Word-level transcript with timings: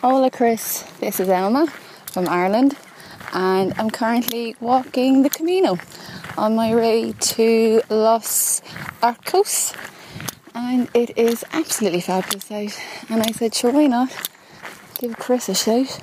Hola, 0.00 0.30
Chris. 0.30 0.84
This 1.00 1.18
is 1.18 1.28
Elma 1.28 1.66
from 2.12 2.28
Ireland, 2.28 2.76
and 3.32 3.74
I'm 3.78 3.90
currently 3.90 4.54
walking 4.60 5.24
the 5.24 5.28
Camino 5.28 5.76
on 6.36 6.54
my 6.54 6.72
way 6.72 7.14
to 7.18 7.82
Los 7.90 8.62
Arcos. 9.02 9.74
And 10.54 10.88
it 10.94 11.18
is 11.18 11.44
absolutely 11.52 12.00
fabulous 12.00 12.48
out. 12.52 12.80
And 13.10 13.24
I 13.24 13.32
said, 13.32 13.52
sure, 13.56 13.72
why 13.72 13.88
not? 13.88 14.12
Give 15.00 15.16
Chris 15.16 15.48
a 15.48 15.54
shout. 15.56 15.98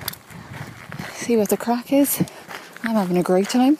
See 1.14 1.38
what 1.38 1.48
the 1.48 1.56
crack 1.56 1.90
is. 1.90 2.22
I'm 2.82 2.96
having 2.96 3.16
a 3.16 3.22
great 3.22 3.48
time. 3.48 3.78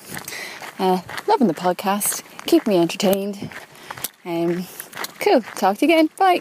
Uh, 0.79 1.03
loving 1.27 1.48
the 1.48 1.53
podcast. 1.55 2.23
Keep 2.46 2.67
me 2.67 2.79
entertained. 2.79 3.51
Um, 4.25 4.64
cool. 5.21 5.43
Talk 5.43 5.77
to 5.77 5.87
you 5.87 5.93
again. 5.93 6.09
Bye. 6.17 6.41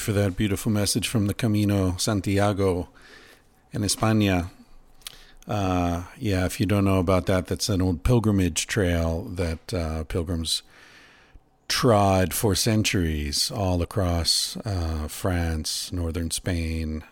For 0.00 0.12
that 0.12 0.36
beautiful 0.36 0.72
message 0.72 1.06
from 1.06 1.26
the 1.26 1.34
Camino 1.34 1.94
Santiago 1.98 2.88
in 3.72 3.82
España. 3.82 4.50
Uh, 5.46 6.04
yeah, 6.18 6.46
if 6.46 6.58
you 6.58 6.66
don't 6.66 6.86
know 6.86 6.98
about 6.98 7.26
that, 7.26 7.46
that's 7.46 7.68
an 7.68 7.82
old 7.82 8.02
pilgrimage 8.02 8.66
trail 8.66 9.22
that 9.22 9.74
uh, 9.74 10.04
pilgrims 10.04 10.62
trod 11.68 12.32
for 12.32 12.54
centuries 12.54 13.50
all 13.50 13.82
across 13.82 14.56
uh, 14.64 15.06
France, 15.08 15.92
northern 15.92 16.30
Spain. 16.30 17.04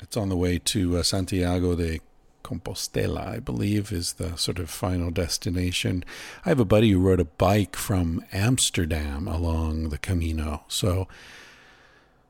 It's 0.00 0.16
on 0.16 0.28
the 0.28 0.36
way 0.36 0.58
to 0.58 0.98
uh, 0.98 1.02
Santiago 1.02 1.74
de 1.74 2.00
Compostela, 2.44 3.26
I 3.26 3.38
believe, 3.40 3.92
is 3.92 4.14
the 4.14 4.36
sort 4.36 4.58
of 4.58 4.70
final 4.70 5.10
destination. 5.10 6.04
I 6.44 6.50
have 6.50 6.60
a 6.60 6.64
buddy 6.64 6.90
who 6.90 7.00
rode 7.00 7.20
a 7.20 7.24
bike 7.24 7.76
from 7.76 8.24
Amsterdam 8.32 9.26
along 9.26 9.88
the 9.88 9.98
Camino. 9.98 10.64
So 10.68 11.08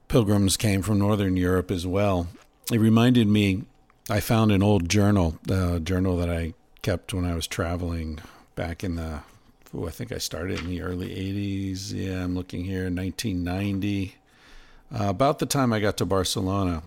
pilgrims 0.09 0.57
came 0.57 0.83
from 0.83 0.99
Northern 0.99 1.37
Europe 1.37 1.71
as 1.71 1.87
well. 1.87 2.29
It 2.73 2.81
reminded 2.81 3.29
me, 3.29 3.65
I 4.11 4.21
found 4.21 4.53
an 4.53 4.63
old 4.63 4.89
journal, 4.89 5.39
the 5.43 5.81
journal 5.81 6.17
that 6.17 6.31
I 6.31 6.55
kept 6.83 7.15
when 7.15 7.25
I 7.25 7.35
was 7.35 7.47
traveling 7.47 8.19
back 8.55 8.83
in 8.83 8.97
the, 8.97 9.21
oh, 9.75 9.87
I 9.87 9.91
think 9.91 10.13
I 10.13 10.19
started 10.19 10.61
in 10.61 10.69
the 10.69 10.83
early 10.83 11.09
80s. 11.09 11.93
Yeah, 11.93 12.25
I'm 12.25 12.35
looking 12.35 12.65
here, 12.65 12.85
1990. 12.85 14.17
Uh, 14.91 15.05
about 15.09 15.39
the 15.39 15.47
time 15.47 15.73
I 15.73 15.81
got 15.81 15.99
to 15.99 16.07
Barcelona. 16.07 16.83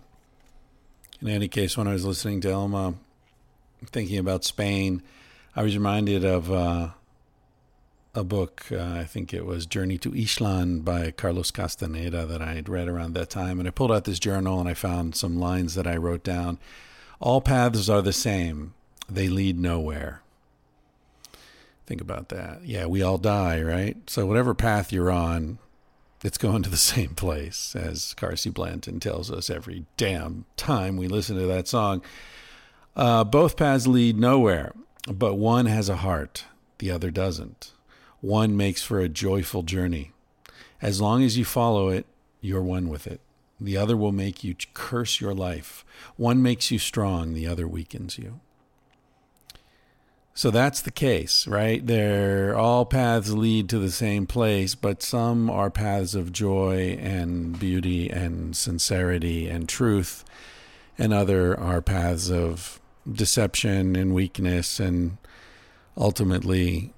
In 1.22 1.27
any 1.27 1.47
case, 1.47 1.77
when 1.77 1.88
I 1.88 1.94
was 1.94 2.03
listening 2.03 2.42
to 2.42 2.49
Elma 2.49 2.95
thinking 3.86 4.17
about 4.17 4.44
Spain, 4.44 5.03
I 5.55 5.64
was 5.64 5.75
reminded 5.75 6.25
of 6.25 6.52
uh, 6.52 6.89
a 8.14 8.23
book. 8.23 8.66
Uh, 8.72 8.81
I 8.81 9.04
think 9.06 9.34
it 9.34 9.45
was 9.45 9.66
Journey 9.66 9.98
to 10.00 10.12
Ixtlan 10.12 10.84
by 10.84 11.12
Carlos 11.12 11.52
Castaneda 11.52 12.26
that 12.26 12.42
I 12.42 12.54
had 12.54 12.70
read 12.70 12.88
around 12.88 13.14
that 13.14 13.30
time. 13.30 13.59
And 13.59 13.67
I 13.67 13.72
pulled 13.72 13.92
out 13.92 14.04
this 14.04 14.20
journal 14.20 14.59
and 14.59 14.67
I 14.67 14.73
found 14.73 15.16
some 15.16 15.40
lines 15.40 15.76
that 15.76 15.88
I 15.88 15.95
wrote 15.98 16.23
down. 16.23 16.59
All 17.20 17.42
paths 17.42 17.89
are 17.89 18.02
the 18.02 18.14
same, 18.14 18.73
they 19.09 19.28
lead 19.28 19.59
nowhere. 19.59 20.22
Think 21.86 22.02
about 22.02 22.30
that. 22.30 22.66
Yeah, 22.66 22.86
we 22.86 23.02
all 23.02 23.17
die, 23.17 23.61
right? 23.61 23.98
So, 24.10 24.26
whatever 24.26 24.54
path 24.54 24.93
you're 24.93 25.11
on, 25.11 25.60
it's 26.23 26.38
going 26.38 26.64
to 26.64 26.70
the 26.70 26.78
same 26.95 27.16
place, 27.16 27.76
as 27.76 28.16
Carsie 28.17 28.54
Blanton 28.54 28.99
tells 28.99 29.30
us 29.30 29.49
every 29.49 29.86
damn 29.98 30.45
time 30.58 30.98
we 30.98 31.08
listen 31.08 31.38
to 31.38 31.45
that 31.48 31.67
song. 31.67 32.02
Uh, 32.95 33.23
both 33.23 33.58
paths 33.58 33.88
lead 33.88 34.17
nowhere, 34.17 34.73
but 35.08 35.36
one 35.36 35.66
has 35.66 35.89
a 35.89 35.98
heart, 35.98 36.45
the 36.80 36.92
other 36.92 37.11
doesn't. 37.11 37.72
One 38.21 38.55
makes 38.55 38.83
for 38.83 38.99
a 38.99 39.09
joyful 39.09 39.64
journey. 39.64 40.11
As 40.82 41.02
long 41.02 41.23
as 41.23 41.37
you 41.37 41.45
follow 41.45 41.89
it, 41.89 42.05
you're 42.39 42.61
one 42.61 42.87
with 42.87 43.08
it. 43.08 43.20
The 43.59 43.77
other 43.77 43.95
will 43.98 44.11
make 44.11 44.43
you 44.43 44.55
curse 44.73 45.21
your 45.21 45.33
life. 45.33 45.86
One 46.15 46.42
makes 46.42 46.71
you 46.71 46.80
strong, 46.80 47.33
the 47.33 47.48
other 47.48 47.67
weakens 47.67 48.17
you. 48.17 48.39
So 50.33 50.49
that's 50.49 50.81
the 50.81 50.92
case, 50.92 51.45
right? 51.45 51.86
They're 51.86 52.55
all 52.55 52.86
paths 52.86 53.31
lead 53.31 53.70
to 53.70 53.80
the 53.80 53.92
same 53.92 54.26
place, 54.26 54.76
but 54.76 55.04
some 55.04 55.49
are 55.49 55.70
paths 55.70 56.15
of 56.15 56.31
joy 56.31 56.98
and 56.99 57.60
beauty 57.60 58.10
and 58.10 58.55
sincerity 58.55 59.48
and 59.48 59.67
truth, 59.67 60.23
and 60.98 61.14
other 61.14 61.60
are 61.60 61.81
paths 61.81 62.31
of 62.31 62.80
deception 63.11 63.95
and 63.95 64.14
weakness 64.14 64.80
and 64.80 65.17
ultimately 65.98 66.93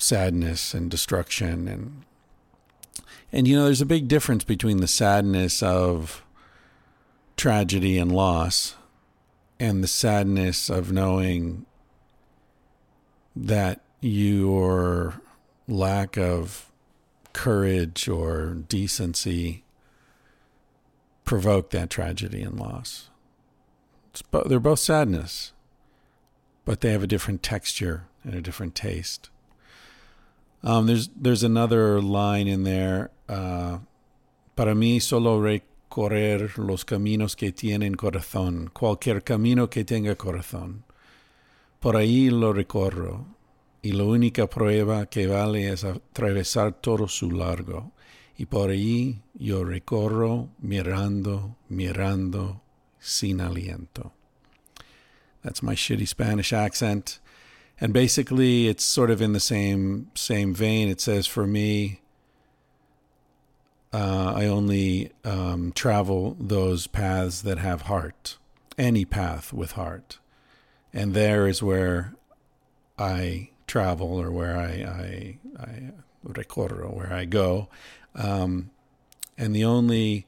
sadness 0.00 0.74
and 0.74 0.90
destruction 0.90 1.68
and 1.68 2.02
and 3.32 3.46
you 3.46 3.56
know 3.56 3.64
there's 3.64 3.80
a 3.80 3.86
big 3.86 4.08
difference 4.08 4.44
between 4.44 4.78
the 4.78 4.88
sadness 4.88 5.62
of 5.62 6.24
tragedy 7.36 7.98
and 7.98 8.12
loss 8.12 8.74
and 9.58 9.82
the 9.82 9.88
sadness 9.88 10.68
of 10.68 10.92
knowing 10.92 11.64
that 13.36 13.80
your 14.00 15.20
lack 15.68 16.16
of 16.16 16.70
courage 17.32 18.08
or 18.08 18.54
decency 18.68 19.62
provoked 21.24 21.70
that 21.70 21.90
tragedy 21.90 22.42
and 22.42 22.58
loss 22.58 23.10
bo- 24.30 24.44
they're 24.44 24.60
both 24.60 24.78
sadness, 24.78 25.52
but 26.64 26.80
they 26.80 26.92
have 26.92 27.02
a 27.02 27.08
different 27.08 27.42
texture 27.42 28.04
and 28.24 28.34
a 28.34 28.40
different 28.40 28.74
taste. 28.74 29.30
Um, 30.62 30.86
there's 30.86 31.08
there's 31.16 31.42
another 31.42 32.00
line 32.02 32.48
in 32.48 32.64
there. 32.64 33.10
Uh, 33.28 33.78
Para 34.60 34.74
mí 34.74 35.00
solo 35.00 35.40
recorrer 35.40 36.58
los 36.58 36.84
caminos 36.84 37.34
que 37.34 37.50
tienen 37.50 37.94
corazón, 37.94 38.68
cualquier 38.74 39.24
camino 39.24 39.70
que 39.70 39.86
tenga 39.86 40.16
corazón. 40.16 40.84
Por 41.80 41.96
ahí 41.96 42.28
lo 42.28 42.52
recorro, 42.52 43.24
y 43.80 43.92
la 43.92 44.04
única 44.04 44.48
prueba 44.50 45.06
que 45.06 45.26
vale 45.26 45.70
es 45.72 45.84
atravesar 45.84 46.74
todo 46.74 47.08
su 47.08 47.30
largo. 47.30 47.92
Y 48.36 48.44
por 48.44 48.68
ahí 48.68 49.22
yo 49.32 49.64
recorro 49.64 50.50
mirando, 50.58 51.56
mirando, 51.70 52.60
sin 52.98 53.40
aliento. 53.40 54.12
That's 55.42 55.62
my 55.62 55.74
shitty 55.74 56.06
Spanish 56.06 56.52
accent. 56.52 57.18
And 57.80 57.92
basically 57.92 58.68
it's 58.68 58.84
sort 58.84 59.10
of 59.10 59.22
in 59.22 59.32
the 59.32 59.40
same 59.40 60.10
same 60.14 60.54
vein. 60.54 60.88
It 60.88 61.00
says 61.00 61.26
for 61.26 61.46
me 61.46 62.00
uh, 63.92 64.32
I 64.36 64.46
only 64.46 65.12
um, 65.24 65.72
travel 65.72 66.36
those 66.38 66.86
paths 66.86 67.42
that 67.42 67.58
have 67.58 67.82
heart, 67.82 68.38
any 68.78 69.04
path 69.04 69.52
with 69.52 69.72
heart. 69.72 70.18
And 70.92 71.14
there 71.14 71.46
is 71.48 71.62
where 71.62 72.14
I 72.98 73.50
travel 73.66 74.20
or 74.20 74.30
where 74.30 74.56
I, 74.56 74.68
I, 74.68 75.38
I 75.60 75.92
recorro, 76.24 76.94
where 76.94 77.12
I 77.12 77.24
go. 77.24 77.68
Um, 78.14 78.70
and 79.38 79.54
the 79.54 79.64
only 79.64 80.26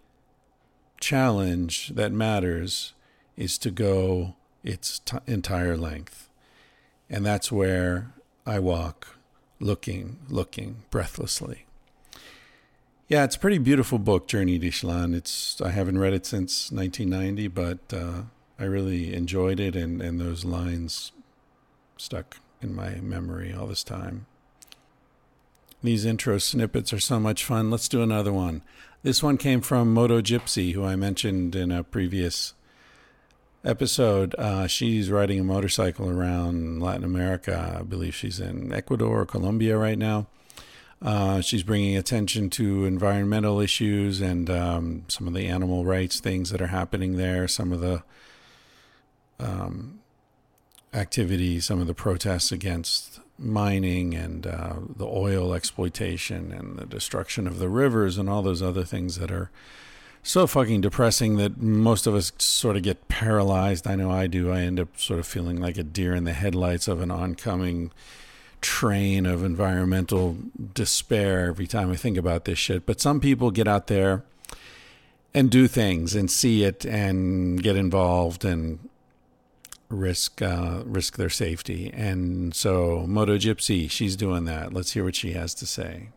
challenge 1.01 1.89
that 1.95 2.13
matters 2.13 2.95
is 3.37 3.59
to 3.59 3.71
go 3.71 4.37
its 4.65 5.01
t- 5.01 5.19
entire 5.27 5.77
length. 5.77 6.29
And 7.13 7.27
that's 7.27 7.53
where 7.53 8.11
I 8.47 8.59
walk, 8.59 9.19
looking, 9.61 10.21
looking 10.31 10.85
breathlessly. 10.91 11.67
Yeah, 13.07 13.25
it's 13.25 13.37
a 13.37 13.39
pretty 13.39 13.59
beautiful 13.59 13.99
book, 13.99 14.27
Journey 14.27 14.59
to 14.59 14.67
Ixtlan. 14.67 15.15
It's 15.15 15.61
I 15.61 15.73
haven't 15.73 15.99
read 15.99 16.15
it 16.15 16.25
since 16.25 16.73
1990, 16.73 17.49
but 17.49 17.79
uh, 17.93 18.23
I 18.59 18.65
really 18.65 19.13
enjoyed 19.13 19.61
it, 19.61 19.77
and, 19.77 20.01
and 20.01 20.19
those 20.19 20.47
lines 20.47 21.13
stuck 21.99 22.39
in 22.63 22.75
my 22.75 22.95
memory 22.95 23.53
all 23.53 23.67
this 23.67 23.85
time. 23.85 24.25
These 25.83 26.07
intro 26.07 26.39
snippets 26.39 26.95
are 26.95 27.01
so 27.01 27.21
much 27.21 27.45
fun. 27.45 27.71
Let's 27.71 27.89
do 27.89 28.03
another 28.03 28.33
one. 28.33 28.63
This 29.03 29.23
one 29.23 29.37
came 29.37 29.61
from 29.61 29.93
Moto 29.93 30.23
Gypsy, 30.23 30.73
who 30.73 30.83
I 30.83 30.97
mentioned 30.97 31.55
in 31.55 31.71
a 31.71 31.85
previous 31.85 32.55
episode. 33.65 34.35
Uh, 34.37 34.67
she's 34.67 35.11
riding 35.11 35.39
a 35.41 35.45
motorcycle 35.45 36.09
around 36.09 36.81
Latin 36.81 37.05
America. 37.05 37.77
I 37.79 37.83
believe 37.83 38.15
she's 38.15 38.41
in 38.41 38.73
Ecuador 38.73 39.21
or 39.21 39.27
Colombia 39.27 39.77
right 39.77 39.99
now. 39.99 40.27
Uh, 41.01 41.41
she's 41.41 41.63
bringing 41.63 41.97
attention 41.97 42.49
to 42.49 42.85
environmental 42.85 43.61
issues 43.61 44.21
and 44.21 44.49
um, 44.49 45.05
some 45.09 45.27
of 45.27 45.35
the 45.35 45.47
animal 45.47 45.85
rights 45.85 46.21
things 46.21 46.51
that 46.51 46.63
are 46.63 46.69
happening 46.69 47.17
there, 47.17 47.49
some 47.49 47.73
of 47.73 47.81
the 47.81 48.05
um, 49.41 50.01
activities, 50.95 51.67
some 51.67 51.81
of 51.81 51.89
the 51.89 51.95
protests 51.95 52.53
against 52.53 53.21
mining 53.37 54.15
and 54.15 54.47
uh, 54.47 54.75
the 54.97 55.07
oil 55.07 55.55
exploitation 55.55 56.53
and 56.53 56.79
the 56.79 56.87
destruction 56.87 57.49
of 57.49 57.59
the 57.59 57.69
rivers 57.69 58.17
and 58.17 58.29
all 58.29 58.43
those 58.43 58.63
other 58.63 58.85
things 58.85 59.19
that 59.19 59.33
are 59.33 59.51
so 60.23 60.47
fucking 60.47 60.81
depressing 60.81 61.37
that 61.37 61.61
most 61.61 62.07
of 62.07 62.15
us 62.15 62.33
sort 62.39 62.77
of 62.77 62.83
get 62.83 63.09
paralyzed. 63.09 63.87
I 63.87 63.97
know 63.97 64.11
I 64.11 64.27
do. 64.29 64.53
I 64.53 64.61
end 64.61 64.79
up 64.79 64.99
sort 64.99 65.19
of 65.19 65.27
feeling 65.27 65.61
like 65.61 65.77
a 65.77 65.83
deer 65.83 66.15
in 66.15 66.25
the 66.25 66.33
headlights 66.33 66.87
of 66.89 67.01
an 67.01 67.11
oncoming 67.11 67.91
train 68.61 69.27
of 69.27 69.43
environmental 69.43 70.37
despair 70.75 71.49
every 71.49 71.67
time 71.67 71.91
I 71.91 71.97
think 71.97 72.17
about 72.17 72.45
this 72.45 72.59
shit. 72.59 72.87
But 72.87 73.01
some 73.01 73.21
people 73.21 73.51
get 73.51 73.67
out 73.67 73.89
there 73.89 74.23
and 75.35 75.51
do 75.51 75.67
things 75.67 76.15
and 76.15 76.31
see 76.31 76.63
it 76.63 76.87
and 76.87 77.61
get 77.63 77.75
involved 77.75 78.45
and 78.45 78.79
risk 79.89 80.41
uh, 80.41 80.83
risk 80.87 81.17
their 81.17 81.31
safety. 81.31 81.91
And 81.93 82.55
so 82.55 83.05
Moto 83.09 83.37
Gypsy, 83.37 83.91
she's 83.91 84.17
doing 84.17 84.45
that. 84.45 84.73
Let's 84.73 84.93
hear 84.93 85.05
what 85.05 85.17
she 85.17 85.33
has 85.33 85.55
to 85.55 85.67
say. 85.67 86.09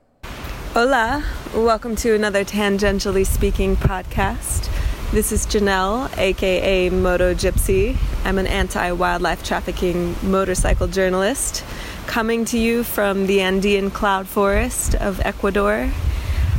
Hola, 0.75 1.23
welcome 1.55 1.95
to 1.95 2.15
another 2.15 2.43
Tangentially 2.43 3.25
Speaking 3.25 3.77
podcast. 3.77 4.69
This 5.11 5.31
is 5.31 5.45
Janelle, 5.45 6.11
aka 6.17 6.89
Moto 6.89 7.33
Gypsy. 7.33 7.95
I'm 8.25 8.37
an 8.37 8.45
anti 8.45 8.91
wildlife 8.91 9.41
trafficking 9.41 10.17
motorcycle 10.21 10.87
journalist 10.87 11.63
coming 12.07 12.43
to 12.43 12.59
you 12.59 12.83
from 12.83 13.25
the 13.25 13.39
Andean 13.39 13.89
cloud 13.89 14.27
forest 14.27 14.95
of 14.95 15.21
Ecuador. 15.21 15.89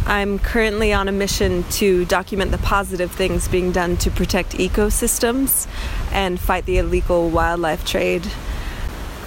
I'm 0.06 0.38
currently 0.38 0.94
on 0.94 1.08
a 1.08 1.12
mission 1.12 1.64
to 1.72 2.06
document 2.06 2.52
the 2.52 2.58
positive 2.58 3.12
things 3.12 3.48
being 3.48 3.70
done 3.70 3.98
to 3.98 4.10
protect 4.10 4.52
ecosystems 4.52 5.66
and 6.10 6.40
fight 6.40 6.64
the 6.64 6.78
illegal 6.78 7.28
wildlife 7.28 7.84
trade. 7.84 8.26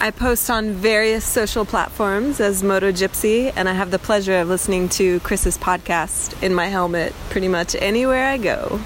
I 0.02 0.12
post 0.12 0.50
on 0.50 0.72
various 0.72 1.26
social 1.26 1.66
platforms 1.66 2.40
as 2.40 2.64
Moto 2.64 2.90
Gypsy, 2.90 3.52
and 3.54 3.68
I 3.68 3.74
have 3.74 3.92
the 3.92 4.00
pleasure 4.00 4.38
of 4.40 4.48
listening 4.48 4.88
to 4.90 5.20
Chris's 5.20 5.58
podcast 5.58 6.42
in 6.42 6.54
my 6.54 6.68
helmet 6.68 7.14
pretty 7.30 7.50
much 7.50 7.76
anywhere 7.76 8.26
I 8.26 8.38
go. 8.38 8.80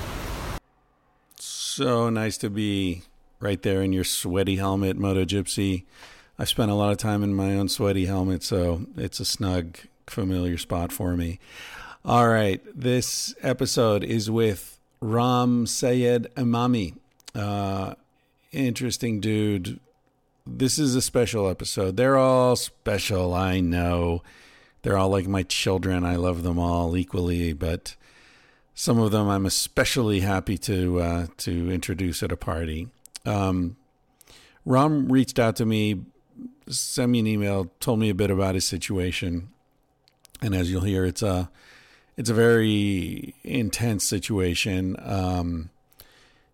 So 1.38 2.10
nice 2.10 2.38
to 2.40 2.50
be 2.50 3.04
right 3.40 3.62
there 3.62 3.84
in 3.84 3.94
your 3.94 4.04
sweaty 4.04 4.56
helmet, 4.56 4.98
Moto 4.98 5.24
Gypsy. 5.24 5.84
I've 6.40 6.50
spent 6.50 6.72
a 6.72 6.74
lot 6.76 6.92
of 6.92 6.98
time 6.98 7.22
in 7.22 7.36
my 7.36 7.54
own 7.56 7.70
sweaty 7.70 8.08
helmet, 8.08 8.42
so 8.42 8.88
it's 8.98 9.20
a 9.20 9.26
snug, 9.26 9.78
familiar 10.08 10.58
spot 10.58 10.92
for 10.92 11.16
me. 11.16 11.40
All 12.04 12.28
right, 12.28 12.60
this 12.74 13.36
episode 13.44 14.04
is 14.04 14.32
with 14.32 14.80
Raam 15.00 15.68
Seyed 15.68 16.28
Emami. 16.36 16.96
Uh, 17.36 17.94
interesting 18.52 19.20
dude. 19.20 19.80
This 20.46 20.78
is 20.78 20.94
a 20.94 21.02
special 21.02 21.48
episode. 21.48 21.96
They're 21.96 22.18
all 22.18 22.58
special, 22.58 23.34
I 23.34 23.62
know. 23.62 24.24
They're 24.82 24.98
all 24.98 25.08
like 25.08 25.26
my 25.26 25.44
children. 25.44 26.04
I 26.04 26.18
love 26.18 26.44
them 26.44 26.60
all 26.60 26.98
equally, 26.98 27.54
but 27.54 27.96
some 28.76 29.00
of 29.00 29.12
them 29.12 29.30
I'm 29.30 29.46
especially 29.46 30.20
happy 30.20 30.58
to 30.60 31.00
uh, 31.00 31.28
to 31.38 31.72
introduce 31.72 32.22
at 32.24 32.34
a 32.34 32.38
party. 32.38 32.90
Um, 33.26 33.78
Raam 34.68 35.10
reached 35.10 35.40
out 35.40 35.56
to 35.58 35.66
me, 35.66 36.02
sent 36.68 37.12
me 37.12 37.20
an 37.20 37.28
email, 37.28 37.72
told 37.80 38.00
me 38.00 38.10
a 38.10 38.16
bit 38.16 38.30
about 38.30 38.56
his 38.56 38.66
situation, 38.66 39.48
and 40.42 40.54
as 40.54 40.70
you'll 40.70 40.82
hear, 40.82 41.06
it's 41.06 41.22
a 41.22 41.50
it's 42.18 42.30
a 42.30 42.34
very 42.34 43.34
intense 43.46 44.04
situation. 44.04 44.98
Um, 45.00 45.70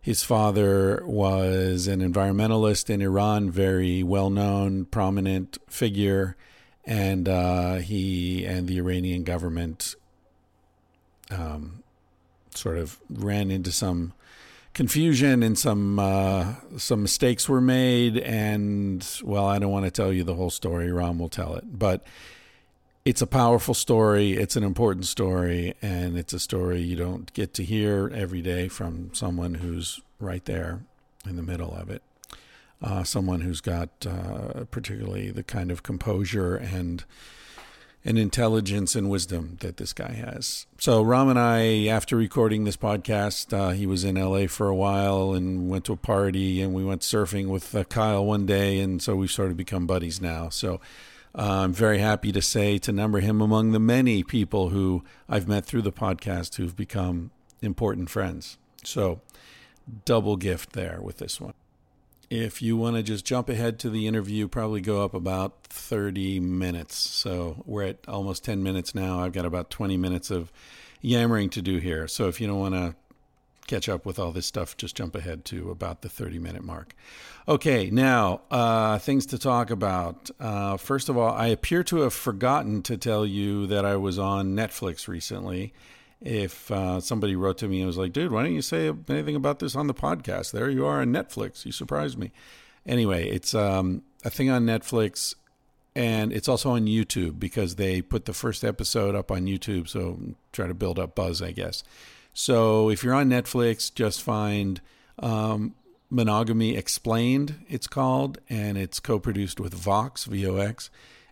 his 0.01 0.23
father 0.23 1.03
was 1.05 1.87
an 1.87 1.99
environmentalist 1.99 2.89
in 2.89 3.01
Iran, 3.01 3.51
very 3.51 4.01
well 4.01 4.29
known, 4.29 4.85
prominent 4.85 5.57
figure, 5.67 6.37
and 6.85 7.27
uh, 7.27 7.75
he 7.75 8.45
and 8.45 8.67
the 8.67 8.77
Iranian 8.77 9.23
government 9.23 9.95
um, 11.29 11.83
sort 12.55 12.77
of 12.77 12.99
ran 13.09 13.51
into 13.51 13.71
some 13.71 14.13
confusion 14.73 15.43
and 15.43 15.59
some 15.59 15.99
uh, 15.99 16.55
some 16.77 17.01
mistakes 17.01 17.49
were 17.49 17.61
made. 17.61 18.17
And 18.17 19.05
well, 19.23 19.45
I 19.45 19.59
don't 19.59 19.71
want 19.71 19.85
to 19.85 19.91
tell 19.91 20.13
you 20.13 20.23
the 20.23 20.35
whole 20.35 20.49
story. 20.49 20.87
Raam 20.87 21.19
will 21.19 21.29
tell 21.29 21.55
it, 21.55 21.65
but 21.77 22.05
it's 23.05 23.21
a 23.21 23.27
powerful 23.27 23.73
story. 23.73 24.33
It's 24.33 24.55
an 24.55 24.63
important 24.63 25.05
story, 25.05 25.73
and 25.81 26.17
it's 26.17 26.33
a 26.33 26.39
story 26.39 26.81
you 26.81 26.95
don't 26.95 27.31
get 27.33 27.53
to 27.55 27.63
hear 27.63 28.11
every 28.13 28.41
day 28.41 28.67
from 28.67 29.11
someone 29.13 29.55
who's 29.55 30.01
right 30.19 30.43
there 30.45 30.81
in 31.25 31.35
the 31.35 31.43
middle 31.43 31.73
of 31.73 31.89
it. 31.89 32.01
Uh, 32.81 33.03
someone 33.03 33.41
who's 33.41 33.61
got 33.61 33.89
uh, 34.05 34.63
particularly 34.71 35.31
the 35.31 35.43
kind 35.43 35.69
of 35.69 35.83
composure 35.83 36.55
and 36.55 37.03
and 38.05 38.17
intelligence 38.17 38.95
and 38.95 39.09
wisdom 39.09 39.57
that 39.59 39.75
this 39.75 39.91
guy 39.91 40.13
has. 40.13 40.65
So 40.77 41.03
Raam 41.03 41.29
and 41.29 41.37
I, 41.37 41.87
after 41.87 42.15
recording 42.15 42.63
this 42.63 42.77
podcast, 42.77 43.51
uh, 43.51 43.71
he 43.71 43.85
was 43.85 44.05
in 44.05 44.15
LA 44.15 44.47
for 44.47 44.69
a 44.69 44.75
while 44.75 45.33
and 45.33 45.69
went 45.69 45.83
to 45.85 45.93
a 45.93 45.97
party, 45.97 46.61
and 46.61 46.73
we 46.73 46.85
went 46.85 47.01
surfing 47.01 47.47
with 47.47 47.75
uh, 47.75 47.83
Kyle 47.83 48.25
one 48.25 48.45
day, 48.45 48.79
and 48.79 49.01
so 49.01 49.17
we've 49.17 49.31
sort 49.31 49.51
of 49.51 49.57
become 49.57 49.85
buddies 49.85 50.21
now. 50.21 50.47
So 50.47 50.79
uh, 51.35 51.63
I'm 51.63 51.73
very 51.73 51.99
happy 51.99 52.31
to 52.31 52.41
say 52.41 52.77
to 52.79 52.91
number 52.91 53.19
him 53.19 53.41
among 53.41 53.71
the 53.71 53.79
many 53.79 54.23
people 54.23 54.69
who 54.69 55.03
I've 55.27 55.47
met 55.47 55.65
through 55.65 55.83
the 55.83 55.91
podcast 55.91 56.55
who've 56.55 56.75
become 56.75 57.31
important 57.61 58.09
friends. 58.09 58.57
So, 58.83 59.21
double 60.05 60.37
gift 60.37 60.73
there 60.73 60.99
with 61.01 61.17
this 61.17 61.39
one. 61.39 61.53
If 62.29 62.61
you 62.61 62.77
want 62.77 62.95
to 62.95 63.03
just 63.03 63.25
jump 63.25 63.49
ahead 63.49 63.79
to 63.79 63.89
the 63.89 64.07
interview, 64.07 64.47
probably 64.47 64.81
go 64.81 65.03
up 65.03 65.13
about 65.13 65.63
30 65.63 66.39
minutes. 66.39 66.95
So, 66.95 67.63
we're 67.65 67.83
at 67.83 67.97
almost 68.07 68.43
10 68.43 68.63
minutes 68.63 68.95
now. 68.95 69.19
I've 69.19 69.33
got 69.33 69.45
about 69.45 69.69
20 69.69 69.97
minutes 69.97 70.31
of 70.31 70.51
yammering 71.01 71.49
to 71.51 71.61
do 71.61 71.77
here. 71.77 72.07
So, 72.07 72.27
if 72.27 72.41
you 72.41 72.47
don't 72.47 72.59
want 72.59 72.75
to 72.75 72.95
catch 73.69 73.87
up 73.87 74.05
with 74.05 74.19
all 74.19 74.31
this 74.31 74.45
stuff, 74.45 74.75
just 74.75 74.95
jump 74.95 75.15
ahead 75.15 75.45
to 75.45 75.69
about 75.69 76.01
the 76.01 76.09
30 76.09 76.39
minute 76.39 76.63
mark. 76.63 76.95
Okay, 77.47 77.89
now, 77.89 78.41
uh, 78.51 78.99
things 78.99 79.25
to 79.27 79.37
talk 79.37 79.69
about. 79.69 80.29
Uh, 80.39 80.77
first 80.77 81.09
of 81.09 81.17
all, 81.17 81.31
I 81.31 81.47
appear 81.47 81.83
to 81.85 81.97
have 82.01 82.13
forgotten 82.13 82.81
to 82.83 82.97
tell 82.97 83.25
you 83.25 83.67
that 83.67 83.85
I 83.85 83.95
was 83.95 84.19
on 84.19 84.55
Netflix 84.55 85.07
recently. 85.07 85.73
If 86.21 86.69
uh, 86.69 86.99
somebody 86.99 87.35
wrote 87.35 87.59
to 87.59 87.67
me 87.67 87.79
and 87.79 87.87
was 87.87 87.97
like, 87.97 88.11
dude, 88.11 88.31
why 88.31 88.43
don't 88.43 88.53
you 88.53 88.61
say 88.61 88.91
anything 89.07 89.35
about 89.35 89.59
this 89.59 89.75
on 89.75 89.87
the 89.87 89.93
podcast? 89.93 90.51
There 90.51 90.69
you 90.69 90.85
are 90.85 91.01
on 91.01 91.13
Netflix. 91.13 91.65
You 91.65 91.71
surprised 91.71 92.17
me. 92.17 92.31
Anyway, 92.85 93.29
it's 93.29 93.53
um, 93.53 94.01
a 94.25 94.29
thing 94.29 94.49
on 94.49 94.65
Netflix 94.65 95.35
and 95.95 96.31
it's 96.31 96.47
also 96.47 96.71
on 96.71 96.85
YouTube 96.85 97.39
because 97.39 97.75
they 97.75 98.01
put 98.01 98.25
the 98.25 98.33
first 98.33 98.63
episode 98.63 99.15
up 99.15 99.31
on 99.31 99.45
YouTube. 99.45 99.87
So 99.87 100.19
try 100.51 100.67
to 100.67 100.73
build 100.73 100.99
up 100.99 101.15
buzz, 101.15 101.41
I 101.41 101.51
guess. 101.51 101.83
So 102.33 102.89
if 102.89 103.03
you're 103.03 103.13
on 103.13 103.29
Netflix, 103.29 103.93
just 103.93 104.21
find 104.21 104.81
um, 105.19 105.75
Monogamy 106.09 106.75
Explained, 106.75 107.65
it's 107.67 107.87
called, 107.87 108.39
and 108.49 108.77
it's 108.77 108.99
co 108.99 109.19
produced 109.19 109.59
with 109.59 109.73
Vox, 109.73 110.25
V 110.25 110.47
O 110.47 110.57
X. 110.57 110.89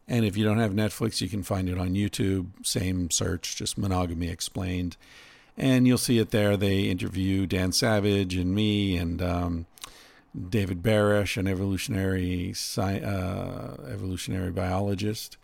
And 0.08 0.24
if 0.24 0.38
you 0.38 0.46
don't 0.46 0.60
have 0.60 0.72
Netflix, 0.72 1.20
you 1.20 1.28
can 1.28 1.44
find 1.44 1.68
it 1.68 1.78
on 1.78 1.94
YouTube. 1.94 2.48
Same 2.66 3.10
search, 3.12 3.56
just 3.56 3.78
Monogamy 3.78 4.30
Explained. 4.30 4.96
And 5.58 5.88
you'll 5.88 5.98
see 5.98 6.20
it 6.20 6.32
there. 6.32 6.56
They 6.56 6.82
interview 6.82 7.48
Dan 7.48 7.72
Savage 7.72 8.36
and 8.36 8.54
me 8.54 8.96
and 8.96 9.22
um, 9.22 9.66
David 10.50 10.84
Barash, 10.84 11.36
an 11.38 11.48
evolutionary 11.48 12.54
uh, 12.78 13.76
evolutionary 13.92 14.52
biologist, 14.52 15.38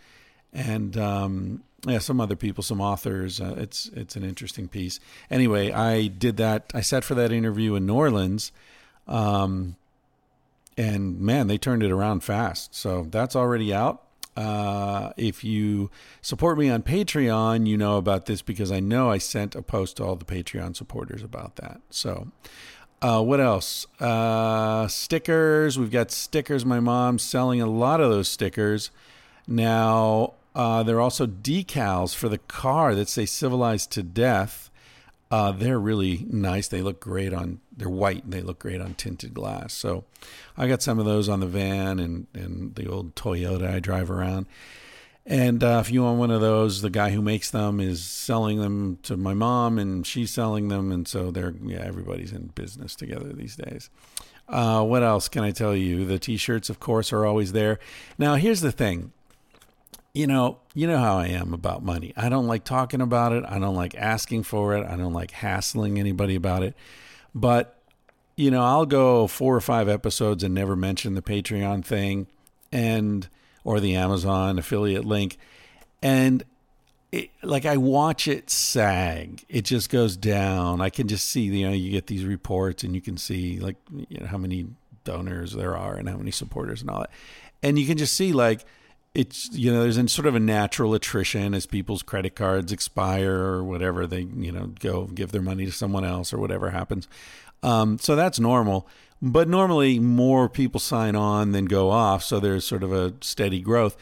and 0.54 0.96
um, 0.98 1.64
yeah, 1.88 2.00
some 2.00 2.22
other 2.22 2.36
people, 2.36 2.64
some 2.64 2.80
authors. 2.80 3.42
Uh, 3.42 3.56
it's 3.58 3.90
it's 3.94 4.16
an 4.16 4.24
interesting 4.24 4.68
piece. 4.68 5.00
Anyway, 5.30 5.72
I 5.72 6.08
did 6.08 6.38
that. 6.38 6.72
I 6.74 6.82
sat 6.82 7.04
for 7.04 7.16
that 7.16 7.32
interview 7.32 7.76
in 7.76 7.86
New 7.86 7.96
Orleans, 7.96 8.52
um, 9.08 9.76
and 10.78 11.20
man, 11.20 11.48
they 11.48 11.58
turned 11.58 11.84
it 11.84 11.92
around 11.92 12.24
fast. 12.24 12.74
So 12.74 13.08
that's 13.10 13.36
already 13.36 13.74
out. 13.74 14.04
Uh, 14.36 15.12
if 15.16 15.44
you 15.44 15.92
support 16.22 16.58
me 16.58 16.70
on 16.70 16.82
Patreon, 16.82 17.68
you 17.68 17.78
know 17.78 17.98
about 17.98 18.26
this 18.26 18.42
because 18.42 18.72
I 18.72 18.80
know 18.80 19.12
I 19.12 19.18
sent 19.20 19.54
a 19.56 19.62
post 19.62 19.98
to 19.98 20.04
all 20.04 20.16
the 20.16 20.26
Patreon 20.26 20.76
supporters 20.76 21.22
about 21.22 21.58
that. 21.58 21.82
So, 21.92 22.30
uh, 23.02 23.22
what 23.22 23.40
else? 23.40 23.86
Uh, 24.00 24.88
stickers. 24.88 25.78
We've 25.78 25.92
got 25.92 26.10
stickers. 26.12 26.66
My 26.66 26.80
mom's 26.80 27.24
selling 27.24 27.62
a 27.62 27.68
lot 27.68 28.00
of 28.00 28.10
those 28.10 28.28
stickers. 28.28 28.90
Now, 29.46 30.34
uh, 30.56 30.84
there 30.84 30.98
are 30.98 31.02
also 31.02 31.26
decals 31.26 32.16
for 32.16 32.30
the 32.30 32.38
car 32.38 32.96
that 32.96 33.10
say 33.10 33.26
civilized 33.26 33.92
to 33.92 34.04
death. 34.04 34.70
Uh, 35.32 35.52
they're 35.52 35.80
really 35.80 36.26
nice. 36.30 36.68
They 36.68 36.82
look 36.82 37.00
great 37.00 37.34
on, 37.34 37.60
they're 37.76 37.90
white 37.90 38.24
and 38.24 38.34
they 38.34 38.42
look 38.42 38.60
great 38.60 38.82
on 38.82 38.94
tinted 38.94 39.34
glass. 39.34 39.74
So 39.74 40.04
I 40.56 40.68
got 40.68 40.84
some 40.84 41.00
of 41.00 41.06
those 41.06 41.28
on 41.28 41.40
the 41.40 41.48
van 41.48 42.00
and, 42.00 42.28
and 42.34 42.76
the 42.76 42.88
old 42.88 43.16
Toyota 43.16 43.68
I 43.68 43.80
drive 43.80 44.12
around. 44.12 44.46
And 45.26 45.64
uh, 45.64 45.82
if 45.84 45.90
you 45.90 46.04
want 46.04 46.20
one 46.20 46.32
of 46.32 46.42
those, 46.42 46.82
the 46.82 46.90
guy 46.90 47.12
who 47.12 47.22
makes 47.22 47.50
them 47.50 47.80
is 47.80 48.04
selling 48.04 48.60
them 48.60 49.00
to 49.04 49.16
my 49.16 49.34
mom, 49.34 49.80
and 49.80 50.06
she's 50.06 50.32
selling 50.32 50.68
them, 50.68 50.92
and 50.92 51.08
so 51.08 51.32
they're 51.32 51.54
yeah, 51.64 51.80
everybody's 51.80 52.34
in 52.34 52.48
business 52.48 52.94
together 52.94 53.32
these 53.32 53.56
days. 53.56 53.90
Uh, 54.50 54.84
what 54.84 55.02
else 55.02 55.30
can 55.30 55.44
I 55.44 55.52
tell 55.52 55.74
you? 55.74 56.04
The 56.04 56.20
t-shirts, 56.20 56.70
of 56.70 56.82
course, 56.82 57.14
are 57.14 57.26
always 57.26 57.54
there. 57.54 57.80
Now, 58.18 58.36
here's 58.36 58.60
the 58.60 58.74
thing. 58.74 59.14
You 60.14 60.28
know, 60.28 60.60
you 60.76 60.86
know 60.86 61.00
how 61.00 61.18
I 61.18 61.28
am 61.28 61.56
about 61.56 61.84
money. 61.84 62.14
I 62.16 62.30
don't 62.30 62.46
like 62.46 62.64
talking 62.64 63.02
about 63.02 63.34
it. 63.34 63.44
I 63.48 63.58
don't 63.58 63.74
like 63.74 63.96
asking 63.96 64.44
for 64.44 64.76
it. 64.76 64.86
I 64.86 64.96
don't 64.96 65.14
like 65.14 65.32
hassling 65.32 65.98
anybody 65.98 66.36
about 66.36 66.62
it. 66.62 66.76
But 67.34 67.80
you 68.36 68.52
know, 68.52 68.62
I'll 68.64 68.86
go 68.86 69.26
four 69.26 69.56
or 69.56 69.62
five 69.62 69.90
episodes 69.90 70.44
and 70.44 70.54
never 70.54 70.76
mention 70.76 71.16
the 71.16 71.22
Patreon 71.24 71.84
thing 71.84 72.28
and 72.72 73.28
or 73.64 73.80
the 73.80 73.96
Amazon 73.96 74.60
affiliate 74.60 75.06
link. 75.06 75.38
And 76.04 76.44
it, 77.12 77.32
like 77.42 77.66
I 77.66 77.78
watch 77.78 78.28
it 78.28 78.52
sag. 78.52 79.44
It 79.50 79.64
just 79.66 79.90
goes 79.90 80.16
down. 80.16 80.80
I 80.80 80.92
can 80.92 81.08
just 81.08 81.28
see, 81.28 81.42
you 81.42 81.68
know, 81.68 81.74
you 81.74 81.90
get 81.90 82.06
these 82.06 82.26
reports 82.26 82.84
and 82.84 82.94
you 82.94 83.02
can 83.02 83.18
see 83.18 83.60
like 83.60 83.78
you 83.92 84.20
know 84.20 84.28
how 84.28 84.38
many 84.38 84.68
donors 85.06 85.54
there 85.54 85.76
are 85.76 85.96
and 85.96 86.08
how 86.08 86.18
many 86.18 86.32
supporters 86.32 86.82
and 86.82 86.92
all 86.92 87.00
that. 87.00 87.12
And 87.64 87.80
you 87.80 87.88
can 87.88 87.98
just 87.98 88.14
see 88.14 88.32
like 88.32 88.64
it's 89.16 89.50
you 89.52 89.72
know 89.72 89.84
there's 89.84 90.12
sort 90.12 90.26
of 90.26 90.36
a 90.36 90.40
natural 90.40 90.94
attrition 90.94 91.54
as 91.54 91.66
people's 91.66 92.02
credit 92.02 92.36
cards 92.36 92.72
expire 92.72 93.36
or 93.36 93.64
whatever 93.64 94.08
they 94.08 94.22
you 94.22 94.52
know 94.52 94.68
go 94.80 95.06
give 95.06 95.32
their 95.32 95.42
money 95.42 95.66
to 95.66 95.72
someone 95.72 96.04
else 96.04 96.34
or 96.34 96.40
whatever 96.40 96.72
happens 96.72 97.08
um, 97.64 97.98
so 97.98 98.16
that's 98.16 98.40
normal. 98.40 98.88
But 99.22 99.48
normally 99.48 100.00
more 100.00 100.50
people 100.50 100.82
sign 100.82 101.16
on 101.16 101.54
than 101.54 101.66
go 101.66 101.90
off. 101.90 102.24
So 102.24 102.40
there's 102.40 102.66
sort 102.66 102.84
of 102.84 102.92
a 102.92 103.14
steady 103.22 103.62
growth. 103.62 103.96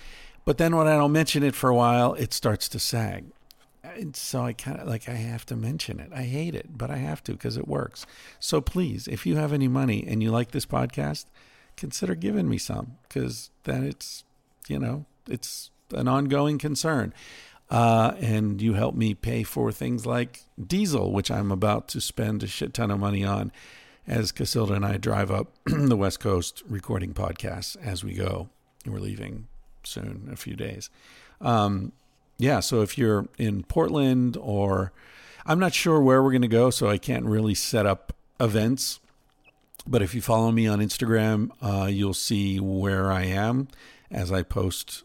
But 0.44 0.58
then 0.58 0.76
when 0.76 0.88
I 0.88 0.98
don't 0.98 1.12
mention 1.12 1.44
it 1.44 1.54
for 1.54 1.70
a 1.70 1.76
while, 1.76 2.16
it 2.16 2.34
starts 2.34 2.68
to 2.70 2.80
sag. 2.80 3.26
And 3.84 4.16
so 4.16 4.42
I 4.44 4.54
kind 4.54 4.80
of 4.80 4.88
like 4.88 5.08
I 5.08 5.14
have 5.14 5.46
to 5.48 5.56
mention 5.56 6.00
it. 6.00 6.12
I 6.14 6.24
hate 6.24 6.56
it, 6.56 6.76
but 6.76 6.90
I 6.90 6.98
have 6.98 7.24
to 7.24 7.34
because 7.34 7.58
it 7.58 7.68
works. 7.68 8.08
So 8.40 8.62
please, 8.62 9.08
if 9.08 9.26
you 9.26 9.36
have 9.36 9.54
any 9.54 9.68
money 9.68 10.04
and 10.08 10.24
you 10.24 10.32
like 10.32 10.52
this 10.52 10.66
podcast, 10.66 11.26
consider 11.78 12.16
giving 12.16 12.50
me 12.50 12.58
some 12.58 12.98
because 13.04 13.52
then 13.64 13.84
it's 13.84 14.24
you 14.68 14.80
know 14.80 15.06
it's 15.28 15.72
an 15.94 16.08
ongoing 16.08 16.58
concern. 16.58 17.14
Uh, 17.70 18.16
and 18.20 18.62
you 18.62 18.74
help 18.74 18.96
me 18.96 19.14
pay 19.14 19.44
for 19.44 19.72
things 19.72 20.06
like 20.06 20.42
diesel, 20.62 21.14
which 21.14 21.32
I'm 21.32 21.52
about 21.54 21.88
to 21.90 22.02
spend 22.02 22.44
a 22.44 22.48
shit 22.48 22.74
ton 22.74 22.92
of 22.92 23.00
money 23.00 23.24
on 23.24 23.50
as 24.06 24.34
Casilda 24.34 24.72
and 24.72 24.86
I 24.86 24.98
drive 24.98 25.32
up 25.32 25.48
the 25.66 25.96
West 25.96 26.20
Coast 26.20 26.64
recording 26.68 27.14
podcasts 27.14 27.78
as 27.82 28.04
we 28.04 28.14
go. 28.14 28.50
We're 28.86 29.00
leaving 29.00 29.48
soon, 29.84 30.28
a 30.30 30.36
few 30.36 30.58
days. 30.58 30.90
Um, 31.40 31.94
yeah, 32.38 32.60
so 32.60 32.82
if 32.82 32.98
you're 32.98 33.30
in 33.38 33.64
Portland 33.64 34.36
or 34.36 34.92
I'm 35.46 35.60
not 35.60 35.74
sure 35.74 36.02
where 36.02 36.22
we're 36.22 36.32
going 36.32 36.42
to 36.42 36.50
go, 36.50 36.72
so 36.72 36.90
I 36.90 36.98
can't 36.98 37.26
really 37.26 37.56
set 37.56 37.86
up 37.86 38.14
events. 38.38 39.00
But 39.88 40.02
if 40.02 40.14
you 40.14 40.22
follow 40.22 40.52
me 40.52 40.68
on 40.68 40.80
Instagram, 40.80 41.52
uh, 41.62 41.86
you'll 41.86 42.14
see 42.14 42.60
where 42.60 43.12
I 43.14 43.24
am 43.24 43.70
as 44.12 44.32
I 44.32 44.44
post 44.44 45.04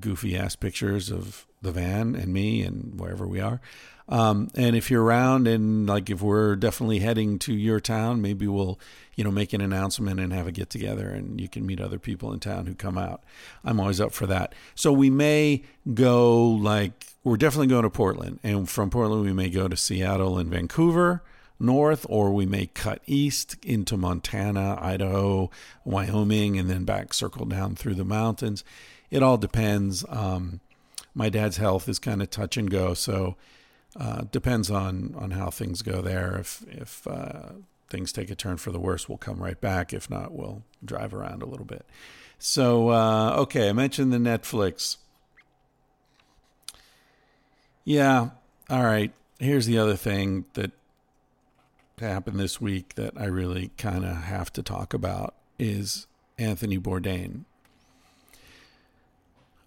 goofy 0.00 0.36
ass 0.36 0.56
pictures 0.56 1.10
of 1.10 1.46
the 1.62 1.72
van 1.72 2.14
and 2.14 2.32
me 2.32 2.62
and 2.62 2.98
wherever 2.98 3.26
we 3.26 3.40
are. 3.40 3.60
Um, 4.08 4.48
and 4.54 4.74
if 4.74 4.90
you're 4.90 5.02
around 5.02 5.46
and 5.46 5.86
like 5.86 6.08
if 6.08 6.22
we're 6.22 6.56
definitely 6.56 7.00
heading 7.00 7.38
to 7.40 7.54
your 7.54 7.78
town, 7.78 8.22
maybe 8.22 8.46
we'll 8.46 8.78
you 9.16 9.24
know 9.24 9.30
make 9.30 9.52
an 9.52 9.60
announcement 9.60 10.18
and 10.18 10.32
have 10.32 10.46
a 10.46 10.52
get 10.52 10.70
together, 10.70 11.10
and 11.10 11.38
you 11.38 11.48
can 11.48 11.66
meet 11.66 11.80
other 11.80 11.98
people 11.98 12.32
in 12.32 12.40
town 12.40 12.64
who 12.66 12.74
come 12.74 12.96
out. 12.96 13.22
I'm 13.64 13.78
always 13.78 14.00
up 14.00 14.12
for 14.12 14.26
that. 14.26 14.54
So 14.74 14.92
we 14.92 15.10
may 15.10 15.62
go 15.92 16.42
like 16.42 17.08
we're 17.22 17.36
definitely 17.36 17.66
going 17.66 17.82
to 17.82 17.90
Portland, 17.90 18.40
and 18.42 18.66
from 18.68 18.88
Portland 18.88 19.24
we 19.24 19.34
may 19.34 19.50
go 19.50 19.68
to 19.68 19.76
Seattle 19.76 20.38
and 20.38 20.50
Vancouver 20.50 21.22
north, 21.60 22.06
or 22.08 22.32
we 22.32 22.46
may 22.46 22.66
cut 22.66 23.02
east 23.06 23.56
into 23.64 23.96
Montana, 23.96 24.78
Idaho, 24.80 25.50
Wyoming, 25.84 26.58
and 26.58 26.70
then 26.70 26.84
back 26.84 27.12
circle 27.12 27.46
down 27.46 27.74
through 27.74 27.94
the 27.94 28.04
mountains. 28.04 28.64
It 29.10 29.22
all 29.22 29.38
depends. 29.38 30.04
Um, 30.08 30.60
my 31.14 31.28
dad's 31.28 31.56
health 31.56 31.88
is 31.88 31.98
kind 31.98 32.22
of 32.22 32.30
touch 32.30 32.56
and 32.56 32.70
go, 32.70 32.94
so 32.94 33.36
uh, 33.98 34.22
depends 34.30 34.70
on 34.70 35.14
on 35.18 35.32
how 35.32 35.50
things 35.50 35.82
go 35.82 36.00
there. 36.00 36.36
If 36.38 36.64
if 36.68 37.06
uh, 37.06 37.50
things 37.88 38.12
take 38.12 38.30
a 38.30 38.34
turn 38.36 38.58
for 38.58 38.70
the 38.70 38.78
worse, 38.78 39.08
we'll 39.08 39.18
come 39.18 39.42
right 39.42 39.60
back. 39.60 39.92
If 39.92 40.08
not, 40.08 40.32
we'll 40.32 40.62
drive 40.84 41.12
around 41.12 41.42
a 41.42 41.46
little 41.46 41.66
bit. 41.66 41.84
So 42.38 42.90
uh, 42.90 43.34
okay, 43.38 43.68
I 43.68 43.72
mentioned 43.72 44.12
the 44.12 44.18
Netflix. 44.18 44.98
Yeah, 47.84 48.30
all 48.68 48.84
right. 48.84 49.12
Here's 49.40 49.66
the 49.66 49.78
other 49.78 49.96
thing 49.96 50.44
that 50.54 50.72
happened 52.00 52.38
this 52.38 52.60
week 52.60 52.94
that 52.94 53.12
I 53.16 53.26
really 53.26 53.70
kind 53.78 54.04
of 54.04 54.16
have 54.16 54.52
to 54.54 54.62
talk 54.62 54.94
about 54.94 55.34
is 55.58 56.06
Anthony 56.38 56.78
Bourdain. 56.78 57.44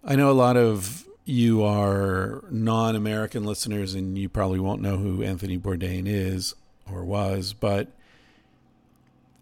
I 0.04 0.16
know 0.16 0.30
a 0.30 0.32
lot 0.32 0.56
of 0.56 1.06
you 1.24 1.62
are 1.62 2.44
non 2.50 2.96
American 2.96 3.44
listeners 3.44 3.94
and 3.94 4.18
you 4.18 4.28
probably 4.28 4.58
won't 4.58 4.82
know 4.82 4.96
who 4.96 5.22
Anthony 5.22 5.58
Bourdain 5.58 6.04
is 6.06 6.54
or 6.90 7.04
was, 7.04 7.52
but 7.52 7.92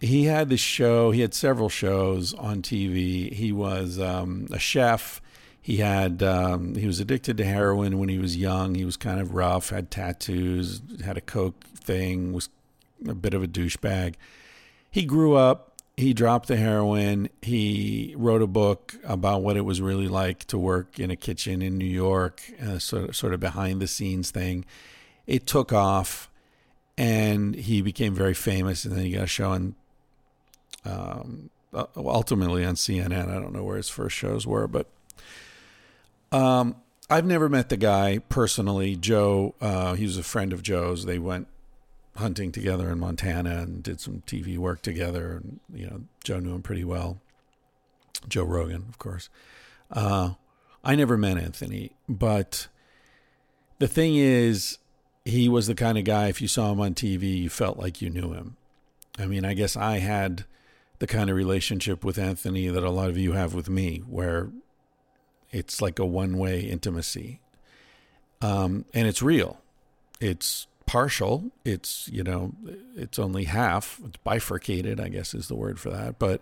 he 0.00 0.25
had 0.25 0.49
this 0.49 0.61
show, 0.61 1.11
he 1.11 1.20
had 1.20 1.35
several 1.35 1.68
shows 1.68 2.32
on 2.35 2.62
TV. 2.62 3.32
He 3.32 3.52
was 3.52 3.99
um, 3.99 4.49
a 4.50 4.59
chef. 4.59 5.20
He 5.61 5.76
had 5.76 6.23
um, 6.23 6.75
he 6.75 6.87
was 6.87 7.00
addicted 7.00 7.37
to 7.37 7.44
heroin 7.44 7.99
when 7.99 8.09
he 8.09 8.18
was 8.18 8.37
young. 8.37 8.75
He 8.75 8.85
was 8.85 8.97
kind 8.97 9.20
of 9.20 9.35
rough, 9.35 9.70
had 9.70 9.90
tattoos, 9.90 10.80
had 11.04 11.18
a 11.18 11.20
coke 11.20 11.64
thing, 11.75 12.32
was 12.32 12.49
a 13.09 13.14
bit 13.14 13.35
of 13.35 13.42
a 13.42 13.49
douchebag. 13.49 14.14
He 14.90 15.04
grew 15.04 15.35
up 15.35 15.71
he 16.00 16.14
dropped 16.14 16.49
the 16.49 16.57
heroin. 16.57 17.28
He 17.42 18.14
wrote 18.16 18.42
a 18.42 18.47
book 18.47 18.97
about 19.04 19.42
what 19.42 19.57
it 19.57 19.62
was 19.62 19.80
really 19.80 20.09
like 20.09 20.45
to 20.47 20.59
work 20.59 20.99
in 20.99 21.11
a 21.11 21.16
kitchen 21.16 21.62
in 21.62 21.78
New 21.78 21.85
York, 21.85 22.42
uh, 22.61 22.78
sort 22.78 23.11
of, 23.11 23.16
sort 23.16 23.35
of 23.35 23.40
behind 23.40 23.80
the 23.80 23.87
scenes 23.87 24.30
thing. 24.30 24.64
It 25.26 25.47
took 25.47 25.73
off, 25.73 26.30
and 26.97 27.54
he 27.54 27.83
became 27.83 28.14
very 28.14 28.35
famous. 28.35 28.85
And 28.85 28.97
then 28.97 29.04
he 29.04 29.12
got 29.12 29.25
a 29.25 29.28
show 29.28 29.50
on, 29.50 29.75
um, 30.85 31.50
uh, 31.73 31.85
ultimately 31.97 32.64
on 32.64 32.75
CNN. 32.75 33.28
I 33.28 33.40
don't 33.40 33.52
know 33.52 33.64
where 33.64 33.76
his 33.76 33.90
first 33.90 34.16
shows 34.16 34.47
were, 34.47 34.66
but 34.66 34.87
um, 36.33 36.76
I've 37.11 37.26
never 37.26 37.49
met 37.49 37.69
the 37.69 37.76
guy 37.76 38.19
personally. 38.30 38.97
Joe, 38.97 39.54
uh, 39.61 39.95
he 39.95 40.04
was 40.04 40.16
a 40.16 40.23
friend 40.23 40.52
of 40.52 40.62
Joe's. 40.62 41.04
They 41.04 41.19
went 41.19 41.47
hunting 42.17 42.52
together 42.52 42.90
in 42.90 42.99
Montana 42.99 43.59
and 43.59 43.83
did 43.83 44.00
some 44.00 44.23
TV 44.26 44.59
work 44.59 44.83
together. 44.83 45.37
And, 45.43 45.61
you 45.73 45.87
know, 45.87 46.00
Joe 46.25 46.40
knew 46.40 46.55
him 46.55 46.62
pretty 46.62 46.85
well. 46.85 47.19
Joe 48.29 48.45
Rogan, 48.45 48.87
of 48.88 48.99
course. 48.99 49.29
Uh, 49.90 50.35
I 50.85 50.95
never 50.95 51.17
met 51.17 51.38
Anthony, 51.38 51.93
but 52.09 52.69
the 53.79 53.88
thing 53.88 54.17
is, 54.17 54.79
he 55.25 55.49
was 55.49 55.67
the 55.67 55.75
kind 55.75 55.99
of 55.99 56.05
guy, 56.05 56.29
if 56.29 56.40
you 56.40 56.49
saw 56.49 56.73
him 56.73 56.81
on 56.81 56.95
TV, 56.95 57.38
you 57.43 57.49
felt 57.49 57.79
like 57.79 58.00
you 58.00 58.11
knew 58.11 58.33
him. 58.33 58.57
I 59.19 59.26
mean, 59.26 59.45
I 59.45 59.55
guess 59.55 59.76
I 59.76 59.99
had 59.99 60.45
the 60.99 61.07
kind 61.07 61.31
of 61.31 61.37
relationship 61.37 62.05
with 62.05 62.19
Anthony 62.19 62.69
that 62.69 62.85
a 62.85 62.90
lot 62.90 63.11
of 63.11 63.19
you 63.19 63.33
have 63.33 63.55
with 63.55 63.69
me, 63.69 64.02
where 64.09 64.50
it's 65.50 65.83
like 65.83 65.99
a 65.99 66.07
one 66.07 66.38
way 66.38 66.61
intimacy. 66.61 67.40
Um, 68.40 68.85
and 68.95 69.07
it's 69.07 69.23
real. 69.23 69.61
It's 70.21 70.67
partial. 70.90 71.52
It's 71.64 72.09
you 72.12 72.25
know 72.25 72.52
it's 72.97 73.16
only 73.16 73.44
half. 73.44 74.00
It's 74.04 74.16
bifurcated, 74.25 74.99
I 74.99 75.09
guess 75.09 75.35
is 75.35 75.47
the 75.47 75.54
word 75.54 75.78
for 75.78 75.88
that. 75.90 76.18
But 76.18 76.40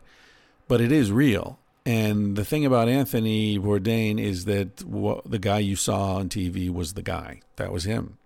but 0.69 0.81
it 0.81 0.91
is 0.91 1.13
real. 1.13 1.59
And 1.85 2.35
the 2.35 2.47
thing 2.47 2.65
about 2.65 2.89
Anthony 2.89 3.59
Bourdain 3.59 4.19
is 4.19 4.47
that 4.47 4.85
what, 4.85 5.31
the 5.31 5.39
guy 5.39 5.59
you 5.59 5.77
saw 5.77 6.17
on 6.17 6.31
TV 6.31 6.71
was 6.73 6.95
the 6.95 7.03
guy. 7.03 7.41
That 7.57 7.73
was 7.73 7.85
him. 7.85 8.17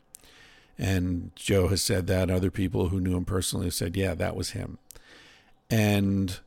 And 0.79 1.31
Joe 1.35 1.69
has 1.69 1.83
said 1.83 2.07
that. 2.09 2.31
Other 2.31 2.51
people 2.51 2.89
who 2.89 3.01
knew 3.01 3.17
him 3.17 3.25
personally 3.25 3.67
have 3.67 3.75
said, 3.75 3.97
yeah, 3.97 4.15
that 4.15 4.35
was 4.35 4.51
him. 4.51 4.79
And, 5.71 6.41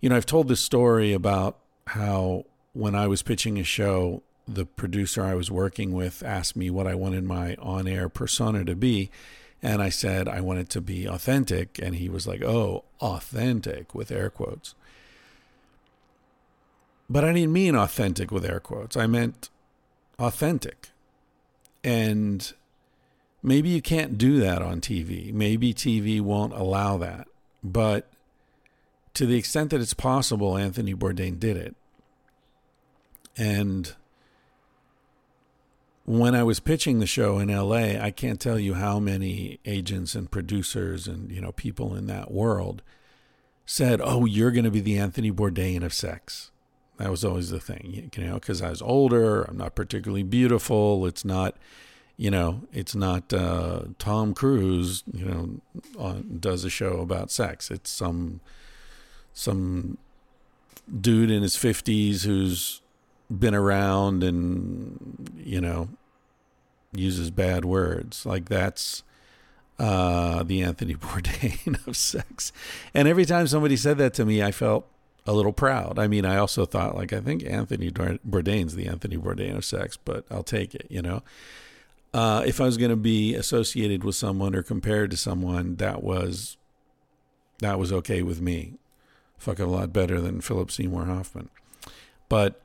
you 0.00 0.08
know, 0.08 0.16
I've 0.16 0.24
told 0.24 0.48
this 0.48 0.60
story 0.60 1.12
about 1.12 1.58
how 1.88 2.44
when 2.72 2.94
I 2.94 3.06
was 3.06 3.22
pitching 3.22 3.58
a 3.58 3.64
show, 3.64 4.22
the 4.54 4.66
producer 4.66 5.22
I 5.22 5.34
was 5.34 5.50
working 5.50 5.92
with 5.92 6.22
asked 6.22 6.56
me 6.56 6.70
what 6.70 6.86
I 6.86 6.94
wanted 6.94 7.24
my 7.24 7.54
on 7.56 7.86
air 7.86 8.08
persona 8.08 8.64
to 8.64 8.74
be. 8.74 9.10
And 9.62 9.80
I 9.80 9.90
said 9.90 10.28
I 10.28 10.40
wanted 10.40 10.68
to 10.70 10.80
be 10.80 11.06
authentic. 11.06 11.78
And 11.80 11.96
he 11.96 12.08
was 12.08 12.26
like, 12.26 12.42
oh, 12.42 12.84
authentic 13.00 13.94
with 13.94 14.10
air 14.10 14.30
quotes. 14.30 14.74
But 17.08 17.24
I 17.24 17.32
didn't 17.32 17.52
mean 17.52 17.76
authentic 17.76 18.30
with 18.30 18.44
air 18.44 18.60
quotes. 18.60 18.96
I 18.96 19.06
meant 19.06 19.50
authentic. 20.18 20.88
And 21.84 22.52
maybe 23.42 23.68
you 23.68 23.82
can't 23.82 24.16
do 24.16 24.38
that 24.40 24.62
on 24.62 24.80
TV. 24.80 25.32
Maybe 25.32 25.74
TV 25.74 26.20
won't 26.20 26.54
allow 26.54 26.96
that. 26.98 27.28
But 27.62 28.08
to 29.14 29.26
the 29.26 29.36
extent 29.36 29.70
that 29.70 29.80
it's 29.80 29.94
possible, 29.94 30.56
Anthony 30.56 30.94
Bourdain 30.94 31.38
did 31.38 31.56
it. 31.56 31.74
And 33.36 33.94
when 36.04 36.34
I 36.34 36.42
was 36.42 36.60
pitching 36.60 36.98
the 36.98 37.06
show 37.06 37.38
in 37.38 37.48
LA, 37.48 38.00
I 38.00 38.10
can't 38.10 38.40
tell 38.40 38.58
you 38.58 38.74
how 38.74 38.98
many 38.98 39.60
agents 39.64 40.14
and 40.14 40.30
producers 40.30 41.06
and 41.06 41.30
you 41.30 41.40
know 41.40 41.52
people 41.52 41.94
in 41.94 42.06
that 42.06 42.30
world 42.30 42.82
said, 43.64 44.00
"Oh, 44.02 44.24
you're 44.24 44.50
going 44.50 44.64
to 44.64 44.70
be 44.70 44.80
the 44.80 44.98
Anthony 44.98 45.30
Bourdain 45.30 45.82
of 45.82 45.94
sex." 45.94 46.50
That 46.98 47.10
was 47.10 47.24
always 47.24 47.50
the 47.50 47.60
thing, 47.60 48.10
you 48.14 48.24
know, 48.24 48.34
because 48.34 48.62
I 48.62 48.70
was 48.70 48.82
older. 48.82 49.42
I'm 49.42 49.56
not 49.56 49.74
particularly 49.74 50.22
beautiful. 50.22 51.06
It's 51.06 51.24
not, 51.24 51.56
you 52.16 52.30
know, 52.30 52.62
it's 52.72 52.94
not 52.94 53.32
uh, 53.32 53.84
Tom 53.98 54.34
Cruise, 54.34 55.02
you 55.12 55.24
know, 55.24 55.60
on, 55.98 56.38
does 56.38 56.64
a 56.64 56.70
show 56.70 57.00
about 57.00 57.30
sex. 57.30 57.70
It's 57.70 57.90
some 57.90 58.40
some 59.32 59.98
dude 61.00 61.30
in 61.30 61.42
his 61.42 61.56
fifties 61.56 62.24
who's 62.24 62.81
been 63.38 63.54
around 63.54 64.22
and 64.22 65.30
you 65.36 65.60
know 65.60 65.88
uses 66.94 67.30
bad 67.30 67.64
words 67.64 68.26
like 68.26 68.48
that's 68.48 69.02
uh, 69.78 70.44
the 70.44 70.62
Anthony 70.62 70.94
Bourdain 70.96 71.84
of 71.86 71.96
sex. 71.96 72.52
And 72.94 73.08
every 73.08 73.24
time 73.24 73.46
somebody 73.48 73.76
said 73.76 73.98
that 73.98 74.14
to 74.14 74.24
me, 74.24 74.42
I 74.42 74.52
felt 74.52 74.86
a 75.26 75.32
little 75.32 75.52
proud. 75.52 75.98
I 75.98 76.08
mean, 76.08 76.24
I 76.24 76.36
also 76.36 76.64
thought 76.64 76.94
like 76.94 77.12
I 77.12 77.20
think 77.20 77.44
Anthony 77.44 77.90
Bourdain's 77.90 78.74
the 78.74 78.86
Anthony 78.86 79.16
Bourdain 79.16 79.56
of 79.56 79.64
sex, 79.64 79.96
but 79.96 80.24
I'll 80.30 80.42
take 80.42 80.74
it. 80.74 80.86
You 80.88 81.02
know, 81.02 81.22
uh, 82.14 82.42
if 82.46 82.60
I 82.60 82.64
was 82.64 82.76
going 82.76 82.90
to 82.90 82.96
be 82.96 83.34
associated 83.34 84.04
with 84.04 84.14
someone 84.14 84.54
or 84.54 84.62
compared 84.62 85.10
to 85.12 85.16
someone, 85.16 85.76
that 85.76 86.02
was 86.02 86.56
that 87.58 87.78
was 87.78 87.92
okay 87.92 88.22
with 88.22 88.40
me. 88.40 88.74
Fuck 89.38 89.58
a 89.58 89.66
lot 89.66 89.92
better 89.92 90.20
than 90.20 90.40
Philip 90.40 90.70
Seymour 90.70 91.06
Hoffman, 91.06 91.50
but 92.28 92.61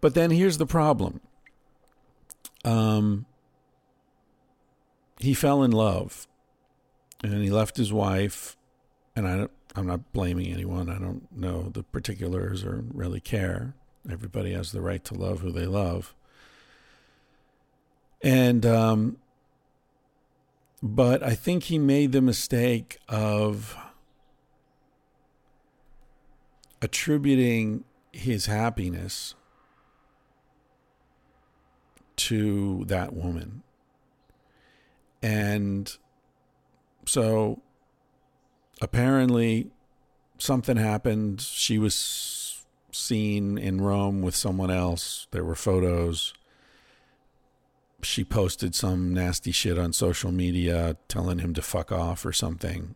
but 0.00 0.14
then 0.14 0.30
here's 0.30 0.58
the 0.58 0.66
problem. 0.66 1.20
Um, 2.64 3.26
he 5.18 5.34
fell 5.34 5.62
in 5.62 5.70
love, 5.70 6.26
and 7.22 7.42
he 7.42 7.50
left 7.50 7.76
his 7.76 7.92
wife, 7.92 8.56
and 9.14 9.26
I 9.26 9.48
I'm 9.76 9.86
not 9.86 10.12
blaming 10.12 10.52
anyone. 10.52 10.88
I 10.88 10.98
don't 10.98 11.30
know 11.34 11.68
the 11.68 11.82
particulars 11.82 12.64
or 12.64 12.84
really 12.92 13.20
care. 13.20 13.74
Everybody 14.10 14.52
has 14.52 14.72
the 14.72 14.80
right 14.80 15.04
to 15.04 15.14
love 15.14 15.40
who 15.40 15.52
they 15.52 15.66
love. 15.66 16.14
And 18.22 18.66
um, 18.66 19.18
but 20.82 21.22
I 21.22 21.34
think 21.34 21.64
he 21.64 21.78
made 21.78 22.12
the 22.12 22.20
mistake 22.20 22.98
of 23.08 23.76
attributing 26.82 27.84
his 28.12 28.46
happiness 28.46 29.34
to 32.20 32.84
that 32.86 33.14
woman. 33.14 33.62
And 35.22 35.96
so 37.06 37.62
apparently 38.80 39.70
something 40.38 40.76
happened. 40.76 41.40
She 41.40 41.78
was 41.78 42.64
seen 42.92 43.56
in 43.56 43.80
Rome 43.80 44.22
with 44.22 44.36
someone 44.36 44.70
else. 44.70 45.26
There 45.30 45.44
were 45.44 45.54
photos. 45.54 46.34
She 48.02 48.24
posted 48.24 48.74
some 48.74 49.12
nasty 49.12 49.52
shit 49.52 49.78
on 49.78 49.92
social 49.92 50.32
media 50.32 50.96
telling 51.08 51.38
him 51.38 51.54
to 51.54 51.62
fuck 51.62 51.92
off 51.92 52.24
or 52.24 52.32
something. 52.32 52.94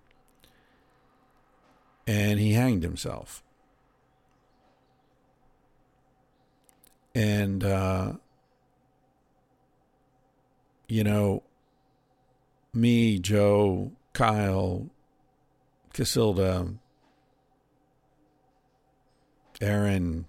And 2.07 2.38
he 2.38 2.52
hanged 2.52 2.83
himself. 2.83 3.43
And 7.14 7.62
uh, 7.62 8.14
you 10.88 11.05
know, 11.05 11.43
me, 12.73 13.19
Joe, 13.19 13.93
Kyle, 14.12 14.88
Casilda, 15.93 16.76
Aaron, 19.61 20.27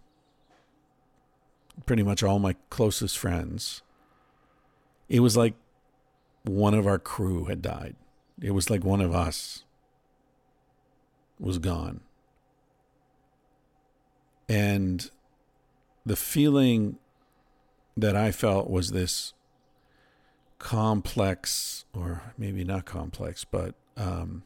pretty 1.85 2.03
much 2.03 2.23
all 2.23 2.39
my 2.39 2.55
closest 2.69 3.17
friends, 3.17 3.81
it 5.09 5.19
was 5.19 5.35
like 5.35 5.55
one 6.43 6.73
of 6.73 6.87
our 6.87 6.99
crew 6.99 7.45
had 7.45 7.61
died. 7.61 7.95
It 8.41 8.51
was 8.51 8.69
like 8.69 8.83
one 8.83 9.01
of 9.01 9.13
us 9.13 9.63
was 11.39 11.57
gone. 11.57 12.01
And 14.47 15.09
the 16.05 16.15
feeling 16.15 16.97
that 17.97 18.15
I 18.15 18.31
felt 18.31 18.69
was 18.69 18.91
this 18.91 19.33
complex, 20.65 21.85
or 21.93 22.23
maybe 22.39 22.63
not 22.63 22.85
complex, 22.85 23.45
but 23.45 23.75
um, 23.95 24.41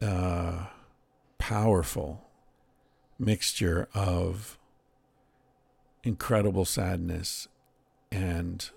uh, 0.00 0.68
powerful 1.36 2.24
mixture 3.18 3.90
of 3.92 4.58
incredible 6.02 6.64
sadness 6.64 7.46
and 8.10 8.70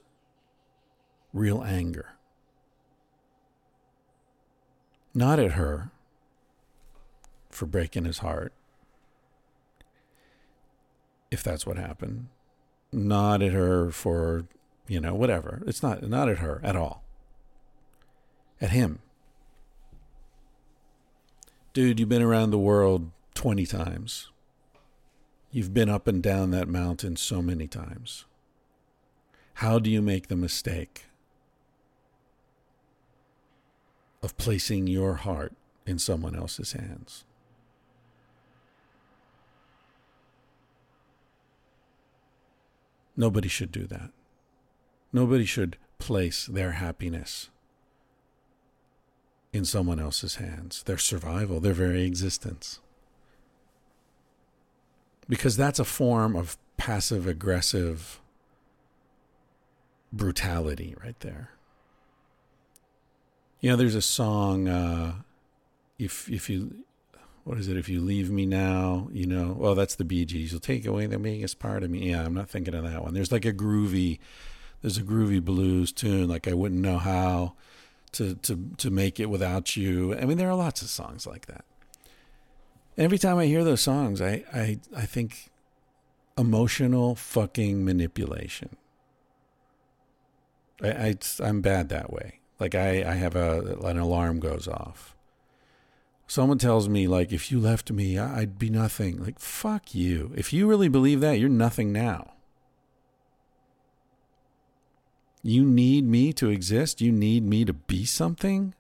real 1.32 1.64
anger. 1.64 2.16
Not 5.14 5.40
at 5.40 5.54
her 5.54 5.90
for 7.50 7.66
breaking 7.66 8.04
his 8.04 8.18
heart, 8.18 8.52
if 11.32 11.42
that's 11.42 11.66
what 11.66 11.78
happened, 11.78 12.28
not 12.92 13.42
at 13.42 13.52
her 13.52 13.92
for, 13.92 14.46
you 14.88 15.00
know, 15.00 15.14
whatever. 15.14 15.64
It's 15.68 15.84
not 15.84 16.04
not 16.04 16.30
at 16.30 16.40
her 16.40 16.62
at 16.64 16.76
all. 16.76 17.04
At 18.62 18.72
him. 18.72 19.00
Dude, 21.74 22.00
you've 22.00 22.10
been 22.10 22.22
around 22.22 22.52
the 22.52 22.58
world 22.58 23.12
20 23.34 23.66
times. 23.66 24.32
You've 25.52 25.74
been 25.74 25.90
up 25.90 26.08
and 26.08 26.24
down 26.24 26.52
that 26.52 26.68
mountain 26.68 27.18
so 27.18 27.42
many 27.42 27.68
times. 27.68 28.26
How 29.56 29.80
do 29.80 29.90
you 29.90 30.02
make 30.02 30.28
the 30.28 30.36
mistake 30.36 31.06
of 34.22 34.38
placing 34.38 34.88
your 34.88 35.16
heart 35.16 35.54
in 35.86 36.00
someone 36.00 36.36
else's 36.36 36.74
hands? 36.74 37.26
Nobody 43.18 43.48
should 43.48 43.72
do 43.72 43.88
that. 43.88 44.12
Nobody 45.14 45.46
should 45.46 45.78
place 46.00 46.46
their 46.46 46.72
happiness 46.74 47.50
in 49.54 49.64
someone 49.64 50.00
else's 50.00 50.36
hands, 50.36 50.84
their 50.84 50.98
survival, 50.98 51.62
their 51.62 51.74
very 51.74 52.04
existence. 52.04 52.80
Because 55.30 55.56
that's 55.56 55.80
a 55.80 55.86
form 55.86 56.36
of 56.36 56.58
passive 56.78 57.26
aggressive 57.26 58.20
brutality 60.12 60.96
right 61.02 61.20
there. 61.22 61.52
You 63.62 63.72
know, 63.72 63.76
there's 63.78 63.96
a 63.96 64.02
song, 64.02 64.68
uh, 64.68 65.14
if 65.98 66.30
if 66.30 66.50
you 66.50 66.84
what 67.46 67.60
is 67.60 67.68
it? 67.68 67.78
If 67.78 67.88
you 67.88 68.02
leave 68.02 68.32
me 68.32 68.48
now, 68.48 69.08
you 69.12 69.28
know, 69.28 69.56
well, 69.58 69.76
that's 69.76 69.94
the 69.96 70.04
Bee 70.04 70.26
Gees. 70.26 70.52
You'll 70.52 70.60
take 70.60 70.86
away 70.86 71.06
the 71.06 71.20
biggest 71.20 71.60
part 71.60 71.84
of 71.84 71.92
me. 71.92 72.10
Yeah, 72.10 72.26
I'm 72.26 72.34
not 72.34 72.50
thinking 72.50 72.74
of 72.74 72.84
that 72.84 73.04
one. 73.04 73.14
There's 73.14 73.32
like 73.32 73.46
a 73.46 73.54
groovy, 73.54 74.18
there's 74.82 74.98
a 74.98 75.04
groovy 75.04 75.46
blues 75.46 75.92
tune. 75.92 76.28
Like 76.28 76.48
I 76.48 76.54
wouldn't 76.54 76.82
know 76.82 76.98
how 76.98 77.54
to 78.14 78.34
to 78.34 78.72
to 78.78 78.90
make 78.90 79.20
it 79.20 79.30
without 79.30 79.78
you. 79.78 80.16
I 80.16 80.26
mean, 80.26 80.40
there 80.40 80.50
are 80.50 80.56
lots 80.56 80.82
of 80.82 80.90
songs 80.90 81.28
like 81.28 81.46
that. 81.46 81.66
every 82.98 83.20
time 83.20 83.38
I 83.38 83.46
hear 83.46 83.64
those 83.64 83.82
songs, 83.82 84.22
I 84.22 84.44
I 84.52 84.80
I 84.96 85.06
think 85.06 85.52
emotional 86.36 87.14
fucking 87.14 87.86
manipulation. 87.86 88.76
I, 90.82 90.90
I 90.90 91.16
I'm 91.42 91.62
bad 91.62 91.90
that 91.90 92.12
way. 92.12 92.40
Like 92.60 92.74
I 92.74 93.04
I 93.04 93.14
have 93.14 93.36
a 93.36 93.78
an 93.84 94.00
alarm 94.00 94.40
goes 94.40 94.68
off 94.68 95.15
Someone 96.28 96.58
tells 96.58 96.90
me, 96.90 97.08
like, 97.08 97.32
if 97.32 97.52
you 97.52 97.60
left 97.60 97.92
me, 97.92 98.18
I'd 98.18 98.58
be 98.58 98.70
nothing. 98.70 99.24
Like, 99.24 99.40
fuck 99.40 99.94
you. 99.94 100.32
If 100.36 100.52
you 100.52 100.68
really 100.68 100.88
believe 100.88 101.22
that, 101.22 101.40
you're 101.40 101.50
nothing 101.50 101.92
now. 101.92 102.34
You 105.44 105.64
need 105.64 106.06
me 106.08 106.34
to 106.34 106.50
exist? 106.50 107.02
You 107.02 107.12
need 107.12 107.44
me 107.44 107.66
to 107.66 107.74
be 107.74 108.06
something? 108.06 108.74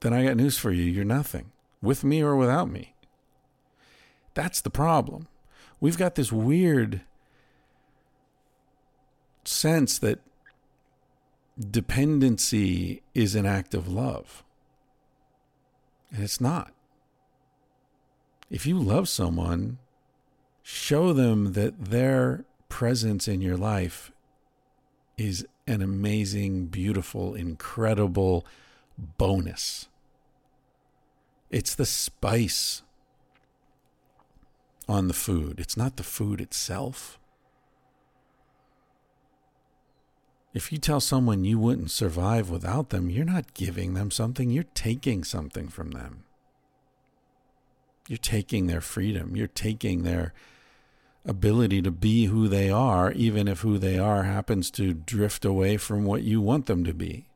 Then 0.00 0.14
I 0.14 0.24
got 0.24 0.36
news 0.36 0.56
for 0.56 0.70
you. 0.70 0.84
You're 0.84 1.04
nothing, 1.04 1.50
with 1.82 2.02
me 2.02 2.22
or 2.22 2.34
without 2.36 2.70
me. 2.70 2.94
That's 4.32 4.62
the 4.62 4.70
problem. 4.70 5.28
We've 5.80 5.98
got 5.98 6.14
this 6.14 6.32
weird 6.32 7.02
sense 9.44 9.98
that 9.98 10.20
dependency 11.58 13.02
is 13.14 13.34
an 13.34 13.44
act 13.44 13.74
of 13.74 13.88
love. 13.88 14.44
And 16.12 16.22
it's 16.22 16.40
not. 16.40 16.72
If 18.50 18.66
you 18.66 18.78
love 18.78 19.08
someone, 19.08 19.78
show 20.62 21.12
them 21.12 21.52
that 21.52 21.86
their 21.86 22.44
presence 22.68 23.28
in 23.28 23.40
your 23.40 23.56
life 23.56 24.10
is 25.16 25.46
an 25.66 25.82
amazing, 25.82 26.66
beautiful, 26.66 27.34
incredible 27.34 28.46
bonus. 28.96 29.88
It's 31.50 31.74
the 31.74 31.86
spice 31.86 32.82
on 34.88 35.08
the 35.08 35.14
food, 35.14 35.60
it's 35.60 35.76
not 35.76 35.96
the 35.96 36.02
food 36.02 36.40
itself. 36.40 37.17
If 40.54 40.72
you 40.72 40.78
tell 40.78 41.00
someone 41.00 41.44
you 41.44 41.58
wouldn't 41.58 41.90
survive 41.90 42.50
without 42.50 42.90
them, 42.90 43.10
you're 43.10 43.24
not 43.24 43.54
giving 43.54 43.94
them 43.94 44.10
something, 44.10 44.50
you're 44.50 44.64
taking 44.74 45.22
something 45.22 45.68
from 45.68 45.90
them. 45.90 46.24
You're 48.08 48.16
taking 48.16 48.66
their 48.66 48.80
freedom, 48.80 49.36
you're 49.36 49.46
taking 49.46 50.02
their 50.02 50.32
ability 51.26 51.82
to 51.82 51.90
be 51.90 52.24
who 52.24 52.48
they 52.48 52.70
are, 52.70 53.12
even 53.12 53.46
if 53.46 53.60
who 53.60 53.78
they 53.78 53.98
are 53.98 54.22
happens 54.22 54.70
to 54.72 54.94
drift 54.94 55.44
away 55.44 55.76
from 55.76 56.04
what 56.04 56.22
you 56.22 56.40
want 56.40 56.66
them 56.66 56.84
to 56.84 56.94
be. 56.94 57.26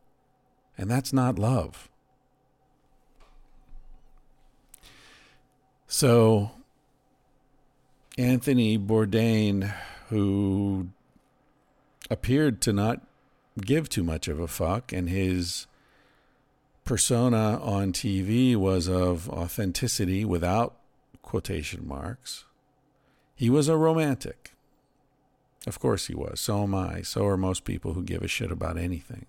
And 0.78 0.90
that's 0.90 1.12
not 1.12 1.38
love. 1.38 1.90
So, 5.86 6.52
Anthony 8.16 8.78
Bourdain, 8.78 9.74
who 10.08 10.88
appeared 12.12 12.60
to 12.60 12.72
not 12.72 13.00
give 13.60 13.88
too 13.88 14.04
much 14.04 14.28
of 14.28 14.38
a 14.38 14.46
fuck, 14.46 14.92
and 14.92 15.08
his 15.08 15.66
persona 16.84 17.58
on 17.62 17.92
TV 17.92 18.54
was 18.54 18.88
of 18.88 19.30
authenticity 19.30 20.24
without 20.24 20.76
quotation 21.22 21.88
marks. 21.88 22.44
He 23.34 23.48
was 23.48 23.68
a 23.68 23.76
romantic. 23.76 24.52
Of 25.66 25.78
course 25.78 26.08
he 26.08 26.14
was. 26.14 26.40
So 26.40 26.64
am 26.64 26.74
I. 26.74 27.02
So 27.02 27.24
are 27.26 27.36
most 27.36 27.64
people 27.64 27.94
who 27.94 28.02
give 28.02 28.22
a 28.22 28.28
shit 28.28 28.52
about 28.52 28.76
anything. 28.76 29.26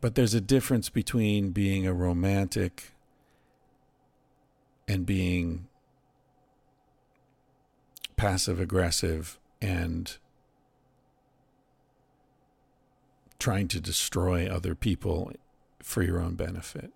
But 0.00 0.16
there's 0.16 0.34
a 0.34 0.40
difference 0.40 0.88
between 0.88 1.50
being 1.50 1.86
a 1.86 1.92
romantic 1.92 2.92
and 4.88 5.06
being 5.06 5.68
passive 8.16 8.58
aggressive 8.58 9.38
and 9.60 10.16
trying 13.42 13.66
to 13.66 13.80
destroy 13.80 14.46
other 14.46 14.76
people 14.76 15.32
for 15.82 16.00
your 16.02 16.20
own 16.20 16.36
benefit. 16.36 16.92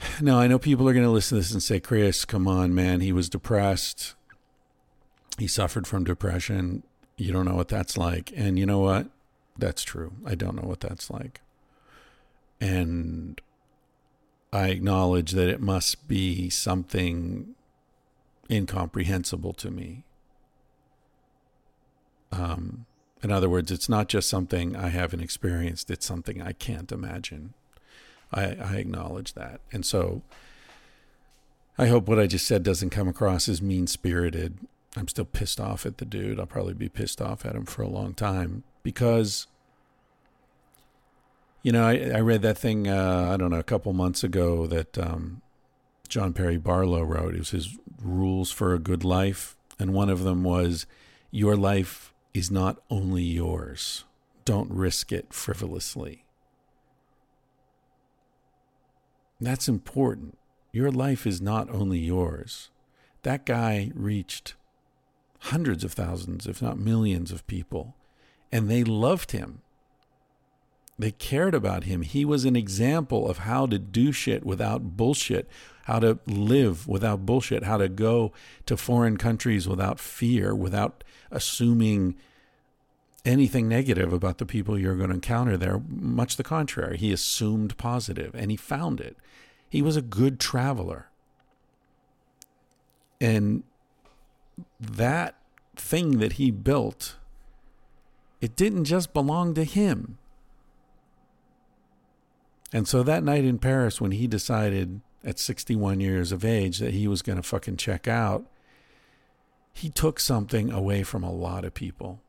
Now, 0.20 0.38
I 0.40 0.48
know 0.48 0.58
people 0.58 0.88
are 0.88 0.92
going 0.92 1.04
to 1.04 1.10
listen 1.10 1.36
to 1.36 1.42
this 1.42 1.52
and 1.52 1.62
say, 1.62 1.78
Chris, 1.78 2.24
come 2.24 2.48
on, 2.48 2.74
man. 2.74 3.00
He 3.00 3.12
was 3.12 3.28
depressed. 3.28 4.14
He 5.38 5.46
suffered 5.46 5.86
from 5.86 6.02
depression. 6.04 6.82
You 7.16 7.32
don't 7.32 7.46
know 7.46 7.54
what 7.54 7.68
that's 7.68 7.96
like. 7.96 8.32
And 8.36 8.58
you 8.58 8.66
know 8.66 8.80
what? 8.80 9.08
That's 9.56 9.84
true. 9.84 10.12
I 10.26 10.34
don't 10.34 10.56
know 10.56 10.68
what 10.68 10.80
that's 10.80 11.08
like. 11.08 11.40
And 12.60 13.40
I 14.52 14.68
acknowledge 14.68 15.30
that 15.30 15.48
it 15.48 15.60
must 15.60 16.08
be 16.08 16.50
something 16.50 17.54
incomprehensible 18.50 19.52
to 19.54 19.70
me. 19.70 20.04
Um, 22.32 22.86
in 23.24 23.32
other 23.32 23.48
words, 23.48 23.70
it's 23.70 23.88
not 23.88 24.08
just 24.08 24.28
something 24.28 24.76
I 24.76 24.90
haven't 24.90 25.20
experienced, 25.20 25.90
it's 25.90 26.04
something 26.04 26.42
I 26.42 26.52
can't 26.52 26.92
imagine. 26.92 27.54
I, 28.32 28.54
I 28.54 28.76
acknowledge 28.76 29.32
that. 29.32 29.60
And 29.72 29.84
so 29.84 30.22
I 31.78 31.86
hope 31.86 32.06
what 32.06 32.18
I 32.18 32.26
just 32.26 32.46
said 32.46 32.62
doesn't 32.62 32.90
come 32.90 33.08
across 33.08 33.48
as 33.48 33.62
mean 33.62 33.86
spirited. 33.86 34.58
I'm 34.96 35.08
still 35.08 35.24
pissed 35.24 35.58
off 35.58 35.86
at 35.86 35.98
the 35.98 36.04
dude. 36.04 36.38
I'll 36.38 36.46
probably 36.46 36.74
be 36.74 36.88
pissed 36.88 37.20
off 37.20 37.44
at 37.44 37.56
him 37.56 37.64
for 37.64 37.82
a 37.82 37.88
long 37.88 38.14
time 38.14 38.62
because, 38.82 39.46
you 41.62 41.72
know, 41.72 41.86
I, 41.86 42.12
I 42.14 42.20
read 42.20 42.42
that 42.42 42.58
thing, 42.58 42.86
uh, 42.86 43.30
I 43.32 43.36
don't 43.36 43.50
know, 43.50 43.58
a 43.58 43.64
couple 43.64 43.92
months 43.92 44.22
ago 44.22 44.66
that 44.66 44.98
um, 44.98 45.40
John 46.08 46.32
Perry 46.32 46.58
Barlow 46.58 47.02
wrote. 47.02 47.34
It 47.34 47.38
was 47.38 47.50
his 47.50 47.76
rules 48.02 48.52
for 48.52 48.74
a 48.74 48.78
good 48.78 49.02
life. 49.02 49.56
And 49.78 49.92
one 49.92 50.10
of 50.10 50.22
them 50.22 50.44
was 50.44 50.86
your 51.32 51.56
life 51.56 52.13
is 52.34 52.50
not 52.50 52.82
only 52.90 53.22
yours, 53.22 54.04
don't 54.44 54.70
risk 54.70 55.12
it 55.12 55.32
frivolously. 55.32 56.24
That's 59.40 59.68
important. 59.68 60.36
Your 60.72 60.90
life 60.90 61.26
is 61.26 61.40
not 61.40 61.70
only 61.70 61.98
yours. 61.98 62.70
That 63.22 63.46
guy 63.46 63.92
reached 63.94 64.54
hundreds 65.38 65.84
of 65.84 65.92
thousands, 65.92 66.46
if 66.46 66.60
not 66.60 66.78
millions 66.78 67.30
of 67.30 67.46
people, 67.46 67.94
and 68.50 68.68
they 68.68 68.82
loved 68.82 69.30
him. 69.30 69.60
They 70.98 71.10
cared 71.10 71.54
about 71.54 71.84
him. 71.84 72.02
He 72.02 72.24
was 72.24 72.44
an 72.44 72.56
example 72.56 73.28
of 73.28 73.38
how 73.38 73.66
to 73.66 73.78
do 73.78 74.12
shit 74.12 74.44
without 74.44 74.96
bullshit, 74.96 75.48
how 75.84 75.98
to 75.98 76.18
live 76.26 76.86
without 76.86 77.26
bullshit, 77.26 77.64
how 77.64 77.76
to 77.76 77.88
go 77.88 78.32
to 78.66 78.76
foreign 78.76 79.16
countries 79.16 79.68
without 79.68 79.98
fear, 79.98 80.54
without 80.54 81.04
assuming 81.30 82.16
anything 83.24 83.68
negative 83.68 84.12
about 84.12 84.38
the 84.38 84.46
people 84.46 84.78
you're 84.78 84.96
going 84.96 85.08
to 85.08 85.14
encounter 85.14 85.56
there. 85.56 85.80
Much 85.88 86.36
the 86.36 86.42
contrary. 86.42 86.96
He 86.96 87.12
assumed 87.12 87.76
positive 87.76 88.34
and 88.34 88.50
he 88.50 88.56
found 88.56 89.00
it. 89.00 89.16
He 89.68 89.82
was 89.82 89.96
a 89.96 90.02
good 90.02 90.38
traveler. 90.38 91.08
And 93.20 93.62
that 94.78 95.36
thing 95.76 96.18
that 96.18 96.34
he 96.34 96.50
built, 96.50 97.16
it 98.40 98.56
didn't 98.56 98.84
just 98.84 99.12
belong 99.12 99.54
to 99.54 99.64
him 99.64 100.18
and 102.74 102.88
so 102.88 103.04
that 103.04 103.22
night 103.22 103.44
in 103.44 103.60
Paris, 103.60 104.00
when 104.00 104.10
he 104.10 104.26
decided 104.26 105.00
at 105.24 105.38
61 105.38 106.00
years 106.00 106.32
of 106.32 106.44
age 106.44 106.78
that 106.78 106.94
he 106.94 107.08
was 107.08 107.22
going 107.22 107.36
to 107.36 107.42
fucking 107.42 107.76
check 107.76 108.06
out, 108.06 108.44
he 109.72 109.88
took 109.88 110.20
something 110.20 110.70
away 110.70 111.02
from 111.02 111.24
a 111.24 111.32
lot 111.32 111.64
of 111.64 111.74
people. 111.74 112.20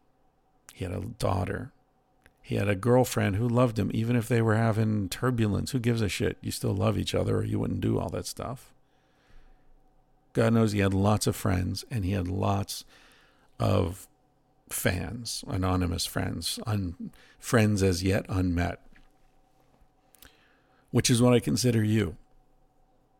He 0.74 0.84
had 0.86 0.94
a 0.94 1.02
daughter. 1.02 1.72
He 2.42 2.56
had 2.56 2.68
a 2.68 2.76
girlfriend 2.76 3.36
who 3.36 3.48
loved 3.48 3.78
him, 3.78 3.92
even 3.94 4.16
if 4.16 4.28
they 4.28 4.42
were 4.42 4.56
having 4.56 5.10
turbulence. 5.10 5.72
Who 5.72 5.80
gives 5.80 6.02
a 6.02 6.10
shit? 6.10 6.38
You 6.42 6.52
still 6.52 6.74
love 6.74 6.98
each 6.98 7.16
other, 7.16 7.38
or 7.38 7.44
you 7.44 7.60
wouldn't 7.60 7.82
do 7.82 8.00
all 8.00 8.10
that 8.10 8.28
stuff. 8.28 8.74
God 10.34 10.54
knows 10.54 10.72
he 10.72 10.80
had 10.80 10.94
lots 10.94 11.28
of 11.28 11.36
friends, 11.36 11.86
and 11.90 12.04
he 12.04 12.12
had 12.12 12.28
lots 12.28 12.84
of 13.60 14.08
fans, 14.70 15.44
anonymous 15.48 16.06
friends, 16.06 16.60
un- 16.66 17.12
friends 17.40 17.82
as 17.82 18.04
yet 18.04 18.26
unmet 18.28 18.80
which 20.96 21.10
is 21.10 21.22
what 21.22 21.34
I 21.34 21.42
consider 21.42 21.84
you. 21.84 22.16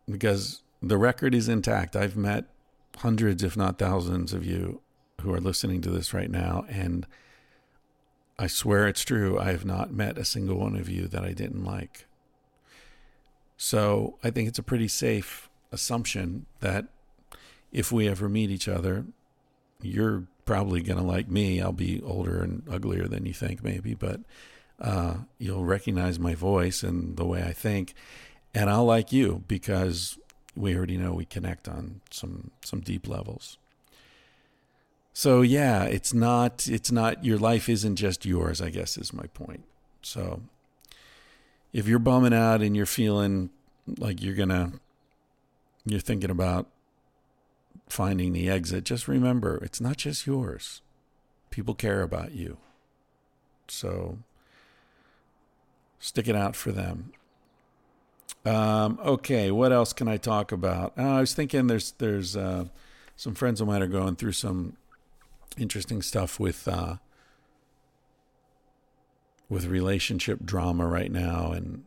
Because 0.10 0.62
the 0.82 0.98
record 0.98 1.34
is 1.34 1.50
intact. 1.50 1.96
I've 1.96 2.16
met 2.16 2.46
hundreds, 2.98 3.44
if 3.44 3.58
not 3.58 3.80
thousands, 3.80 4.34
of 4.34 4.46
you 4.46 4.82
who 5.22 5.34
are 5.34 5.42
listening 5.42 5.82
to 5.82 5.90
this 5.90 6.14
right 6.14 6.30
now. 6.30 6.66
And 6.70 7.08
I 8.38 8.48
swear 8.48 8.88
it's 8.88 9.04
true. 9.04 9.40
I 9.40 9.52
have 9.52 9.66
not 9.66 9.92
met 9.92 10.18
a 10.18 10.26
single 10.26 10.58
one 10.58 10.76
of 10.76 10.90
you 10.90 11.08
that 11.08 11.24
I 11.24 11.34
didn't 11.34 11.64
like. 11.64 12.06
So 13.58 14.18
I 14.24 14.30
think 14.30 14.50
it's 14.50 14.60
a 14.60 14.64
pretty 14.64 14.88
safe 14.88 15.50
assumption 15.72 16.46
that 16.60 16.86
if 17.72 17.92
we 17.92 18.08
ever 18.08 18.30
meet 18.30 18.52
each 18.52 18.68
other, 18.68 19.06
you're 19.82 20.26
probably 20.46 20.82
going 20.82 21.00
to 21.00 21.06
like 21.06 21.30
me. 21.30 21.62
I'll 21.62 21.72
be 21.72 22.02
older 22.04 22.44
and 22.44 22.64
uglier 22.70 23.08
than 23.08 23.26
you 23.26 23.34
think, 23.34 23.64
maybe, 23.64 23.94
but 23.94 24.22
uh, 24.80 25.16
you'll 25.38 25.66
recognize 25.66 26.20
my 26.20 26.36
voice 26.36 26.84
and 26.84 27.18
the 27.18 27.26
way 27.26 27.44
I 27.44 27.54
think, 27.54 27.94
and 28.56 28.70
I'll 28.70 28.86
like 28.86 29.12
you 29.12 29.44
because 29.48 30.18
we 30.56 30.76
already 30.76 30.98
know 30.98 31.14
we 31.14 31.26
connect 31.26 31.68
on 31.68 32.00
some 32.10 32.52
some 32.64 32.80
deep 32.80 33.08
levels. 33.08 33.58
So 35.14 35.42
yeah, 35.42 35.84
it's 35.84 36.14
not 36.14 36.68
it's 36.68 36.92
not 36.92 37.24
your 37.24 37.38
life 37.38 37.68
isn't 37.70 37.98
just 37.98 38.26
yours. 38.26 38.62
I 38.62 38.70
guess 38.70 38.98
is 38.98 39.14
my 39.14 39.28
point. 39.28 39.66
So 40.02 40.42
if 41.74 41.88
you're 41.88 42.00
bumming 42.00 42.34
out 42.34 42.62
and 42.62 42.76
you're 42.76 42.86
feeling 42.86 43.50
like 43.98 44.24
you're 44.24 44.36
gonna 44.36 44.74
you're 45.86 46.00
thinking 46.00 46.32
about 46.32 46.68
finding 47.90 48.32
the 48.32 48.50
exit, 48.50 48.86
just 48.86 49.08
remember 49.08 49.58
it's 49.58 49.82
not 49.82 49.98
just 49.98 50.26
yours. 50.26 50.82
People 51.52 51.76
care 51.76 52.02
about 52.02 52.32
you. 52.32 52.58
So 53.68 54.20
stick 56.00 56.30
it 56.30 56.36
out 56.36 56.56
for 56.56 56.72
them. 56.72 57.12
Um, 58.46 59.00
okay, 59.04 59.50
what 59.50 59.72
else 59.72 59.92
can 59.92 60.08
I 60.08 60.18
talk 60.18 60.52
about? 60.52 60.94
Uh, 60.98 61.16
I 61.16 61.20
was 61.20 61.34
thinking 61.34 61.68
there's 61.68 61.94
there's 61.94 62.38
uh, 62.38 62.66
some 63.16 63.34
friends 63.34 63.60
of 63.60 63.68
mine 63.68 63.82
are 63.82 63.88
going 63.88 64.16
through 64.16 64.34
some 64.34 64.78
interesting 65.58 66.02
stuff 66.02 66.40
with 66.40 66.68
uh, 66.68 66.98
with 69.50 69.66
relationship 69.66 70.46
drama 70.46 70.86
right 70.86 71.12
now, 71.12 71.52
and 71.52 71.86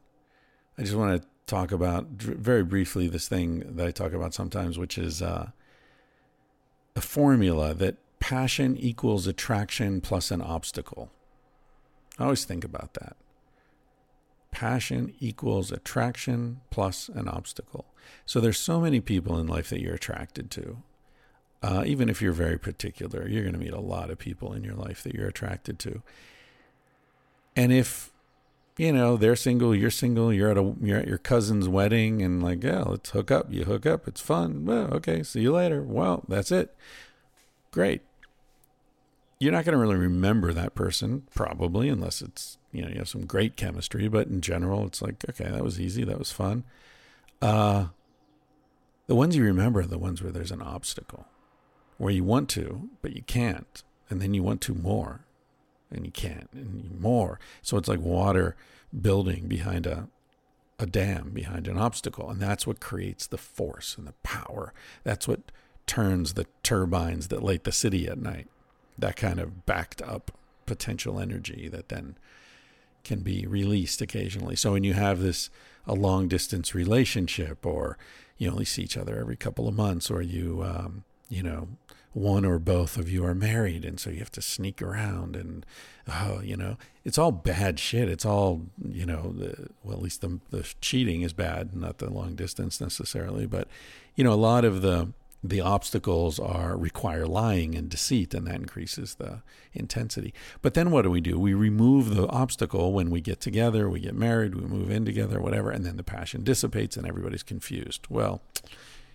I 0.76 0.82
just 0.82 0.94
want 0.94 1.22
to 1.22 1.28
talk 1.46 1.70
about 1.70 2.06
very 2.08 2.64
briefly 2.64 3.08
this 3.08 3.28
thing 3.28 3.76
that 3.76 3.86
I 3.86 3.90
talk 3.90 4.12
about 4.12 4.34
sometimes, 4.34 4.78
which 4.78 4.98
is 4.98 5.22
uh, 5.22 5.50
a 6.96 7.00
formula 7.00 7.72
that 7.74 7.96
passion 8.18 8.76
equals 8.76 9.26
attraction 9.28 10.00
plus 10.00 10.32
an 10.32 10.42
obstacle. 10.42 11.10
I 12.18 12.24
always 12.24 12.44
think 12.44 12.64
about 12.64 12.94
that. 12.94 13.16
Passion 14.50 15.14
equals 15.20 15.70
attraction 15.70 16.60
plus 16.70 17.08
an 17.08 17.28
obstacle. 17.28 17.86
So 18.24 18.40
there's 18.40 18.58
so 18.58 18.80
many 18.80 19.00
people 19.00 19.38
in 19.38 19.46
life 19.46 19.68
that 19.70 19.80
you're 19.80 19.94
attracted 19.94 20.50
to. 20.52 20.78
Uh, 21.62 21.82
even 21.86 22.08
if 22.08 22.22
you're 22.22 22.32
very 22.32 22.58
particular, 22.58 23.26
you're 23.28 23.42
going 23.42 23.54
to 23.54 23.58
meet 23.58 23.72
a 23.72 23.80
lot 23.80 24.10
of 24.10 24.18
people 24.18 24.52
in 24.52 24.62
your 24.62 24.74
life 24.74 25.02
that 25.02 25.14
you're 25.14 25.26
attracted 25.26 25.78
to. 25.80 26.02
And 27.56 27.72
if 27.72 28.12
you 28.76 28.92
know 28.92 29.16
they're 29.16 29.34
single, 29.34 29.74
you're 29.74 29.90
single, 29.90 30.32
you're 30.32 30.52
at 30.52 30.56
a 30.56 30.74
you're 30.80 30.98
at 30.98 31.08
your 31.08 31.18
cousin's 31.18 31.68
wedding, 31.68 32.22
and 32.22 32.40
like, 32.42 32.62
yeah, 32.62 32.82
let's 32.82 33.10
hook 33.10 33.32
up. 33.32 33.52
You 33.52 33.64
hook 33.64 33.84
up, 33.84 34.06
it's 34.06 34.20
fun. 34.20 34.64
Well, 34.64 34.94
okay, 34.94 35.24
see 35.24 35.40
you 35.40 35.52
later. 35.52 35.82
Well, 35.82 36.24
that's 36.28 36.52
it. 36.52 36.74
Great. 37.72 38.02
You're 39.40 39.52
not 39.52 39.64
going 39.64 39.72
to 39.72 39.78
really 39.78 39.96
remember 39.96 40.52
that 40.52 40.76
person, 40.76 41.24
probably, 41.34 41.88
unless 41.88 42.22
it's 42.22 42.57
you 42.78 42.84
know 42.84 42.90
you 42.90 42.98
have 42.98 43.08
some 43.08 43.26
great 43.26 43.56
chemistry. 43.56 44.06
But 44.08 44.28
in 44.28 44.40
general, 44.40 44.86
it's 44.86 45.02
like, 45.02 45.24
okay, 45.28 45.50
that 45.50 45.64
was 45.64 45.80
easy, 45.80 46.04
that 46.04 46.18
was 46.18 46.30
fun. 46.30 46.62
Uh, 47.42 47.88
the 49.08 49.16
ones 49.16 49.34
you 49.34 49.42
remember 49.42 49.80
are 49.80 49.86
the 49.86 49.98
ones 49.98 50.22
where 50.22 50.32
there's 50.32 50.52
an 50.52 50.62
obstacle, 50.62 51.26
where 51.96 52.12
you 52.12 52.22
want 52.22 52.48
to, 52.50 52.88
but 53.02 53.16
you 53.16 53.22
can't, 53.22 53.82
and 54.08 54.22
then 54.22 54.32
you 54.32 54.42
want 54.44 54.60
to 54.62 54.74
more, 54.74 55.22
and 55.90 56.04
you 56.04 56.12
can't, 56.12 56.48
and 56.52 57.00
more. 57.00 57.40
So 57.62 57.76
it's 57.76 57.88
like 57.88 58.00
water 58.00 58.54
building 59.02 59.48
behind 59.48 59.86
a 59.86 60.08
a 60.78 60.86
dam, 60.86 61.30
behind 61.30 61.66
an 61.66 61.76
obstacle, 61.76 62.30
and 62.30 62.40
that's 62.40 62.64
what 62.64 62.78
creates 62.78 63.26
the 63.26 63.38
force 63.38 63.96
and 63.98 64.06
the 64.06 64.14
power. 64.22 64.72
That's 65.02 65.26
what 65.26 65.40
turns 65.86 66.34
the 66.34 66.46
turbines 66.62 67.26
that 67.28 67.42
light 67.42 67.64
the 67.64 67.72
city 67.72 68.06
at 68.06 68.18
night. 68.18 68.46
That 68.96 69.16
kind 69.16 69.40
of 69.40 69.66
backed 69.66 70.00
up 70.02 70.30
potential 70.66 71.18
energy 71.18 71.68
that 71.68 71.88
then 71.88 72.16
can 73.08 73.20
be 73.20 73.46
released 73.46 74.00
occasionally. 74.00 74.54
So 74.54 74.72
when 74.72 74.84
you 74.84 74.94
have 74.94 75.20
this 75.20 75.50
a 75.86 75.94
long 75.94 76.28
distance 76.28 76.74
relationship, 76.74 77.64
or 77.66 77.98
you 78.36 78.50
only 78.50 78.66
see 78.66 78.82
each 78.82 78.96
other 78.96 79.18
every 79.18 79.36
couple 79.36 79.66
of 79.66 79.74
months, 79.74 80.10
or 80.10 80.22
you 80.22 80.62
um, 80.62 81.04
you 81.28 81.42
know 81.42 81.68
one 82.12 82.44
or 82.44 82.58
both 82.58 82.96
of 82.96 83.08
you 83.08 83.24
are 83.24 83.34
married 83.34 83.84
and 83.84 84.00
so 84.00 84.10
you 84.10 84.18
have 84.18 84.32
to 84.32 84.42
sneak 84.42 84.80
around 84.82 85.36
and 85.36 85.64
oh 86.08 86.40
you 86.42 86.56
know 86.56 86.76
it's 87.04 87.18
all 87.18 87.30
bad 87.30 87.78
shit 87.78 88.08
it's 88.08 88.24
all 88.24 88.62
you 88.88 89.04
know 89.04 89.34
the, 89.36 89.68
well 89.84 89.98
at 89.98 90.02
least 90.02 90.20
the, 90.22 90.40
the 90.50 90.66
cheating 90.80 91.20
is 91.22 91.32
bad 91.32 91.76
not 91.76 91.98
the 91.98 92.10
long 92.10 92.34
distance 92.34 92.80
necessarily 92.80 93.46
but 93.46 93.68
you 94.16 94.24
know 94.24 94.32
a 94.32 94.34
lot 94.34 94.64
of 94.64 94.80
the 94.82 95.12
the 95.42 95.60
obstacles 95.60 96.40
are 96.40 96.76
require 96.76 97.26
lying 97.26 97.74
and 97.74 97.88
deceit 97.88 98.34
and 98.34 98.46
that 98.46 98.56
increases 98.56 99.14
the 99.14 99.40
intensity 99.72 100.34
but 100.62 100.74
then 100.74 100.90
what 100.90 101.02
do 101.02 101.10
we 101.10 101.20
do 101.20 101.38
we 101.38 101.54
remove 101.54 102.14
the 102.14 102.26
obstacle 102.26 102.92
when 102.92 103.08
we 103.08 103.20
get 103.20 103.40
together 103.40 103.88
we 103.88 104.00
get 104.00 104.14
married 104.14 104.56
we 104.56 104.62
move 104.62 104.90
in 104.90 105.04
together 105.04 105.40
whatever 105.40 105.70
and 105.70 105.86
then 105.86 105.96
the 105.96 106.02
passion 106.02 106.42
dissipates 106.42 106.96
and 106.96 107.06
everybody's 107.06 107.44
confused 107.44 108.06
well 108.10 108.42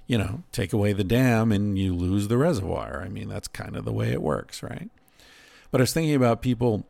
you 0.07 0.17
know, 0.17 0.43
take 0.51 0.73
away 0.73 0.93
the 0.93 1.03
dam 1.03 1.51
and 1.51 1.77
you 1.77 1.93
lose 1.93 2.27
the 2.27 2.37
reservoir. 2.37 3.01
I 3.03 3.09
mean, 3.09 3.29
that's 3.29 3.47
kind 3.47 3.75
of 3.75 3.85
the 3.85 3.93
way 3.93 4.11
it 4.11 4.21
works, 4.21 4.61
right? 4.61 4.89
But 5.71 5.81
I 5.81 5.83
was 5.83 5.93
thinking 5.93 6.15
about 6.15 6.41
people 6.41 6.85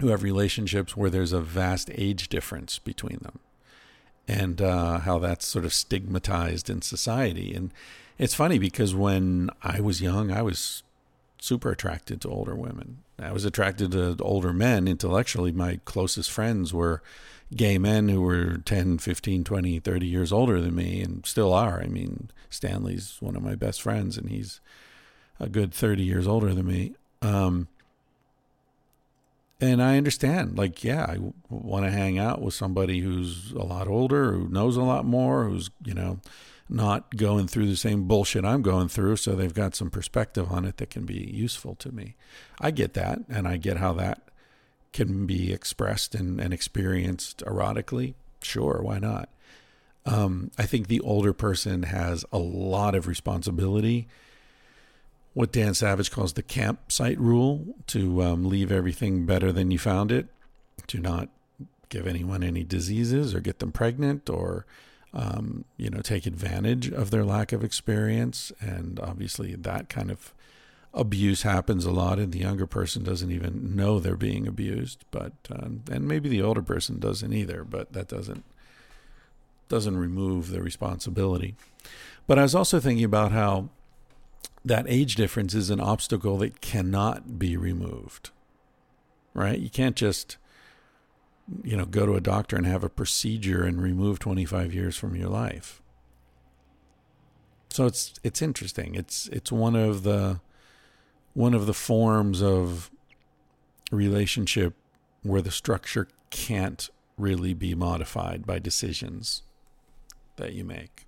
who 0.00 0.08
have 0.08 0.22
relationships 0.22 0.96
where 0.96 1.10
there's 1.10 1.32
a 1.32 1.40
vast 1.40 1.90
age 1.94 2.28
difference 2.28 2.78
between 2.78 3.18
them 3.22 3.38
and 4.26 4.62
uh, 4.62 5.00
how 5.00 5.18
that's 5.18 5.46
sort 5.46 5.64
of 5.64 5.74
stigmatized 5.74 6.70
in 6.70 6.80
society. 6.80 7.54
And 7.54 7.70
it's 8.22 8.34
funny 8.34 8.56
because 8.56 8.94
when 8.94 9.50
I 9.64 9.80
was 9.80 10.00
young, 10.00 10.30
I 10.30 10.42
was 10.42 10.84
super 11.40 11.72
attracted 11.72 12.20
to 12.20 12.28
older 12.28 12.54
women. 12.54 12.98
I 13.18 13.32
was 13.32 13.44
attracted 13.44 13.90
to 13.90 14.16
older 14.20 14.52
men 14.52 14.86
intellectually. 14.86 15.50
My 15.50 15.80
closest 15.84 16.30
friends 16.30 16.72
were 16.72 17.02
gay 17.56 17.78
men 17.78 18.08
who 18.08 18.22
were 18.22 18.58
10, 18.58 18.98
15, 18.98 19.42
20, 19.42 19.80
30 19.80 20.06
years 20.06 20.32
older 20.32 20.60
than 20.60 20.76
me 20.76 21.02
and 21.02 21.26
still 21.26 21.52
are. 21.52 21.82
I 21.82 21.88
mean, 21.88 22.30
Stanley's 22.48 23.16
one 23.18 23.34
of 23.34 23.42
my 23.42 23.56
best 23.56 23.82
friends 23.82 24.16
and 24.16 24.30
he's 24.30 24.60
a 25.40 25.48
good 25.48 25.74
30 25.74 26.04
years 26.04 26.28
older 26.28 26.54
than 26.54 26.66
me. 26.66 26.94
Um, 27.22 27.66
and 29.60 29.82
I 29.82 29.96
understand, 29.96 30.56
like, 30.56 30.84
yeah, 30.84 31.06
I 31.06 31.18
want 31.50 31.86
to 31.86 31.90
hang 31.90 32.20
out 32.20 32.40
with 32.40 32.54
somebody 32.54 33.00
who's 33.00 33.50
a 33.50 33.64
lot 33.64 33.88
older, 33.88 34.30
who 34.30 34.48
knows 34.48 34.76
a 34.76 34.82
lot 34.82 35.04
more, 35.04 35.48
who's, 35.48 35.70
you 35.84 35.94
know, 35.94 36.20
not 36.72 37.16
going 37.16 37.46
through 37.46 37.66
the 37.66 37.76
same 37.76 38.08
bullshit 38.08 38.44
I'm 38.44 38.62
going 38.62 38.88
through. 38.88 39.16
So 39.16 39.34
they've 39.34 39.52
got 39.52 39.74
some 39.74 39.90
perspective 39.90 40.50
on 40.50 40.64
it 40.64 40.78
that 40.78 40.90
can 40.90 41.04
be 41.04 41.30
useful 41.32 41.74
to 41.76 41.92
me. 41.92 42.16
I 42.60 42.70
get 42.70 42.94
that. 42.94 43.20
And 43.28 43.46
I 43.46 43.56
get 43.56 43.76
how 43.76 43.92
that 43.94 44.22
can 44.92 45.26
be 45.26 45.52
expressed 45.52 46.14
and, 46.14 46.40
and 46.40 46.52
experienced 46.52 47.42
erotically, 47.46 48.14
sure, 48.42 48.80
why 48.82 48.98
not? 48.98 49.28
Um, 50.04 50.50
I 50.58 50.66
think 50.66 50.88
the 50.88 51.00
older 51.00 51.32
person 51.32 51.84
has 51.84 52.24
a 52.32 52.38
lot 52.38 52.94
of 52.94 53.06
responsibility. 53.06 54.08
What 55.34 55.52
Dan 55.52 55.74
Savage 55.74 56.10
calls 56.10 56.34
the 56.34 56.42
campsite 56.42 57.18
rule 57.18 57.76
to 57.88 58.22
um, 58.22 58.44
leave 58.44 58.70
everything 58.70 59.24
better 59.24 59.52
than 59.52 59.70
you 59.70 59.78
found 59.78 60.12
it, 60.12 60.26
to 60.88 60.98
not 60.98 61.28
give 61.88 62.06
anyone 62.06 62.42
any 62.42 62.64
diseases 62.64 63.34
or 63.34 63.40
get 63.40 63.60
them 63.60 63.72
pregnant 63.72 64.28
or 64.28 64.66
um, 65.14 65.64
you 65.76 65.90
know 65.90 66.00
take 66.00 66.26
advantage 66.26 66.90
of 66.90 67.10
their 67.10 67.24
lack 67.24 67.52
of 67.52 67.64
experience. 67.64 68.52
And 68.60 68.98
obviously 69.00 69.54
that 69.54 69.88
kind 69.88 70.10
of 70.10 70.34
abuse 70.94 71.42
happens 71.42 71.86
a 71.86 71.90
lot 71.90 72.18
and 72.18 72.32
the 72.32 72.40
younger 72.40 72.66
person 72.66 73.02
doesn't 73.02 73.32
even 73.32 73.74
know 73.74 73.98
they're 73.98 74.16
being 74.16 74.46
abused. 74.46 75.04
But 75.10 75.32
um, 75.50 75.82
and 75.90 76.06
maybe 76.06 76.28
the 76.28 76.42
older 76.42 76.62
person 76.62 76.98
doesn't 76.98 77.32
either 77.32 77.64
but 77.64 77.92
that 77.92 78.08
doesn't 78.08 78.44
doesn't 79.68 79.96
remove 79.96 80.50
the 80.50 80.62
responsibility. 80.62 81.54
But 82.26 82.38
i 82.38 82.42
was 82.42 82.54
also 82.54 82.78
thinking 82.78 83.04
about 83.04 83.32
how 83.32 83.70
that 84.64 84.86
age 84.88 85.16
difference 85.16 85.54
is 85.54 85.70
an 85.70 85.80
obstacle 85.80 86.38
that 86.38 86.60
cannot 86.60 87.38
be 87.38 87.56
removed 87.56 88.30
right? 89.34 89.58
You 89.58 89.70
can't 89.70 89.96
just 89.96 90.36
you 91.62 91.76
know 91.76 91.84
go 91.84 92.06
to 92.06 92.14
a 92.14 92.20
doctor 92.20 92.56
and 92.56 92.66
have 92.66 92.84
a 92.84 92.88
procedure 92.88 93.64
and 93.64 93.82
remove 93.82 94.18
25 94.18 94.72
years 94.72 94.96
from 94.96 95.16
your 95.16 95.28
life 95.28 95.82
so 97.68 97.86
it's 97.86 98.14
it's 98.22 98.40
interesting 98.40 98.94
it's 98.94 99.28
it's 99.28 99.50
one 99.50 99.74
of 99.74 100.02
the 100.02 100.40
one 101.34 101.54
of 101.54 101.66
the 101.66 101.74
forms 101.74 102.42
of 102.42 102.90
relationship 103.90 104.74
where 105.22 105.42
the 105.42 105.50
structure 105.50 106.08
can't 106.30 106.90
really 107.16 107.54
be 107.54 107.74
modified 107.74 108.46
by 108.46 108.58
decisions 108.58 109.42
that 110.36 110.52
you 110.52 110.64
make. 110.64 111.06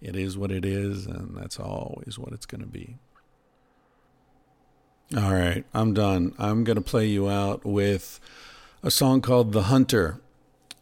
It 0.00 0.16
is 0.16 0.38
what 0.38 0.50
it 0.50 0.64
is, 0.64 1.06
and 1.06 1.36
that's 1.36 1.58
always 1.58 2.18
what 2.18 2.32
it's 2.32 2.46
going 2.46 2.62
to 2.62 2.66
be. 2.66 2.96
All 5.16 5.32
right, 5.32 5.64
I'm 5.74 5.92
done. 5.92 6.34
I'm 6.38 6.62
going 6.62 6.76
to 6.76 6.82
play 6.82 7.06
you 7.06 7.28
out 7.28 7.64
with 7.64 8.20
a 8.82 8.90
song 8.90 9.20
called 9.20 9.52
The 9.52 9.64
Hunter, 9.64 10.20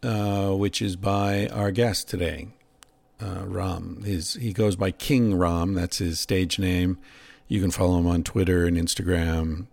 uh, 0.03 0.51
which 0.51 0.81
is 0.81 0.95
by 0.95 1.47
our 1.47 1.71
guest 1.71 2.07
today, 2.07 2.49
uh, 3.19 3.43
Raam. 3.45 4.03
His, 4.05 4.35
he 4.35 4.53
goes 4.53 4.75
by 4.75 4.91
King 4.91 5.33
Raam, 5.33 5.73
that's 5.73 5.97
his 5.97 6.19
stage 6.19 6.59
name. 6.59 6.97
You 7.47 7.61
can 7.61 7.71
follow 7.71 7.97
him 7.97 8.07
on 8.07 8.23
Twitter 8.23 8.65
and 8.65 8.77
Instagram, 8.77 9.67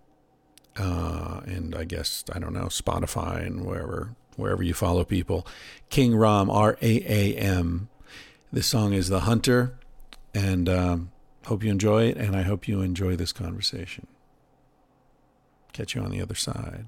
uh, 0.77 1.41
and 1.45 1.75
I 1.75 1.85
guess 1.85 2.25
I 2.33 2.39
don't 2.39 2.55
know 2.55 2.67
Spotify 2.67 3.47
and 3.47 3.65
wherever 3.65 4.15
wherever 4.37 4.63
you 4.63 4.75
follow 4.75 5.05
people. 5.05 5.47
King 5.89 6.13
Raam 6.13 6.51
R 6.51 6.77
A 6.81 7.03
A 7.07 7.37
M. 7.37 7.89
This 8.51 8.67
song 8.67 8.95
is 8.95 9.09
"The 9.09 9.21
Hunter," 9.21 9.79
and 10.35 10.69
um, 10.71 11.13
hope 11.47 11.63
you 11.63 11.71
enjoy 11.71 12.05
it, 12.05 12.17
and 12.17 12.35
I 12.35 12.43
hope 12.43 12.67
you 12.67 12.81
enjoy 12.81 13.15
this 13.15 13.33
conversation. 13.33 14.07
Catch 15.75 15.95
you 15.95 16.01
on 16.01 16.11
the 16.11 16.23
other 16.23 16.35
side. 16.35 16.87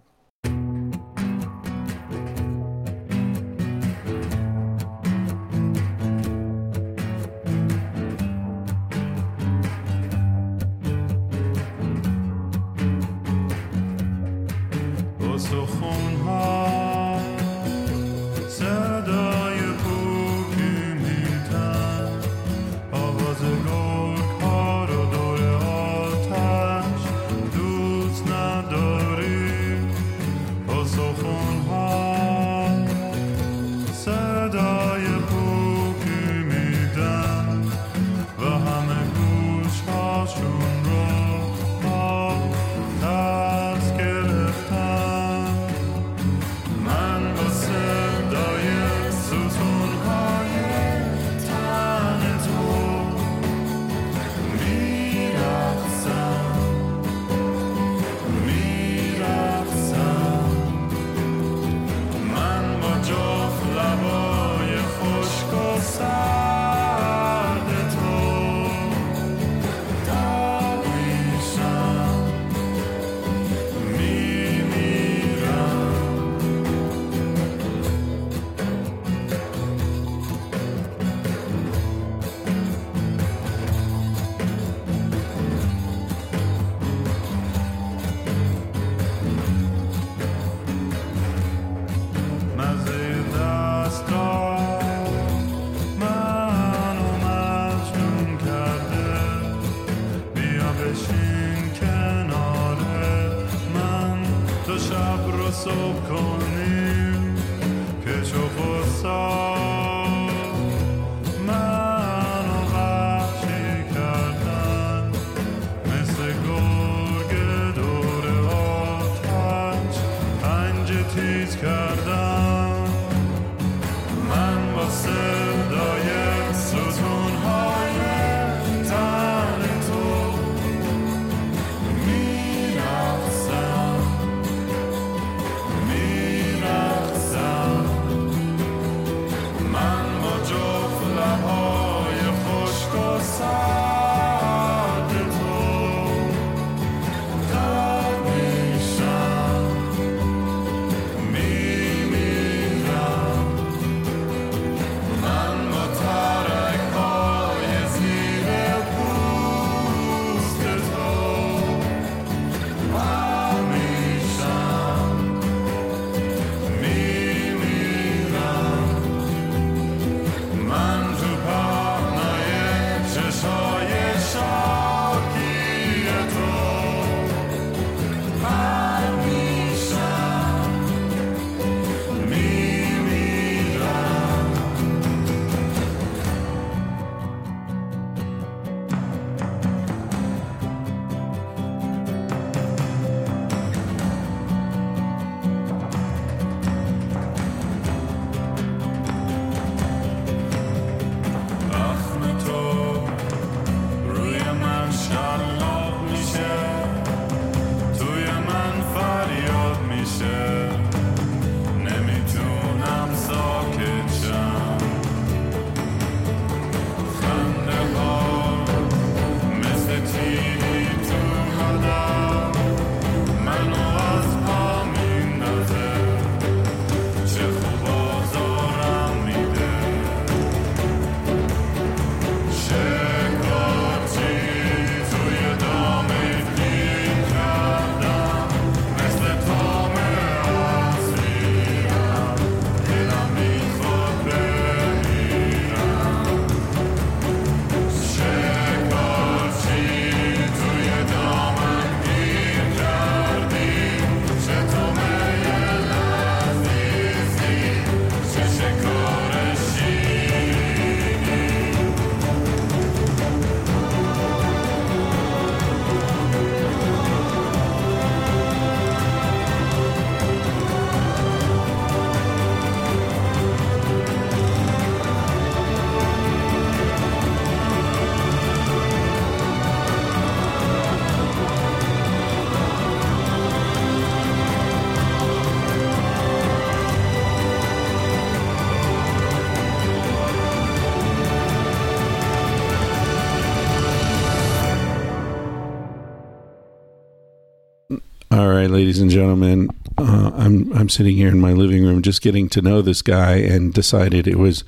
Ladies 298.78 299.00
and 299.00 299.10
gentlemen, 299.10 299.70
uh, 299.98 300.30
I'm 300.36 300.72
I'm 300.72 300.88
sitting 300.88 301.16
here 301.16 301.26
in 301.26 301.40
my 301.40 301.52
living 301.52 301.84
room, 301.84 302.00
just 302.00 302.22
getting 302.22 302.48
to 302.50 302.62
know 302.62 302.80
this 302.80 303.02
guy, 303.02 303.38
and 303.38 303.74
decided 303.74 304.28
it 304.28 304.38
was 304.38 304.62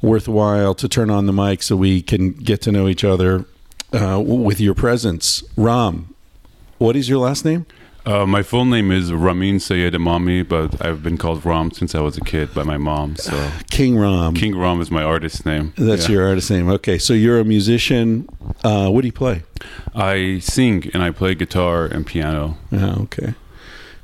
worthwhile 0.00 0.74
to 0.76 0.88
turn 0.88 1.10
on 1.10 1.26
the 1.26 1.32
mic 1.34 1.62
so 1.62 1.76
we 1.76 2.00
can 2.00 2.30
get 2.32 2.62
to 2.62 2.72
know 2.72 2.88
each 2.88 3.04
other 3.04 3.44
uh, 3.92 4.18
with 4.18 4.62
your 4.62 4.72
presence. 4.72 5.42
Raam, 5.58 6.14
what 6.78 6.96
is 6.96 7.10
your 7.10 7.18
last 7.18 7.44
name? 7.44 7.66
Uh, 8.06 8.24
my 8.24 8.42
full 8.42 8.64
name 8.64 8.90
is 8.90 9.12
Ramin 9.12 9.60
Seyed 9.60 9.92
Emami, 9.92 10.48
but 10.48 10.82
I've 10.82 11.02
been 11.02 11.18
called 11.18 11.42
Raam 11.44 11.70
since 11.70 11.94
I 11.94 12.00
was 12.00 12.16
a 12.16 12.22
kid 12.22 12.54
by 12.54 12.62
my 12.62 12.78
mom. 12.78 13.16
So 13.16 13.50
King 13.70 13.96
Raam. 13.98 14.34
King 14.34 14.54
Raam 14.54 14.80
is 14.80 14.90
my 14.90 15.02
artist 15.02 15.44
name. 15.44 15.74
That's 15.76 16.08
Yeah. 16.08 16.14
your 16.14 16.28
artist 16.28 16.50
name. 16.50 16.70
Okay, 16.70 16.96
so 16.96 17.12
you're 17.12 17.38
a 17.38 17.44
musician. 17.44 18.26
Uh, 18.64 18.88
what 18.88 19.02
do 19.02 19.08
you 19.08 19.12
play? 19.12 19.42
I 19.94 20.38
sing 20.38 20.90
and 20.94 21.02
I 21.02 21.10
play 21.10 21.34
guitar 21.34 21.84
and 21.84 22.06
piano. 22.06 22.56
Oh, 22.72 23.02
okay. 23.02 23.34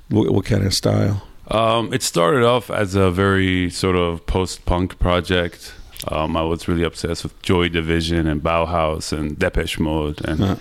What, 0.09 0.31
what 0.31 0.45
kind 0.45 0.65
of 0.65 0.73
style? 0.75 1.27
Um, 1.49 1.93
it 1.93 2.03
started 2.03 2.45
off 2.45 2.71
as 2.71 2.95
a 2.95 3.11
very 3.11 3.71
sort 3.71 3.97
of 3.97 4.27
post-punk 4.27 4.99
project. 4.99 5.75
Um, 6.09 6.37
I 6.37 6.43
was 6.43 6.69
really 6.69 6.83
obsessed 6.85 7.23
with 7.23 7.41
Joy 7.43 7.69
Division 7.69 8.27
and 8.27 8.43
Bauhaus 8.43 9.17
and 9.17 9.39
Depeche 9.39 9.79
Mode. 9.79 10.25
And 10.25 10.61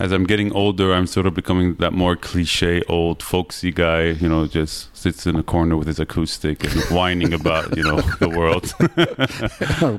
as 0.00 0.12
I'm 0.12 0.24
getting 0.24 0.50
older, 0.52 0.94
I'm 0.94 1.06
sort 1.06 1.26
of 1.26 1.34
becoming 1.34 1.74
that 1.74 1.92
more 1.92 2.16
cliche, 2.16 2.82
old, 2.88 3.22
folksy 3.22 3.70
guy. 3.70 4.04
You 4.12 4.30
know, 4.30 4.46
just 4.46 4.96
sits 4.96 5.26
in 5.26 5.36
a 5.36 5.42
corner 5.42 5.76
with 5.76 5.86
his 5.86 6.00
acoustic 6.00 6.64
and 6.64 6.82
whining 6.90 7.34
about 7.34 7.76
you 7.76 7.82
know 7.82 8.00
the 8.18 8.30
world. 8.30 8.72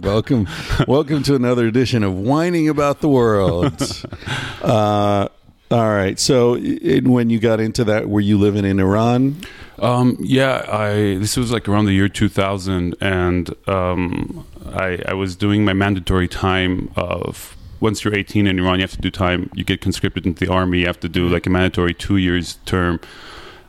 welcome, 0.03 0.47
welcome 0.87 1.21
to 1.23 1.35
another 1.35 1.67
edition 1.67 2.03
of 2.03 2.15
Whining 2.15 2.67
About 2.67 3.01
the 3.01 3.09
World. 3.09 4.05
Uh, 4.61 5.27
all 5.71 5.89
right. 5.89 6.19
So, 6.19 6.55
it, 6.59 7.05
when 7.07 7.29
you 7.29 7.39
got 7.39 7.59
into 7.59 7.83
that, 7.85 8.09
were 8.09 8.19
you 8.19 8.37
living 8.37 8.65
in 8.65 8.79
Iran? 8.79 9.37
Um, 9.79 10.17
yeah, 10.19 10.65
I 10.69 11.17
this 11.17 11.37
was 11.37 11.51
like 11.51 11.67
around 11.67 11.85
the 11.85 11.93
year 11.93 12.07
2000, 12.07 12.95
and 13.01 13.49
um, 13.67 14.45
I, 14.67 14.99
I 15.07 15.13
was 15.13 15.35
doing 15.35 15.65
my 15.65 15.73
mandatory 15.73 16.27
time 16.27 16.91
of 16.95 17.57
once 17.79 18.03
you're 18.03 18.13
18 18.13 18.45
in 18.45 18.59
Iran, 18.59 18.75
you 18.75 18.83
have 18.83 18.91
to 18.91 19.01
do 19.01 19.09
time. 19.09 19.49
You 19.55 19.63
get 19.63 19.81
conscripted 19.81 20.27
into 20.27 20.45
the 20.45 20.51
army. 20.51 20.81
You 20.81 20.85
have 20.85 20.99
to 20.99 21.09
do 21.09 21.27
like 21.27 21.47
a 21.47 21.49
mandatory 21.49 21.95
two 21.95 22.17
years 22.17 22.59
term 22.65 22.99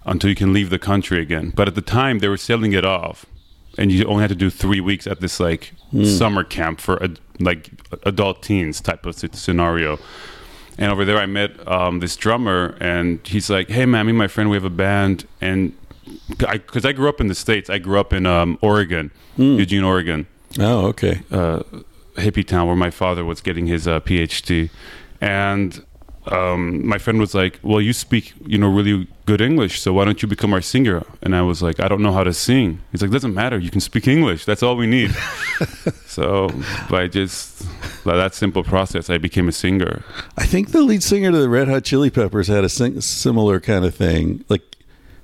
until 0.05 0.29
you 0.29 0.37
can 0.37 0.53
leave 0.53 0.69
the 0.69 0.79
country 0.79 1.21
again. 1.21 1.53
But 1.57 1.69
at 1.69 1.75
the 1.75 1.83
time, 1.83 2.19
they 2.19 2.29
were 2.29 2.37
selling 2.37 2.73
it 2.75 2.85
off, 2.85 3.25
and 3.79 3.91
you 3.91 4.05
only 4.05 4.21
had 4.21 4.29
to 4.29 4.37
do 4.37 4.51
three 4.51 4.81
weeks 4.81 5.07
at 5.07 5.21
this 5.21 5.41
like 5.41 5.73
summer 6.05 6.45
camp 6.45 6.81
for 6.81 7.03
ad- 7.03 7.21
like 7.41 7.71
adult 8.05 8.43
teens 8.43 8.81
type 8.81 9.07
of 9.07 9.15
scenario. 9.15 9.99
And 10.79 10.91
over 10.91 11.05
there, 11.05 11.19
I 11.19 11.27
met 11.27 11.67
um, 11.69 12.01
this 12.01 12.17
drummer, 12.17 12.77
and 12.81 13.21
he's 13.27 13.51
like, 13.51 13.69
"Hey, 13.69 13.85
man, 13.87 14.07
me 14.07 14.11
and 14.11 14.19
my 14.19 14.29
friend, 14.29 14.49
we 14.51 14.57
have 14.57 14.65
a 14.65 14.71
band." 14.71 15.27
And 15.41 15.75
because 16.29 16.85
I, 16.85 16.93
grew 16.93 17.09
up 17.09 17.21
in 17.21 17.27
the 17.29 17.35
states, 17.35 17.69
I 17.71 17.79
grew 17.79 17.99
up 18.01 18.13
in 18.13 18.27
um, 18.27 18.59
Oregon, 18.63 19.11
Eugene, 19.37 19.85
Oregon, 19.85 20.27
Oh, 20.59 20.87
okay. 20.87 21.23
uh, 21.31 21.63
hippie 22.17 22.47
town 22.47 22.67
where 22.67 22.77
my 22.77 22.91
father 22.91 23.25
was 23.25 23.41
getting 23.41 23.67
his 23.67 23.87
uh, 23.87 24.01
PhD. 24.01 24.71
And 25.21 25.85
um, 26.31 26.87
my 26.87 26.99
friend 26.99 27.19
was 27.19 27.35
like, 27.35 27.59
"Well, 27.63 27.81
you 27.81 27.93
speak, 27.93 28.35
you 28.47 28.59
know, 28.59 28.69
really 28.69 29.09
good 29.27 29.41
English, 29.41 29.81
so 29.81 29.93
why 29.93 30.05
don't 30.05 30.23
you 30.23 30.29
become 30.29 30.53
our 30.53 30.61
singer?" 30.61 31.05
And 31.23 31.35
I 31.35 31.43
was 31.43 31.63
like, 31.63 31.81
"I 31.81 31.89
don't 31.89 32.03
know 32.03 32.13
how 32.13 32.23
to 32.23 32.33
sing." 32.33 32.81
He's 32.93 33.03
like, 33.03 33.11
"Doesn't 33.11 33.35
matter. 33.35 33.59
You 33.59 33.71
can 33.71 33.81
speak 33.81 34.07
English. 34.07 34.45
That's 34.45 34.63
all 34.63 34.77
we 34.77 34.87
need." 34.87 35.11
so 36.07 36.51
by 36.89 37.09
just 37.09 37.67
by 38.05 38.17
that 38.17 38.35
simple 38.35 38.63
process, 38.63 39.11
I 39.11 39.19
became 39.19 39.49
a 39.49 39.53
singer. 39.53 40.05
I 40.39 40.47
think 40.47 40.71
the 40.71 40.83
lead 40.83 41.03
singer 41.03 41.33
to 41.33 41.39
the 41.39 41.49
Red 41.49 41.69
Hot 41.69 41.83
Chili 41.85 42.11
Peppers 42.11 42.47
had 42.47 42.65
a 42.65 42.69
sing- 42.69 43.01
similar 43.01 43.59
kind 43.59 43.85
of 43.85 43.95
thing. 43.95 44.45
Like, 44.49 44.63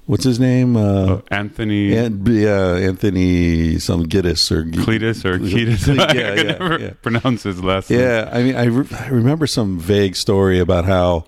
what's 0.09 0.25
his 0.25 0.41
name? 0.41 0.77
Uh, 0.77 1.05
Uh, 1.07 1.21
Anthony 1.31 1.97
and, 1.97 2.27
yeah, 2.27 2.75
Anthony 2.75 3.79
some 3.79 4.07
Giddis 4.07 4.51
or 4.51 4.65
Cletus 4.65 5.25
or 5.25 5.39
Ketis. 5.39 5.87
Yeah, 5.95 6.03
I 6.03 6.13
yeah, 6.13 6.35
could 6.35 6.47
never 6.59 6.81
yeah. 6.81 6.91
pronounce 7.03 7.45
his 7.45 7.63
last 7.63 7.89
name. 7.91 8.01
Yeah, 8.01 8.29
I 8.33 8.43
mean, 8.43 8.57
I, 8.57 8.65
re- 8.65 8.97
I 8.99 9.09
remember 9.09 9.47
some 9.47 9.79
vague 9.79 10.17
story 10.17 10.59
about 10.59 10.85
how 10.85 11.25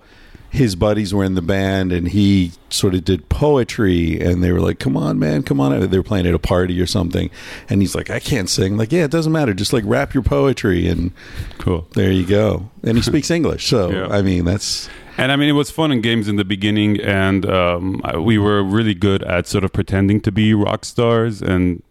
his 0.49 0.75
buddies 0.75 1.13
were 1.13 1.23
in 1.23 1.35
the 1.35 1.41
band 1.41 1.93
and 1.93 2.09
he 2.09 2.51
sort 2.69 2.93
of 2.93 3.05
did 3.05 3.29
poetry 3.29 4.19
and 4.19 4.43
they 4.43 4.51
were 4.51 4.59
like, 4.59 4.79
"Come 4.79 4.97
on, 4.97 5.17
man, 5.17 5.43
come 5.43 5.61
on!" 5.61 5.89
They 5.89 5.97
were 5.97 6.03
playing 6.03 6.27
at 6.27 6.33
a 6.33 6.39
party 6.39 6.81
or 6.81 6.85
something, 6.85 7.29
and 7.69 7.81
he's 7.81 7.95
like, 7.95 8.09
"I 8.09 8.19
can't 8.19 8.49
sing." 8.49 8.75
Like, 8.75 8.91
yeah, 8.91 9.05
it 9.05 9.11
doesn't 9.11 9.31
matter. 9.31 9.53
Just 9.53 9.71
like 9.71 9.85
rap 9.87 10.13
your 10.13 10.23
poetry, 10.23 10.87
and 10.89 11.11
Cool. 11.57 11.87
there 11.95 12.11
you 12.11 12.25
go. 12.25 12.69
And 12.83 12.97
he 12.97 13.01
speaks 13.01 13.31
English, 13.31 13.67
so 13.69 13.91
Yeah. 13.91 14.07
I 14.07 14.21
mean, 14.21 14.43
that's 14.43 14.89
And 15.17 15.31
I 15.31 15.35
mean, 15.35 15.49
it 15.49 15.53
was 15.53 15.69
fun 15.69 15.91
in 15.91 16.01
games 16.01 16.27
in 16.27 16.37
the 16.37 16.45
beginning, 16.45 16.99
and 17.01 17.45
um, 17.45 18.01
we 18.19 18.37
were 18.37 18.63
really 18.63 18.93
good 18.93 19.23
at 19.23 19.47
sort 19.47 19.63
of 19.63 19.73
pretending 19.73 20.21
to 20.21 20.31
be 20.31 20.53
rock 20.53 20.85
stars 20.85 21.41
and 21.41 21.83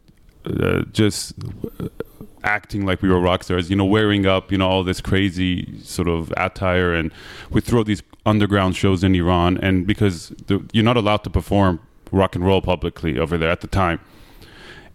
uh, 0.45 0.83
just 0.93 1.35
uh, 1.79 1.89
acting 2.43 2.87
like 2.87 3.03
we 3.03 3.09
were 3.09 3.21
rock 3.21 3.45
stars. 3.45 3.71
You 3.71 3.77
know, 3.77 3.85
wearing 3.85 4.27
up, 4.27 4.51
you 4.51 4.59
know, 4.59 4.69
all 4.69 4.85
this 4.85 5.01
crazy 5.01 5.79
sort 5.81 6.09
of 6.09 6.33
attire, 6.37 6.95
and 6.95 7.13
we 7.51 7.61
throw 7.61 7.83
these 7.83 8.03
underground 8.25 8.77
shows 8.77 9.05
in 9.05 9.15
Iran, 9.15 9.59
and 9.59 9.87
because 9.87 10.31
the, 10.47 10.65
you're 10.73 10.85
not 10.85 10.97
allowed 10.97 11.23
to 11.25 11.31
perform 11.31 11.81
rock 12.11 12.35
and 12.35 12.45
roll 12.45 12.63
publicly 12.63 13.19
over 13.19 13.39
there 13.39 13.51
at 13.51 13.61
the 13.61 13.69
time 13.69 14.01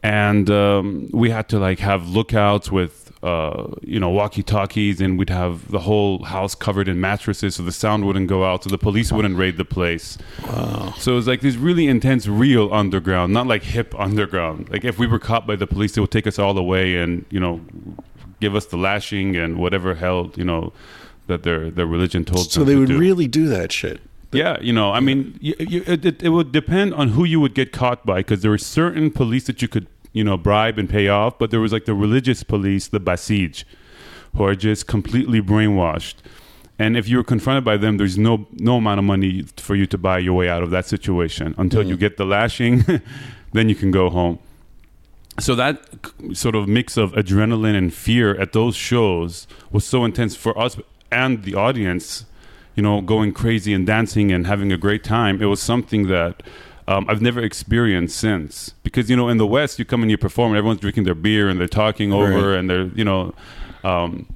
and 0.06 0.51
um, 0.51 1.10
we 1.12 1.32
had 1.32 1.49
to 1.49 1.58
like 1.58 1.80
have 1.80 2.08
lookouts 2.10 2.72
with 2.72 3.12
uh, 3.24 3.68
you 3.82 3.99
know 3.99 4.10
walkie 4.10 4.43
talkies 4.43 5.01
and 5.01 5.18
we'd 5.18 5.32
have 5.32 5.72
the 5.72 5.80
whole 5.80 6.24
house 6.26 6.53
covered 6.53 6.88
in 6.88 7.01
mattresses 7.01 7.56
so 7.56 7.64
the 7.64 7.72
sound 7.72 8.06
wouldn't 8.06 8.28
go 8.28 8.45
out 8.45 8.64
so 8.64 8.70
the 8.70 8.78
police 8.78 9.12
wouldn't 9.12 9.36
raid 9.36 9.58
the 9.58 9.66
place 9.66 10.18
wow. 10.45 10.93
so 10.99 11.14
it 11.14 11.16
was 11.16 11.28
like 11.28 11.41
this 11.41 11.56
really 11.56 11.88
intense 11.88 12.28
real 12.28 12.72
underground 12.72 13.34
not 13.34 13.47
like 13.47 13.64
hip 13.64 13.95
underground 13.97 14.70
like 14.70 14.86
if 14.86 14.99
we 14.99 15.08
were 15.08 15.18
caught 15.18 15.47
by 15.47 15.56
the 15.56 15.66
police 15.66 15.95
they 15.95 16.01
would 16.01 16.12
take 16.12 16.28
us 16.28 16.38
all 16.38 16.56
away 16.56 16.97
and 16.97 17.26
you 17.32 17.39
know 17.39 17.60
give 18.39 18.53
us 18.53 18.68
the 18.68 18.78
lashing 18.78 19.36
and 19.36 19.58
whatever 19.58 19.95
hell 19.95 20.32
you 20.36 20.43
know 20.43 20.72
that 21.26 21.41
their 21.41 21.72
their 21.72 21.88
religion 21.88 22.24
told 22.24 22.51
so 22.51 22.60
them 22.60 22.70
they 22.70 22.76
would 22.76 22.89
do. 22.89 22.99
really 22.99 23.28
do 23.28 23.47
that 23.47 23.72
shit. 23.72 23.99
Yeah, 24.36 24.60
you 24.60 24.74
know, 24.74 24.91
I 24.91 24.99
mean, 24.99 25.38
you, 25.41 25.56
you, 25.60 25.84
it, 25.88 26.06
it, 26.06 26.24
it 26.24 26.30
would 26.30 26.51
depend 26.51 26.93
on 26.93 27.10
who 27.10 27.24
you 27.24 27.39
would 27.39 27.53
get 27.53 27.72
caught 27.72 28.06
by 28.06 28.18
because 28.18 28.41
there 28.41 28.51
were 28.51 28.58
certain 28.58 29.10
police 29.12 29.45
that 29.45 29.62
you 29.62 29.68
could, 29.68 29.88
you 30.16 30.24
know, 30.24 30.38
bribe 30.38 30.80
and 30.80 30.89
pay 30.89 31.09
off, 31.09 31.38
but 31.38 31.51
there 31.51 31.59
was 31.59 31.74
like 31.74 31.84
the 31.84 31.93
religious 31.93 32.41
police, 32.41 32.88
the 32.88 33.01
Basij, 33.01 33.66
who 34.34 34.45
are 34.45 34.55
just 34.55 34.88
completely 34.88 35.41
brainwashed. 35.41 36.16
And 36.80 36.95
if 36.95 37.09
you 37.09 37.18
were 37.18 37.24
confronted 37.24 37.66
by 37.66 37.76
them, 37.76 37.97
there's 37.97 38.18
no 38.18 38.47
no 38.53 38.78
amount 38.78 38.99
of 38.99 39.03
money 39.05 39.43
for 39.57 39.76
you 39.76 39.86
to 39.88 39.97
buy 39.97 40.20
your 40.20 40.34
way 40.34 40.47
out 40.47 40.63
of 40.63 40.72
that 40.72 40.86
situation 40.86 41.53
until 41.57 41.84
you 41.84 41.97
mm. 41.97 41.99
get 41.99 42.16
the 42.16 42.26
lashing, 42.26 42.86
then 43.51 43.68
you 43.68 43.76
can 43.76 43.91
go 43.91 44.09
home. 44.09 44.39
So 45.38 45.53
that 45.55 45.86
sort 46.32 46.55
of 46.55 46.68
mix 46.70 46.95
of 46.95 47.11
adrenaline 47.11 47.78
and 47.78 47.93
fear 47.93 48.39
at 48.39 48.53
those 48.53 48.76
shows 48.78 49.47
was 49.70 49.86
so 49.86 50.05
intense 50.05 50.34
for 50.38 50.57
us 50.57 50.78
and 51.11 51.43
the 51.43 51.55
audience 51.55 52.26
you 52.76 52.84
know, 52.84 53.01
going 53.01 53.32
crazy 53.34 53.74
and 53.74 53.88
dancing 53.88 54.32
and 54.32 54.45
having 54.45 54.72
a 54.72 54.78
great 54.78 55.03
time. 55.03 55.41
It 55.41 55.45
was 55.45 55.61
something 55.61 56.07
that 56.07 56.43
um, 56.88 57.05
I've 57.09 57.21
never 57.21 57.41
experienced 57.41 58.17
since. 58.17 58.73
Because 58.83 59.09
you 59.09 59.15
know, 59.15 59.27
in 59.29 59.38
the 59.38 59.47
West, 59.47 59.79
you 59.79 59.86
come 59.86 60.01
and 60.03 60.11
you 60.11 60.17
perform, 60.17 60.51
and 60.51 60.57
everyone's 60.57 60.81
drinking 60.81 61.03
their 61.05 61.15
beer 61.15 61.49
and 61.49 61.59
they're 61.59 61.67
talking 61.67 62.13
over, 62.13 62.49
Right. 62.51 62.59
and 62.59 62.69
they're 62.69 62.88
you 62.95 63.03
know, 63.03 63.33
um, 63.83 64.27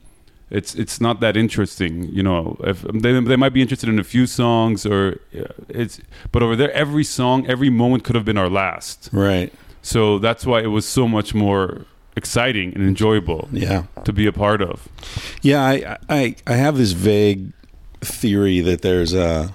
it's 0.49 0.73
it's 0.75 0.99
not 0.99 1.19
that 1.19 1.37
interesting. 1.37 2.05
You 2.05 2.23
know, 2.23 2.57
if 2.63 2.81
they 2.81 3.19
they 3.19 3.35
might 3.35 3.53
be 3.53 3.61
interested 3.61 3.87
in 3.89 3.99
a 3.99 4.03
few 4.03 4.25
songs 4.25 4.85
or 4.85 5.19
uh, 5.37 5.43
it's, 5.69 6.01
but 6.31 6.41
over 6.41 6.55
there, 6.55 6.71
every 6.71 7.03
song, 7.03 7.45
every 7.47 7.69
moment 7.69 8.03
could 8.03 8.15
have 8.15 8.25
been 8.25 8.37
our 8.37 8.49
last. 8.49 9.09
Right. 9.11 9.53
So 9.81 10.19
that's 10.19 10.45
why 10.45 10.61
it 10.61 10.67
was 10.67 10.85
so 10.87 11.07
much 11.07 11.33
more 11.33 11.85
exciting 12.17 12.73
and 12.73 12.83
enjoyable 12.83 13.47
Yeah. 13.51 13.83
to 14.03 14.11
be 14.11 14.25
a 14.27 14.33
part 14.33 14.61
of. 14.61 14.89
Yeah, 15.41 15.61
I, 15.63 15.97
I 16.09 16.35
I 16.47 16.53
have 16.55 16.77
this 16.77 16.91
vague 16.93 17.53
theory 18.01 18.59
that 18.61 18.81
there's 18.81 19.13
a. 19.13 19.53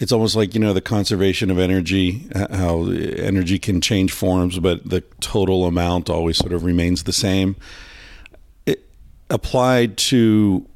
It's 0.00 0.12
almost 0.12 0.34
like 0.34 0.54
you 0.54 0.60
know 0.60 0.72
the 0.72 0.80
conservation 0.80 1.50
of 1.50 1.58
energy, 1.58 2.28
how 2.34 2.88
energy 2.90 3.58
can 3.58 3.80
change 3.80 4.12
forms, 4.12 4.58
but 4.58 4.88
the 4.88 5.02
total 5.20 5.66
amount 5.66 6.10
always 6.10 6.36
sort 6.36 6.52
of 6.52 6.64
remains 6.64 7.04
the 7.04 7.12
same. 7.12 7.56
It 8.66 8.84
applied 9.30 9.96
to, 9.98 10.66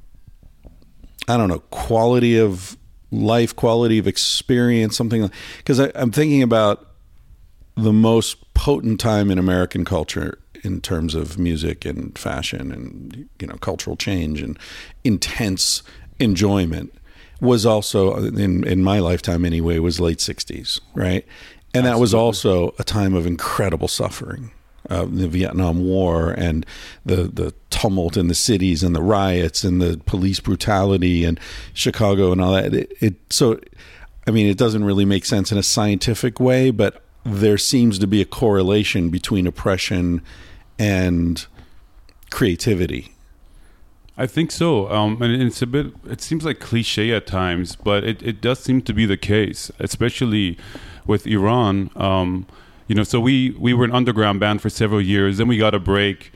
I 1.27 1.37
don't 1.37 1.49
know, 1.49 1.59
quality 1.71 2.39
of 2.39 2.77
life, 3.11 3.57
quality 3.57 3.99
of 3.99 4.07
experience, 4.07 4.97
something. 4.97 5.31
Because 5.59 5.81
I'm 5.81 6.13
thinking 6.13 6.43
about 6.43 6.87
the 7.77 7.93
most 7.93 8.55
potent 8.55 9.01
time 9.01 9.31
in 9.31 9.39
American 9.39 9.85
culture 9.85 10.39
in 10.65 10.81
terms 10.81 11.15
of 11.15 11.39
music 11.39 11.85
and 11.85 12.19
fashion 12.19 12.73
and 12.73 13.29
you 13.41 13.47
know 13.47 13.55
cultural 13.57 13.97
change 13.97 14.43
and 14.43 14.59
intense 15.05 15.83
enjoyment 16.19 16.93
was 17.41 17.65
also 17.65 18.17
in 18.17 18.65
in 18.65 18.83
my 18.83 18.99
lifetime 18.99 19.45
anyway 19.45 19.79
was 19.79 20.01
late 20.01 20.19
60s 20.19 20.81
right? 20.95 21.27
And 21.75 21.85
that 21.85 21.99
was 22.01 22.15
also 22.15 22.75
a 22.79 22.85
time 22.85 23.15
of 23.15 23.27
incredible 23.27 23.89
suffering 23.89 24.51
uh, 24.91 25.05
the 25.05 25.29
Vietnam 25.29 25.85
War 25.85 26.31
and 26.31 26.65
the 27.05 27.25
the 27.25 27.55
tumult 27.71 28.17
in 28.17 28.29
the 28.29 28.35
cities 28.35 28.83
and 28.83 28.95
the 28.95 29.03
riots 29.03 29.65
and 29.65 29.81
the 29.81 30.01
police 30.07 30.41
brutality 30.41 31.25
and 31.25 31.39
Chicago 31.75 32.33
and 32.33 32.41
all 32.41 32.53
that. 32.53 32.75
It, 32.75 32.93
it 33.01 33.15
so 33.31 33.61
I 34.27 34.31
mean 34.31 34.47
it 34.47 34.59
doesn't 34.59 34.85
really 34.85 35.05
make 35.05 35.25
sense 35.25 35.53
in 35.53 35.59
a 35.59 35.63
scientific 35.63 36.41
way 36.41 36.71
but 36.71 37.03
there 37.25 37.59
seems 37.59 37.99
to 37.99 38.07
be 38.07 38.23
a 38.23 38.25
correlation 38.25 39.11
between 39.11 39.47
oppression 39.47 40.23
and 40.79 41.47
creativity 42.31 43.13
I 44.19 44.27
think 44.27 44.51
so. 44.51 44.91
Um, 44.91 45.23
and 45.23 45.41
it's 45.41 45.63
a 45.63 45.67
bit, 45.67 45.93
it 46.11 46.21
seems 46.21 46.45
like 46.45 46.59
cliche 46.59 47.13
at 47.13 47.27
times, 47.27 47.77
but 47.77 48.03
it, 48.03 48.21
it 48.21 48.41
does 48.41 48.59
seem 48.59 48.83
to 48.83 48.93
be 48.93 49.07
the 49.07 49.17
case, 49.17 49.71
especially 49.79 50.59
with 51.07 51.25
Iran. 51.25 51.91
Um, 51.95 52.47
you 52.89 52.97
know, 52.97 53.05
so 53.05 53.21
we, 53.21 53.51
we 53.51 53.73
were 53.73 53.85
an 53.85 53.93
underground 53.93 54.41
band 54.41 54.61
for 54.61 54.71
several 54.71 55.01
years. 55.01 55.39
Then 55.39 55.47
we 55.47 55.57
got 55.57 55.73
a 55.73 55.79
break 55.79 56.33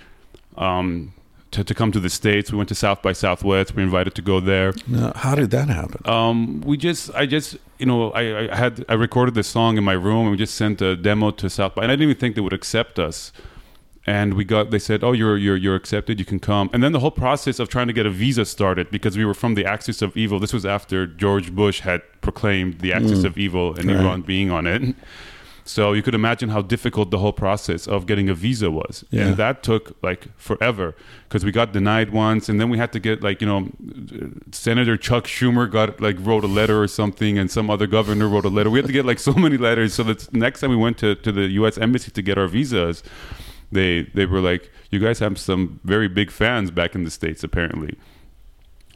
um, 0.57 1.13
to, 1.51 1.65
to 1.65 1.75
come 1.75 1.91
to 1.91 1.99
the 1.99 2.09
States. 2.09 2.53
We 2.53 2.59
went 2.59 2.69
to 2.69 2.77
South 2.77 3.03
by 3.03 3.13
Southwest. 3.13 3.75
We 3.75 3.83
were 3.83 3.87
invited 3.87 4.15
to 4.15 4.23
go 4.23 4.39
there. 4.39 4.73
now, 4.87 5.13
how 5.17 5.35
did 5.35 5.51
that 5.51 5.69
happen 5.69 6.09
Um, 6.09 6.61
we 6.61 6.77
just, 6.77 7.13
I 7.17 7.27
just, 7.27 7.57
you 7.81 7.87
know, 7.87 8.13
I, 8.13 8.53
I 8.53 8.57
had, 8.57 8.85
I 8.89 8.95
recorded 8.95 9.35
this 9.35 9.49
song 9.49 9.77
in 9.77 9.83
my 9.83 9.95
room 9.95 10.23
and 10.23 10.31
we 10.31 10.37
just 10.37 10.55
sent 10.55 10.81
a 10.81 10.95
demo 10.95 11.33
to 11.33 11.51
South 11.51 11.75
by, 11.75 11.83
and 11.83 11.91
I 11.91 11.97
didn't 11.97 12.11
even 12.11 12.21
think 12.21 12.37
they 12.37 12.43
would 12.43 12.53
accept 12.53 13.01
us. 13.01 13.33
And 14.05 14.35
we 14.35 14.45
got, 14.45 14.71
they 14.71 14.81
said, 14.81 15.05
oh, 15.05 15.13
you're, 15.13 15.37
you're, 15.37 15.57
you're 15.57 15.77
accepted, 15.77 16.19
you 16.19 16.25
can 16.25 16.41
come. 16.41 16.69
And 16.73 16.83
then 16.83 16.91
the 16.91 16.99
whole 16.99 17.13
process 17.13 17.61
of 17.61 17.69
trying 17.69 17.87
to 17.87 17.93
get 17.93 18.05
a 18.05 18.11
visa 18.11 18.45
started 18.45 18.91
because 18.91 19.17
we 19.17 19.25
were 19.25 19.35
from 19.35 19.55
the 19.55 19.65
Axis 19.65 20.03
of 20.03 20.17
Evil. 20.17 20.41
This 20.41 20.53
was 20.53 20.67
after 20.67 21.07
George 21.07 21.55
Bush 21.55 21.81
had 21.81 22.03
proclaimed 22.21 22.81
the 22.81 22.93
Axis 22.93 23.21
mm. 23.21 23.27
of 23.27 23.39
Evil 23.39 23.75
and 23.77 23.89
Right. 23.89 24.01
Iran 24.01 24.23
being 24.23 24.51
on 24.51 24.67
it. 24.67 24.97
So 25.65 25.93
you 25.93 26.03
could 26.03 26.15
imagine 26.15 26.49
how 26.49 26.63
difficult 26.63 27.11
the 27.11 27.19
whole 27.19 27.33
process 27.33 27.87
of 27.87 28.07
getting 28.07 28.29
a 28.29 28.35
visa 28.35 28.71
was. 28.71 29.05
Yeah. 29.11 29.29
And 29.29 29.37
that 29.37 29.63
took 29.63 29.97
like 30.03 30.27
forever 30.37 30.95
because 31.29 31.45
we 31.45 31.53
got 31.53 31.73
denied 31.73 32.11
once 32.11 32.49
and 32.49 32.61
then 32.61 32.69
we 32.69 32.79
had 32.79 32.93
to 32.93 33.01
get 33.01 33.23
like, 33.23 33.41
you 33.41 33.47
know, 33.47 33.71
Senator 34.51 34.97
Chuck 34.97 35.25
Schumer 35.25 35.71
got 35.71 36.01
like 36.01 36.17
wrote 36.19 36.45
a 36.45 36.49
letter 36.49 36.83
or 36.83 36.89
something 36.89 37.39
and 37.39 37.51
some 37.51 37.71
other 37.71 37.87
governor 37.87 38.29
wrote 38.29 38.45
a 38.45 38.49
letter. 38.49 38.71
We 38.71 38.81
had 38.81 38.87
to 38.87 38.93
get 38.93 39.07
like 39.07 39.19
so 39.31 39.35
many 39.35 39.57
letters. 39.57 39.95
So 39.95 40.03
that 40.05 40.33
next 40.33 40.61
time 40.61 40.71
we 40.71 40.77
went 40.77 40.99
to, 40.99 41.15
to 41.15 41.31
the 41.31 41.47
US 41.63 41.79
embassy 41.79 42.11
to 42.11 42.23
get 42.23 42.39
our 42.39 42.49
visas, 42.49 43.03
they 43.73 44.03
they 44.15 44.27
were 44.27 44.41
like, 44.41 44.71
you 44.91 44.99
guys 45.01 45.19
have 45.19 45.39
some 45.39 45.81
very 45.85 46.09
big 46.09 46.31
fans 46.31 46.71
back 46.71 46.95
in 46.95 47.05
the 47.05 47.11
States 47.11 47.43
apparently. 47.43 47.97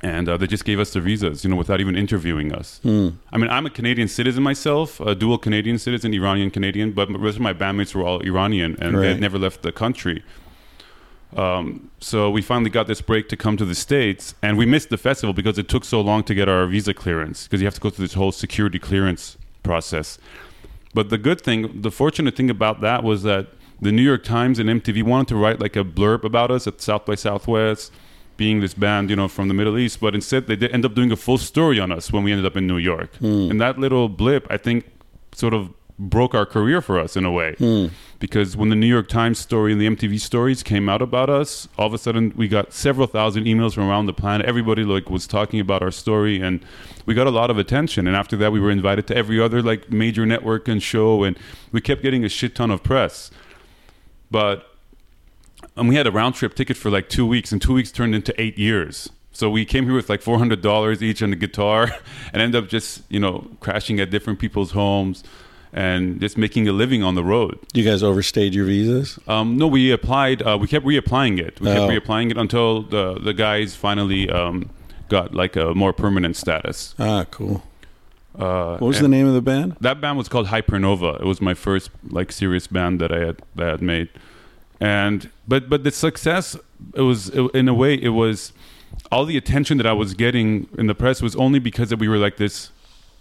And 0.02 0.28
uh, 0.28 0.36
they 0.36 0.46
just 0.46 0.66
gave 0.66 0.78
us 0.78 0.92
the 0.92 1.00
visas, 1.00 1.42
you 1.42 1.48
know, 1.50 1.56
without 1.56 1.80
even 1.80 1.96
interviewing 1.96 2.52
us. 2.52 2.80
I 2.84 2.88
mean, 3.38 3.50
I'm 3.50 3.64
a 3.64 3.70
Canadian 3.70 4.08
citizen 4.08 4.42
myself, 4.42 5.00
a 5.00 5.14
dual 5.14 5.38
Canadian 5.38 5.78
citizen, 5.78 6.12
Iranian 6.12 6.50
Canadian, 6.50 6.92
but 6.92 7.08
the 7.10 7.18
rest 7.18 7.36
of 7.38 7.42
my 7.42 7.54
bandmates 7.54 7.94
were 7.94 8.04
all 8.04 8.20
Iranian 8.20 8.76
and 8.78 8.94
they 8.94 8.98
Right. 9.00 9.08
had 9.12 9.20
never 9.20 9.38
left 9.38 9.62
the 9.62 9.72
country. 9.72 10.22
Um, 11.36 11.90
so 11.98 12.30
we 12.30 12.40
finally 12.42 12.70
got 12.70 12.86
this 12.86 13.00
break 13.00 13.28
to 13.30 13.36
come 13.36 13.56
to 13.56 13.64
the 13.64 13.74
States, 13.74 14.34
and 14.42 14.56
we 14.56 14.64
missed 14.66 14.90
the 14.90 14.96
festival 14.98 15.32
because 15.34 15.58
it 15.58 15.68
took 15.68 15.84
so 15.84 16.00
long 16.00 16.22
to 16.24 16.34
get 16.34 16.48
our 16.48 16.66
visa 16.66 16.94
clearance 16.94 17.44
because 17.44 17.60
you 17.60 17.66
have 17.66 17.74
to 17.74 17.80
go 17.80 17.90
through 17.90 18.04
this 18.06 18.14
whole 18.14 18.32
security 18.32 18.78
clearance 18.78 19.36
process. 19.62 20.18
But 20.94 21.10
the 21.10 21.18
good 21.18 21.40
thing, 21.40 21.82
the 21.82 21.90
fortunate 21.90 22.36
thing 22.36 22.48
about 22.48 22.80
that 22.82 23.02
was 23.02 23.22
that 23.24 23.48
the 23.80 23.92
New 23.92 24.02
York 24.02 24.24
Times 24.24 24.58
and 24.58 24.68
MTV 24.68 25.02
wanted 25.02 25.28
to 25.28 25.36
write 25.36 25.60
like 25.60 25.76
a 25.76 25.84
blurb 25.84 26.24
about 26.24 26.50
us 26.50 26.66
at 26.66 26.80
South 26.80 27.04
by 27.04 27.14
Southwest. 27.14 27.92
being 28.36 28.60
this 28.60 28.74
band, 28.74 29.08
you 29.08 29.16
know, 29.16 29.28
from 29.28 29.48
the 29.48 29.54
Middle 29.54 29.78
East, 29.78 29.98
but 29.98 30.14
instead 30.14 30.46
they 30.46 30.56
did 30.56 30.70
end 30.70 30.84
up 30.84 30.94
doing 30.94 31.10
a 31.10 31.16
full 31.16 31.38
story 31.38 31.80
on 31.80 31.90
us 31.90 32.12
when 32.12 32.22
we 32.22 32.30
ended 32.30 32.44
up 32.44 32.54
in 32.54 32.66
New 32.66 32.76
York. 32.76 33.14
Hmm. 33.16 33.50
And 33.50 33.58
that 33.62 33.78
little 33.78 34.10
blip, 34.10 34.46
I 34.50 34.58
think, 34.58 34.84
sort 35.32 35.54
of 35.54 35.70
broke 35.98 36.34
our 36.34 36.44
career 36.44 36.82
for 36.82 36.98
us 36.98 37.16
in 37.16 37.24
a 37.24 37.32
way. 37.32 37.54
Hmm. 37.56 37.86
Because 38.18 38.54
when 38.56 38.68
the 38.68 38.76
New 38.76 38.86
York 38.86 39.08
Times 39.08 39.38
story 39.38 39.72
and 39.72 39.80
the 39.80 39.86
MTV 39.88 40.20
stories 40.20 40.62
came 40.62 40.88
out 40.88 41.00
about 41.00 41.30
us, 41.30 41.68
all 41.78 41.86
of 41.86 41.94
a 41.94 41.98
sudden 41.98 42.32
we 42.36 42.48
got 42.48 42.72
several 42.74 43.06
thousand 43.06 43.44
emails 43.44 43.72
from 43.74 43.88
around 43.88 44.04
the 44.04 44.12
planet. 44.12 44.46
Everybody 44.46 44.84
like 44.84 45.08
was 45.08 45.26
talking 45.26 45.58
about 45.58 45.82
our 45.82 45.90
story 45.90 46.40
and 46.40 46.60
we 47.06 47.14
got 47.14 47.26
a 47.26 47.30
lot 47.30 47.50
of 47.50 47.56
attention. 47.56 48.06
And 48.06 48.14
after 48.14 48.36
that 48.36 48.52
we 48.52 48.60
were 48.60 48.70
invited 48.70 49.06
to 49.06 49.16
every 49.16 49.40
other 49.40 49.62
like 49.62 49.90
major 49.90 50.26
network 50.26 50.68
and 50.68 50.82
show 50.82 51.24
and 51.24 51.38
we 51.72 51.80
kept 51.80 52.02
getting 52.02 52.24
a 52.24 52.28
shit 52.28 52.54
ton 52.54 52.70
of 52.70 52.82
press. 52.82 53.30
But 54.30 54.66
and 55.76 55.88
we 55.88 55.94
had 55.96 56.06
a 56.06 56.10
round 56.12 56.34
trip 56.34 56.54
ticket 56.54 56.76
for 56.76 56.90
like 56.90 57.08
two 57.08 57.26
weeks, 57.26 57.52
and 57.52 57.60
two 57.60 57.72
weeks 57.74 57.90
turned 57.90 58.14
into 58.14 58.38
eight 58.40 58.58
years. 58.58 59.08
So 59.32 59.50
we 59.50 59.64
came 59.64 59.84
here 59.84 59.94
with 59.94 60.08
like 60.08 60.22
four 60.22 60.38
hundred 60.38 60.62
dollars 60.62 61.02
each 61.02 61.22
and 61.22 61.32
a 61.32 61.36
guitar, 61.36 61.90
and 62.32 62.42
ended 62.42 62.62
up 62.64 62.68
just 62.70 63.02
you 63.08 63.20
know 63.20 63.46
crashing 63.60 64.00
at 64.00 64.10
different 64.10 64.38
people's 64.38 64.72
homes, 64.72 65.22
and 65.72 66.20
just 66.20 66.36
making 66.38 66.66
a 66.68 66.72
living 66.72 67.02
on 67.02 67.14
the 67.14 67.24
road. 67.24 67.58
You 67.74 67.84
guys 67.84 68.02
overstayed 68.02 68.54
your 68.54 68.64
visas? 68.64 69.18
Um, 69.28 69.56
no, 69.58 69.66
we 69.66 69.90
applied. 69.92 70.42
Uh, 70.42 70.56
we 70.60 70.66
kept 70.66 70.84
reapplying 70.86 71.38
it. 71.38 71.60
We 71.60 71.66
kept 71.68 71.80
Oh. 71.80 71.88
reapplying 71.88 72.30
it 72.30 72.36
until 72.38 72.82
the 72.82 73.14
the 73.20 73.34
guys 73.34 73.76
finally 73.76 74.28
um, 74.30 74.70
got 75.08 75.34
like 75.34 75.54
a 75.56 75.74
more 75.74 75.92
permanent 75.92 76.36
status. 76.36 76.94
Ah, 76.98 77.24
cool. 77.30 77.62
Uh, 78.38 78.76
What 78.78 78.88
was 78.88 79.00
the 79.00 79.08
name 79.08 79.26
of 79.26 79.34
the 79.34 79.40
band? 79.42 79.76
that 79.80 80.00
band 80.00 80.18
was 80.18 80.28
called 80.28 80.46
Hypernova. 80.48 81.20
It 81.20 81.26
was 81.26 81.40
my 81.40 81.54
first 81.54 81.90
like 82.10 82.30
serious 82.32 82.66
band 82.66 83.00
that 83.00 83.10
I 83.12 83.20
had 83.26 83.36
that 83.56 83.66
I 83.68 83.70
had 83.72 83.82
made, 83.82 84.08
and 84.80 85.30
but 85.48 85.68
but 85.68 85.84
the 85.84 85.90
success 85.90 86.56
it 86.94 87.00
was 87.02 87.28
it, 87.30 87.42
in 87.54 87.68
a 87.68 87.74
way 87.74 87.94
it 87.94 88.10
was 88.10 88.52
all 89.10 89.24
the 89.24 89.36
attention 89.36 89.78
that 89.78 89.86
I 89.86 89.92
was 89.92 90.14
getting 90.14 90.68
in 90.78 90.86
the 90.86 90.94
press 90.94 91.22
was 91.22 91.34
only 91.36 91.58
because 91.58 91.88
that 91.90 91.98
we 91.98 92.08
were 92.08 92.18
like 92.18 92.36
this 92.36 92.70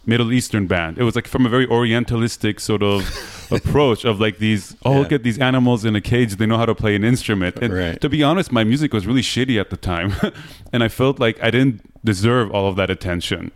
Middle 0.08 0.32
Eastern 0.32 0.68
band. 0.68 0.98
It 1.00 1.04
was 1.04 1.16
like 1.16 1.28
from 1.28 1.46
a 1.46 1.50
very 1.50 1.66
Orientalistic 1.66 2.60
sort 2.60 2.84
of 2.84 3.02
approach 3.52 4.06
of 4.06 4.20
like 4.20 4.38
these 4.38 4.76
oh 4.86 4.94
look 5.00 5.12
at 5.12 5.24
these 5.24 5.40
animals 5.40 5.84
in 5.86 5.96
a 5.96 6.02
cage 6.02 6.36
they 6.36 6.46
know 6.46 6.58
how 6.58 6.66
to 6.66 6.76
play 6.76 6.96
an 6.96 7.04
instrument. 7.04 7.56
And 7.62 7.74
Right. 7.74 8.00
to 8.02 8.10
be 8.10 8.22
honest, 8.22 8.52
my 8.52 8.64
music 8.64 8.94
was 8.94 9.08
really 9.08 9.24
shitty 9.24 9.60
at 9.60 9.70
the 9.70 9.78
time, 9.78 10.14
and 10.74 10.84
I 10.84 10.90
felt 10.90 11.20
like 11.20 11.42
I 11.42 11.50
didn't 11.52 11.82
deserve 12.06 12.52
all 12.52 12.68
of 12.68 12.76
that 12.76 12.90
attention. 12.90 13.52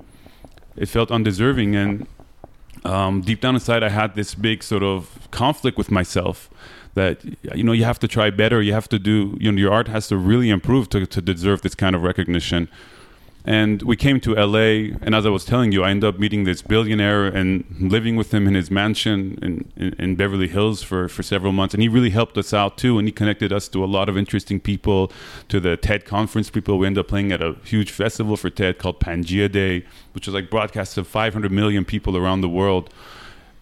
It 0.76 0.88
felt 0.88 1.12
undeserving, 1.12 1.76
and 1.76 2.08
um, 2.86 3.22
deep 3.22 3.42
down 3.42 3.56
inside, 3.56 3.84
I 3.84 3.90
had 3.90 4.16
this 4.16 4.36
big 4.36 4.64
sort 4.64 4.84
of 4.84 5.28
conflict 5.32 5.78
with 5.78 5.92
myself 5.92 6.50
that 6.96 7.24
you 7.56 7.64
know 7.64 7.72
you 7.72 7.84
have 7.84 8.00
to 8.00 8.08
try 8.08 8.30
better. 8.30 8.62
You 8.62 8.74
have 8.74 8.90
to 8.90 9.00
do 9.00 9.38
you 9.40 9.52
know 9.52 9.58
your 9.58 9.74
art 9.74 9.88
has 9.88 10.08
to 10.08 10.18
really 10.18 10.50
improve 10.50 10.90
to 10.90 11.06
to 11.06 11.22
deserve 11.22 11.62
this 11.62 11.76
kind 11.76 11.96
of 11.96 12.04
recognition. 12.04 12.70
And 13.50 13.82
we 13.82 13.98
came 13.98 14.20
to 14.20 14.36
LA, 14.36 14.94
and 15.02 15.16
as 15.16 15.26
I 15.26 15.30
was 15.30 15.44
telling 15.44 15.72
you, 15.72 15.84
I 15.84 15.90
ended 15.90 16.08
up 16.08 16.20
meeting 16.20 16.44
this 16.44 16.62
billionaire 16.62 17.26
and 17.26 17.66
living 17.80 18.16
with 18.16 18.32
him 18.32 18.48
in 18.48 18.54
his 18.54 18.70
mansion 18.70 19.40
in, 19.42 19.72
in, 19.76 19.94
in 19.98 20.16
Beverly 20.16 20.48
Hills 20.48 20.84
for, 20.84 21.08
for 21.08 21.24
several 21.24 21.52
months. 21.52 21.74
And 21.74 21.82
he 21.82 21.90
really 21.90 22.12
helped 22.12 22.38
us 22.38 22.54
out 22.54 22.78
too, 22.78 23.00
and 23.00 23.08
he 23.08 23.12
connected 23.12 23.52
us 23.52 23.68
to 23.70 23.84
a 23.84 23.88
lot 23.88 24.08
of 24.08 24.16
interesting 24.16 24.60
people, 24.60 25.12
to 25.48 25.60
the 25.60 25.78
TED 25.78 26.06
conference 26.06 26.52
people. 26.52 26.78
We 26.78 26.86
ended 26.86 27.00
up 27.00 27.08
playing 27.08 27.32
at 27.32 27.42
a 27.42 27.56
huge 27.64 27.90
festival 27.90 28.38
for 28.38 28.52
TED 28.52 28.78
called 28.78 29.00
Pangea 29.00 29.52
Day, 29.52 29.84
which 30.12 30.28
was 30.28 30.36
like 30.36 30.52
broadcast 30.52 30.94
to 30.94 31.04
500 31.04 31.52
million 31.52 31.86
people 31.86 32.16
around 32.16 32.42
the 32.42 32.50
world. 32.50 32.94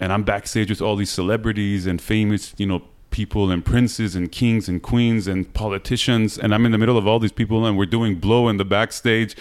And 0.02 0.12
I'm 0.12 0.24
backstage 0.24 0.70
with 0.70 0.82
all 0.82 0.98
these 0.98 1.12
celebrities 1.12 1.88
and 1.88 2.02
famous, 2.02 2.54
you 2.58 2.66
know, 2.66 2.82
people 3.10 3.50
and 3.50 3.64
princes 3.64 4.18
and 4.18 4.34
kings 4.34 4.68
and 4.68 4.84
queens 4.84 5.28
and 5.28 5.54
politicians 5.54 6.38
and 6.38 6.54
I'm 6.54 6.66
in 6.66 6.74
the 6.74 6.78
middle 6.78 6.98
of 6.98 7.08
all 7.08 7.20
these 7.20 7.32
people 7.32 7.66
and 7.66 7.78
we're 7.78 7.86
doing 7.86 8.16
blow 8.16 8.50
in 8.50 8.58
the 8.58 8.66
backstage 8.66 9.34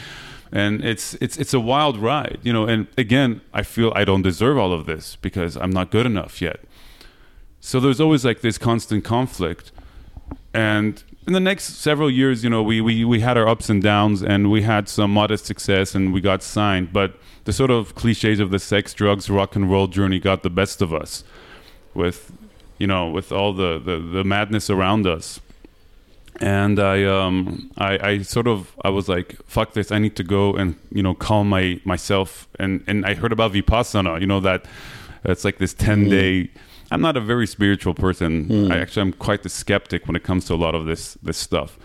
and 0.52 0.84
it's 0.84 1.14
it's 1.14 1.36
it's 1.36 1.54
a 1.54 1.60
wild 1.60 1.96
ride 1.98 2.38
you 2.42 2.52
know 2.52 2.66
and 2.66 2.86
again 2.96 3.40
I 3.52 3.62
feel 3.62 3.92
I 3.94 4.04
don't 4.04 4.22
deserve 4.22 4.58
all 4.58 4.72
of 4.72 4.86
this 4.86 5.16
because 5.16 5.56
I'm 5.56 5.70
not 5.70 5.90
good 5.90 6.06
enough 6.06 6.40
yet. 6.40 6.60
So 7.60 7.80
there's 7.80 8.00
always 8.00 8.24
like 8.24 8.42
this 8.42 8.58
constant 8.58 9.02
conflict. 9.02 9.72
And 10.54 11.02
in 11.26 11.32
the 11.32 11.40
next 11.40 11.64
several 11.80 12.10
years 12.10 12.44
you 12.44 12.50
know 12.50 12.62
we, 12.62 12.80
we 12.80 13.04
we 13.04 13.20
had 13.20 13.36
our 13.36 13.48
ups 13.48 13.68
and 13.68 13.82
downs 13.82 14.22
and 14.22 14.50
we 14.50 14.62
had 14.62 14.88
some 14.88 15.12
modest 15.12 15.44
success 15.44 15.94
and 15.94 16.12
we 16.12 16.20
got 16.20 16.42
signed 16.42 16.92
but 16.92 17.18
the 17.44 17.52
sort 17.52 17.70
of 17.70 17.94
cliches 17.94 18.38
of 18.38 18.50
the 18.50 18.58
sex 18.58 18.94
drugs 18.94 19.28
rock 19.28 19.56
and 19.56 19.70
roll 19.70 19.88
journey 19.88 20.20
got 20.20 20.42
the 20.42 20.50
best 20.50 20.80
of 20.80 20.94
us 20.94 21.24
with 21.94 22.32
you 22.78 22.86
know 22.86 23.10
with 23.10 23.32
all 23.32 23.52
the 23.52 23.78
the, 23.78 23.98
the 23.98 24.22
madness 24.22 24.70
around 24.70 25.06
us 25.06 25.40
and 26.40 26.78
I 26.78 27.04
um 27.04 27.70
I, 27.78 27.98
I 28.10 28.18
sort 28.22 28.46
of 28.46 28.76
I 28.84 28.90
was 28.90 29.08
like 29.08 29.36
fuck 29.46 29.72
this 29.72 29.90
I 29.90 29.98
need 29.98 30.16
to 30.16 30.24
go 30.24 30.54
and 30.54 30.76
you 30.92 31.02
know 31.02 31.14
calm 31.14 31.48
my 31.48 31.80
myself. 31.84 32.48
And 32.58 32.84
and 32.86 33.04
I 33.04 33.14
heard 33.14 33.32
about 33.32 33.52
vipassana 33.52 34.20
you 34.20 34.26
know 34.26 34.40
that 34.40 34.66
it's 35.24 35.44
like 35.44 35.58
this 35.58 35.74
10 35.74 36.08
day 36.08 36.50
I'm 36.92 37.00
not 37.00 37.16
a 37.16 37.20
very 37.20 37.48
spiritual 37.48 37.94
person. 37.94 38.70
I 38.70 38.78
actually 38.78 39.02
I'm 39.02 39.12
quite 39.12 39.42
the 39.42 39.48
skeptic 39.48 40.06
when 40.06 40.14
it 40.14 40.22
comes 40.22 40.44
to 40.46 40.54
a 40.54 40.56
lot 40.56 40.74
of 40.76 40.86
this 40.86 41.14
this 41.22 41.36
stuff. 41.36 41.76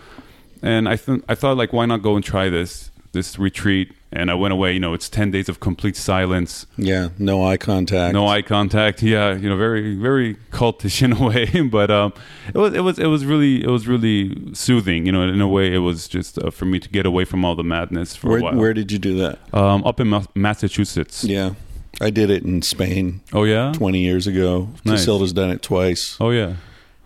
And 0.62 0.88
I 0.88 0.94
th- 0.96 1.22
I 1.28 1.34
thought 1.34 1.56
like 1.56 1.72
why 1.72 1.86
not 1.86 2.02
go 2.02 2.14
and 2.14 2.24
try 2.24 2.48
this 2.48 2.91
this 3.12 3.38
retreat 3.38 3.92
and 4.14 4.30
I 4.30 4.34
went 4.34 4.52
away 4.52 4.72
you 4.72 4.80
know 4.80 4.94
it's 4.94 5.08
10 5.08 5.30
days 5.30 5.48
of 5.48 5.60
complete 5.60 5.96
silence 5.96 6.66
Yeah, 6.76 7.08
no 7.18 7.44
eye 7.46 7.56
contact. 7.56 8.12
no 8.14 8.26
eye 8.26 8.42
contact 8.42 9.02
yeah 9.02 9.34
you 9.34 9.48
know 9.48 9.56
very 9.56 9.94
very 9.96 10.36
cultish 10.50 11.02
in 11.06 11.12
a 11.12 11.22
way 11.26 11.46
but 11.62 11.90
um 11.90 12.12
it 12.54 12.58
was 12.58 12.74
it 12.74 12.80
was 12.80 12.98
it 12.98 13.06
was 13.06 13.24
really 13.24 13.62
it 13.62 13.68
was 13.70 13.86
really 13.86 14.54
soothing 14.54 15.06
you 15.06 15.12
know 15.12 15.22
in 15.22 15.40
a 15.40 15.48
way 15.48 15.72
it 15.74 15.78
was 15.78 16.08
just 16.08 16.38
uh, 16.38 16.50
for 16.50 16.64
me 16.64 16.78
to 16.80 16.88
get 16.88 17.06
away 17.06 17.24
from 17.24 17.44
all 17.44 17.54
the 17.54 17.64
madness 17.64 18.16
for 18.16 18.28
Where, 18.30 18.38
a 18.38 18.42
while 18.42 18.54
where 18.56 18.74
did 18.74 18.90
you 18.92 18.98
do 18.98 19.16
that? 19.18 19.38
um 19.54 19.84
up 19.84 20.00
in 20.00 20.08
Ma- 20.08 20.24
massachusetts 20.34 21.24
Yeah, 21.24 21.54
I 22.00 22.10
did 22.10 22.30
it 22.30 22.42
in 22.44 22.62
Spain 22.62 23.20
oh 23.32 23.44
yeah 23.44 23.72
20 23.74 23.98
years 24.00 24.26
ago. 24.26 24.68
Nice. 24.84 25.04
Casilda's 25.06 25.32
done 25.32 25.50
it 25.50 25.62
twice. 25.62 26.16
oh 26.20 26.30
yeah 26.30 26.54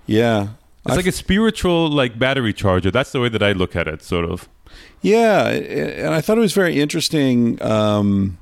Yeah. 0.06 0.48
it's 0.84 0.92
I 0.92 0.96
like 0.96 1.06
a 1.06 1.12
spiritual 1.12 1.88
like 1.88 2.18
battery 2.18 2.52
charger 2.52 2.90
that's 2.90 3.10
the 3.12 3.20
way 3.20 3.28
that 3.28 3.42
i 3.42 3.52
look 3.52 3.74
at 3.74 3.88
it 3.88 4.02
sort 4.02 4.24
of 4.24 4.48
Yeah, 5.02 5.48
and 5.48 6.14
I 6.14 6.20
thought 6.20 6.38
it 6.38 6.40
was 6.40 6.52
very 6.54 6.80
interesting. 6.80 7.60
Um, 7.62 8.38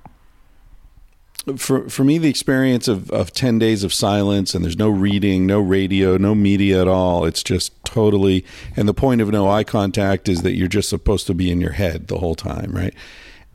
for 1.56 1.88
for 1.90 2.04
me, 2.04 2.16
the 2.18 2.30
experience 2.30 2.88
of, 2.88 3.10
of 3.10 3.32
ten 3.32 3.58
days 3.58 3.84
of 3.84 3.92
silence 3.92 4.54
and 4.54 4.64
there's 4.64 4.78
no 4.78 4.88
reading, 4.88 5.46
no 5.46 5.60
radio, 5.60 6.16
no 6.16 6.34
media 6.34 6.80
at 6.80 6.88
all. 6.88 7.24
It's 7.24 7.42
just 7.42 7.72
totally. 7.84 8.44
And 8.76 8.88
the 8.88 8.94
point 8.94 9.20
of 9.20 9.28
no 9.28 9.48
eye 9.48 9.64
contact 9.64 10.28
is 10.28 10.42
that 10.42 10.56
you're 10.56 10.68
just 10.68 10.88
supposed 10.88 11.26
to 11.26 11.34
be 11.34 11.50
in 11.50 11.60
your 11.60 11.72
head 11.72 12.08
the 12.08 12.18
whole 12.18 12.34
time, 12.34 12.72
right? 12.72 12.94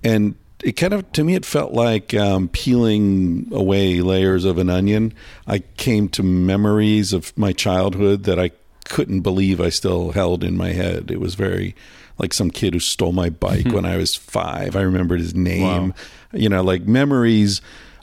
And 0.04 0.36
it 0.64 0.74
kind 0.74 0.94
of 0.94 1.12
to 1.14 1.24
me 1.24 1.36
it 1.36 1.46
felt 1.46 1.74
like 1.74 2.14
um, 2.14 2.50
peeling 2.50 3.48
away 3.52 4.02
layers 4.02 4.46
of 4.46 4.58
an 4.60 4.70
onion. 4.70 5.14
I 5.48 5.60
came 5.78 6.10
to 6.10 6.22
memories 6.24 7.12
of 7.12 7.36
my 7.38 7.54
childhood 7.54 8.24
that 8.26 8.38
I 8.38 8.52
couldn't 8.86 9.22
believe 9.22 9.60
I 9.60 9.70
still 9.70 10.12
held 10.12 10.44
in 10.44 10.58
my 10.58 10.74
head. 10.74 11.10
It 11.10 11.20
was 11.20 11.36
very 11.36 11.76
like 12.20 12.34
some 12.34 12.52
kid 12.52 12.74
who 12.74 12.80
stole 12.80 13.12
my 13.12 13.30
bike 13.30 13.66
mm-hmm. 13.66 13.76
when 13.76 13.86
I 13.86 13.98
was 13.98 14.16
five. 14.16 14.76
I 14.76 14.82
remembered 14.82 15.20
his 15.20 15.34
name. 15.34 15.90
Wow. 15.90 15.96
You 16.34 16.50
know, 16.50 16.62
like 16.62 16.84
memories 16.84 17.62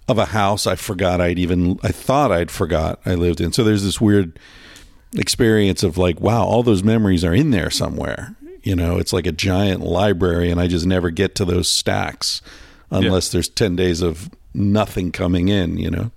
of 0.08 0.18
a 0.18 0.26
house 0.26 0.66
I 0.66 0.76
forgot 0.76 1.20
I'd 1.20 1.38
even 1.38 1.78
I 1.82 1.88
thought 1.88 2.32
I'd 2.32 2.50
forgot 2.50 3.00
I 3.04 3.14
lived 3.14 3.40
in. 3.40 3.52
So 3.52 3.64
there's 3.64 3.84
this 3.84 4.00
weird 4.00 4.38
experience 5.14 5.82
of 5.82 5.98
like, 5.98 6.20
wow, 6.20 6.44
all 6.44 6.62
those 6.62 6.82
memories 6.82 7.24
are 7.24 7.34
in 7.34 7.50
there 7.50 7.70
somewhere. 7.70 8.34
You 8.62 8.74
know, 8.74 8.98
it's 8.98 9.12
like 9.12 9.26
a 9.26 9.32
giant 9.32 9.80
library, 9.80 10.50
and 10.50 10.60
I 10.60 10.66
just 10.66 10.86
never 10.86 11.10
get 11.10 11.36
to 11.36 11.44
those 11.44 11.68
stacks 11.68 12.42
unless 12.90 13.30
there's 13.30 13.48
10 13.48 13.76
days 13.76 14.02
of 14.02 14.30
nothing 14.54 15.12
coming 15.12 15.48
in, 15.48 15.76
you 15.76 15.90
know? 15.90 16.10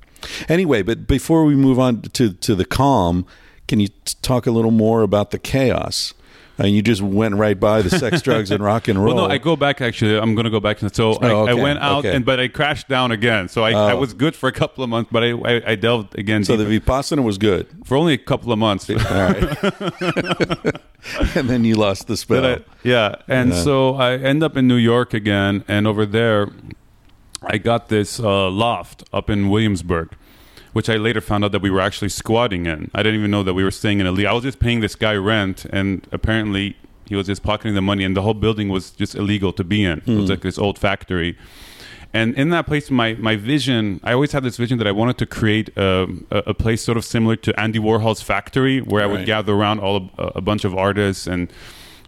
Anyway, 0.47 0.82
but 0.82 1.08
before 1.08 1.45
we 1.45 1.56
move 1.56 1.80
on 1.80 2.02
to, 2.02 2.34
to 2.34 2.56
the 2.56 2.66
calm, 2.66 3.26
can 3.68 3.80
you 3.80 3.88
t- 3.88 4.16
talk 4.22 4.47
a 4.47 4.52
little 4.52 4.72
more 4.72 5.02
about 5.02 5.32
the 5.32 5.39
chaos? 5.39 6.14
And 6.60 6.76
you 6.76 6.82
just 6.82 7.01
went 7.01 7.36
right 7.36 7.57
by 7.57 7.82
the 7.82 7.89
sex, 7.89 8.22
drugs, 8.28 8.51
and 8.51 8.62
rock 8.62 8.88
and 8.89 8.99
roll. 9.03 9.16
Well, 9.16 9.28
no, 9.28 9.34
I 9.34 9.38
go 9.38 9.55
back 9.55 9.80
actually. 9.82 10.18
I'm 10.18 10.36
going 10.36 10.43
to 10.43 10.49
go 10.51 10.60
back. 10.60 10.78
So 10.80 11.14
I, 11.14 11.32
Oh, 11.32 11.47
I 11.47 11.53
went 11.53 11.80
out, 11.80 11.99
okay. 12.05 12.14
and 12.16 12.26
but 12.26 12.39
I 12.39 12.49
crashed 12.49 12.89
down 12.89 13.12
again. 13.12 13.47
So 13.47 13.64
I, 13.64 13.72
I 13.72 13.91
Oh. 13.93 13.97
was 13.97 14.14
good 14.14 14.36
for 14.36 14.49
a 14.49 14.51
couple 14.51 14.84
of 14.84 14.89
months, 14.89 15.10
but 15.12 15.24
I, 15.24 15.32
I, 15.32 15.62
I 15.72 15.76
delved 15.76 16.18
again 16.20 16.43
so 16.43 16.57
the. 16.57 16.66
Vipassana 16.80 17.24
was 17.24 17.38
good. 17.38 17.66
for 17.86 17.95
only 17.95 18.14
a 18.14 18.18
couple 18.18 18.51
of 18.51 18.60
months. 18.60 18.89
All 18.89 18.97
right. 18.97 19.57
and 21.36 21.49
then 21.49 21.64
you 21.64 21.76
lost 21.76 22.07
the 22.07 22.18
spell. 22.18 22.45
I- 22.45 22.60
yeah, 22.84 23.16
and 23.28 23.51
Yeah. 23.51 23.64
so 23.64 23.95
I 23.95 24.16
end 24.18 24.43
up 24.43 24.57
in 24.57 24.68
New 24.68 24.76
York 24.76 25.14
again, 25.14 25.64
and 25.68 25.88
over 25.88 26.05
there, 26.05 26.49
I 27.41 27.57
got 27.57 27.88
this 27.88 28.20
uh, 28.20 28.49
loft 28.49 29.03
up 29.14 29.30
in 29.30 29.49
Williamsburg, 29.49 30.10
which 30.74 30.89
I 30.89 30.95
later 30.95 31.22
found 31.22 31.43
out 31.45 31.51
that 31.51 31.61
we 31.61 31.70
were 31.70 31.82
actually 31.82 32.09
squatting 32.09 32.65
in. 32.65 32.91
I 32.93 33.03
didn't 33.03 33.20
even 33.20 33.32
know 33.32 33.43
that 33.43 33.53
we 33.53 33.63
were 33.63 33.72
staying 33.72 33.99
in 33.99 34.07
a. 34.07 34.26
I 34.26 34.34
was 34.34 34.43
just 34.43 34.59
paying 34.59 34.80
this 34.82 34.95
guy 34.95 35.15
rent, 35.15 35.65
and 35.65 36.07
apparently 36.11 36.76
he 37.07 37.15
was 37.15 37.28
just 37.28 37.43
pocketing 37.43 37.76
the 37.76 37.82
money, 37.82 38.03
and 38.03 38.15
the 38.15 38.22
whole 38.22 38.34
building 38.34 38.70
was 38.70 38.91
just 38.91 39.15
illegal 39.15 39.51
to 39.53 39.63
be 39.63 39.84
in. 39.84 39.99
It 39.99 40.07
was 40.07 40.26
hmm. 40.26 40.30
like 40.32 40.41
this 40.41 40.59
old 40.59 40.78
factory. 40.78 41.38
And 42.13 42.34
in 42.36 42.49
that 42.49 42.65
place, 42.65 42.89
my, 42.89 43.13
my 43.15 43.36
vision, 43.36 43.99
I 44.03 44.13
always 44.13 44.32
had 44.32 44.43
this 44.43 44.57
vision 44.57 44.80
that 44.80 44.88
I 44.88 44.91
wanted 44.91 45.20
to 45.20 45.28
create 45.28 45.70
a, 45.78 46.07
a 46.32 46.55
place 46.55 46.84
sort 46.84 46.97
of 46.97 47.05
similar 47.05 47.36
to 47.36 47.59
Andy 47.59 47.78
Warhol's 47.78 48.22
factory, 48.22 48.82
where 48.82 49.03
I 49.03 49.05
would 49.05 49.26
gather 49.28 49.53
around 49.53 49.80
all 49.80 50.09
a, 50.17 50.24
a 50.36 50.41
bunch 50.41 50.65
of 50.65 50.76
artists 50.76 51.28
and 51.28 51.51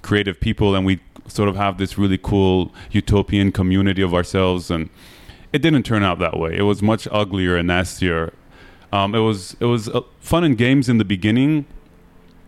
creative 0.02 0.40
people, 0.40 0.76
and 0.76 0.86
we 0.86 1.00
sort 1.28 1.50
of 1.50 1.56
have 1.56 1.78
this 1.78 1.98
really 1.98 2.18
cool 2.18 2.74
utopian 2.92 3.52
community 3.52 4.02
of 4.02 4.14
ourselves, 4.14 4.72
and 4.72 4.90
it 5.54 5.60
didn't 5.60 5.84
turn 5.84 6.04
out 6.04 6.18
that 6.20 6.38
way. 6.38 6.58
It 6.58 6.64
was 6.64 6.82
much 6.82 7.08
uglier 7.12 7.56
and 7.56 7.68
nastier. 7.68 8.34
Um, 8.92 9.16
it 9.16 9.20
was 9.20 9.56
it 9.60 9.66
was 9.66 9.88
uh, 9.90 10.02
fun 10.20 10.44
and 10.44 10.58
games 10.58 10.90
in 10.90 10.98
the 10.98 11.06
beginning, 11.06 11.66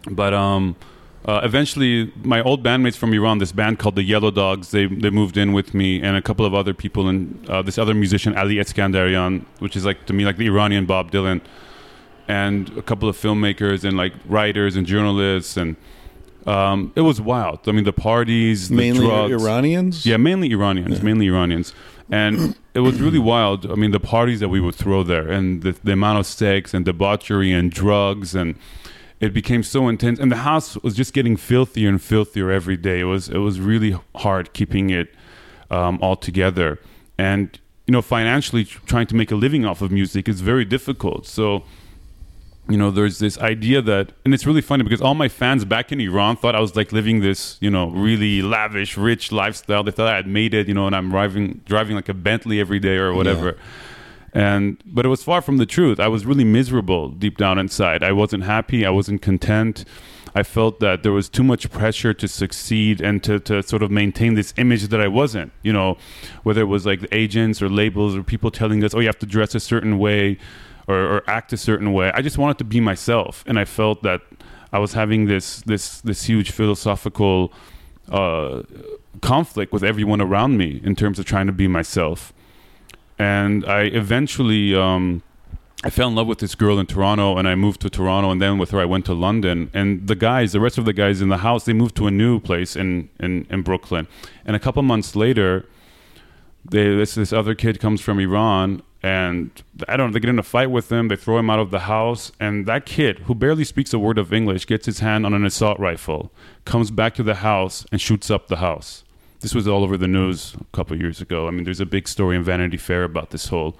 but 0.09 0.33
um, 0.33 0.75
uh, 1.25 1.39
eventually, 1.43 2.11
my 2.21 2.41
old 2.41 2.63
bandmates 2.63 2.97
from 2.97 3.13
Iran, 3.13 3.37
this 3.37 3.53
band 3.53 3.79
called 3.79 3.95
the 3.95 4.03
Yellow 4.03 4.29
Dogs, 4.29 4.71
they 4.71 4.87
they 4.87 5.09
moved 5.09 5.37
in 5.37 5.53
with 5.53 5.73
me 5.73 6.01
and 6.01 6.17
a 6.17 6.21
couple 6.21 6.45
of 6.45 6.53
other 6.53 6.73
people, 6.73 7.07
and 7.07 7.49
uh, 7.49 7.61
this 7.61 7.77
other 7.77 7.93
musician 7.93 8.37
Ali 8.37 8.55
Eskandarian, 8.55 9.45
which 9.59 9.77
is 9.77 9.85
like 9.85 10.05
to 10.07 10.13
me 10.13 10.25
like 10.25 10.35
the 10.35 10.47
Iranian 10.47 10.85
Bob 10.85 11.11
Dylan, 11.11 11.39
and 12.27 12.69
a 12.77 12.81
couple 12.81 13.07
of 13.07 13.15
filmmakers 13.15 13.85
and 13.85 13.95
like 13.95 14.13
writers 14.25 14.75
and 14.75 14.85
journalists, 14.85 15.55
and 15.55 15.77
um, 16.45 16.91
it 16.95 17.01
was 17.01 17.21
wild. 17.21 17.59
I 17.67 17.71
mean, 17.71 17.85
the 17.85 17.93
parties, 17.93 18.67
the 18.67 18.75
Mainly 18.75 19.05
drugs. 19.07 19.41
Iranians. 19.41 20.05
Yeah, 20.05 20.17
mainly 20.17 20.51
Iranians, 20.51 21.01
mainly 21.01 21.27
Iranians. 21.27 21.73
And 22.09 22.55
it 22.73 22.81
was 22.81 23.01
really 23.01 23.19
wild. 23.19 23.71
I 23.71 23.75
mean, 23.75 23.91
the 23.91 23.99
parties 23.99 24.39
that 24.39 24.49
we 24.49 24.59
would 24.59 24.75
throw 24.75 25.03
there 25.03 25.31
and 25.31 25.61
the, 25.61 25.75
the 25.83 25.93
amount 25.93 26.19
of 26.19 26.25
sex 26.25 26.73
and 26.73 26.85
debauchery 26.85 27.51
and 27.51 27.71
drugs 27.71 28.35
and 28.35 28.55
it 29.19 29.33
became 29.33 29.63
so 29.63 29.87
intense 29.87 30.19
and 30.19 30.29
the 30.29 30.37
house 30.37 30.75
was 30.83 30.95
just 30.95 31.13
getting 31.13 31.37
filthier 31.37 31.87
and 31.87 32.01
filthier 32.01 32.51
every 32.51 32.75
day. 32.75 32.99
It 32.99 33.05
was 33.05 33.29
it 33.29 33.37
was 33.37 33.59
really 33.59 33.97
hard 34.15 34.53
keeping 34.53 34.89
it 34.89 35.13
um, 35.71 35.97
all 36.01 36.17
together. 36.17 36.79
And 37.17 37.57
you 37.87 37.91
know, 37.91 38.01
financially 38.01 38.65
trying 38.65 39.07
to 39.07 39.15
make 39.15 39.31
a 39.31 39.35
living 39.35 39.65
off 39.65 39.81
of 39.81 39.91
music 39.91 40.27
is 40.27 40.41
very 40.41 40.65
difficult. 40.65 41.25
So 41.25 41.63
you 42.69 42.77
know, 42.77 42.91
there's 42.91 43.19
this 43.19 43.37
idea 43.39 43.81
that, 43.81 44.13
and 44.23 44.33
it's 44.33 44.45
really 44.45 44.61
funny 44.61 44.83
because 44.83 45.01
all 45.01 45.15
my 45.15 45.27
fans 45.27 45.65
back 45.65 45.91
in 45.91 45.99
Iran 45.99 46.37
thought 46.37 46.55
I 46.55 46.61
was 46.61 46.75
like 46.75 46.93
living 46.93 47.19
this, 47.19 47.57
you 47.59 47.69
know, 47.69 47.89
really 47.89 48.41
lavish, 48.41 48.97
rich 48.97 49.31
lifestyle. 49.33 49.83
They 49.83 49.91
thought 49.91 50.07
I 50.07 50.15
had 50.15 50.27
made 50.27 50.53
it, 50.53 50.67
you 50.67 50.73
know, 50.73 50.87
and 50.87 50.95
I'm 50.95 51.09
driving 51.09 51.61
driving 51.65 51.95
like 51.95 52.07
a 52.07 52.13
Bentley 52.13 52.59
every 52.61 52.79
day 52.79 52.95
or 52.95 53.13
whatever. 53.13 53.57
And 54.33 54.81
but 54.85 55.05
it 55.05 55.09
was 55.09 55.23
far 55.23 55.41
from 55.41 55.57
the 55.57 55.65
truth. 55.65 55.99
I 55.99 56.07
was 56.07 56.25
really 56.25 56.45
miserable 56.45 57.09
deep 57.09 57.37
down 57.37 57.59
inside. 57.59 58.01
I 58.01 58.13
wasn't 58.13 58.45
happy. 58.45 58.85
I 58.85 58.89
wasn't 58.89 59.21
content. 59.21 59.83
I 60.35 60.41
felt 60.41 60.79
that 60.79 61.03
there 61.03 61.11
was 61.11 61.29
too 61.29 61.43
much 61.43 61.69
pressure 61.69 62.13
to 62.13 62.27
succeed 62.27 63.01
and 63.01 63.23
to, 63.23 63.39
to 63.41 63.61
sort 63.61 63.83
of 63.83 63.91
maintain 63.91 64.33
this 64.33 64.51
image 64.57 64.87
that 64.87 64.99
I 64.99 65.07
wasn't. 65.07 65.51
You 65.61 65.73
know, 65.73 65.97
whether 66.41 66.61
it 66.61 66.65
was 66.65 66.85
like 66.85 67.01
the 67.01 67.15
agents 67.15 67.61
or 67.61 67.69
labels 67.69 68.15
or 68.15 68.23
people 68.23 68.49
telling 68.49 68.83
us, 68.83 68.95
"Oh, 68.95 68.99
you 68.99 69.07
have 69.07 69.19
to 69.19 69.25
dress 69.25 69.53
a 69.53 69.59
certain 69.59 69.99
way." 69.99 70.37
Or, 70.87 70.95
or 70.95 71.23
act 71.27 71.53
a 71.53 71.57
certain 71.57 71.93
way. 71.93 72.11
I 72.13 72.21
just 72.21 72.37
wanted 72.37 72.57
to 72.59 72.63
be 72.63 72.79
myself, 72.79 73.43
and 73.47 73.59
I 73.59 73.65
felt 73.65 74.03
that 74.03 74.21
I 74.71 74.79
was 74.79 74.93
having 74.93 75.27
this 75.27 75.61
this 75.61 76.01
this 76.01 76.23
huge 76.25 76.51
philosophical 76.51 77.53
uh, 78.09 78.63
conflict 79.21 79.71
with 79.71 79.83
everyone 79.83 80.21
around 80.21 80.57
me 80.57 80.81
in 80.83 80.95
terms 80.95 81.19
of 81.19 81.25
trying 81.25 81.47
to 81.47 81.53
be 81.53 81.67
myself. 81.67 82.33
And 83.19 83.63
I 83.65 83.83
eventually 83.83 84.75
um, 84.75 85.21
I 85.83 85.89
fell 85.89 86.07
in 86.07 86.15
love 86.15 86.27
with 86.27 86.39
this 86.39 86.55
girl 86.55 86.79
in 86.79 86.85
Toronto, 86.85 87.37
and 87.37 87.47
I 87.47 87.55
moved 87.55 87.81
to 87.81 87.89
Toronto, 87.89 88.31
and 88.31 88.41
then 88.41 88.57
with 88.57 88.71
her 88.71 88.79
I 88.79 88.85
went 88.85 89.05
to 89.05 89.13
London. 89.13 89.69
And 89.73 90.07
the 90.07 90.15
guys, 90.15 90.53
the 90.53 90.59
rest 90.59 90.77
of 90.77 90.85
the 90.85 90.93
guys 90.93 91.21
in 91.21 91.29
the 91.29 91.39
house, 91.39 91.65
they 91.65 91.73
moved 91.73 91.95
to 91.97 92.07
a 92.07 92.11
new 92.11 92.39
place 92.39 92.75
in 92.75 93.09
in, 93.19 93.45
in 93.49 93.61
Brooklyn. 93.61 94.07
And 94.45 94.55
a 94.55 94.59
couple 94.59 94.81
months 94.81 95.15
later, 95.15 95.65
they, 96.65 96.95
this 96.95 97.15
this 97.15 97.31
other 97.31 97.53
kid 97.53 97.79
comes 97.79 98.01
from 98.01 98.19
Iran, 98.19 98.81
and 99.03 99.51
I 99.87 99.97
don't. 99.97 100.07
know, 100.07 100.13
They 100.13 100.21
get 100.21 100.29
in 100.29 100.39
a 100.39 100.43
fight 100.43 100.71
with 100.71 100.89
him. 100.89 101.09
They 101.09 101.17
throw 101.17 101.37
him 101.37 101.49
out 101.49 101.59
of 101.59 101.71
the 101.71 101.81
house, 101.81 102.31
and 102.39 102.65
that 102.65 102.85
kid, 102.85 103.19
who 103.19 103.35
barely 103.35 103.65
speaks 103.65 103.93
a 103.93 103.99
word 103.99 104.17
of 104.17 104.33
English, 104.33 104.65
gets 104.65 104.85
his 104.85 104.99
hand 104.99 105.25
on 105.25 105.33
an 105.33 105.45
assault 105.45 105.77
rifle, 105.77 106.31
comes 106.63 106.89
back 106.89 107.13
to 107.15 107.23
the 107.23 107.35
house, 107.35 107.85
and 107.91 107.99
shoots 107.99 108.31
up 108.31 108.47
the 108.47 108.57
house. 108.57 109.03
This 109.41 109.53
was 109.53 109.67
all 109.67 109.83
over 109.83 109.97
the 109.97 110.07
news 110.07 110.55
a 110.55 110.63
couple 110.75 110.97
years 110.97 111.19
ago. 111.19 111.49
I 111.49 111.51
mean, 111.51 111.65
there's 111.65 111.81
a 111.81 111.85
big 111.85 112.07
story 112.07 112.37
in 112.37 112.43
Vanity 112.43 112.77
Fair 112.77 113.03
about 113.03 113.31
this 113.31 113.47
whole 113.47 113.75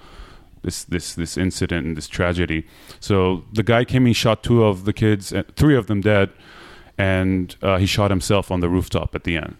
this 0.60 0.84
this 0.84 1.14
this 1.14 1.38
incident 1.38 1.86
and 1.86 1.96
this 1.96 2.08
tragedy. 2.08 2.66
So 3.00 3.44
the 3.52 3.62
guy 3.62 3.84
came 3.86 4.04
and 4.04 4.14
shot 4.14 4.42
two 4.42 4.62
of 4.62 4.84
the 4.84 4.92
kids, 4.92 5.32
uh, 5.32 5.44
three 5.56 5.74
of 5.74 5.86
them 5.86 6.02
dead, 6.02 6.30
and 6.98 7.56
uh, 7.62 7.78
he 7.78 7.86
shot 7.86 8.10
himself 8.10 8.50
on 8.50 8.60
the 8.60 8.68
rooftop 8.68 9.14
at 9.14 9.24
the 9.24 9.36
end. 9.36 9.56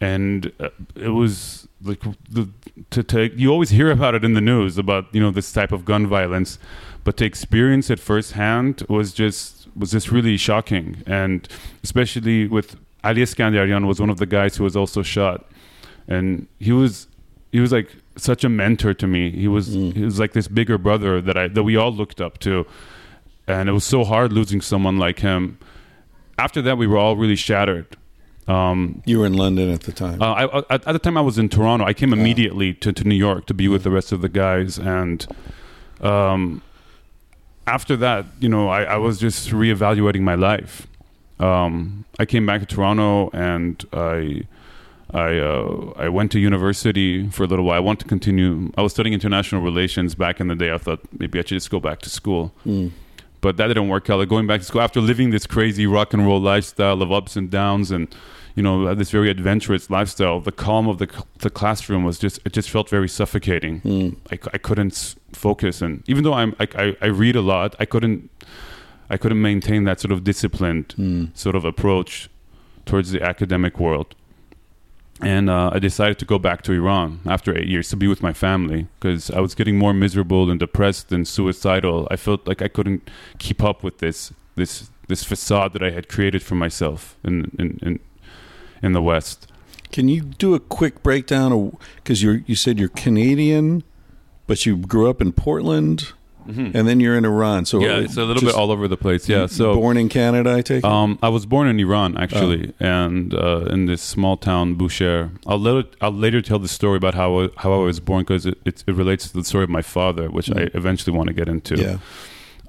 And 0.00 0.50
uh, 0.58 0.70
it 0.96 1.10
was 1.10 1.68
like 1.84 2.00
the 2.28 2.48
to, 2.90 3.02
to 3.02 3.30
you 3.38 3.50
always 3.50 3.70
hear 3.70 3.90
about 3.90 4.14
it 4.14 4.24
in 4.24 4.34
the 4.34 4.40
news 4.40 4.78
about 4.78 5.12
you 5.14 5.20
know 5.20 5.30
this 5.30 5.52
type 5.52 5.72
of 5.72 5.84
gun 5.84 6.06
violence, 6.06 6.58
but 7.04 7.16
to 7.18 7.24
experience 7.24 7.90
it 7.90 7.98
firsthand 7.98 8.84
was 8.88 9.12
just 9.12 9.68
was 9.76 9.90
just 9.90 10.10
really 10.10 10.36
shocking, 10.36 11.02
and 11.06 11.48
especially 11.82 12.46
with 12.46 12.76
Ali 13.04 13.22
Eskandarian 13.22 13.86
was 13.86 14.00
one 14.00 14.10
of 14.10 14.18
the 14.18 14.26
guys 14.26 14.56
who 14.56 14.64
was 14.64 14.76
also 14.76 15.02
shot, 15.02 15.50
and 16.08 16.46
he 16.58 16.72
was 16.72 17.08
he 17.50 17.60
was 17.60 17.72
like 17.72 17.90
such 18.16 18.44
a 18.44 18.48
mentor 18.48 18.94
to 18.94 19.06
me. 19.06 19.30
He 19.30 19.48
was 19.48 19.76
mm. 19.76 19.94
he 19.94 20.04
was 20.04 20.18
like 20.18 20.32
this 20.32 20.48
bigger 20.48 20.78
brother 20.78 21.20
that 21.20 21.36
I 21.36 21.48
that 21.48 21.62
we 21.62 21.76
all 21.76 21.92
looked 21.92 22.20
up 22.20 22.38
to, 22.40 22.66
and 23.46 23.68
it 23.68 23.72
was 23.72 23.84
so 23.84 24.04
hard 24.04 24.32
losing 24.32 24.60
someone 24.60 24.98
like 24.98 25.20
him. 25.20 25.58
After 26.38 26.62
that, 26.62 26.78
we 26.78 26.86
were 26.86 26.96
all 26.96 27.16
really 27.16 27.36
shattered. 27.36 27.96
Um, 28.48 29.02
You 29.06 29.20
were 29.20 29.26
in 29.26 29.34
London 29.34 29.70
at 29.70 29.82
the 29.82 29.92
time. 29.92 30.20
uh, 30.20 30.32
I, 30.32 30.58
I, 30.58 30.74
at 30.74 30.84
the 30.92 30.98
time, 30.98 31.16
I 31.16 31.20
was 31.20 31.38
in 31.38 31.48
Toronto. 31.48 31.84
I 31.84 31.92
came 31.94 32.12
immediately 32.12 32.74
to, 32.74 32.92
to 32.92 33.04
New 33.04 33.14
York 33.14 33.46
to 33.46 33.54
be 33.54 33.68
with 33.68 33.82
the 33.84 33.90
rest 33.90 34.10
of 34.12 34.20
the 34.20 34.28
guys, 34.28 34.78
and 34.78 35.26
um, 36.00 36.62
after 37.66 37.96
that, 37.96 38.26
you 38.40 38.48
know, 38.48 38.68
I, 38.68 38.82
I 38.82 38.96
was 38.96 39.18
just 39.20 39.50
reevaluating 39.50 40.22
my 40.22 40.34
life. 40.34 40.86
Um, 41.38 42.04
I 42.18 42.24
came 42.26 42.44
back 42.46 42.60
to 42.60 42.66
Toronto, 42.66 43.30
and 43.32 43.84
I. 43.92 44.42
I 45.14 45.38
uh, 45.38 45.92
I 45.98 46.08
went 46.08 46.32
to 46.32 46.38
university 46.38 47.28
for 47.28 47.42
a 47.44 47.46
little 47.46 47.66
while. 47.66 47.76
I 47.76 47.80
wanted 47.80 48.04
to 48.04 48.08
continue. 48.08 48.72
I 48.78 48.80
was 48.82 48.92
studying 48.92 49.12
international 49.12 49.60
relations 49.60 50.14
back 50.14 50.40
in 50.40 50.48
the 50.48 50.54
day. 50.56 50.72
I 50.72 50.78
thought 50.78 51.00
maybe 51.18 51.38
I 51.38 51.42
should 51.42 51.56
just 51.56 51.68
go 51.70 51.80
back 51.80 52.00
to 52.00 52.08
school, 52.08 52.54
but 53.42 53.58
that 53.58 53.66
didn't 53.66 53.88
work 53.88 54.08
out. 54.08 54.18
Like 54.18 54.28
going 54.30 54.46
back 54.46 54.60
to 54.60 54.66
school 54.66 54.80
after 54.80 55.00
living 55.00 55.30
this 55.30 55.46
crazy 55.46 55.86
rock 55.86 56.14
and 56.14 56.24
roll 56.24 56.40
lifestyle 56.40 57.02
of 57.02 57.12
ups 57.12 57.36
and 57.36 57.50
downs, 57.50 57.90
and 57.90 58.08
you 58.54 58.62
know 58.62 58.94
this 58.94 59.10
very 59.10 59.30
adventurous 59.30 59.90
lifestyle. 59.90 60.40
The 60.40 60.52
calm 60.52 60.88
of 60.88 60.96
the 60.96 61.08
the 61.40 61.50
classroom 61.50 62.04
was 62.04 62.18
just 62.18 62.40
it 62.46 62.54
just 62.54 62.70
felt 62.70 62.88
very 62.88 63.08
suffocating. 63.08 63.80
Hmm. 63.80 64.08
I 64.30 64.38
I 64.54 64.58
couldn't 64.58 65.16
focus, 65.32 65.82
and 65.82 66.02
even 66.06 66.24
though 66.24 66.32
I'm 66.32 66.54
I, 66.58 66.68
I, 66.74 66.96
I 67.02 67.06
read 67.06 67.36
a 67.36 67.42
lot, 67.42 67.76
I 67.78 67.84
couldn't 67.84 68.30
I 69.10 69.18
couldn't 69.18 69.42
maintain 69.42 69.84
that 69.84 70.00
sort 70.00 70.12
of 70.12 70.24
disciplined 70.24 70.92
hmm. 70.92 71.26
sort 71.34 71.56
of 71.56 71.64
approach 71.64 72.30
towards 72.86 73.10
the 73.10 73.22
academic 73.22 73.78
world. 73.78 74.14
And 75.22 75.48
uh, 75.48 75.70
I 75.72 75.78
decided 75.78 76.18
to 76.18 76.24
go 76.24 76.38
back 76.38 76.62
to 76.62 76.72
Iran 76.72 77.20
after 77.24 77.56
eight 77.56 77.68
years 77.68 77.88
to 77.90 77.96
be 77.96 78.08
with 78.08 78.22
my 78.22 78.32
family 78.32 78.88
because 78.98 79.30
I 79.30 79.38
was 79.38 79.54
getting 79.54 79.78
more 79.78 79.94
miserable 79.94 80.50
and 80.50 80.58
depressed 80.58 81.12
and 81.12 81.26
suicidal. 81.26 82.08
I 82.10 82.16
felt 82.16 82.46
like 82.46 82.60
I 82.60 82.68
couldn't 82.68 83.08
keep 83.38 83.62
up 83.62 83.84
with 83.84 83.98
this 83.98 84.32
this 84.56 84.90
this 85.06 85.22
facade 85.22 85.72
that 85.74 85.82
I 85.82 85.90
had 85.90 86.08
created 86.08 86.42
for 86.42 86.56
myself 86.56 87.16
in 87.22 87.52
in 87.56 87.78
in, 87.82 88.00
in 88.82 88.92
the 88.92 89.02
West. 89.02 89.46
Can 89.92 90.08
you 90.08 90.22
do 90.22 90.54
a 90.54 90.60
quick 90.60 91.04
breakdown 91.04 91.76
because 91.96 92.22
you 92.22 92.42
you 92.46 92.56
said 92.56 92.80
you're 92.80 92.88
Canadian, 92.88 93.84
but 94.48 94.66
you 94.66 94.76
grew 94.76 95.08
up 95.08 95.20
in 95.20 95.32
Portland, 95.32 96.12
and 96.46 96.86
then 96.88 97.00
you're 97.00 97.16
in 97.16 97.24
Iran. 97.24 97.64
So 97.66 97.78
Mm-hmm. 97.78 97.86
Yeah, 97.90 98.04
it's 98.04 98.16
a 98.16 98.24
little 98.24 98.42
bit 98.42 98.54
all 98.54 98.70
over 98.70 98.88
the 98.88 98.96
place. 98.96 99.28
Yeah, 99.28 99.46
so 99.46 99.74
born 99.74 99.96
in 99.96 100.08
Canada, 100.08 100.54
I 100.54 100.60
take 100.62 100.84
it. 100.84 100.84
Um, 100.84 101.18
I 101.22 101.28
was 101.28 101.46
born 101.46 101.68
in 101.68 101.78
Iran 101.80 102.16
actually, 102.18 102.72
and 102.80 103.34
uh, 103.34 103.66
in 103.70 103.86
this 103.86 104.02
small 104.02 104.36
town 104.36 104.76
Bushehr. 104.76 105.30
I'll 105.46 105.58
later, 105.60 105.88
I'll 106.00 106.12
later 106.12 106.40
tell 106.42 106.58
the 106.58 106.68
story 106.68 106.96
about 106.96 107.14
how 107.14 107.40
I, 107.42 107.48
how 107.58 107.72
I 107.72 107.78
was 107.84 108.00
born 108.00 108.22
because 108.22 108.46
it, 108.46 108.58
it, 108.64 108.84
it 108.86 108.94
relates 108.94 109.28
to 109.28 109.34
the 109.34 109.44
story 109.44 109.64
of 109.64 109.70
my 109.70 109.82
father, 109.82 110.30
which 110.30 110.50
I 110.50 110.68
eventually 110.74 111.16
want 111.16 111.28
to 111.28 111.34
get 111.34 111.48
into. 111.48 111.76
yeah, 111.76 111.98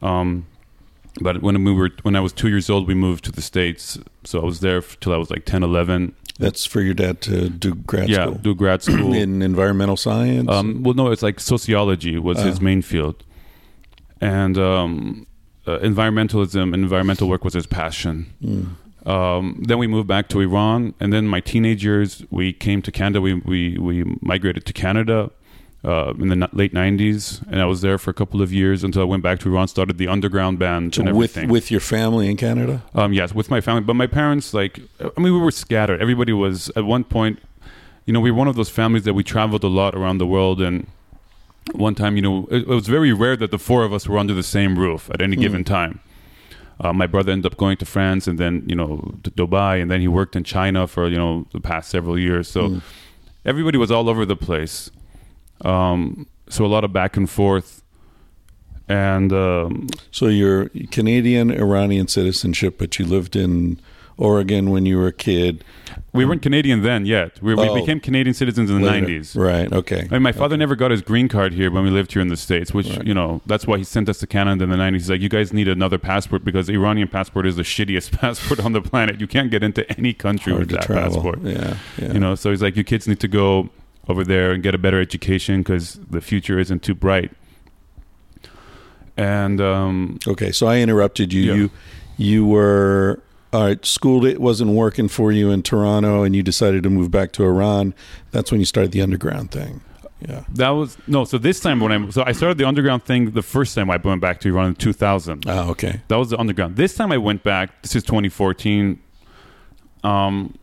Um, 0.02 0.46
but 1.22 1.42
when 1.42 1.64
we 1.64 1.72
were 1.74 1.92
when 2.02 2.16
I 2.16 2.20
was 2.22 2.34
two 2.34 2.50
years 2.50 2.70
old, 2.70 2.88
we 2.88 2.96
moved 2.96 3.24
to 3.26 3.32
the 3.32 3.42
states. 3.42 4.00
So 4.24 4.42
I 4.42 4.46
was 4.46 4.60
there 4.62 4.82
till 4.82 5.14
I 5.14 5.18
was 5.18 5.30
like 5.30 5.46
10, 5.46 5.64
11. 5.64 6.16
that's 6.40 6.66
for 6.66 6.82
your 6.82 6.96
dad 6.96 7.22
to 7.22 7.48
do 7.50 7.76
grad 7.76 8.10
yeah, 8.10 8.24
school 8.26 8.36
do 8.42 8.56
grad 8.56 8.82
school. 8.82 9.14
in 9.24 9.42
environmental 9.44 9.96
science. 9.98 10.50
Um, 10.50 10.82
well, 10.84 10.96
no, 10.96 11.12
it's 11.12 11.22
like 11.22 11.40
sociology 11.40 12.18
was 12.18 12.40
his 12.42 12.58
Oh. 12.60 12.64
main 12.64 12.82
field, 12.82 13.24
and 14.24 14.58
um, 14.58 15.28
uh, 15.68 15.80
environmentalism 15.80 16.74
and 16.74 16.76
environmental 16.76 17.28
work 17.28 17.44
was 17.44 17.54
his 17.54 17.68
passion. 17.68 18.34
Mm. 18.44 19.08
Um, 19.08 19.64
then 19.68 19.78
we 19.80 19.88
moved 19.88 20.08
back 20.08 20.30
to 20.30 20.40
Iran, 20.40 20.94
and 21.00 21.12
then 21.12 21.28
my 21.28 21.42
teenage 21.42 21.84
years 21.84 22.24
we 22.32 22.54
came 22.54 22.82
to 22.82 22.92
Canada. 22.92 23.20
We 23.22 23.34
we, 23.34 23.78
we 23.78 23.96
migrated 24.22 24.66
to 24.66 24.74
Canada 24.74 25.30
uh, 25.84 26.14
in 26.24 26.30
the 26.30 26.50
late 26.54 26.74
'90s, 26.74 27.46
and 27.52 27.60
I 27.62 27.66
was 27.66 27.82
there 27.82 27.98
for 27.98 28.12
a 28.12 28.14
couple 28.14 28.42
of 28.42 28.54
years 28.54 28.82
until 28.86 29.02
I 29.02 29.06
went 29.06 29.22
back 29.22 29.40
to 29.40 29.50
Iran, 29.50 29.68
started 29.68 29.98
the 29.98 30.08
underground 30.08 30.58
band 30.58 30.96
So 30.96 31.02
and 31.02 31.18
with 31.18 31.32
everything. 31.38 31.50
with 31.52 31.70
your 31.70 31.82
family 31.82 32.30
in 32.32 32.38
Canada. 32.38 32.82
Um, 32.96 33.12
yes, 33.12 33.34
with 33.36 33.50
my 33.50 33.60
family, 33.60 33.82
but 33.82 33.96
my 33.96 34.08
parents, 34.08 34.54
like, 34.54 34.80
I 35.02 35.20
mean, 35.20 35.34
we 35.34 35.42
were 35.48 35.52
scattered. 35.52 36.02
Everybody 36.02 36.32
was 36.32 36.72
at 36.78 36.86
one 36.86 37.04
point. 37.04 37.40
You 38.06 38.14
know, 38.14 38.22
we 38.22 38.32
were 38.32 38.38
one 38.38 38.50
of 38.50 38.56
those 38.56 38.70
families 38.70 39.04
that 39.04 39.14
we 39.14 39.24
traveled 39.24 39.64
a 39.64 39.74
lot 39.82 39.96
around 39.96 40.18
the 40.20 40.28
world, 40.36 40.62
and 40.62 40.88
one 41.74 41.96
time, 41.96 42.16
you 42.16 42.22
know, 42.22 42.48
it, 42.52 42.64
it 42.64 42.68
was 42.68 42.88
very 42.88 43.14
rare 43.14 43.36
that 43.38 43.52
the 43.52 43.58
four 43.60 43.84
of 43.84 43.94
us 43.94 44.08
were 44.08 44.18
under 44.18 44.34
the 44.34 44.44
same 44.44 44.78
roof 44.78 45.10
at 45.14 45.22
any 45.22 45.36
given 45.36 45.64
time. 45.64 46.00
Uh, 46.80 46.92
my 46.92 47.08
brother 47.08 47.32
ended 47.32 47.52
up 47.52 47.58
going 47.58 47.78
to 47.78 47.86
France 47.86 48.28
and 48.28 48.38
then 48.40 48.64
you 48.68 48.76
know 48.76 49.16
to 49.24 49.32
Dubai, 49.32 49.82
and 49.82 49.90
then 49.92 50.02
he 50.02 50.08
worked 50.08 50.36
in 50.36 50.44
China 50.44 50.88
for 50.88 51.08
you 51.08 51.16
know 51.18 51.46
the 51.54 51.60
past 51.62 51.90
several 51.90 52.18
years. 52.20 52.48
So 52.48 52.62
Mm. 52.70 52.82
everybody 53.46 53.78
was 53.78 53.92
all 53.92 54.10
over 54.10 54.26
the 54.26 54.36
place. 54.36 54.90
Um, 55.64 56.28
so 56.50 56.66
a 56.66 56.68
lot 56.76 56.84
of 56.84 56.92
back 56.92 57.16
and 57.16 57.30
forth, 57.30 57.84
and 58.90 59.32
um, 59.32 59.88
So 60.12 60.28
you're 60.28 60.70
Canadian 60.92 61.52
Iranian 61.52 62.08
citizenship, 62.08 62.78
but 62.78 62.98
you 63.00 63.06
lived 63.06 63.36
in 63.36 63.80
Oregon 64.18 64.70
when 64.70 64.86
you 64.86 64.98
were 64.98 65.08
a 65.08 65.14
kid. 65.14 65.64
we 66.14 66.24
weren't 66.26 66.42
Canadian 66.44 66.84
then 66.84 67.06
yet. 67.06 67.42
We, 67.42 67.54
Oh. 67.56 67.74
we 67.74 67.82
became 67.82 68.00
Canadian 68.00 68.34
citizens 68.36 68.70
in 68.70 68.78
the 68.82 68.84
later. 68.88 69.02
nineties. 69.02 69.36
Right. 69.36 69.72
Okay. 69.72 70.08
I 70.10 70.14
mean, 70.14 70.22
my 70.22 70.32
father 70.32 70.56
never 70.58 70.76
got 70.76 70.92
his 70.92 71.02
green 71.02 71.28
card 71.28 71.54
here 71.54 71.72
when 71.72 71.84
we 71.84 71.90
lived 71.90 72.14
here 72.14 72.22
in 72.22 72.28
the 72.28 72.38
states, 72.38 72.74
which 72.74 72.88
you 73.04 73.14
know 73.16 73.42
that's 73.48 73.66
why 73.66 73.78
he 73.80 73.84
sent 73.84 74.08
us 74.10 74.20
to 74.20 74.28
Canada 74.28 74.64
in 74.64 74.70
the 74.70 74.78
nineties. 74.78 75.04
He's 75.04 75.10
like, 75.10 75.22
you 75.22 75.30
guys 75.30 75.52
need 75.54 75.68
another 75.68 75.98
passport 75.98 76.46
because 76.46 76.68
the 76.68 76.74
Iranian 76.74 77.08
passport 77.08 77.48
is 77.48 77.56
the 77.56 77.64
shittiest 77.64 78.12
passport 78.20 78.60
on 78.64 78.74
the 78.74 78.82
planet. 78.82 79.20
You 79.20 79.28
can't 79.28 79.50
get 79.50 79.64
into 79.64 79.90
any 79.98 80.14
country 80.14 80.52
Hard 80.54 80.62
with 80.62 80.70
to 80.70 80.76
that 80.76 80.86
travel. 80.86 81.14
passport. 81.16 81.42
Yeah. 81.42 81.78
yeah. 81.98 82.14
You 82.14 82.20
know, 82.20 82.36
so 82.36 82.52
he's 82.52 82.62
like, 82.62 82.76
you 82.76 82.84
kids 82.84 83.08
need 83.08 83.20
to 83.22 83.28
go 83.28 83.70
over 84.08 84.24
there 84.24 84.52
and 84.52 84.62
get 84.62 84.76
a 84.76 84.78
better 84.78 85.00
education 85.02 85.62
because 85.62 86.00
the 86.10 86.22
future 86.22 86.60
isn't 86.60 86.84
too 86.84 86.94
bright. 86.94 87.32
And 89.18 89.62
um, 89.62 90.20
Okay, 90.28 90.52
so 90.52 90.68
I 90.68 90.78
interrupted 90.80 91.32
you. 91.34 91.42
Yeah. 91.44 91.54
You 91.56 91.72
you 92.18 92.46
were 92.46 93.20
all 93.54 93.64
right. 93.64 93.86
School 93.86 94.26
it 94.26 94.42
wasn't 94.42 94.72
working 94.72 95.08
for 95.08 95.32
you 95.32 95.52
in 95.52 95.62
Toronto, 95.62 96.24
and 96.24 96.36
you 96.36 96.44
decided 96.44 96.84
to 96.84 96.90
move 96.90 97.12
back 97.12 97.32
to 97.34 97.44
Iran. 97.44 97.94
That's 98.32 98.52
when 98.52 98.60
you 98.60 98.66
started 98.66 98.92
the 98.92 99.02
underground 99.02 99.52
thing. 99.52 99.82
Yeah. 100.28 100.46
that 100.54 100.70
was 100.70 100.98
no. 101.06 101.26
So 101.26 101.38
this 101.38 101.60
time 101.60 101.82
when 101.82 101.92
I 101.92 102.10
so 102.10 102.24
I 102.26 102.32
started 102.32 102.58
the 102.58 102.66
underground 102.66 103.04
thing 103.04 103.32
the 103.32 103.42
first 103.42 103.76
time 103.76 103.90
I 103.90 103.98
went 103.98 104.22
back 104.22 104.40
to 104.42 104.50
Iran 104.50 104.70
in 104.70 104.76
two 104.76 104.94
thousand. 104.94 105.46
Oh, 105.48 105.70
okay. 105.72 106.02
That 106.08 106.16
was 106.16 106.30
the 106.30 106.38
underground. 106.38 106.78
This 106.78 106.96
time 106.96 107.12
I 107.12 107.18
went 107.18 107.44
back. 107.44 107.82
This 107.82 107.96
is 107.96 108.04
2014. 108.04 109.00
Um, 110.04 110.58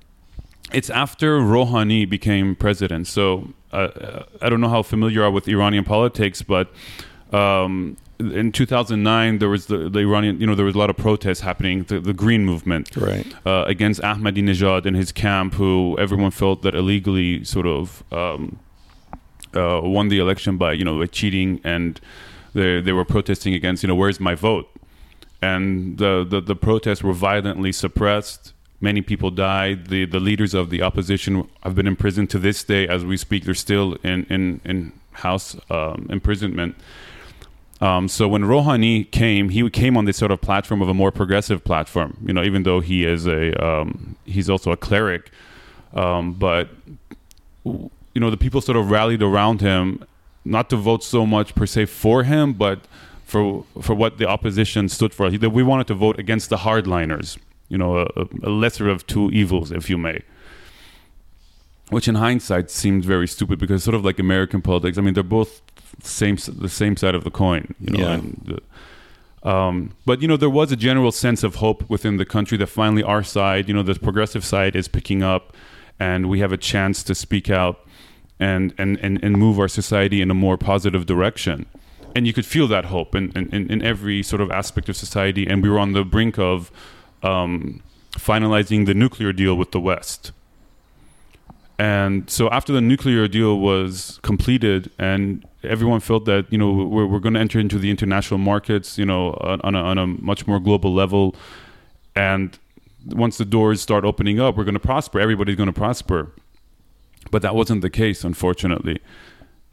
it's 0.73 0.89
after 0.91 1.41
Rouhani 1.41 2.09
became 2.09 2.57
president. 2.57 3.07
So 3.07 3.53
uh, 3.73 3.77
uh, 3.77 4.25
I 4.41 4.49
don't 4.49 4.61
know 4.61 4.69
how 4.69 4.83
familiar 4.83 5.21
you 5.21 5.23
are 5.25 5.31
with 5.31 5.47
Iranian 5.47 5.85
politics, 5.85 6.43
but 6.43 6.73
um, 7.33 7.97
in 8.21 8.53
2009 8.53 9.39
there 9.39 9.49
was 9.49 9.67
the, 9.67 9.89
the 9.89 10.01
Iranian. 10.01 10.41
You 10.41 10.47
know, 10.47 10.55
there 10.55 10.67
was 10.67 10.75
a 10.75 10.79
lot 10.79 10.91
of 10.91 10.97
protests 10.97 11.41
happening. 11.41 11.85
The, 11.85 12.01
the 12.01 12.13
Green 12.13 12.45
Movement 12.45 12.97
Right. 12.97 13.27
uh, 13.47 13.65
against 13.67 14.01
Ahmadinejad 14.03 14.87
and 14.87 14.97
his 14.97 15.11
camp, 15.13 15.55
who 15.55 15.97
everyone 15.99 16.31
felt 16.31 16.63
that 16.63 16.75
illegally 16.75 17.45
sort 17.45 17.67
of 17.67 18.05
um, 18.13 18.59
uh, 19.55 19.81
won 19.83 20.09
the 20.09 20.19
election 20.19 20.57
by 20.57 20.73
you 20.73 20.85
know 20.85 20.99
by 20.99 21.07
cheating, 21.07 21.61
and 21.65 22.01
they 22.55 22.81
they 22.81 22.93
were 22.93 23.05
protesting 23.05 23.55
against 23.55 23.83
you 23.83 23.89
know 23.89 23.95
where's 23.97 24.21
my 24.21 24.35
vote, 24.35 24.69
and 25.43 25.99
the 25.99 26.25
the, 26.29 26.41
the 26.41 26.57
protests 26.57 27.03
were 27.03 27.13
violently 27.15 27.73
suppressed. 27.73 28.53
Many 28.83 29.03
people 29.03 29.31
died. 29.31 29.89
The 29.89 30.05
the 30.07 30.21
leaders 30.21 30.55
of 30.55 30.71
the 30.71 30.83
opposition 30.83 31.47
have 31.63 31.75
been 31.75 31.87
imprisoned 31.87 32.31
to 32.31 32.39
this 32.39 32.65
day 32.65 32.87
as 32.89 33.05
we 33.05 33.17
speak. 33.17 33.45
They're 33.45 33.55
still 33.55 33.95
in 34.03 34.25
in 34.31 34.61
in 34.65 34.93
house 35.13 35.57
um, 35.71 36.07
imprisonment. 36.11 36.77
Um, 37.81 38.09
so 38.09 38.29
when 38.29 38.43
Rouhani 38.43 39.11
came, 39.11 39.49
he 39.49 39.69
came 39.71 39.97
on 39.97 40.05
this 40.05 40.19
sort 40.19 40.31
of 40.31 40.41
platform 40.41 40.83
of 40.83 40.89
a 40.89 40.95
more 40.95 41.11
progressive 41.11 41.65
platform. 41.65 42.17
You 42.27 42.35
know, 42.35 42.43
even 42.43 42.63
though 42.65 42.81
he 42.81 43.05
is 43.05 43.27
a 43.27 43.55
um, 43.65 44.17
he's 44.25 44.51
also 44.51 44.71
a 44.71 44.77
cleric, 44.77 45.31
um, 45.95 46.35
but 46.35 46.69
you 47.65 47.91
know 48.17 48.31
the 48.31 48.37
people 48.37 48.61
sort 48.61 48.77
of 48.77 48.91
rallied 48.91 49.23
around 49.23 49.63
him, 49.63 50.05
not 50.45 50.69
to 50.71 50.77
vote 50.77 51.03
so 51.03 51.25
much 51.25 51.55
per 51.55 51.65
se 51.65 51.87
for 51.87 52.25
him, 52.25 52.53
but 52.53 52.81
for 53.25 53.65
for 53.81 53.95
what 53.95 54.19
the 54.19 54.29
opposition 54.29 54.89
stood 54.89 55.15
for. 55.15 55.31
We 55.31 55.63
wanted 55.63 55.87
to 55.87 55.95
vote 55.95 56.19
against 56.19 56.51
the 56.51 56.59
hardliners. 56.59 57.39
You 57.71 57.79
know, 57.79 57.99
a, 57.99 58.27
a 58.43 58.51
lesser 58.51 58.89
of 58.89 59.07
two 59.07 59.31
evils, 59.31 59.71
if 59.71 59.89
you 59.89 59.97
may 59.97 60.23
which 61.91 62.09
in 62.09 62.15
hindsight 62.17 62.71
seemed 62.71 63.05
very 63.05 63.29
stupid 63.29 63.59
because 63.59 63.85
sort 63.85 63.95
of 63.95 64.05
like 64.05 64.19
American 64.19 64.63
politics. 64.63 64.97
I 64.99 65.01
mean, 65.03 65.15
they're 65.15 65.23
both 65.23 65.61
same 66.03 66.37
the 66.37 66.69
same 66.69 66.97
side 66.97 67.15
of 67.15 67.25
the 67.25 67.31
coin, 67.31 67.75
you 67.81 67.93
know. 67.97 67.99
Yeah. 68.09 68.15
And, 68.15 68.61
uh, 69.45 69.49
um, 69.49 69.93
but 70.07 70.21
you 70.23 70.29
know, 70.29 70.37
there 70.37 70.51
was 70.51 70.71
a 70.73 70.77
general 70.77 71.13
sense 71.13 71.43
of 71.43 71.57
hope 71.57 71.89
within 71.89 72.17
the 72.19 72.25
country 72.27 72.59
that 72.59 72.67
finally 72.69 73.03
our 73.03 73.23
side, 73.23 73.69
you 73.69 73.75
know, 73.75 73.83
the 73.83 73.95
progressive 73.95 74.45
side, 74.45 74.77
is 74.77 74.89
picking 74.89 75.23
up, 75.23 75.55
and 75.99 76.29
we 76.29 76.41
have 76.41 76.53
a 76.53 76.59
chance 76.59 77.03
to 77.05 77.15
speak 77.15 77.51
out 77.51 77.81
and 78.39 78.75
and 78.79 78.99
and, 78.99 79.23
and 79.25 79.37
move 79.39 79.59
our 79.59 79.69
society 79.69 80.21
in 80.21 80.31
a 80.31 80.35
more 80.35 80.57
positive 80.57 81.07
direction. 81.07 81.67
And 82.15 82.27
you 82.27 82.33
could 82.33 82.45
feel 82.47 82.67
that 82.69 82.87
hope 82.87 83.15
in, 83.15 83.31
in, 83.37 83.49
in- 83.55 83.71
in 83.71 83.83
every 83.83 84.23
sort 84.25 84.41
of 84.43 84.51
aspect 84.51 84.89
of 84.89 84.97
society. 84.97 85.47
And 85.47 85.63
we 85.63 85.71
were 85.71 85.79
on 85.79 85.93
the 85.93 86.05
brink 86.05 86.41
of 86.41 86.73
um, 87.23 87.83
finalizing 88.13 88.85
the 88.87 88.95
nuclear 88.95 89.33
deal 89.33 89.55
with 89.55 89.71
the 89.71 89.79
West. 89.81 90.33
And 91.81 92.29
so 92.29 92.51
after 92.51 92.75
the 92.75 92.83
nuclear 92.83 93.27
deal 93.27 93.59
was 93.59 94.21
completed, 94.21 94.91
and 94.99 95.43
everyone 95.63 96.01
felt 96.01 96.27
that 96.27 96.45
you 96.53 96.59
know 96.59 96.71
we're, 96.71 97.07
we're 97.07 97.21
going 97.21 97.33
to 97.33 97.41
enter 97.41 97.59
into 97.59 97.79
the 97.79 97.89
international 97.89 98.37
markets, 98.37 98.99
you 98.99 99.07
know, 99.07 99.31
on 99.41 99.75
a, 99.75 99.79
on 99.79 99.97
a 99.97 100.07
much 100.07 100.47
more 100.47 100.61
global 100.61 100.93
level, 100.93 101.35
and 102.15 102.59
once 103.07 103.39
the 103.39 103.47
doors 103.47 103.81
start 103.81 104.05
opening 104.05 104.39
up, 104.39 104.59
we're 104.59 104.65
going 104.65 104.75
to 104.75 104.79
prosper. 104.79 105.21
Everybody's 105.21 105.57
going 105.57 105.69
to 105.69 105.73
prosper, 105.73 106.35
but 107.31 107.41
that 107.41 107.55
wasn't 107.55 107.81
the 107.81 107.89
case, 107.89 108.25
unfortunately. 108.25 109.01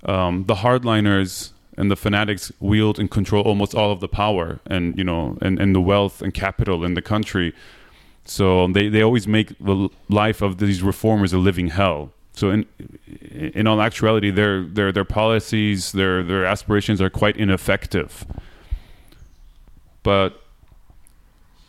Um, 0.04 0.46
the 0.46 0.56
hardliners 0.56 1.52
and 1.76 1.92
the 1.92 1.98
fanatics 1.98 2.54
wield 2.62 3.00
and 3.00 3.12
control 3.12 3.44
almost 3.44 3.76
all 3.76 3.92
of 3.92 4.00
the 4.00 4.08
power 4.08 4.62
and 4.66 4.98
you 4.98 5.04
know 5.04 5.38
and, 5.42 5.60
and 5.60 5.76
the 5.76 5.82
wealth 5.82 6.22
and 6.22 6.34
capital 6.34 6.86
in 6.86 6.94
the 6.94 7.02
country 7.02 7.54
so 8.30 8.68
they, 8.68 8.90
they 8.90 9.02
always 9.02 9.28
make 9.28 9.58
the 9.60 9.90
life 10.10 10.42
of 10.42 10.58
these 10.58 10.84
reformers 10.84 11.34
a 11.34 11.38
living 11.38 11.70
hell. 11.70 12.12
So 12.34 12.52
in 12.52 12.66
in 13.32 13.66
all 13.66 13.82
actuality, 13.82 14.30
their 14.30 14.64
their 14.64 14.92
their 14.92 15.06
policies, 15.06 15.92
their 15.94 16.22
their 16.24 16.46
aspirations 16.46 17.02
are 17.02 17.10
quite 17.10 17.36
ineffective. 17.38 18.26
But 20.04 20.42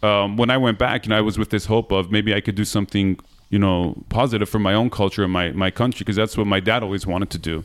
um, 0.02 0.36
when 0.36 0.50
I 0.50 0.58
went 0.58 0.78
back, 0.78 1.06
you 1.06 1.10
know, 1.10 1.16
I 1.16 1.22
was 1.22 1.38
with 1.38 1.50
this 1.50 1.66
hope 1.66 1.90
of 1.90 2.10
maybe 2.10 2.34
I 2.34 2.40
could 2.40 2.54
do 2.54 2.64
something, 2.64 3.18
you 3.50 3.58
know, 3.58 3.96
positive 4.10 4.48
for 4.48 4.58
my 4.58 4.74
own 4.74 4.90
culture 4.90 5.24
and 5.24 5.32
my 5.32 5.52
my 5.52 5.70
country, 5.70 6.00
because 6.00 6.16
that's 6.16 6.36
what 6.36 6.46
my 6.46 6.60
dad 6.60 6.82
always 6.82 7.06
wanted 7.06 7.30
to 7.30 7.38
do. 7.38 7.64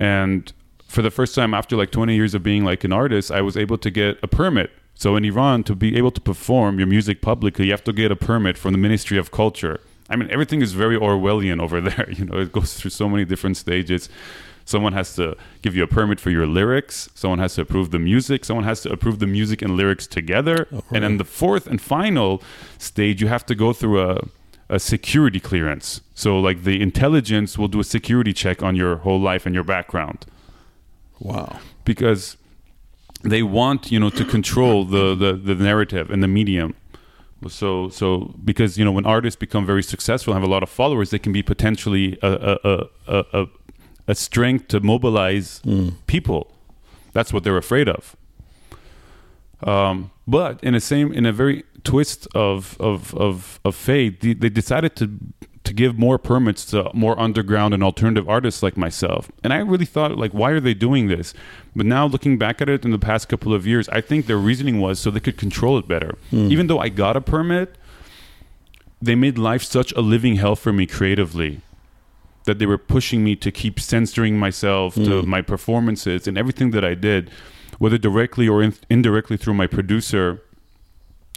And 0.00 0.52
for 0.88 1.02
the 1.02 1.10
first 1.10 1.34
time 1.34 1.52
after 1.52 1.76
like 1.76 1.90
20 1.90 2.14
years 2.14 2.34
of 2.34 2.42
being 2.42 2.64
like 2.64 2.84
an 2.84 2.92
artist, 2.92 3.30
I 3.30 3.42
was 3.42 3.56
able 3.56 3.78
to 3.78 3.90
get 3.90 4.18
a 4.22 4.28
permit. 4.28 4.70
So 4.96 5.14
in 5.16 5.24
Iran, 5.24 5.62
to 5.64 5.74
be 5.76 5.96
able 5.96 6.10
to 6.10 6.20
perform 6.20 6.78
your 6.78 6.88
music 6.88 7.20
publicly, 7.20 7.66
you 7.66 7.70
have 7.72 7.84
to 7.84 7.92
get 7.92 8.10
a 8.10 8.16
permit 8.16 8.56
from 8.58 8.72
the 8.72 8.78
Ministry 8.78 9.18
of 9.18 9.30
Culture. 9.30 9.78
I 10.08 10.16
mean, 10.16 10.28
everything 10.30 10.62
is 10.62 10.72
very 10.72 10.96
Orwellian 10.98 11.60
over 11.60 11.80
there. 11.88 12.08
You 12.10 12.24
know, 12.24 12.38
it 12.38 12.50
goes 12.52 12.74
through 12.74 12.90
so 12.90 13.08
many 13.08 13.24
different 13.26 13.56
stages. 13.58 14.08
Someone 14.64 14.94
has 14.94 15.14
to 15.14 15.36
give 15.62 15.76
you 15.76 15.84
a 15.84 15.86
permit 15.86 16.18
for 16.18 16.30
your 16.30 16.46
lyrics. 16.46 17.08
Someone 17.14 17.38
has 17.38 17.54
to 17.54 17.60
approve 17.62 17.90
the 17.92 17.98
music. 18.00 18.44
Someone 18.44 18.64
has 18.64 18.80
to 18.82 18.90
approve 18.90 19.18
the 19.20 19.26
music 19.26 19.62
and 19.62 19.76
lyrics 19.76 20.06
together. 20.08 20.66
Oh, 20.72 20.82
and 20.92 21.04
then 21.04 21.18
the 21.18 21.24
fourth 21.24 21.66
and 21.68 21.80
final 21.80 22.42
stage, 22.78 23.20
you 23.22 23.28
have 23.28 23.46
to 23.46 23.54
go 23.54 23.72
through 23.72 24.00
a, 24.00 24.28
a 24.68 24.80
security 24.80 25.38
clearance. 25.40 26.00
So, 26.14 26.40
like, 26.40 26.64
the 26.64 26.80
intelligence 26.82 27.56
will 27.58 27.68
do 27.68 27.78
a 27.80 27.84
security 27.84 28.32
check 28.32 28.62
on 28.62 28.74
your 28.74 28.96
whole 28.96 29.20
life 29.20 29.44
and 29.46 29.54
your 29.54 29.62
background 29.64 30.26
Wow. 31.20 31.60
because 31.84 32.36
they 33.26 33.42
want 33.42 33.90
you 33.92 34.00
know 34.00 34.10
to 34.10 34.24
control 34.24 34.84
the, 34.84 35.14
the 35.14 35.32
the 35.34 35.54
narrative 35.54 36.10
and 36.10 36.22
the 36.22 36.28
medium. 36.28 36.74
So 37.48 37.88
so 37.90 38.34
because 38.44 38.78
you 38.78 38.84
know 38.84 38.92
when 38.92 39.06
artists 39.06 39.38
become 39.38 39.66
very 39.66 39.82
successful 39.82 40.32
and 40.32 40.42
have 40.42 40.48
a 40.48 40.52
lot 40.52 40.62
of 40.62 40.70
followers 40.70 41.10
they 41.10 41.18
can 41.18 41.32
be 41.32 41.42
potentially 41.42 42.18
a 42.22 42.58
a 42.64 42.88
a, 43.06 43.24
a, 43.32 43.46
a, 44.08 44.14
strength 44.14 44.68
to 44.68 44.80
mobilize 44.80 45.60
people. 46.06 46.52
That's 47.12 47.32
what 47.32 47.44
they're 47.44 47.56
afraid 47.56 47.88
of. 47.88 48.16
Um, 49.62 50.10
but 50.26 50.62
in 50.62 50.74
a 50.74 50.80
same 50.80 51.12
in 51.12 51.26
a 51.26 51.32
very 51.32 51.64
twist 51.84 52.26
of 52.34 52.76
of 52.80 53.14
of, 53.14 53.60
of 53.64 53.74
fate 53.74 54.20
they, 54.20 54.34
they 54.34 54.48
decided 54.48 54.96
to 54.96 55.18
to 55.66 55.74
give 55.74 55.98
more 55.98 56.18
permits 56.18 56.64
to 56.64 56.90
more 56.94 57.18
underground 57.18 57.74
and 57.74 57.82
alternative 57.82 58.28
artists 58.28 58.62
like 58.62 58.76
myself. 58.76 59.30
And 59.44 59.52
i 59.52 59.58
really 59.58 59.84
thought 59.84 60.16
like 60.16 60.32
why 60.32 60.50
are 60.50 60.60
they 60.60 60.74
doing 60.74 61.08
this? 61.08 61.34
But 61.74 61.86
now 61.86 62.06
looking 62.06 62.38
back 62.38 62.62
at 62.62 62.68
it 62.68 62.84
in 62.84 62.92
the 62.92 62.98
past 62.98 63.28
couple 63.28 63.52
of 63.52 63.66
years 63.66 63.88
i 63.90 64.00
think 64.00 64.26
their 64.26 64.38
reasoning 64.38 64.80
was 64.80 64.98
so 64.98 65.10
they 65.10 65.20
could 65.20 65.36
control 65.36 65.76
it 65.78 65.86
better. 65.86 66.16
Hmm. 66.30 66.50
Even 66.50 66.68
though 66.68 66.78
i 66.78 66.88
got 66.88 67.16
a 67.16 67.20
permit 67.20 67.76
they 69.02 69.14
made 69.14 69.36
life 69.36 69.62
such 69.62 69.92
a 69.92 70.00
living 70.00 70.36
hell 70.36 70.56
for 70.56 70.72
me 70.72 70.86
creatively 70.86 71.60
that 72.46 72.58
they 72.58 72.66
were 72.66 72.78
pushing 72.78 73.22
me 73.22 73.36
to 73.36 73.50
keep 73.50 73.78
censoring 73.78 74.38
myself 74.38 74.94
to 74.94 75.20
hmm. 75.20 75.28
my 75.28 75.42
performances 75.42 76.26
and 76.26 76.38
everything 76.38 76.70
that 76.70 76.84
I 76.84 76.94
did, 76.94 77.28
whether 77.78 77.98
directly 77.98 78.48
or 78.48 78.62
in- 78.62 78.74
indirectly 78.88 79.36
through 79.36 79.54
my 79.54 79.66
producer. 79.66 80.40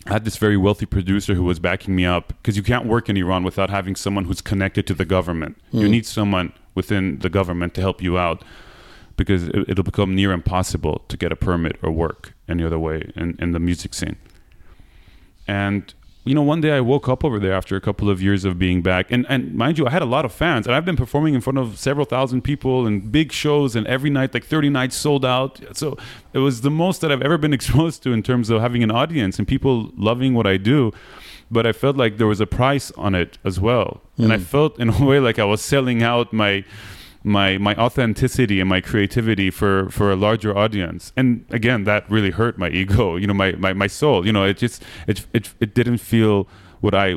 I 0.05 0.13
had 0.13 0.25
this 0.25 0.37
very 0.37 0.57
wealthy 0.57 0.85
producer 0.85 1.33
who 1.33 1.43
was 1.43 1.59
backing 1.59 1.95
me 1.95 2.05
up 2.05 2.29
because 2.29 2.55
you 2.55 2.63
can't 2.63 2.85
work 2.85 3.09
in 3.09 3.17
Iran 3.17 3.43
without 3.43 3.69
having 3.69 3.95
someone 3.95 4.25
who's 4.25 4.41
connected 4.41 4.87
to 4.87 4.93
the 4.93 5.05
government. 5.05 5.57
You 5.71 5.85
hmm. 5.85 5.91
need 5.91 6.05
someone 6.05 6.53
within 6.73 7.19
the 7.19 7.29
government 7.29 7.73
to 7.75 7.81
help 7.81 8.01
you 8.01 8.17
out 8.17 8.43
because 9.17 9.49
it, 9.49 9.69
it'll 9.69 9.83
become 9.83 10.15
near 10.15 10.31
impossible 10.31 11.03
to 11.09 11.17
get 11.17 11.31
a 11.31 11.35
permit 11.35 11.77
or 11.83 11.91
work 11.91 12.33
any 12.47 12.63
other 12.63 12.79
way 12.79 13.11
in, 13.15 13.37
in 13.39 13.51
the 13.51 13.59
music 13.59 13.93
scene. 13.93 14.15
and 15.47 15.93
you 16.29 16.35
know, 16.35 16.43
one 16.43 16.61
day 16.61 16.73
I 16.73 16.79
woke 16.79 17.09
up 17.09 17.25
over 17.25 17.39
there 17.39 17.53
after 17.53 17.75
a 17.75 17.81
couple 17.81 18.07
of 18.07 18.21
years 18.21 18.45
of 18.45 18.59
being 18.59 18.83
back, 18.83 19.09
and 19.09 19.25
and 19.29 19.55
mind 19.55 19.79
you, 19.79 19.87
I 19.87 19.89
had 19.89 20.03
a 20.03 20.11
lot 20.17 20.25
of 20.25 20.31
fans, 20.31 20.67
and 20.67 20.75
I've 20.75 20.85
been 20.85 20.95
performing 20.95 21.33
in 21.33 21.41
front 21.41 21.57
of 21.57 21.79
several 21.79 22.05
thousand 22.05 22.43
people 22.43 22.85
and 22.85 23.11
big 23.11 23.31
shows, 23.31 23.75
and 23.75 23.87
every 23.87 24.11
night, 24.11 24.31
like 24.35 24.45
thirty 24.45 24.69
nights 24.69 24.95
sold 24.95 25.25
out. 25.25 25.59
So 25.73 25.97
it 26.31 26.37
was 26.37 26.61
the 26.61 26.69
most 26.69 27.01
that 27.01 27.11
I've 27.11 27.23
ever 27.23 27.39
been 27.39 27.51
exposed 27.59 28.03
to 28.03 28.13
in 28.13 28.21
terms 28.21 28.51
of 28.51 28.61
having 28.61 28.83
an 28.83 28.91
audience 28.91 29.39
and 29.39 29.47
people 29.47 29.91
loving 29.97 30.35
what 30.35 30.45
I 30.45 30.57
do. 30.57 30.91
But 31.49 31.65
I 31.65 31.71
felt 31.71 31.97
like 31.97 32.17
there 32.17 32.27
was 32.27 32.39
a 32.39 32.45
price 32.45 32.91
on 32.91 33.15
it 33.15 33.39
as 33.43 33.59
well, 33.59 34.01
and 34.19 34.31
I 34.31 34.37
hmm. 34.37 34.43
felt 34.43 34.79
in 34.79 34.89
a 34.89 35.03
way 35.03 35.19
like 35.19 35.39
I 35.39 35.45
was 35.45 35.61
selling 35.63 36.03
out 36.03 36.31
my 36.31 36.63
my 37.23 37.57
my 37.57 37.75
authenticity 37.75 38.59
and 38.59 38.69
my 38.69 38.79
creativity 38.81 39.49
for 39.49 39.89
for 39.89 40.11
a 40.11 40.15
larger 40.15 40.57
audience. 40.57 41.11
And 41.17 41.45
again 41.49 41.83
that 41.83 42.09
really 42.09 42.31
hurt 42.31 42.57
my 42.57 42.69
ego 42.69 43.15
you 43.21 43.27
know 43.27 43.33
my 43.33 43.51
my, 43.53 43.73
my 43.73 43.87
soul. 43.87 44.25
You 44.25 44.31
know 44.31 44.43
it 44.43 44.57
just 44.57 44.83
it, 45.07 45.25
it 45.33 45.53
it 45.59 45.75
didn't 45.75 45.97
feel 45.97 46.47
what 46.81 46.95
i 46.95 47.13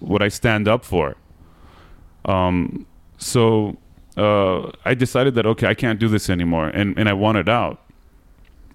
what 0.00 0.22
i 0.22 0.28
stand 0.28 0.68
up 0.68 0.84
for. 0.84 1.16
Um 2.24 2.86
so 3.18 3.76
uh 4.16 4.70
i 4.84 4.94
decided 4.94 5.34
that 5.34 5.46
okay 5.46 5.66
i 5.66 5.74
can't 5.74 5.98
do 5.98 6.08
this 6.08 6.28
anymore. 6.28 6.68
And 6.68 6.98
and 6.98 7.08
i 7.08 7.12
wanted 7.12 7.48
out. 7.48 7.80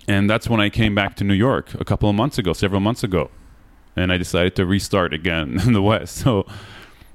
And 0.08 0.30
that's 0.30 0.50
when 0.50 0.60
i 0.60 0.70
came 0.70 0.96
back 0.96 1.16
to 1.18 1.24
new 1.24 1.36
york 1.36 1.74
a 1.76 1.86
couple 1.86 2.10
of 2.10 2.16
months 2.16 2.40
ago 2.40 2.54
several 2.54 2.82
months 2.82 3.04
ago. 3.04 3.30
And 3.96 4.12
i 4.12 4.18
decided 4.18 4.56
to 4.56 4.66
restart 4.66 5.14
again 5.14 5.60
in 5.66 5.74
the 5.74 5.82
west. 5.82 6.16
So 6.16 6.48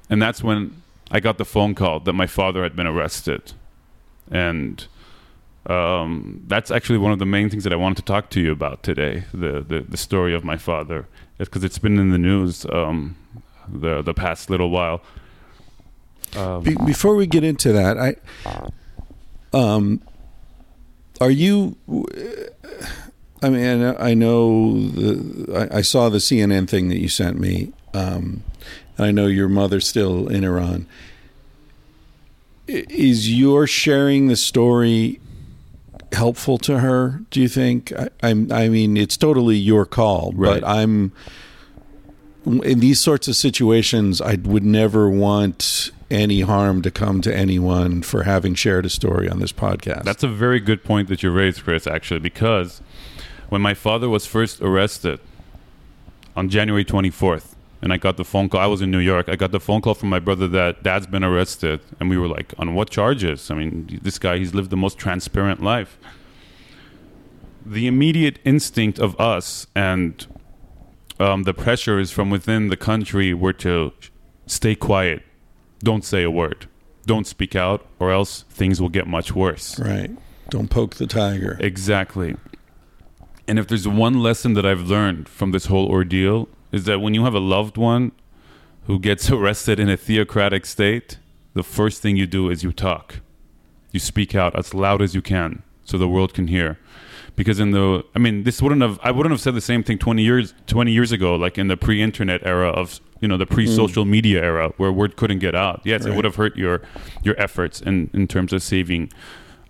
and 0.09 0.21
that's 0.21 0.41
when 0.41 0.81
I 1.11 1.19
got 1.19 1.37
the 1.37 1.45
phone 1.45 1.75
call 1.75 1.99
that 2.01 2.13
my 2.13 2.27
father 2.27 2.63
had 2.63 2.75
been 2.75 2.87
arrested, 2.87 3.53
and 4.29 4.85
um, 5.65 6.43
that's 6.47 6.71
actually 6.71 6.97
one 6.97 7.11
of 7.11 7.19
the 7.19 7.25
main 7.25 7.49
things 7.49 7.63
that 7.63 7.73
I 7.73 7.77
wanted 7.77 7.97
to 7.97 8.03
talk 8.03 8.29
to 8.31 8.41
you 8.41 8.51
about 8.51 8.83
today. 8.83 9.25
The 9.33 9.61
the, 9.61 9.85
the 9.87 9.97
story 9.97 10.33
of 10.33 10.43
my 10.43 10.57
father, 10.57 11.07
because 11.37 11.63
it's 11.63 11.79
been 11.79 11.97
in 11.97 12.11
the 12.11 12.17
news 12.17 12.65
um, 12.71 13.15
the 13.67 14.01
the 14.01 14.13
past 14.13 14.49
little 14.49 14.69
while. 14.69 15.01
Um, 16.35 16.63
Be- 16.63 16.75
before 16.85 17.15
we 17.15 17.25
get 17.25 17.43
into 17.43 17.71
that, 17.71 17.97
I 17.97 18.15
um, 19.53 20.01
are 21.21 21.31
you? 21.31 21.77
I 23.41 23.49
mean, 23.49 23.65
I 23.65 23.75
know, 23.75 23.97
I 23.99 24.13
know 24.13 24.73
the, 24.89 25.69
I, 25.71 25.77
I 25.77 25.81
saw 25.81 26.09
the 26.09 26.17
CNN 26.17 26.67
thing 26.67 26.89
that 26.89 26.97
you 26.97 27.07
sent 27.07 27.39
me, 27.39 27.71
um, 27.93 28.43
and 28.97 29.05
I 29.05 29.11
know 29.11 29.27
your 29.27 29.49
mother's 29.49 29.87
still 29.87 30.27
in 30.27 30.43
Iran. 30.43 30.87
Is 32.67 33.31
your 33.31 33.65
sharing 33.65 34.27
the 34.27 34.35
story 34.35 35.21
helpful 36.11 36.57
to 36.59 36.79
her? 36.79 37.21
Do 37.31 37.39
you 37.41 37.47
think? 37.47 37.93
I, 37.93 38.09
I'm. 38.21 38.51
I 38.51 38.67
mean, 38.67 38.97
it's 38.97 39.15
totally 39.15 39.55
your 39.55 39.85
call, 39.85 40.33
Right. 40.35 40.61
but 40.61 40.67
I'm 40.67 41.13
in 42.45 42.79
these 42.79 42.99
sorts 42.99 43.27
of 43.27 43.35
situations, 43.35 44.21
I 44.21 44.35
would 44.35 44.63
never 44.63 45.09
want 45.09 45.91
any 46.09 46.41
harm 46.41 46.81
to 46.81 46.89
come 46.91 47.19
to 47.21 47.35
anyone 47.35 48.01
for 48.01 48.23
having 48.23 48.55
shared 48.55 48.85
a 48.85 48.89
story 48.89 49.27
on 49.29 49.39
this 49.39 49.51
podcast. 49.51 50.03
That's 50.03 50.23
a 50.23 50.29
very 50.29 50.61
good 50.61 50.81
point 50.85 51.09
that 51.09 51.21
you 51.23 51.29
raised, 51.31 51.63
Chris, 51.65 51.85
actually, 51.85 52.21
because 52.21 52.81
when 53.49 53.61
my 53.61 53.73
father 53.73 54.07
was 54.07 54.25
first 54.25 54.61
arrested 54.61 55.19
on 56.37 56.47
January 56.47 56.85
24th, 56.85 57.55
and 57.81 57.93
I 57.93 57.97
got 57.97 58.17
the 58.17 58.25
phone 58.25 58.49
call, 58.49 58.59
I 58.59 58.65
was 58.65 58.81
in 58.81 58.89
New 58.89 58.99
York. 58.99 59.29
I 59.29 59.35
got 59.35 59.51
the 59.51 59.59
phone 59.59 59.81
call 59.81 59.93
from 59.93 60.09
my 60.09 60.19
brother 60.19 60.47
that 60.47 60.83
dad's 60.83 61.07
been 61.07 61.23
arrested. 61.23 61.79
And 61.99 62.09
we 62.09 62.17
were 62.17 62.27
like, 62.27 62.53
on 62.57 62.73
what 62.73 62.89
charges? 62.89 63.51
I 63.51 63.55
mean, 63.55 63.99
this 64.01 64.17
guy, 64.17 64.37
he's 64.37 64.53
lived 64.53 64.71
the 64.71 64.77
most 64.77 64.97
transparent 64.97 65.61
life. 65.61 65.97
The 67.65 67.85
immediate 67.85 68.39
instinct 68.45 68.97
of 68.97 69.19
us 69.19 69.67
and 69.75 70.25
um, 71.19 71.43
the 71.43 71.53
pressures 71.53 72.11
from 72.11 72.29
within 72.29 72.69
the 72.69 72.77
country 72.77 73.33
were 73.33 73.53
to 73.53 73.93
stay 74.45 74.73
quiet, 74.73 75.21
don't 75.79 76.03
say 76.03 76.23
a 76.23 76.31
word, 76.31 76.67
don't 77.05 77.27
speak 77.27 77.55
out, 77.55 77.85
or 77.99 78.11
else 78.11 78.43
things 78.49 78.81
will 78.81 78.89
get 78.89 79.07
much 79.07 79.33
worse. 79.35 79.79
right. 79.79 80.11
Don't 80.49 80.69
poke 80.69 80.95
the 80.95 81.07
tiger. 81.07 81.57
Exactly. 81.59 82.37
And 83.49 83.59
if 83.59 83.67
there's 83.67 83.85
one 83.85 84.21
lesson 84.23 84.53
that 84.53 84.65
I've 84.65 84.87
learned 84.87 85.27
from 85.27 85.51
this 85.51 85.65
whole 85.65 85.87
ordeal 85.89 86.47
is 86.71 86.85
that 86.85 86.99
when 86.99 87.13
you 87.13 87.23
have 87.23 87.33
a 87.33 87.39
loved 87.39 87.77
one 87.77 88.11
who 88.85 88.99
gets 88.99 89.29
arrested 89.37 89.79
in 89.79 89.89
a 89.89 89.97
theocratic 89.97 90.65
state, 90.65 91.19
the 91.53 91.63
first 91.63 92.01
thing 92.01 92.17
you 92.17 92.27
do 92.27 92.49
is 92.49 92.63
you 92.63 92.71
talk. 92.71 93.19
You 93.91 93.99
speak 93.99 94.35
out 94.35 94.57
as 94.57 94.73
loud 94.73 95.01
as 95.01 95.15
you 95.15 95.21
can 95.21 95.63
so 95.83 95.97
the 95.97 96.07
world 96.07 96.33
can 96.33 96.47
hear. 96.47 96.77
Because 97.35 97.59
in 97.59 97.71
the 97.71 98.03
I 98.15 98.19
mean 98.19 98.43
this 98.43 98.61
wouldn't 98.61 98.81
have 98.81 98.99
I 99.03 99.11
wouldn't 99.11 99.31
have 99.31 99.41
said 99.41 99.53
the 99.53 99.61
same 99.61 99.83
thing 99.83 99.99
20 99.99 100.23
years 100.23 100.53
20 100.65 100.91
years 100.91 101.11
ago 101.11 101.35
like 101.35 101.57
in 101.57 101.67
the 101.67 101.77
pre-internet 101.77 102.45
era 102.45 102.69
of 102.69 102.99
you 103.21 103.27
know 103.27 103.37
the 103.37 103.45
pre-social 103.45 104.05
media 104.05 104.41
era 104.41 104.73
where 104.77 104.91
word 104.91 105.15
couldn't 105.15 105.39
get 105.39 105.55
out. 105.55 105.81
Yes, 105.83 106.05
it 106.05 106.15
would 106.15 106.25
have 106.25 106.35
hurt 106.35 106.55
your 106.55 106.81
your 107.23 107.39
efforts 107.39 107.79
in 107.79 108.09
in 108.13 108.27
terms 108.27 108.53
of 108.53 108.63
saving 108.63 109.11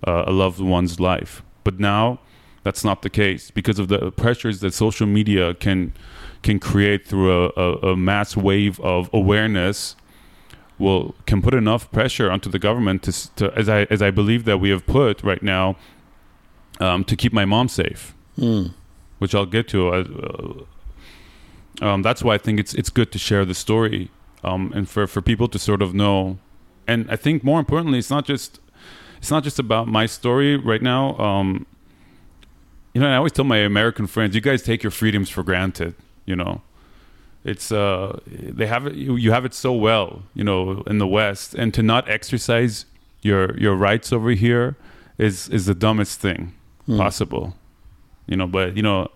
uh, 0.06 0.24
a 0.28 0.32
loved 0.32 0.60
one's 0.60 1.00
life. 1.00 1.44
But 1.64 1.80
now 1.80 2.20
that's 2.64 2.84
not 2.84 3.02
the 3.02 3.10
case 3.10 3.52
because 3.52 3.80
of 3.80 3.88
the 3.88 4.12
pressures 4.12 4.60
that 4.62 4.74
social 4.74 5.08
media 5.08 5.54
can 5.54 5.94
can 6.44 6.60
create 6.60 7.06
through 7.08 7.32
a, 7.32 7.50
a, 7.56 7.74
a 7.92 7.98
mass 7.98 8.36
wave 8.38 8.80
of 8.82 9.10
awareness 9.14 9.96
will 10.80 11.16
can 11.26 11.42
put 11.42 11.54
enough 11.54 11.92
pressure 11.92 12.30
onto 12.30 12.50
the 12.50 12.60
government 12.60 13.02
to, 13.04 13.36
to 13.36 13.52
as 13.58 13.68
I 13.68 13.84
as 13.90 14.02
I 14.02 14.12
believe 14.12 14.46
that 14.46 14.60
we 14.60 14.70
have 14.70 14.86
put 14.86 15.24
right 15.24 15.42
now 15.42 15.76
um, 16.80 17.04
to 17.06 17.16
keep 17.16 17.34
my 17.34 17.46
mom 17.46 17.68
safe, 17.68 18.14
Mm. 18.38 18.74
which 19.20 19.34
I'll 19.34 19.48
get 19.48 19.68
to. 19.70 19.90
Uh, 19.90 20.64
um, 21.82 22.02
that's 22.02 22.24
why 22.24 22.36
I 22.36 22.38
think 22.38 22.60
it's 22.60 22.74
it's 22.76 22.90
good 22.92 23.12
to 23.12 23.20
share 23.20 23.46
the 23.46 23.54
story 23.56 24.10
um, 24.44 24.72
and 24.76 24.88
for, 24.90 25.08
for 25.08 25.22
people 25.22 25.48
to 25.48 25.60
sort 25.60 25.82
of 25.82 25.94
know. 25.94 26.38
And 26.88 27.10
I 27.10 27.16
think 27.16 27.44
more 27.44 27.60
importantly, 27.60 28.00
it's 28.00 28.10
not 28.10 28.26
just 28.26 28.60
it's 29.18 29.32
not 29.32 29.44
just 29.44 29.60
about 29.60 29.88
my 29.88 30.06
story 30.06 30.56
right 30.58 30.82
now. 30.82 31.18
Um, 31.18 31.66
you 32.94 33.02
know, 33.02 33.10
I 33.10 33.16
always 33.16 33.32
tell 33.32 33.46
my 33.46 33.58
American 33.58 34.08
friends, 34.08 34.34
you 34.36 34.42
guys 34.42 34.62
take 34.64 34.84
your 34.84 34.92
freedoms 34.92 35.30
for 35.30 35.44
granted. 35.44 35.94
You 36.28 36.36
know, 36.36 36.62
it's 37.44 37.72
uh, 37.72 38.20
they 38.28 38.68
have 38.68 38.86
it. 38.86 38.96
You, 38.96 39.32
have 39.32 39.46
it 39.46 39.54
so 39.54 39.74
well. 39.74 40.24
You 40.36 40.44
know, 40.44 40.84
in 40.86 40.98
the 40.98 41.08
West, 41.08 41.56
and 41.56 41.74
to 41.74 41.82
not 41.82 42.08
exercise 42.10 42.86
your 43.22 43.58
your 43.58 43.76
rights 43.76 44.12
over 44.12 44.32
here 44.32 44.76
is 45.18 45.48
is 45.50 45.66
the 45.66 45.74
dumbest 45.74 46.20
thing 46.20 46.54
possible. 46.86 47.56
You 48.28 48.36
know, 48.36 48.48
but 48.48 48.76
you 48.76 48.84
know, 48.84 49.08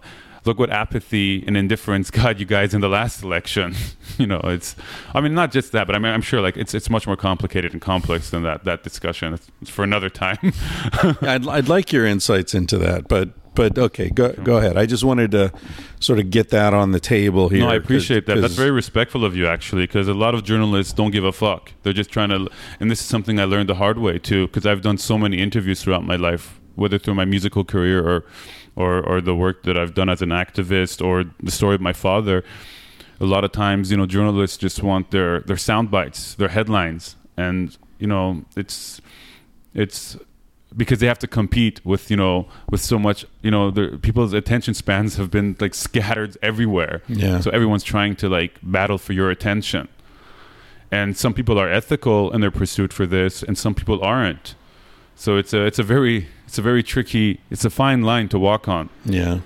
look 0.45 0.57
what 0.57 0.69
apathy 0.69 1.43
and 1.45 1.57
indifference 1.57 2.09
got 2.21 2.39
you 2.39 2.45
guys 2.45 2.73
in 2.73 2.79
the 2.79 2.87
last 2.87 3.21
election. 3.21 3.75
you 4.17 4.27
know, 4.27 4.39
it's. 4.45 4.77
I 5.13 5.19
mean, 5.19 5.33
not 5.33 5.51
just 5.51 5.73
that, 5.73 5.85
but 5.85 5.95
I 5.95 5.99
mean, 5.99 6.13
I'm 6.13 6.21
sure 6.21 6.39
like 6.39 6.55
it's 6.55 6.73
it's 6.73 6.89
much 6.89 7.05
more 7.05 7.17
complicated 7.17 7.73
and 7.73 7.81
complex 7.81 8.29
than 8.29 8.43
that. 8.43 8.63
That 8.63 8.83
discussion. 8.83 9.33
It's, 9.33 9.51
it's 9.61 9.69
for 9.69 9.83
another 9.83 10.09
time. 10.09 10.37
I'd, 11.21 11.45
I'd 11.47 11.67
like 11.67 11.91
your 11.91 12.05
insights 12.05 12.55
into 12.55 12.77
that, 12.77 13.09
but 13.09 13.29
but 13.55 13.77
okay, 13.77 14.09
go 14.09 14.31
go 14.33 14.57
ahead. 14.57 14.77
I 14.77 14.85
just 14.85 15.03
wanted 15.03 15.31
to 15.31 15.51
sort 15.99 16.19
of 16.19 16.29
get 16.29 16.49
that 16.49 16.73
on 16.73 16.91
the 16.91 16.99
table 16.99 17.49
here. 17.49 17.59
No, 17.61 17.69
I 17.69 17.75
appreciate 17.75 18.25
that. 18.27 18.33
'cause- 18.35 18.41
That's 18.43 18.55
very 18.55 18.71
respectful 18.71 19.25
of 19.25 19.35
you, 19.35 19.45
actually, 19.47 19.83
because 19.83 20.07
a 20.07 20.13
lot 20.13 20.33
of 20.35 20.43
journalists 20.43 20.93
don't 20.93 21.11
give 21.11 21.23
a 21.25 21.31
fuck. 21.31 21.71
They're 21.83 21.93
just 21.93 22.11
trying 22.11 22.29
to, 22.29 22.47
and 22.79 22.89
this 22.89 22.99
is 23.01 23.05
something 23.05 23.39
I 23.39 23.43
learned 23.45 23.69
the 23.69 23.75
hard 23.75 23.97
way 23.97 24.17
too, 24.19 24.47
because 24.47 24.65
I've 24.65 24.81
done 24.81 24.97
so 24.97 25.17
many 25.17 25.37
interviews 25.37 25.81
throughout 25.81 26.05
my 26.05 26.15
life, 26.15 26.59
whether 26.75 26.97
through 26.97 27.15
my 27.15 27.25
musical 27.25 27.63
career 27.63 27.99
or, 28.07 28.23
or, 28.75 29.01
or 29.01 29.19
the 29.21 29.35
work 29.35 29.63
that 29.63 29.77
I've 29.77 29.93
done 29.93 30.07
as 30.09 30.21
an 30.21 30.29
activist 30.29 31.03
or 31.05 31.25
the 31.43 31.51
story 31.51 31.75
of 31.75 31.81
my 31.81 31.93
father. 31.93 32.43
A 33.19 33.25
lot 33.25 33.43
of 33.43 33.51
times, 33.51 33.91
you 33.91 33.97
know, 33.97 34.05
journalists 34.07 34.57
just 34.57 34.81
want 34.81 35.11
their 35.11 35.41
their 35.41 35.57
sound 35.57 35.91
bites, 35.91 36.33
their 36.35 36.47
headlines, 36.47 37.15
and 37.37 37.77
you 37.99 38.07
know, 38.07 38.45
it's 38.55 38.99
it's 39.75 40.17
because 40.75 40.99
they 40.99 41.07
have 41.07 41.19
to 41.19 41.27
compete 41.27 41.85
with 41.85 42.09
you 42.09 42.17
know 42.17 42.47
with 42.69 42.81
so 42.81 42.97
much 42.97 43.25
you 43.41 43.51
know 43.51 43.71
the 43.71 43.99
people's 44.01 44.33
attention 44.33 44.73
spans 44.73 45.17
have 45.17 45.29
been 45.29 45.55
like 45.59 45.73
scattered 45.73 46.37
everywhere. 46.41 47.01
Yeah. 47.07 47.39
so 47.41 47.51
everyone's 47.51 47.83
trying 47.83 48.15
to 48.17 48.29
like 48.29 48.59
battle 48.63 48.97
for 48.97 49.13
your 49.13 49.29
attention. 49.29 49.87
And 50.93 51.15
some 51.15 51.33
people 51.33 51.57
are 51.57 51.69
ethical 51.69 52.31
in 52.33 52.41
their 52.41 52.51
pursuit 52.51 52.91
for 52.91 53.05
this 53.05 53.43
and 53.43 53.57
some 53.57 53.73
people 53.73 54.03
aren't. 54.03 54.55
So 55.15 55.37
it's 55.37 55.53
a 55.53 55.65
it's 55.65 55.79
a 55.79 55.83
very 55.83 56.27
it's 56.45 56.57
a 56.57 56.61
very 56.61 56.83
tricky 56.83 57.39
it's 57.49 57.65
a 57.65 57.69
fine 57.69 58.01
line 58.01 58.27
to 58.29 58.39
walk 58.39 58.67
on. 58.67 58.89
Yeah, 59.05 59.39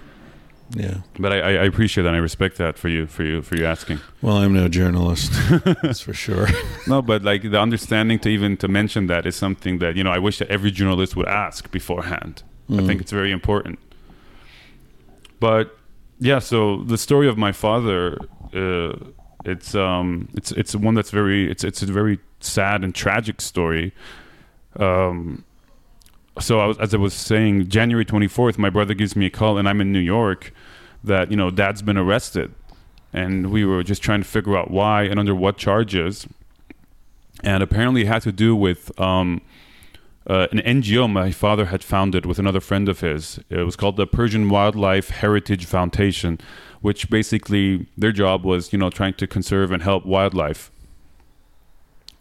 yeah. 0.71 0.97
but 1.19 1.31
I, 1.31 1.37
I 1.37 1.63
appreciate 1.65 2.03
that 2.03 2.09
and 2.09 2.17
I 2.17 2.19
respect 2.19 2.57
that 2.57 2.77
for 2.77 2.89
you 2.89 3.05
for 3.07 3.23
you 3.23 3.41
for 3.41 3.55
you 3.55 3.65
asking. 3.65 3.99
Well, 4.21 4.37
I'm 4.37 4.53
no 4.53 4.67
journalist, 4.67 5.31
that's 5.81 6.01
for 6.01 6.13
sure. 6.13 6.47
no 6.87 7.01
but 7.01 7.23
like 7.23 7.43
the 7.43 7.59
understanding 7.59 8.19
to 8.19 8.29
even 8.29 8.57
to 8.57 8.67
mention 8.67 9.07
that 9.07 9.25
is 9.25 9.35
something 9.35 9.79
that 9.79 9.95
you 9.95 10.03
know 10.03 10.11
I 10.11 10.19
wish 10.19 10.39
that 10.39 10.49
every 10.49 10.71
journalist 10.71 11.15
would 11.15 11.27
ask 11.27 11.71
beforehand. 11.71 12.43
I 12.73 12.81
think 12.81 12.99
it's 12.99 13.11
very 13.11 13.31
important. 13.31 13.77
But 15.39 15.77
yeah 16.19 16.39
so 16.39 16.83
the 16.83 16.97
story 16.97 17.27
of 17.27 17.37
my 17.37 17.51
father 17.51 18.17
uh, 18.53 18.95
it's 19.43 19.75
um 19.75 20.29
it's 20.33 20.51
it's 20.53 20.75
one 20.75 20.95
that's 20.95 21.11
very 21.11 21.49
it's 21.51 21.63
it's 21.63 21.81
a 21.81 21.85
very 21.85 22.19
sad 22.39 22.83
and 22.83 22.95
tragic 22.95 23.41
story. 23.41 23.93
Um 24.77 25.43
so 26.39 26.59
I 26.59 26.65
was, 26.65 26.77
as 26.79 26.93
I 26.93 26.97
was 26.97 27.13
saying, 27.13 27.69
January 27.69 28.05
24th, 28.05 28.57
my 28.57 28.69
brother 28.69 28.93
gives 28.93 29.15
me 29.15 29.25
a 29.25 29.29
call, 29.29 29.57
and 29.57 29.67
I'm 29.67 29.81
in 29.81 29.91
New 29.91 29.99
York. 29.99 30.53
That 31.03 31.29
you 31.29 31.37
know, 31.37 31.51
Dad's 31.51 31.83
been 31.83 31.97
arrested, 31.97 32.53
and 33.13 33.51
we 33.51 33.63
were 33.63 33.83
just 33.83 34.01
trying 34.01 34.21
to 34.21 34.27
figure 34.27 34.57
out 34.57 34.71
why 34.71 35.03
and 35.03 35.19
under 35.19 35.35
what 35.35 35.57
charges. 35.57 36.27
And 37.43 37.61
apparently, 37.61 38.01
it 38.01 38.07
had 38.07 38.23
to 38.23 38.31
do 38.31 38.55
with 38.55 38.99
um, 38.99 39.41
uh, 40.27 40.47
an 40.51 40.59
NGO 40.59 41.11
my 41.11 41.31
father 41.31 41.65
had 41.65 41.83
founded 41.83 42.25
with 42.25 42.39
another 42.39 42.59
friend 42.59 42.89
of 42.89 43.01
his. 43.01 43.39
It 43.49 43.63
was 43.63 43.75
called 43.75 43.97
the 43.97 44.07
Persian 44.07 44.49
Wildlife 44.49 45.09
Heritage 45.09 45.65
Foundation, 45.65 46.39
which 46.81 47.09
basically 47.09 47.87
their 47.97 48.11
job 48.11 48.43
was, 48.43 48.73
you 48.73 48.79
know, 48.79 48.89
trying 48.89 49.13
to 49.15 49.27
conserve 49.27 49.71
and 49.71 49.83
help 49.83 50.05
wildlife. 50.05 50.71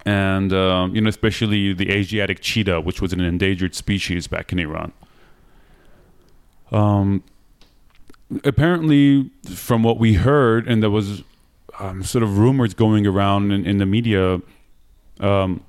And 0.07 0.53
um, 0.53 0.95
you 0.95 1.01
know, 1.01 1.09
especially 1.09 1.73
the 1.73 1.91
Asiatic 1.91 2.41
cheetah, 2.41 2.81
which 2.81 3.01
was 3.01 3.13
an 3.13 3.21
endangered 3.21 3.75
species 3.75 4.27
back 4.27 4.53
in 4.53 4.59
Iran. 4.59 4.93
Um, 6.71 7.25
apparently, 8.45 9.31
from 9.55 9.83
what 9.83 9.99
we 9.99 10.15
heard, 10.15 10.69
and 10.69 10.83
there 10.83 10.91
was 10.91 11.23
um, 11.79 12.03
sort 12.03 12.23
of 12.23 12.39
rumors 12.39 12.75
going 12.75 13.07
around 13.07 13.51
in, 13.51 13.65
in 13.65 13.79
the 13.79 13.87
media. 13.87 14.41
Um, 15.21 15.65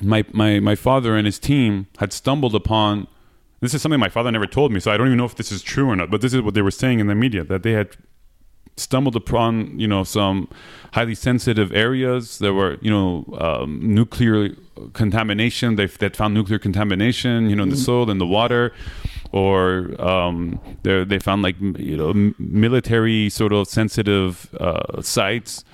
my, 0.00 0.24
my 0.32 0.58
my 0.58 0.74
father 0.74 1.16
and 1.16 1.26
his 1.26 1.38
team 1.38 1.86
had 1.98 2.12
stumbled 2.12 2.54
upon 2.54 3.06
this 3.60 3.72
is 3.74 3.82
something 3.82 4.00
my 4.00 4.08
father 4.08 4.32
never 4.32 4.46
told 4.46 4.72
me 4.72 4.80
so 4.80 4.90
i 4.90 4.96
don't 4.96 5.06
even 5.06 5.18
know 5.18 5.24
if 5.24 5.36
this 5.36 5.52
is 5.52 5.62
true 5.62 5.88
or 5.88 5.94
not 5.94 6.10
but 6.10 6.20
this 6.20 6.34
is 6.34 6.40
what 6.40 6.54
they 6.54 6.62
were 6.62 6.72
saying 6.72 6.98
in 6.98 7.06
the 7.06 7.14
media 7.14 7.44
that 7.44 7.62
they 7.62 7.72
had 7.72 7.90
stumbled 8.76 9.14
upon 9.14 9.78
you 9.78 9.86
know 9.86 10.02
some 10.02 10.48
highly 10.92 11.14
sensitive 11.14 11.72
areas 11.72 12.38
there 12.38 12.54
were 12.54 12.78
you 12.80 12.90
know 12.90 13.24
um, 13.38 13.94
nuclear 13.94 14.50
contamination 14.94 15.76
they 15.76 15.86
they 15.86 16.08
found 16.08 16.32
nuclear 16.32 16.58
contamination 16.58 17.50
you 17.50 17.56
know 17.56 17.62
in 17.64 17.68
the 17.68 17.76
soil 17.76 18.10
in 18.10 18.18
the 18.18 18.26
water 18.26 18.72
or 19.30 19.94
um, 20.00 20.58
they 20.82 21.04
they 21.04 21.18
found 21.18 21.42
like 21.42 21.56
you 21.60 21.96
know 21.96 22.32
military 22.38 23.28
sort 23.28 23.52
of 23.52 23.68
sensitive 23.68 24.54
uh, 24.58 25.00
sites 25.02 25.64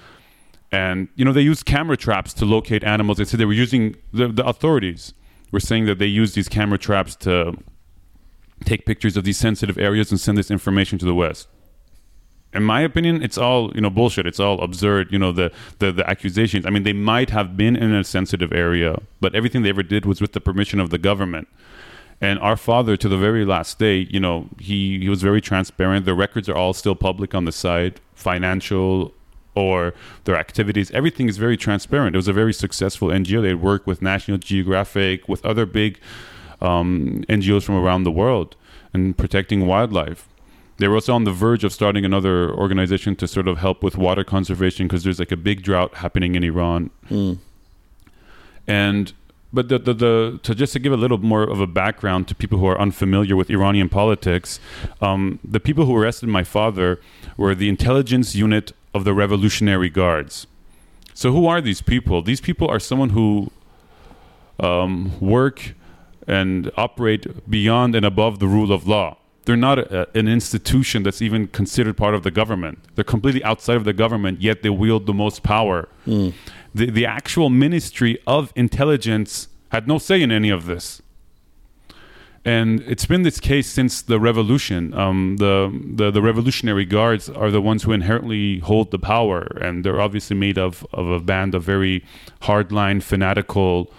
and 0.70 1.08
you 1.16 1.24
know 1.24 1.32
they 1.32 1.40
used 1.40 1.64
camera 1.64 1.96
traps 1.96 2.34
to 2.34 2.44
locate 2.44 2.84
animals. 2.84 3.18
They 3.18 3.24
said 3.24 3.40
they 3.40 3.44
were 3.44 3.52
using 3.52 3.96
the, 4.12 4.28
the 4.28 4.46
authorities 4.46 5.14
were 5.50 5.60
saying 5.60 5.86
that 5.86 5.98
they 5.98 6.06
used 6.06 6.34
these 6.34 6.48
camera 6.48 6.78
traps 6.78 7.16
to 7.16 7.54
take 8.64 8.84
pictures 8.84 9.16
of 9.16 9.24
these 9.24 9.38
sensitive 9.38 9.78
areas 9.78 10.10
and 10.10 10.20
send 10.20 10.36
this 10.36 10.50
information 10.50 10.98
to 10.98 11.06
the 11.06 11.14
West. 11.14 11.48
In 12.54 12.62
my 12.62 12.80
opinion, 12.80 13.22
it's 13.22 13.36
all 13.36 13.72
you 13.74 13.80
know 13.80 13.90
bullshit. 13.90 14.26
It's 14.26 14.40
all 14.40 14.60
absurd. 14.62 15.12
You 15.12 15.18
know 15.18 15.32
the, 15.32 15.52
the 15.80 15.92
the 15.92 16.08
accusations. 16.08 16.64
I 16.64 16.70
mean, 16.70 16.82
they 16.82 16.94
might 16.94 17.30
have 17.30 17.56
been 17.56 17.76
in 17.76 17.92
a 17.92 18.04
sensitive 18.04 18.52
area, 18.52 19.00
but 19.20 19.34
everything 19.34 19.62
they 19.62 19.68
ever 19.68 19.82
did 19.82 20.06
was 20.06 20.20
with 20.20 20.32
the 20.32 20.40
permission 20.40 20.80
of 20.80 20.90
the 20.90 20.98
government. 20.98 21.48
And 22.20 22.38
our 22.40 22.56
father, 22.56 22.96
to 22.96 23.08
the 23.08 23.16
very 23.16 23.44
last 23.44 23.78
day, 23.78 24.08
you 24.10 24.18
know, 24.18 24.48
he 24.58 24.98
he 24.98 25.08
was 25.08 25.22
very 25.22 25.40
transparent. 25.40 26.04
The 26.04 26.14
records 26.14 26.48
are 26.48 26.56
all 26.56 26.72
still 26.72 26.94
public 26.94 27.34
on 27.34 27.44
the 27.44 27.52
site, 27.52 28.00
financial, 28.14 29.12
or 29.54 29.94
their 30.24 30.36
activities. 30.36 30.90
Everything 30.92 31.28
is 31.28 31.36
very 31.36 31.56
transparent. 31.56 32.16
It 32.16 32.18
was 32.18 32.28
a 32.28 32.32
very 32.32 32.54
successful 32.54 33.08
NGO. 33.08 33.42
They 33.42 33.54
worked 33.54 33.86
with 33.86 34.00
National 34.02 34.38
Geographic, 34.38 35.28
with 35.28 35.44
other 35.44 35.66
big 35.66 36.00
um, 36.60 37.24
NGOs 37.28 37.62
from 37.64 37.76
around 37.76 38.04
the 38.04 38.10
world, 38.10 38.56
and 38.92 39.16
protecting 39.16 39.66
wildlife. 39.66 40.27
They 40.78 40.88
were 40.88 40.94
also 40.94 41.12
on 41.14 41.24
the 41.24 41.32
verge 41.32 41.64
of 41.64 41.72
starting 41.72 42.04
another 42.04 42.52
organization 42.52 43.16
to 43.16 43.26
sort 43.28 43.48
of 43.48 43.58
help 43.58 43.82
with 43.82 43.96
water 43.96 44.24
conservation 44.24 44.86
because 44.86 45.02
there's 45.04 45.18
like 45.18 45.32
a 45.32 45.36
big 45.36 45.62
drought 45.62 45.94
happening 45.96 46.34
in 46.36 46.44
Iran. 46.44 46.90
And 48.66 49.12
but 49.52 49.68
the, 49.68 49.78
the, 49.78 49.94
the 49.94 50.40
to 50.42 50.54
just 50.54 50.74
to 50.74 50.78
give 50.78 50.92
a 50.92 50.96
little 50.96 51.18
more 51.18 51.42
of 51.42 51.60
a 51.60 51.66
background 51.66 52.28
to 52.28 52.34
people 52.34 52.58
who 52.58 52.66
are 52.66 52.78
unfamiliar 52.80 53.34
with 53.34 53.50
Iranian 53.50 53.88
politics, 53.88 54.60
um, 55.00 55.38
the 55.42 55.58
people 55.58 55.86
who 55.86 55.96
arrested 55.96 56.28
my 56.28 56.44
father 56.44 57.00
were 57.36 57.54
the 57.54 57.68
intelligence 57.68 58.34
unit 58.34 58.72
of 58.94 59.04
the 59.04 59.14
Revolutionary 59.14 59.88
Guards. 59.88 60.46
So 61.14 61.32
who 61.32 61.46
are 61.46 61.60
these 61.60 61.80
people? 61.82 62.22
These 62.22 62.40
people 62.40 62.68
are 62.68 62.78
someone 62.78 63.10
who 63.10 63.50
um, 64.60 65.18
work 65.18 65.74
and 66.26 66.70
operate 66.76 67.26
beyond 67.50 67.94
and 67.94 68.04
above 68.04 68.38
the 68.38 68.46
rule 68.46 68.70
of 68.70 68.86
law. 68.86 69.16
They're 69.48 69.56
not 69.56 69.78
a, 69.78 70.06
an 70.14 70.28
institution 70.28 71.04
that's 71.04 71.22
even 71.22 71.46
considered 71.48 71.96
part 71.96 72.14
of 72.14 72.22
the 72.22 72.30
government. 72.30 72.80
They're 72.94 73.02
completely 73.02 73.42
outside 73.42 73.76
of 73.76 73.84
the 73.84 73.94
government, 73.94 74.42
yet 74.42 74.60
they 74.62 74.68
wield 74.68 75.06
the 75.06 75.14
most 75.14 75.42
power. 75.42 75.88
The, 76.74 76.90
the 76.90 77.06
actual 77.06 77.48
Ministry 77.48 78.18
of 78.26 78.52
Intelligence 78.56 79.48
had 79.70 79.88
no 79.88 79.96
say 79.96 80.20
in 80.20 80.30
any 80.30 80.50
of 80.50 80.66
this. 80.66 81.00
And 82.44 82.80
it's 82.82 83.06
been 83.06 83.22
this 83.22 83.40
case 83.40 83.68
since 83.68 84.02
the 84.02 84.20
revolution. 84.20 84.92
Um, 84.92 85.38
the, 85.38 85.72
the 85.98 86.10
the 86.10 86.20
Revolutionary 86.20 86.84
Guards 86.84 87.30
are 87.30 87.50
the 87.50 87.62
ones 87.62 87.84
who 87.84 87.92
inherently 87.92 88.58
hold 88.58 88.90
the 88.90 88.98
power, 88.98 89.40
and 89.62 89.82
they're 89.82 90.02
obviously 90.06 90.36
made 90.36 90.58
of, 90.58 90.86
of 90.92 91.08
a 91.08 91.20
band 91.20 91.54
of 91.54 91.62
very 91.62 92.04
hardline, 92.42 93.02
fanatical, 93.02 93.90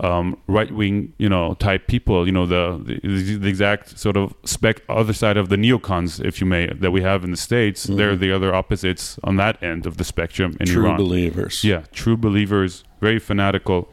um, 0.00 0.36
right 0.46 0.70
wing, 0.70 1.12
you 1.18 1.28
know, 1.28 1.54
type 1.54 1.86
people. 1.86 2.26
You 2.26 2.32
know, 2.32 2.46
the, 2.46 2.80
the 2.84 3.36
the 3.36 3.48
exact 3.48 3.98
sort 3.98 4.16
of 4.16 4.34
spec 4.44 4.82
other 4.88 5.12
side 5.12 5.36
of 5.36 5.48
the 5.48 5.56
neocons, 5.56 6.24
if 6.24 6.40
you 6.40 6.46
may, 6.46 6.66
that 6.66 6.90
we 6.90 7.02
have 7.02 7.24
in 7.24 7.30
the 7.30 7.36
states. 7.36 7.84
They're 7.84 8.16
the 8.16 8.32
other 8.32 8.54
opposites 8.54 9.18
on 9.24 9.36
that 9.36 9.62
end 9.62 9.86
of 9.86 9.96
the 9.96 10.04
spectrum 10.04 10.56
in 10.60 10.66
True 10.66 10.84
Iran. 10.84 10.96
believers. 10.98 11.64
Yeah, 11.64 11.84
true 11.92 12.16
believers, 12.16 12.84
very 13.00 13.18
fanatical. 13.18 13.88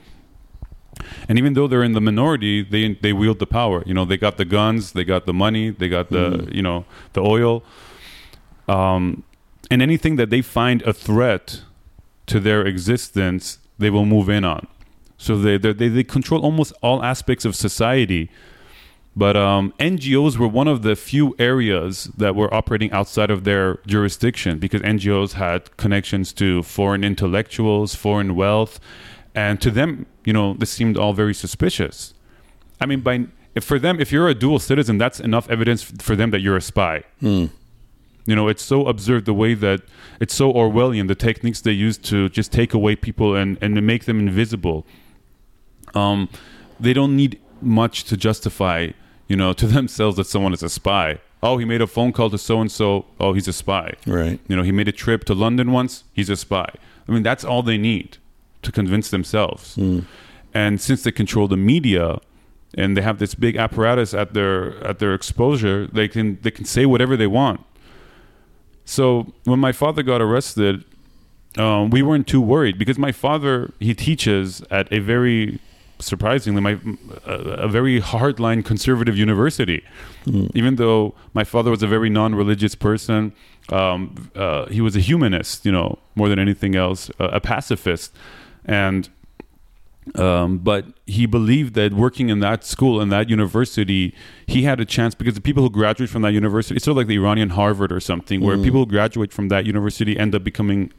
And 1.28 1.38
even 1.38 1.54
though 1.54 1.68
they're 1.68 1.84
in 1.84 1.94
the 1.94 2.02
minority, 2.02 2.64
they 2.64 2.94
they 2.94 3.14
wield 3.14 3.40
the 3.40 3.48
power. 3.48 3.84
You 3.86 3.94
know, 3.94 4.06
they 4.06 4.18
got 4.18 4.38
the 4.38 4.46
guns, 4.46 4.92
they 4.92 5.04
got 5.04 5.26
the 5.26 5.34
money, 5.34 5.70
they 5.70 5.90
got 5.90 6.10
the 6.10 6.50
you 6.52 6.62
know 6.62 6.86
the 7.14 7.22
oil, 7.22 7.64
um, 8.68 9.24
and 9.72 9.82
anything 9.82 10.18
that 10.18 10.30
they 10.30 10.42
find 10.42 10.82
a 10.84 10.94
threat 10.94 11.62
to 12.28 12.40
their 12.40 12.66
existence, 12.66 13.60
they 13.80 13.90
will 13.90 14.06
move 14.06 14.30
in 14.30 14.44
on. 14.46 14.68
So 15.24 15.38
they 15.38 15.58
they 15.58 15.88
they, 15.88 16.04
control 16.04 16.42
almost 16.42 16.74
all 16.82 17.02
aspects 17.02 17.46
of 17.46 17.56
society. 17.56 18.30
But 19.16 19.38
um, 19.38 19.74
NGOs 19.80 20.38
were 20.38 20.48
one 20.48 20.68
of 20.68 20.82
the 20.82 20.96
few 20.96 21.36
areas 21.38 22.06
that 22.18 22.36
were 22.36 22.52
operating 22.54 22.92
outside 22.92 23.30
of 23.30 23.44
their 23.44 23.78
jurisdiction 23.86 24.58
because 24.58 24.82
NGOs 24.82 25.34
had 25.34 25.78
connections 25.78 26.34
to 26.34 26.64
foreign 26.64 27.04
intellectuals, 27.04 27.94
foreign 27.94 28.36
wealth, 28.36 28.80
and 29.36 29.62
to 29.62 29.70
them, 29.70 30.08
you 30.26 30.34
know, 30.34 30.56
this 30.56 30.72
seemed 30.72 30.98
all 30.98 31.14
very 31.14 31.34
suspicious. 31.34 32.16
I 32.82 32.86
mean, 32.86 33.02
by 33.02 33.28
if 33.56 33.64
for 33.64 33.80
them, 33.80 34.02
if 34.02 34.12
you're 34.12 34.28
a 34.28 34.34
dual 34.34 34.60
citizen, 34.60 34.98
that's 34.98 35.20
enough 35.20 35.50
evidence 35.50 35.84
for 35.84 36.16
them 36.16 36.32
that 36.32 36.42
you're 36.42 36.58
a 36.58 36.62
spy. 36.62 37.04
You 38.26 38.36
know, 38.36 38.48
it's 38.48 38.64
so 38.64 38.88
absurd 38.88 39.26
the 39.26 39.34
way 39.34 39.54
that 39.54 39.82
it's 40.20 40.34
so 40.34 40.52
Orwellian, 40.52 41.08
the 41.08 41.16
techniques 41.16 41.62
they 41.62 41.72
use 41.72 41.98
to 42.00 42.30
just 42.30 42.52
take 42.52 42.74
away 42.74 42.96
people 42.96 43.36
and, 43.36 43.58
and 43.62 43.86
make 43.86 44.06
them 44.06 44.20
invisible. 44.20 44.86
Um, 45.94 46.30
they 46.80 46.94
don't 46.94 47.16
need 47.16 47.40
much 47.62 48.04
to 48.06 48.18
justify, 48.18 48.90
you 49.28 49.36
know, 49.36 49.54
to 49.62 49.68
themselves 49.68 50.18
that 50.18 50.26
someone 50.26 50.54
is 50.54 50.64
a 50.64 50.70
spy. 50.70 51.20
Oh, 51.42 51.58
he 51.58 51.66
made 51.66 51.82
a 51.82 51.88
phone 51.88 52.14
call 52.14 52.30
to 52.30 52.38
so 52.38 52.62
and 52.62 52.72
so. 52.72 53.06
Oh, 53.20 53.34
he's 53.34 53.50
a 53.50 53.54
spy. 53.54 53.94
Right. 54.08 54.40
You 54.48 54.56
know, 54.56 54.64
he 54.64 54.72
made 54.72 54.88
a 54.88 54.94
trip 54.94 55.26
to 55.26 55.34
London 55.34 55.72
once. 55.72 56.06
He's 56.14 56.30
a 56.30 56.38
spy. 56.38 56.70
I 57.08 57.12
mean, 57.12 57.24
that's 57.24 57.44
all 57.44 57.62
they 57.62 57.78
need 57.78 58.18
to 58.62 58.72
convince 58.72 59.10
themselves. 59.10 59.78
And 60.54 60.80
since 60.80 61.04
they 61.04 61.12
control 61.12 61.48
the 61.50 61.58
media 61.58 62.20
and 62.76 62.96
they 62.96 63.02
have 63.02 63.20
this 63.20 63.36
big 63.36 63.58
apparatus 63.58 64.14
at 64.14 64.34
their 64.34 64.82
at 64.86 65.00
their 65.00 65.14
exposure, 65.14 65.88
they 65.88 66.08
can 66.08 66.40
they 66.44 66.52
can 66.52 66.64
say 66.66 66.86
whatever 66.86 67.18
they 67.18 67.28
want. 67.28 67.62
So 68.86 69.34
when 69.44 69.60
my 69.60 69.72
father 69.72 70.04
got 70.04 70.22
arrested, 70.22 70.86
um, 71.58 71.90
we 71.90 72.02
weren't 72.02 72.28
too 72.28 72.42
worried 72.42 72.78
because 72.78 72.98
my 72.98 73.12
father 73.12 73.74
he 73.80 73.94
teaches 73.94 74.62
at 74.72 74.92
a 74.94 75.00
very 75.00 75.60
surprisingly 76.04 76.62
my 76.62 76.80
a, 77.26 77.34
a 77.34 77.68
very 77.68 78.02
hardline 78.02 78.64
conservative 78.64 79.18
university. 79.18 79.84
Even 80.54 80.76
though 80.76 81.16
my 81.34 81.44
father 81.44 81.72
was 81.72 81.84
a 81.84 81.88
very 81.88 82.10
non-religious 82.10 82.76
person, 82.76 83.34
um, 83.70 84.30
uh, 84.36 84.66
he 84.68 84.82
was 84.82 84.96
a 84.96 85.00
humanist, 85.00 85.66
you 85.66 85.72
know, 85.72 86.00
more 86.16 86.30
than 86.30 86.40
anything 86.40 86.76
else, 86.76 87.10
a, 87.20 87.26
a 87.26 87.40
pacifist, 87.40 88.14
and 88.66 89.10
um, 90.16 90.58
but 90.58 90.86
he 91.06 91.26
believed 91.26 91.76
that 91.76 91.94
working 91.94 92.28
in 92.30 92.40
that 92.40 92.66
school 92.66 93.00
in 93.02 93.10
that 93.10 93.30
university, 93.30 94.14
he 94.46 94.64
had 94.64 94.82
a 94.82 94.86
chance 94.86 95.16
because 95.16 95.34
the 95.34 95.42
people 95.42 95.64
who 95.64 95.70
graduate 95.70 96.10
from 96.10 96.24
that 96.24 96.34
university, 96.34 96.76
it's 96.76 96.86
sort 96.86 96.92
of 96.92 96.98
like 96.98 97.08
the 97.08 97.16
Iranian 97.16 97.52
Harvard 97.52 97.92
or 97.92 98.02
something, 98.02 98.42
where 98.42 98.58
people 98.58 98.82
who 98.82 98.86
graduate 98.86 99.32
from 99.32 99.48
that 99.48 99.66
university 99.66 100.20
end 100.20 100.36
up 100.36 100.44
becoming 100.44 100.92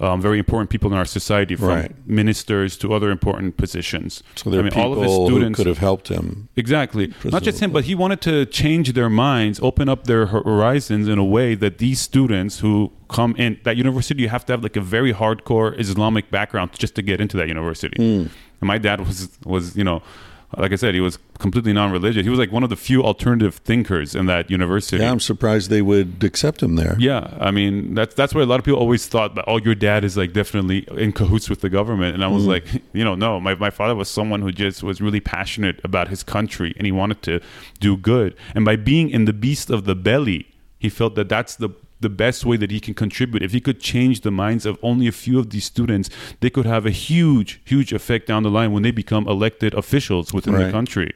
um, 0.00 0.20
very 0.20 0.38
important 0.38 0.70
people 0.70 0.90
in 0.92 0.98
our 0.98 1.04
society, 1.04 1.54
from 1.56 1.68
Right. 1.68 1.92
ministers 2.06 2.76
to 2.78 2.92
other 2.92 3.10
important 3.10 3.56
positions. 3.56 4.22
So 4.36 4.50
there 4.50 4.60
I 4.60 4.62
mean, 4.64 4.72
people 4.72 4.82
all 4.82 4.92
of 4.92 5.02
his 5.02 5.12
who 5.12 5.26
students 5.26 5.56
could 5.56 5.66
have 5.66 5.78
helped 5.78 6.08
him. 6.08 6.48
Exactly. 6.56 7.12
Not 7.24 7.42
just 7.42 7.60
him, 7.60 7.70
but 7.70 7.84
he 7.84 7.94
wanted 7.94 8.20
to 8.22 8.46
change 8.46 8.92
their 8.92 9.10
minds, 9.10 9.60
open 9.62 9.88
up 9.88 10.04
their 10.04 10.26
horizons 10.26 11.08
in 11.08 11.18
a 11.18 11.24
way 11.24 11.54
that 11.54 11.78
these 11.78 12.00
students 12.00 12.60
who 12.60 12.90
come 13.08 13.34
in 13.36 13.58
that 13.64 13.76
university, 13.76 14.22
you 14.22 14.28
have 14.28 14.44
to 14.46 14.52
have 14.52 14.62
like 14.62 14.76
a 14.76 14.80
very 14.80 15.12
hardcore 15.12 15.78
Islamic 15.78 16.30
background 16.30 16.72
just 16.78 16.94
to 16.96 17.02
get 17.02 17.20
into 17.20 17.36
that 17.36 17.48
university. 17.48 17.96
And 18.02 18.30
my 18.60 18.78
dad 18.78 19.00
was 19.00 19.28
was 19.44 19.76
you 19.76 19.84
know 19.84 20.02
like 20.58 20.72
I 20.72 20.76
said, 20.76 20.94
he 20.94 21.00
was 21.00 21.18
completely 21.38 21.72
non-religious. 21.72 22.24
He 22.24 22.30
was 22.30 22.38
like 22.38 22.52
one 22.52 22.62
of 22.62 22.70
the 22.70 22.76
few 22.76 23.02
alternative 23.02 23.56
thinkers 23.56 24.14
in 24.14 24.26
that 24.26 24.50
university. 24.50 25.02
Yeah, 25.02 25.10
I'm 25.10 25.20
surprised 25.20 25.70
they 25.70 25.82
would 25.82 26.22
accept 26.22 26.62
him 26.62 26.76
there. 26.76 26.96
Yeah, 26.98 27.36
I 27.40 27.50
mean 27.50 27.94
that's 27.94 28.14
that's 28.14 28.34
why 28.34 28.42
a 28.42 28.46
lot 28.46 28.58
of 28.58 28.64
people 28.64 28.80
always 28.80 29.06
thought 29.06 29.34
that 29.34 29.44
oh 29.46 29.58
your 29.58 29.74
dad 29.74 30.04
is 30.04 30.16
like 30.16 30.32
definitely 30.32 30.86
in 30.96 31.12
cahoots 31.12 31.48
with 31.50 31.60
the 31.60 31.70
government, 31.70 32.14
and 32.14 32.24
I 32.24 32.28
was 32.28 32.42
mm-hmm. 32.42 32.72
like 32.72 32.82
you 32.92 33.04
know 33.04 33.14
no 33.14 33.40
my 33.40 33.54
my 33.54 33.70
father 33.70 33.94
was 33.94 34.08
someone 34.08 34.42
who 34.42 34.52
just 34.52 34.82
was 34.82 35.00
really 35.00 35.20
passionate 35.20 35.80
about 35.84 36.08
his 36.08 36.22
country 36.22 36.74
and 36.76 36.86
he 36.86 36.92
wanted 36.92 37.22
to 37.22 37.40
do 37.80 37.96
good, 37.96 38.36
and 38.54 38.64
by 38.64 38.76
being 38.76 39.10
in 39.10 39.24
the 39.24 39.32
beast 39.32 39.70
of 39.70 39.84
the 39.84 39.94
belly, 39.94 40.46
he 40.78 40.88
felt 40.88 41.14
that 41.14 41.28
that's 41.28 41.56
the 41.56 41.70
the 42.08 42.14
best 42.24 42.40
way 42.48 42.56
that 42.62 42.70
he 42.70 42.80
can 42.86 42.94
contribute. 43.04 43.42
If 43.48 43.52
he 43.56 43.60
could 43.66 43.80
change 43.92 44.16
the 44.20 44.30
minds 44.44 44.64
of 44.70 44.78
only 44.82 45.06
a 45.08 45.12
few 45.24 45.36
of 45.42 45.46
these 45.50 45.64
students, 45.74 46.06
they 46.40 46.50
could 46.50 46.66
have 46.74 46.84
a 46.86 46.90
huge, 47.08 47.50
huge 47.72 47.90
effect 47.98 48.26
down 48.30 48.42
the 48.42 48.50
line 48.58 48.70
when 48.74 48.82
they 48.86 48.92
become 49.04 49.24
elected 49.36 49.70
officials 49.74 50.26
within 50.36 50.54
the 50.54 50.70
country, 50.78 51.10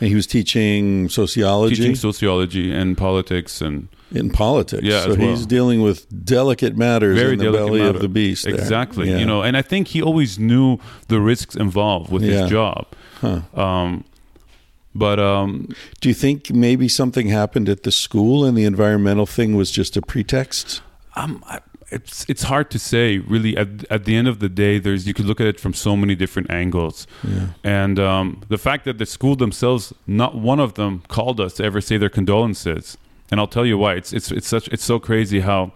And 0.00 0.08
he 0.12 0.16
was 0.20 0.26
teaching 0.26 1.08
sociology 1.08 1.76
teaching 1.76 1.94
sociology 2.08 2.66
and 2.80 2.88
politics 3.08 3.52
and 3.66 3.88
in 4.20 4.28
politics. 4.30 4.82
Yeah, 4.92 5.02
so 5.04 5.14
well. 5.14 5.28
he's 5.30 5.46
dealing 5.46 5.80
with 5.88 5.98
delicate 6.36 6.74
matters 6.76 7.16
very 7.22 7.32
in 7.34 7.38
the 7.38 7.44
delicate 7.44 7.66
belly 7.66 7.80
matter. 7.80 7.96
of 7.96 8.02
the 8.02 8.08
beast. 8.20 8.44
there. 8.44 8.54
Exactly. 8.54 9.06
Yeah. 9.08 9.18
You 9.20 9.26
know, 9.30 9.40
and 9.46 9.54
I 9.56 9.62
think 9.70 9.88
he 9.94 10.00
always 10.08 10.38
knew 10.48 10.68
the 11.08 11.18
risks 11.32 11.54
involved 11.66 12.08
with 12.12 12.22
Yeah. 12.22 12.32
his 12.42 12.50
job. 12.50 12.82
Um, 13.66 14.04
but 14.94 15.18
um, 15.18 15.68
Do 16.00 16.08
you 16.08 16.14
think 16.14 16.50
maybe 16.50 16.88
something 16.88 17.28
happened 17.28 17.68
at 17.68 17.82
the 17.82 17.92
school 17.92 18.44
and 18.44 18.56
the 18.56 18.64
environmental 18.64 19.26
thing 19.26 19.56
was 19.56 19.70
just 19.70 19.96
a 19.96 20.02
pretext? 20.02 20.82
um, 21.16 21.42
I, 21.46 21.60
it's 21.90 22.24
it's 22.26 22.44
hard 22.44 22.70
to 22.70 22.78
say. 22.78 23.18
Really, 23.18 23.54
at 23.54 23.84
at 23.90 24.04
the 24.06 24.16
end 24.16 24.26
of 24.26 24.38
the 24.38 24.48
day, 24.48 24.78
there's 24.78 25.06
you 25.06 25.12
could 25.12 25.26
look 25.26 25.40
at 25.40 25.46
it 25.46 25.60
from 25.60 25.74
so 25.74 25.94
many 25.94 26.14
different 26.14 26.50
angles. 26.50 27.06
And 27.62 27.98
um, 27.98 28.40
the 28.48 28.56
fact 28.56 28.84
that 28.86 28.96
the 28.96 29.04
school 29.04 29.36
themselves, 29.36 29.92
not 30.06 30.34
one 30.34 30.58
of 30.58 30.72
them 30.74 31.02
called 31.08 31.38
us 31.38 31.52
to 31.54 31.64
ever 31.64 31.82
say 31.82 31.98
their 31.98 32.08
condolences. 32.08 32.96
And 33.30 33.38
I'll 33.40 33.46
tell 33.46 33.66
you 33.66 33.76
why. 33.76 33.94
It's 33.94 34.12
it's 34.14 34.30
it's 34.30 34.48
such 34.48 34.68
it's 34.68 34.84
so 34.84 34.98
crazy 34.98 35.40
how 35.40 35.72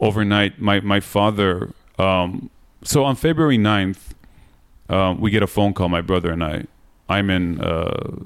overnight 0.00 0.60
my 0.60 0.80
my 0.80 1.00
father. 1.00 1.74
Um, 1.98 2.48
so 2.82 3.04
on 3.04 3.16
February 3.16 3.58
9th, 3.58 4.12
um, 4.88 5.20
we 5.20 5.30
get 5.30 5.42
a 5.42 5.46
phone 5.46 5.74
call. 5.74 5.88
My 5.90 6.00
brother 6.02 6.30
and 6.32 6.42
I. 6.42 6.64
I'm 7.08 7.28
in 7.28 7.60
uh, 7.60 8.16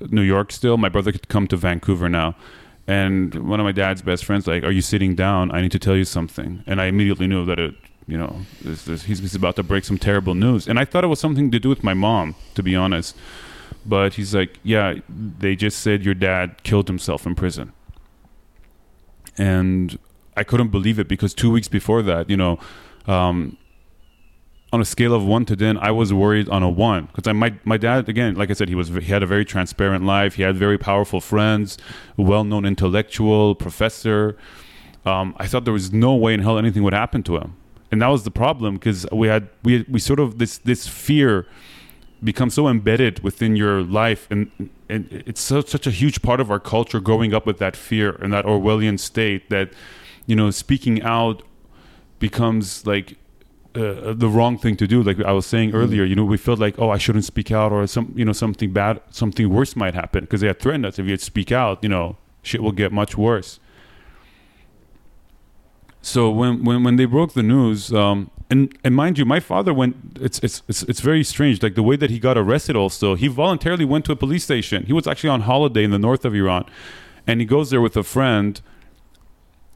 New 0.00 0.22
York 0.22 0.52
still. 0.52 0.76
My 0.76 0.88
brother 0.88 1.12
could 1.12 1.28
come 1.28 1.46
to 1.48 1.56
Vancouver 1.56 2.08
now. 2.08 2.34
And 2.86 3.34
one 3.48 3.60
of 3.60 3.64
my 3.64 3.72
dad's 3.72 4.02
best 4.02 4.24
friends, 4.24 4.46
like, 4.46 4.64
"Are 4.64 4.70
you 4.70 4.82
sitting 4.82 5.14
down? 5.14 5.52
I 5.52 5.60
need 5.62 5.72
to 5.72 5.78
tell 5.78 5.96
you 5.96 6.04
something." 6.04 6.64
And 6.66 6.80
I 6.80 6.86
immediately 6.86 7.28
knew 7.28 7.44
that 7.44 7.58
it, 7.58 7.74
you 8.08 8.18
know, 8.18 8.40
this, 8.60 8.84
this, 8.84 9.04
he's, 9.04 9.20
he's 9.20 9.34
about 9.36 9.54
to 9.56 9.62
break 9.62 9.84
some 9.84 9.98
terrible 9.98 10.34
news. 10.34 10.66
And 10.66 10.78
I 10.78 10.84
thought 10.84 11.04
it 11.04 11.06
was 11.06 11.20
something 11.20 11.50
to 11.52 11.60
do 11.60 11.68
with 11.68 11.84
my 11.84 11.94
mom, 11.94 12.34
to 12.54 12.62
be 12.62 12.74
honest. 12.74 13.16
But 13.86 14.14
he's 14.14 14.34
like, 14.34 14.58
"Yeah, 14.64 14.96
they 15.08 15.54
just 15.54 15.78
said 15.78 16.04
your 16.04 16.14
dad 16.14 16.62
killed 16.64 16.88
himself 16.88 17.24
in 17.26 17.34
prison." 17.34 17.72
And 19.38 19.98
I 20.36 20.44
couldn't 20.44 20.68
believe 20.68 20.98
it 20.98 21.08
because 21.08 21.34
two 21.34 21.50
weeks 21.50 21.68
before 21.68 22.02
that, 22.02 22.28
you 22.28 22.36
know, 22.36 22.58
um, 23.06 23.56
on 24.72 24.80
a 24.80 24.84
scale 24.84 25.14
of 25.14 25.24
one 25.24 25.44
to 25.44 25.54
ten, 25.54 25.76
I 25.78 25.90
was 25.90 26.14
worried 26.14 26.48
on 26.48 26.62
a 26.62 26.70
one 26.70 27.08
because 27.14 27.32
my 27.34 27.54
my 27.64 27.76
dad 27.76 28.08
again, 28.08 28.34
like 28.34 28.50
I 28.50 28.54
said, 28.54 28.68
he 28.68 28.74
was 28.74 28.88
he 28.88 29.02
had 29.02 29.22
a 29.22 29.26
very 29.26 29.44
transparent 29.44 30.04
life. 30.04 30.34
He 30.34 30.42
had 30.42 30.56
very 30.56 30.78
powerful 30.78 31.20
friends, 31.20 31.76
well-known 32.16 32.64
intellectual, 32.64 33.54
professor. 33.54 34.36
Um, 35.04 35.34
I 35.38 35.46
thought 35.46 35.64
there 35.64 35.72
was 35.74 35.92
no 35.92 36.14
way 36.14 36.32
in 36.32 36.40
hell 36.40 36.58
anything 36.58 36.82
would 36.84 36.94
happen 36.94 37.22
to 37.24 37.36
him, 37.36 37.54
and 37.90 38.00
that 38.00 38.08
was 38.08 38.24
the 38.24 38.30
problem 38.30 38.74
because 38.74 39.06
we 39.12 39.28
had 39.28 39.48
we 39.62 39.84
we 39.88 40.00
sort 40.00 40.20
of 40.20 40.38
this 40.38 40.56
this 40.58 40.88
fear 40.88 41.46
becomes 42.24 42.54
so 42.54 42.68
embedded 42.68 43.18
within 43.20 43.56
your 43.56 43.82
life 43.82 44.28
and 44.30 44.50
and 44.88 45.08
it's 45.26 45.40
so, 45.40 45.60
such 45.60 45.88
a 45.88 45.90
huge 45.90 46.22
part 46.22 46.38
of 46.38 46.50
our 46.52 46.60
culture 46.60 47.00
growing 47.00 47.34
up 47.34 47.46
with 47.46 47.58
that 47.58 47.74
fear 47.74 48.10
and 48.22 48.32
that 48.32 48.44
Orwellian 48.44 48.98
state 48.98 49.50
that 49.50 49.72
you 50.26 50.36
know 50.36 50.50
speaking 50.50 51.02
out 51.02 51.42
becomes 52.20 52.86
like 52.86 53.16
uh, 53.74 54.12
the 54.12 54.28
wrong 54.28 54.58
thing 54.58 54.76
to 54.76 54.86
do. 54.86 55.02
Like 55.02 55.20
I 55.20 55.32
was 55.32 55.46
saying 55.46 55.74
earlier 55.74 56.04
you 56.04 56.14
know 56.14 56.24
we 56.24 56.36
felt 56.36 56.58
like 56.58 56.78
oh 56.78 56.90
I 56.90 56.98
shouldn't 56.98 57.24
speak 57.24 57.50
out 57.50 57.72
or 57.72 57.86
some 57.86 58.12
you 58.16 58.24
know 58.24 58.32
something 58.32 58.72
bad 58.72 59.00
something 59.10 59.48
worse 59.48 59.76
might 59.76 59.94
happen 59.94 60.24
because 60.24 60.40
they 60.40 60.46
had 60.46 60.60
threatened 60.60 60.86
us. 60.86 60.98
If 60.98 61.06
you 61.06 61.12
had 61.12 61.20
speak 61.20 61.52
out 61.52 61.82
you 61.82 61.88
know 61.88 62.16
shit 62.42 62.62
will 62.62 62.72
get 62.72 62.92
much 62.92 63.16
worse. 63.16 63.60
So 66.00 66.30
when 66.30 66.64
when 66.64 66.84
when 66.84 66.96
they 66.96 67.04
broke 67.06 67.34
the 67.34 67.42
news 67.42 67.92
um 67.92 68.30
and 68.50 68.76
and 68.84 68.94
mind 68.94 69.18
you 69.18 69.24
my 69.24 69.40
father 69.40 69.72
went 69.72 69.96
it's 70.20 70.38
it's 70.40 70.62
it's, 70.68 70.82
it's 70.84 71.00
very 71.00 71.24
strange. 71.24 71.62
Like 71.62 71.74
the 71.74 71.82
way 71.82 71.96
that 71.96 72.10
he 72.10 72.18
got 72.18 72.36
arrested 72.36 72.76
also 72.76 73.14
he 73.14 73.28
voluntarily 73.28 73.84
went 73.84 74.04
to 74.06 74.12
a 74.12 74.16
police 74.16 74.44
station. 74.44 74.84
He 74.86 74.92
was 74.92 75.06
actually 75.06 75.30
on 75.30 75.42
holiday 75.42 75.84
in 75.84 75.90
the 75.90 75.98
north 75.98 76.24
of 76.24 76.34
iran 76.34 76.64
and 77.26 77.40
he 77.40 77.46
goes 77.46 77.70
there 77.70 77.80
with 77.80 77.96
a 77.96 78.02
friend 78.02 78.60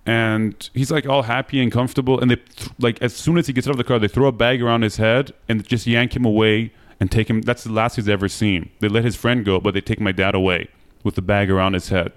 and 0.07 0.71
he's 0.73 0.91
like 0.91 1.07
all 1.07 1.22
happy 1.22 1.61
and 1.61 1.72
comfortable 1.72 2.21
and 2.21 2.30
they 2.30 2.37
th- 2.37 2.71
like 2.79 3.01
as 3.03 3.14
soon 3.14 3.37
as 3.39 3.47
he 3.47 3.53
gets 3.53 3.67
out 3.67 3.72
of 3.72 3.76
the 3.76 3.85
car 3.85 3.99
they 3.99 4.09
throw 4.09 4.29
a 4.29 4.33
bag 4.33 4.63
around 4.63 4.83
his 4.83 4.97
head 4.97 5.33
and 5.49 5.67
just 5.67 5.87
yank 5.87 6.14
him 6.14 6.25
away 6.25 6.72
and 7.01 7.11
take 7.11 7.29
him 7.29 7.43
that's 7.43 7.64
the 7.64 7.72
last 7.72 7.97
he's 7.97 8.09
ever 8.09 8.29
seen 8.29 8.71
they 8.80 8.89
let 8.89 9.05
his 9.05 9.17
friend 9.17 9.45
go 9.45 9.61
but 9.61 9.75
they 9.75 9.80
take 9.80 10.01
my 10.01 10.13
dad 10.13 10.35
away 10.35 10.68
with 11.03 11.14
the 11.17 11.22
bag 11.22 11.51
around 11.51 11.75
his 11.75 11.89
head 11.89 12.13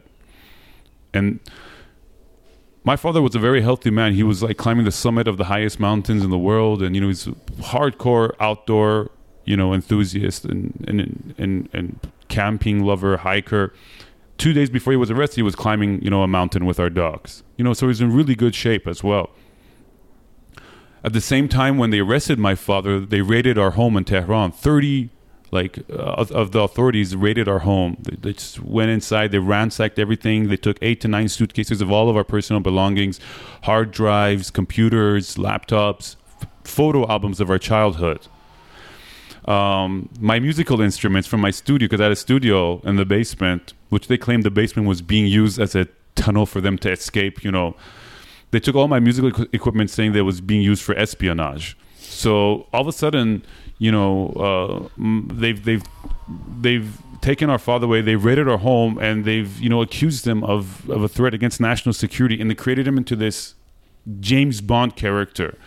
and 1.13 1.39
my 2.84 2.95
father 2.95 3.22
was 3.22 3.35
a 3.35 3.39
very 3.39 3.61
healthy 3.61 3.89
man. 3.91 4.13
He 4.13 4.23
was 4.23 4.41
like 4.41 4.57
climbing 4.57 4.85
the 4.85 4.91
summit 4.91 5.27
of 5.27 5.38
the 5.38 5.45
highest 5.45 5.80
mountains 5.80 6.23
in 6.23 6.30
the 6.30 6.38
world, 6.38 6.81
and 6.81 6.95
you 6.95 7.01
know 7.01 7.07
he's 7.07 7.27
hardcore 7.72 8.34
outdoor, 8.39 9.11
you 9.45 9.57
know, 9.57 9.73
enthusiast 9.73 10.45
and 10.45 10.85
and 10.88 11.35
and, 11.38 11.69
and 11.73 11.99
camping 12.30 12.84
lover, 12.84 13.18
hiker. 13.18 13.73
Two 14.39 14.53
days 14.53 14.69
before 14.71 14.93
he 14.93 14.97
was 14.97 15.11
arrested, 15.11 15.35
he 15.35 15.43
was 15.43 15.55
climbing, 15.55 16.01
you 16.01 16.09
know, 16.09 16.23
a 16.23 16.27
mountain 16.27 16.65
with 16.65 16.79
our 16.79 16.89
dogs. 16.89 17.43
You 17.57 17.63
know, 17.63 17.73
so 17.73 17.87
he's 17.87 18.01
in 18.01 18.11
really 18.11 18.35
good 18.35 18.55
shape 18.55 18.87
as 18.87 19.03
well. 19.03 19.29
At 21.03 21.13
the 21.13 21.21
same 21.21 21.47
time, 21.47 21.77
when 21.77 21.91
they 21.91 21.99
arrested 21.99 22.39
my 22.39 22.55
father, 22.55 22.99
they 23.01 23.21
raided 23.21 23.57
our 23.57 23.71
home 23.71 23.95
in 23.97 24.05
Tehran. 24.05 24.51
Thirty 24.51 25.09
like 25.51 25.79
uh, 25.89 26.21
of, 26.21 26.31
of 26.31 26.51
the 26.51 26.61
authorities 26.61 27.15
raided 27.15 27.47
our 27.47 27.59
home. 27.59 27.97
They, 28.01 28.15
they 28.15 28.33
just 28.33 28.59
went 28.61 28.91
inside. 28.91 29.31
They 29.31 29.39
ransacked 29.39 29.97
everything. 29.99 30.47
They 30.47 30.57
took 30.57 30.77
eight 30.81 31.01
to 31.01 31.07
nine 31.07 31.27
suitcases 31.27 31.81
of 31.81 31.91
all 31.91 32.09
of 32.09 32.15
our 32.15 32.23
personal 32.23 32.59
belongings, 32.61 33.19
hard 33.63 33.91
drives, 33.91 34.51
computers, 34.51 35.35
laptops, 35.35 36.15
f- 36.41 36.47
photo 36.63 37.07
albums 37.07 37.39
of 37.39 37.49
our 37.49 37.59
childhood. 37.59 38.27
Um, 39.45 40.09
my 40.19 40.39
musical 40.39 40.81
instruments 40.81 41.27
from 41.27 41.41
my 41.41 41.51
studio, 41.51 41.87
because 41.87 42.01
I 42.01 42.03
had 42.03 42.11
a 42.11 42.15
studio 42.15 42.79
in 42.81 42.97
the 42.97 43.05
basement, 43.05 43.73
which 43.89 44.07
they 44.07 44.17
claimed 44.17 44.43
the 44.43 44.51
basement 44.51 44.87
was 44.87 45.01
being 45.01 45.27
used 45.27 45.59
as 45.59 45.75
a 45.75 45.87
tunnel 46.15 46.45
for 46.45 46.61
them 46.61 46.77
to 46.79 46.91
escape. 46.91 47.43
You 47.43 47.51
know, 47.51 47.75
they 48.51 48.59
took 48.59 48.75
all 48.75 48.87
my 48.87 48.99
musical 48.99 49.45
equipment, 49.53 49.89
saying 49.89 50.13
that 50.13 50.19
it 50.19 50.23
was 50.23 50.41
being 50.41 50.61
used 50.61 50.83
for 50.83 50.95
espionage. 50.95 51.77
So 51.97 52.67
all 52.73 52.81
of 52.81 52.87
a 52.87 52.91
sudden, 52.91 53.43
you 53.77 53.91
know, 53.91 54.89
uh, 54.97 55.03
they've 55.33 55.63
they've 55.63 55.83
they've 56.59 56.97
taken 57.21 57.49
our 57.49 57.59
father 57.59 57.85
away. 57.85 58.01
They 58.01 58.15
raided 58.15 58.47
our 58.47 58.57
home, 58.57 58.97
and 58.97 59.25
they've 59.25 59.59
you 59.59 59.69
know 59.69 59.81
accused 59.81 60.25
him 60.27 60.43
of 60.43 60.89
of 60.89 61.03
a 61.03 61.07
threat 61.07 61.33
against 61.33 61.59
national 61.59 61.93
security, 61.93 62.39
and 62.39 62.49
they 62.49 62.55
created 62.55 62.87
him 62.87 62.97
into 62.97 63.15
this 63.15 63.55
James 64.19 64.61
Bond 64.61 64.95
character. 64.95 65.57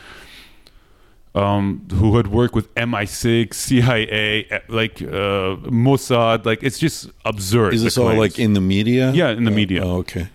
Um, 1.34 1.86
who 1.94 2.18
had 2.18 2.26
worked 2.26 2.54
with 2.54 2.74
MI6, 2.74 3.54
CIA, 3.54 4.60
like 4.68 5.00
uh, 5.00 5.56
Mossad, 5.70 6.44
like 6.44 6.62
it's 6.62 6.78
just 6.78 7.10
absurd. 7.24 7.72
Is 7.72 7.82
this 7.82 7.96
all 7.96 8.12
like 8.14 8.38
in 8.38 8.52
the 8.52 8.60
media? 8.60 9.12
Yeah, 9.12 9.30
in 9.30 9.44
the 9.44 9.50
Oh, 9.50 9.54
media. 9.54 9.82
Oh, 9.82 9.96
okay. 9.98 10.28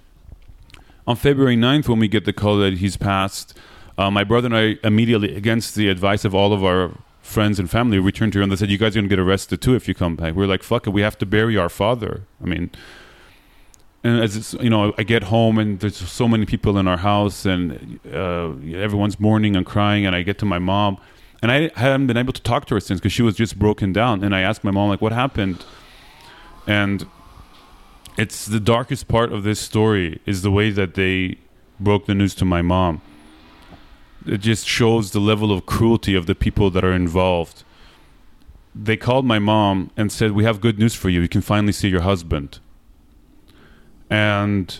on 1.05 1.15
February 1.15 1.55
9th, 1.55 1.87
when 1.87 1.99
we 1.99 2.07
get 2.07 2.25
the 2.25 2.33
call 2.33 2.57
that 2.57 2.79
he's 2.79 2.97
passed, 2.97 3.53
uh, 3.99 4.09
my 4.09 4.23
brother 4.23 4.47
and 4.47 4.57
I 4.57 4.77
immediately, 4.83 5.35
against 5.35 5.75
the 5.75 5.87
advice 5.87 6.25
of 6.25 6.33
all 6.33 6.51
of 6.51 6.63
our 6.63 6.91
friends 7.21 7.59
and 7.59 7.69
family, 7.69 7.99
returned 7.99 8.33
here 8.33 8.41
and 8.41 8.51
they 8.51 8.55
said, 8.55 8.71
"You 8.71 8.77
guys 8.79 8.95
are 8.95 8.99
gonna 9.01 9.07
get 9.07 9.19
arrested 9.19 9.61
too 9.61 9.75
if 9.75 9.87
you 9.87 9.93
come 9.93 10.15
back." 10.15 10.33
We're 10.33 10.47
like, 10.47 10.63
"Fuck 10.63 10.87
it, 10.87 10.91
we 10.91 11.01
have 11.01 11.17
to 11.19 11.25
bury 11.27 11.55
our 11.57 11.69
father." 11.69 12.23
I 12.43 12.47
mean, 12.47 12.71
and 14.07 14.23
as 14.23 14.37
it's, 14.37 14.53
you 14.53 14.69
know, 14.69 14.93
I 14.97 15.03
get 15.03 15.23
home 15.23 15.57
and 15.57 15.81
there's 15.81 15.97
so 15.97 16.29
many 16.29 16.45
people 16.45 16.77
in 16.77 16.87
our 16.87 16.97
house 16.97 17.45
and 17.45 17.99
uh, 18.13 18.51
everyone's 18.77 19.19
mourning 19.19 19.57
and 19.57 19.65
crying, 19.65 20.05
and 20.05 20.15
I 20.15 20.21
get 20.21 20.37
to 20.39 20.45
my 20.45 20.59
mom. 20.59 20.97
And 21.41 21.51
I 21.51 21.71
haven't 21.75 22.07
been 22.07 22.15
able 22.15 22.31
to 22.31 22.41
talk 22.41 22.65
to 22.67 22.75
her 22.75 22.79
since 22.79 23.01
because 23.01 23.11
she 23.11 23.21
was 23.21 23.35
just 23.35 23.59
broken 23.59 23.91
down. 23.91 24.23
And 24.23 24.33
I 24.33 24.41
asked 24.41 24.63
my 24.63 24.71
mom, 24.71 24.87
like, 24.87 25.01
what 25.01 25.11
happened? 25.11 25.65
And 26.65 27.05
it's 28.17 28.45
the 28.45 28.61
darkest 28.61 29.09
part 29.09 29.33
of 29.33 29.43
this 29.43 29.59
story 29.59 30.21
is 30.25 30.41
the 30.41 30.51
way 30.51 30.69
that 30.71 30.93
they 30.93 31.37
broke 31.77 32.05
the 32.05 32.15
news 32.15 32.33
to 32.35 32.45
my 32.45 32.61
mom. 32.61 33.01
It 34.25 34.37
just 34.37 34.65
shows 34.65 35.11
the 35.11 35.19
level 35.19 35.51
of 35.51 35.65
cruelty 35.65 36.15
of 36.15 36.27
the 36.27 36.35
people 36.35 36.69
that 36.71 36.85
are 36.85 36.93
involved. 36.93 37.65
They 38.73 38.95
called 38.95 39.25
my 39.25 39.39
mom 39.39 39.91
and 39.97 40.11
said, 40.11 40.31
"We 40.31 40.43
have 40.45 40.61
good 40.61 40.79
news 40.79 40.95
for 40.95 41.09
you. 41.09 41.21
You 41.21 41.27
can 41.27 41.41
finally 41.41 41.73
see 41.73 41.89
your 41.89 42.01
husband." 42.01 42.59
And 44.09 44.79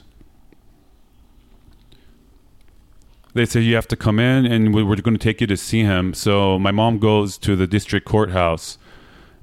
they 3.34 3.46
said 3.46 3.64
you 3.64 3.76
have 3.76 3.88
to 3.90 3.96
come 3.96 4.20
in 4.20 4.46
and 4.46 4.74
we- 4.74 4.84
we're 4.84 4.96
going 4.96 5.18
to 5.18 5.24
take 5.24 5.42
you 5.42 5.48
to 5.48 5.58
see 5.58 5.82
him. 5.82 6.14
So 6.14 6.58
my 6.58 6.72
mom 6.72 6.98
goes 7.00 7.38
to 7.40 7.56
the 7.56 7.68
district 7.68 8.06
courthouse 8.06 8.78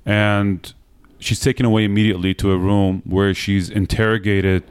and 0.04 0.72
she's 1.18 1.40
taken 1.40 1.64
away 1.64 1.84
immediately 1.84 2.34
to 2.34 2.50
a 2.50 2.58
room 2.58 3.02
where 3.04 3.32
she's 3.32 3.70
interrogated 3.70 4.64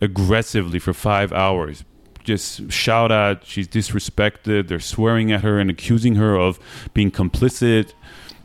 aggressively 0.00 0.78
for 0.78 0.92
five 0.92 1.32
hours. 1.32 1.84
Just 2.24 2.70
shout 2.70 3.10
at, 3.12 3.46
she's 3.46 3.68
disrespected, 3.68 4.68
they're 4.68 4.80
swearing 4.80 5.32
at 5.32 5.42
her 5.42 5.58
and 5.58 5.70
accusing 5.70 6.16
her 6.16 6.36
of 6.36 6.58
being 6.92 7.10
complicit. 7.10 7.92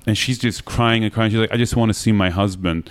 And 0.07 0.17
she's 0.17 0.37
just 0.37 0.65
crying 0.65 1.03
and 1.03 1.11
crying. 1.11 1.31
She's 1.31 1.39
like, 1.39 1.51
I 1.51 1.57
just 1.57 1.75
want 1.75 1.89
to 1.89 1.93
see 1.93 2.11
my 2.11 2.29
husband. 2.29 2.89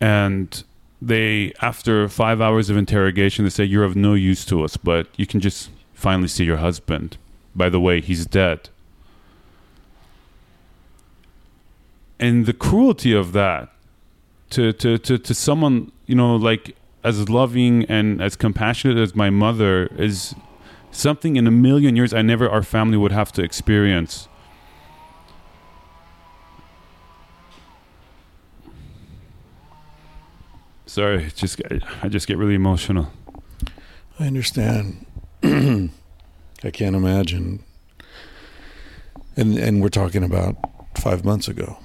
And 0.00 0.64
they, 1.02 1.52
after 1.62 2.08
five 2.08 2.40
hours 2.40 2.70
of 2.70 2.76
interrogation, 2.76 3.44
they 3.44 3.50
say, 3.50 3.64
You're 3.64 3.84
of 3.84 3.96
no 3.96 4.14
use 4.14 4.44
to 4.46 4.64
us, 4.64 4.76
but 4.76 5.08
you 5.16 5.26
can 5.26 5.40
just 5.40 5.70
finally 5.94 6.28
see 6.28 6.44
your 6.44 6.58
husband. 6.58 7.16
By 7.54 7.68
the 7.68 7.80
way, 7.80 8.00
he's 8.00 8.26
dead. 8.26 8.68
and 12.20 12.44
the 12.44 12.52
cruelty 12.52 13.12
of 13.12 13.32
that 13.32 13.70
to, 14.50 14.72
to, 14.74 14.98
to, 14.98 15.18
to 15.18 15.34
someone 15.34 15.90
you 16.06 16.14
know 16.14 16.36
like 16.36 16.76
as 17.02 17.28
loving 17.28 17.84
and 17.86 18.22
as 18.22 18.36
compassionate 18.36 18.98
as 18.98 19.16
my 19.16 19.30
mother 19.30 19.86
is 19.96 20.34
something 20.92 21.36
in 21.36 21.46
a 21.46 21.50
million 21.50 21.96
years 21.96 22.12
I 22.12 22.20
never 22.22 22.48
our 22.48 22.62
family 22.62 22.98
would 22.98 23.12
have 23.12 23.32
to 23.32 23.42
experience. 23.42 24.28
Sorry, 30.90 31.30
just 31.36 31.62
I 32.02 32.08
just 32.08 32.26
get 32.26 32.36
really 32.36 32.56
emotional. 32.56 33.12
I 34.18 34.26
understand. 34.26 35.06
I 35.44 36.70
can't 36.72 36.96
imagine. 36.96 37.62
And 39.36 39.56
and 39.56 39.80
we're 39.80 39.88
talking 39.88 40.24
about 40.24 40.56
five 40.96 41.24
months 41.24 41.46
ago. 41.46 41.78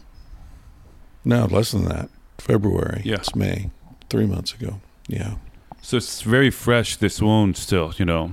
No, 1.23 1.45
less 1.45 1.72
than 1.72 1.86
that. 1.86 2.10
February. 2.40 3.03
Yeah. 3.06 3.18
It's 3.18 3.36
May. 3.36 3.69
Three 4.10 4.26
months 4.26 4.56
ago. 4.56 4.82
Yeah. 5.07 5.36
So 5.84 5.98
it's 5.98 6.23
very 6.23 6.49
fresh, 6.49 6.95
this 6.98 7.22
wound 7.22 7.57
still, 7.57 7.94
you 7.98 8.06
know. 8.06 8.32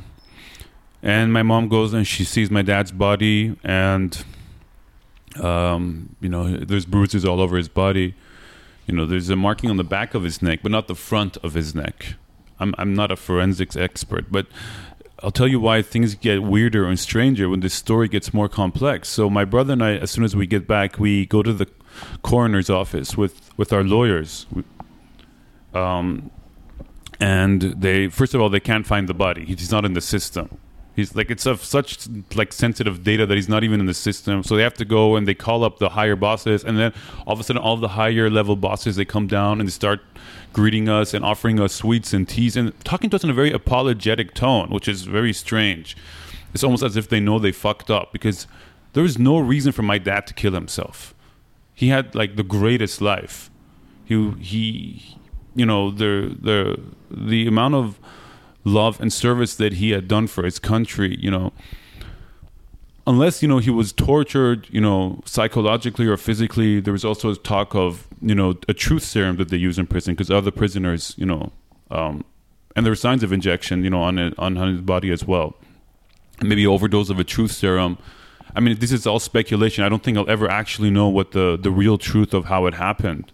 And 1.02 1.34
my 1.34 1.42
mom 1.42 1.68
goes 1.68 1.92
and 1.92 2.06
she 2.06 2.24
sees 2.24 2.50
my 2.50 2.62
dad's 2.62 2.92
body, 2.92 3.58
and, 3.62 4.24
um, 5.38 6.16
you 6.22 6.30
know, 6.30 6.56
there's 6.56 6.86
bruises 6.86 7.26
all 7.26 7.42
over 7.42 7.58
his 7.58 7.68
body. 7.68 8.14
You 8.86 8.94
know, 8.94 9.06
there's 9.06 9.30
a 9.30 9.36
marking 9.36 9.70
on 9.70 9.76
the 9.76 9.84
back 9.84 10.14
of 10.14 10.22
his 10.22 10.42
neck, 10.42 10.60
but 10.62 10.72
not 10.72 10.88
the 10.88 10.94
front 10.94 11.36
of 11.38 11.54
his 11.54 11.74
neck. 11.74 12.14
I'm, 12.58 12.74
I'm 12.78 12.94
not 12.94 13.10
a 13.10 13.16
forensics 13.16 13.76
expert, 13.76 14.30
but 14.30 14.46
I'll 15.22 15.30
tell 15.30 15.46
you 15.46 15.60
why 15.60 15.82
things 15.82 16.14
get 16.14 16.42
weirder 16.42 16.86
and 16.86 16.98
stranger 16.98 17.48
when 17.48 17.60
this 17.60 17.74
story 17.74 18.08
gets 18.08 18.34
more 18.34 18.48
complex. 18.48 19.08
So 19.08 19.30
my 19.30 19.44
brother 19.44 19.72
and 19.74 19.82
I, 19.82 19.92
as 19.96 20.10
soon 20.10 20.24
as 20.24 20.34
we 20.34 20.46
get 20.46 20.66
back, 20.66 20.98
we 20.98 21.26
go 21.26 21.42
to 21.42 21.52
the 21.52 21.68
coroner's 22.22 22.68
office 22.70 23.16
with 23.16 23.50
with 23.56 23.72
our 23.72 23.84
lawyers. 23.84 24.46
Um, 25.74 26.30
and 27.20 27.62
they 27.62 28.08
first 28.08 28.34
of 28.34 28.40
all 28.40 28.48
they 28.48 28.60
can't 28.60 28.86
find 28.86 29.08
the 29.08 29.14
body. 29.14 29.44
He's 29.44 29.70
not 29.70 29.84
in 29.84 29.92
the 29.94 30.00
system. 30.00 30.58
He's 30.94 31.14
like 31.16 31.30
it's 31.30 31.46
of 31.46 31.64
such 31.64 32.06
like 32.34 32.52
sensitive 32.52 33.02
data 33.02 33.24
that 33.26 33.34
he's 33.34 33.48
not 33.48 33.64
even 33.64 33.80
in 33.80 33.86
the 33.86 33.94
system. 33.94 34.42
So 34.42 34.56
they 34.56 34.62
have 34.62 34.74
to 34.74 34.84
go 34.84 35.16
and 35.16 35.26
they 35.26 35.34
call 35.34 35.64
up 35.64 35.78
the 35.78 35.90
higher 35.90 36.16
bosses, 36.16 36.64
and 36.64 36.78
then 36.78 36.92
all 37.26 37.32
of 37.32 37.40
a 37.40 37.44
sudden 37.44 37.62
all 37.62 37.76
the 37.76 37.88
higher 37.88 38.28
level 38.28 38.56
bosses 38.56 38.96
they 38.96 39.04
come 39.04 39.26
down 39.26 39.60
and 39.60 39.68
they 39.68 39.72
start 39.72 40.00
greeting 40.52 40.88
us 40.88 41.14
and 41.14 41.24
offering 41.24 41.58
us 41.60 41.72
sweets 41.72 42.12
and 42.12 42.28
teas 42.28 42.56
and 42.56 42.78
talking 42.84 43.08
to 43.10 43.16
us 43.16 43.24
in 43.24 43.30
a 43.30 43.34
very 43.34 43.52
apologetic 43.52 44.34
tone, 44.34 44.68
which 44.70 44.86
is 44.86 45.04
very 45.04 45.32
strange. 45.32 45.96
It's 46.52 46.62
almost 46.62 46.82
as 46.82 46.96
if 46.96 47.08
they 47.08 47.20
know 47.20 47.38
they 47.38 47.52
fucked 47.52 47.90
up 47.90 48.12
because 48.12 48.46
there 48.92 49.02
was 49.02 49.18
no 49.18 49.38
reason 49.38 49.72
for 49.72 49.82
my 49.82 49.96
dad 49.96 50.26
to 50.26 50.34
kill 50.34 50.52
himself 50.52 51.14
he 51.74 51.88
had 51.88 52.14
like 52.14 52.36
the 52.36 52.42
greatest 52.42 53.00
life. 53.00 53.50
He 54.04 54.30
he, 54.40 55.16
you 55.54 55.66
know, 55.66 55.90
the 55.90 56.36
the 56.40 56.80
the 57.10 57.46
amount 57.46 57.74
of 57.74 57.98
love 58.64 59.00
and 59.00 59.12
service 59.12 59.54
that 59.56 59.74
he 59.74 59.90
had 59.90 60.08
done 60.08 60.26
for 60.26 60.44
his 60.44 60.58
country, 60.58 61.16
you 61.20 61.30
know. 61.30 61.52
Unless 63.06 63.42
you 63.42 63.48
know 63.48 63.58
he 63.58 63.70
was 63.70 63.92
tortured, 63.92 64.68
you 64.70 64.80
know, 64.80 65.20
psychologically 65.24 66.06
or 66.06 66.16
physically, 66.16 66.80
there 66.80 66.92
was 66.92 67.04
also 67.04 67.34
talk 67.34 67.74
of 67.74 68.06
you 68.20 68.34
know 68.34 68.56
a 68.68 68.74
truth 68.74 69.02
serum 69.02 69.36
that 69.36 69.48
they 69.48 69.56
use 69.56 69.78
in 69.78 69.86
prison 69.86 70.14
because 70.14 70.30
other 70.30 70.52
prisoners, 70.52 71.14
you 71.16 71.26
know, 71.26 71.50
um, 71.90 72.24
and 72.76 72.86
there 72.86 72.92
were 72.92 72.96
signs 72.96 73.22
of 73.22 73.32
injection, 73.32 73.82
you 73.82 73.90
know, 73.90 74.02
on 74.02 74.34
on 74.38 74.56
his 74.56 74.80
body 74.80 75.10
as 75.10 75.24
well. 75.24 75.56
Maybe 76.40 76.66
overdose 76.66 77.10
of 77.10 77.18
a 77.18 77.24
truth 77.24 77.52
serum 77.52 77.98
I 78.54 78.60
mean, 78.60 78.78
this 78.78 78.92
is 78.92 79.06
all 79.06 79.18
speculation. 79.18 79.84
I 79.84 79.88
don't 79.88 80.02
think 80.02 80.18
I'll 80.18 80.28
ever 80.28 80.50
actually 80.50 80.90
know 80.90 81.08
what 81.08 81.32
the 81.32 81.58
the 81.60 81.70
real 81.70 81.98
truth 81.98 82.34
of 82.34 82.46
how 82.46 82.66
it 82.66 82.74
happened. 82.74 83.32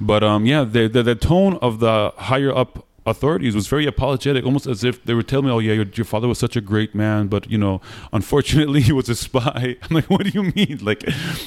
But 0.00 0.22
um, 0.22 0.46
yeah, 0.46 0.62
the, 0.62 0.86
the, 0.86 1.02
the 1.02 1.14
tone 1.16 1.56
of 1.56 1.80
the 1.80 2.12
higher 2.16 2.54
up 2.54 2.86
authorities 3.10 3.54
was 3.54 3.66
very 3.66 3.86
apologetic, 3.86 4.44
almost 4.44 4.66
as 4.66 4.84
if 4.84 5.04
they 5.04 5.14
were 5.14 5.22
telling 5.22 5.46
me, 5.46 5.52
"Oh 5.52 5.58
yeah, 5.58 5.72
your, 5.72 5.86
your 5.94 6.04
father 6.04 6.28
was 6.28 6.38
such 6.38 6.56
a 6.56 6.60
great 6.60 6.94
man, 6.94 7.28
but 7.28 7.50
you 7.50 7.58
know, 7.58 7.80
unfortunately, 8.12 8.80
he 8.88 8.92
was 8.92 9.08
a 9.08 9.14
spy." 9.14 9.76
I'm 9.82 9.94
like, 9.94 10.10
"What 10.10 10.24
do 10.24 10.30
you 10.30 10.44
mean? 10.54 10.78
Like, 10.82 11.04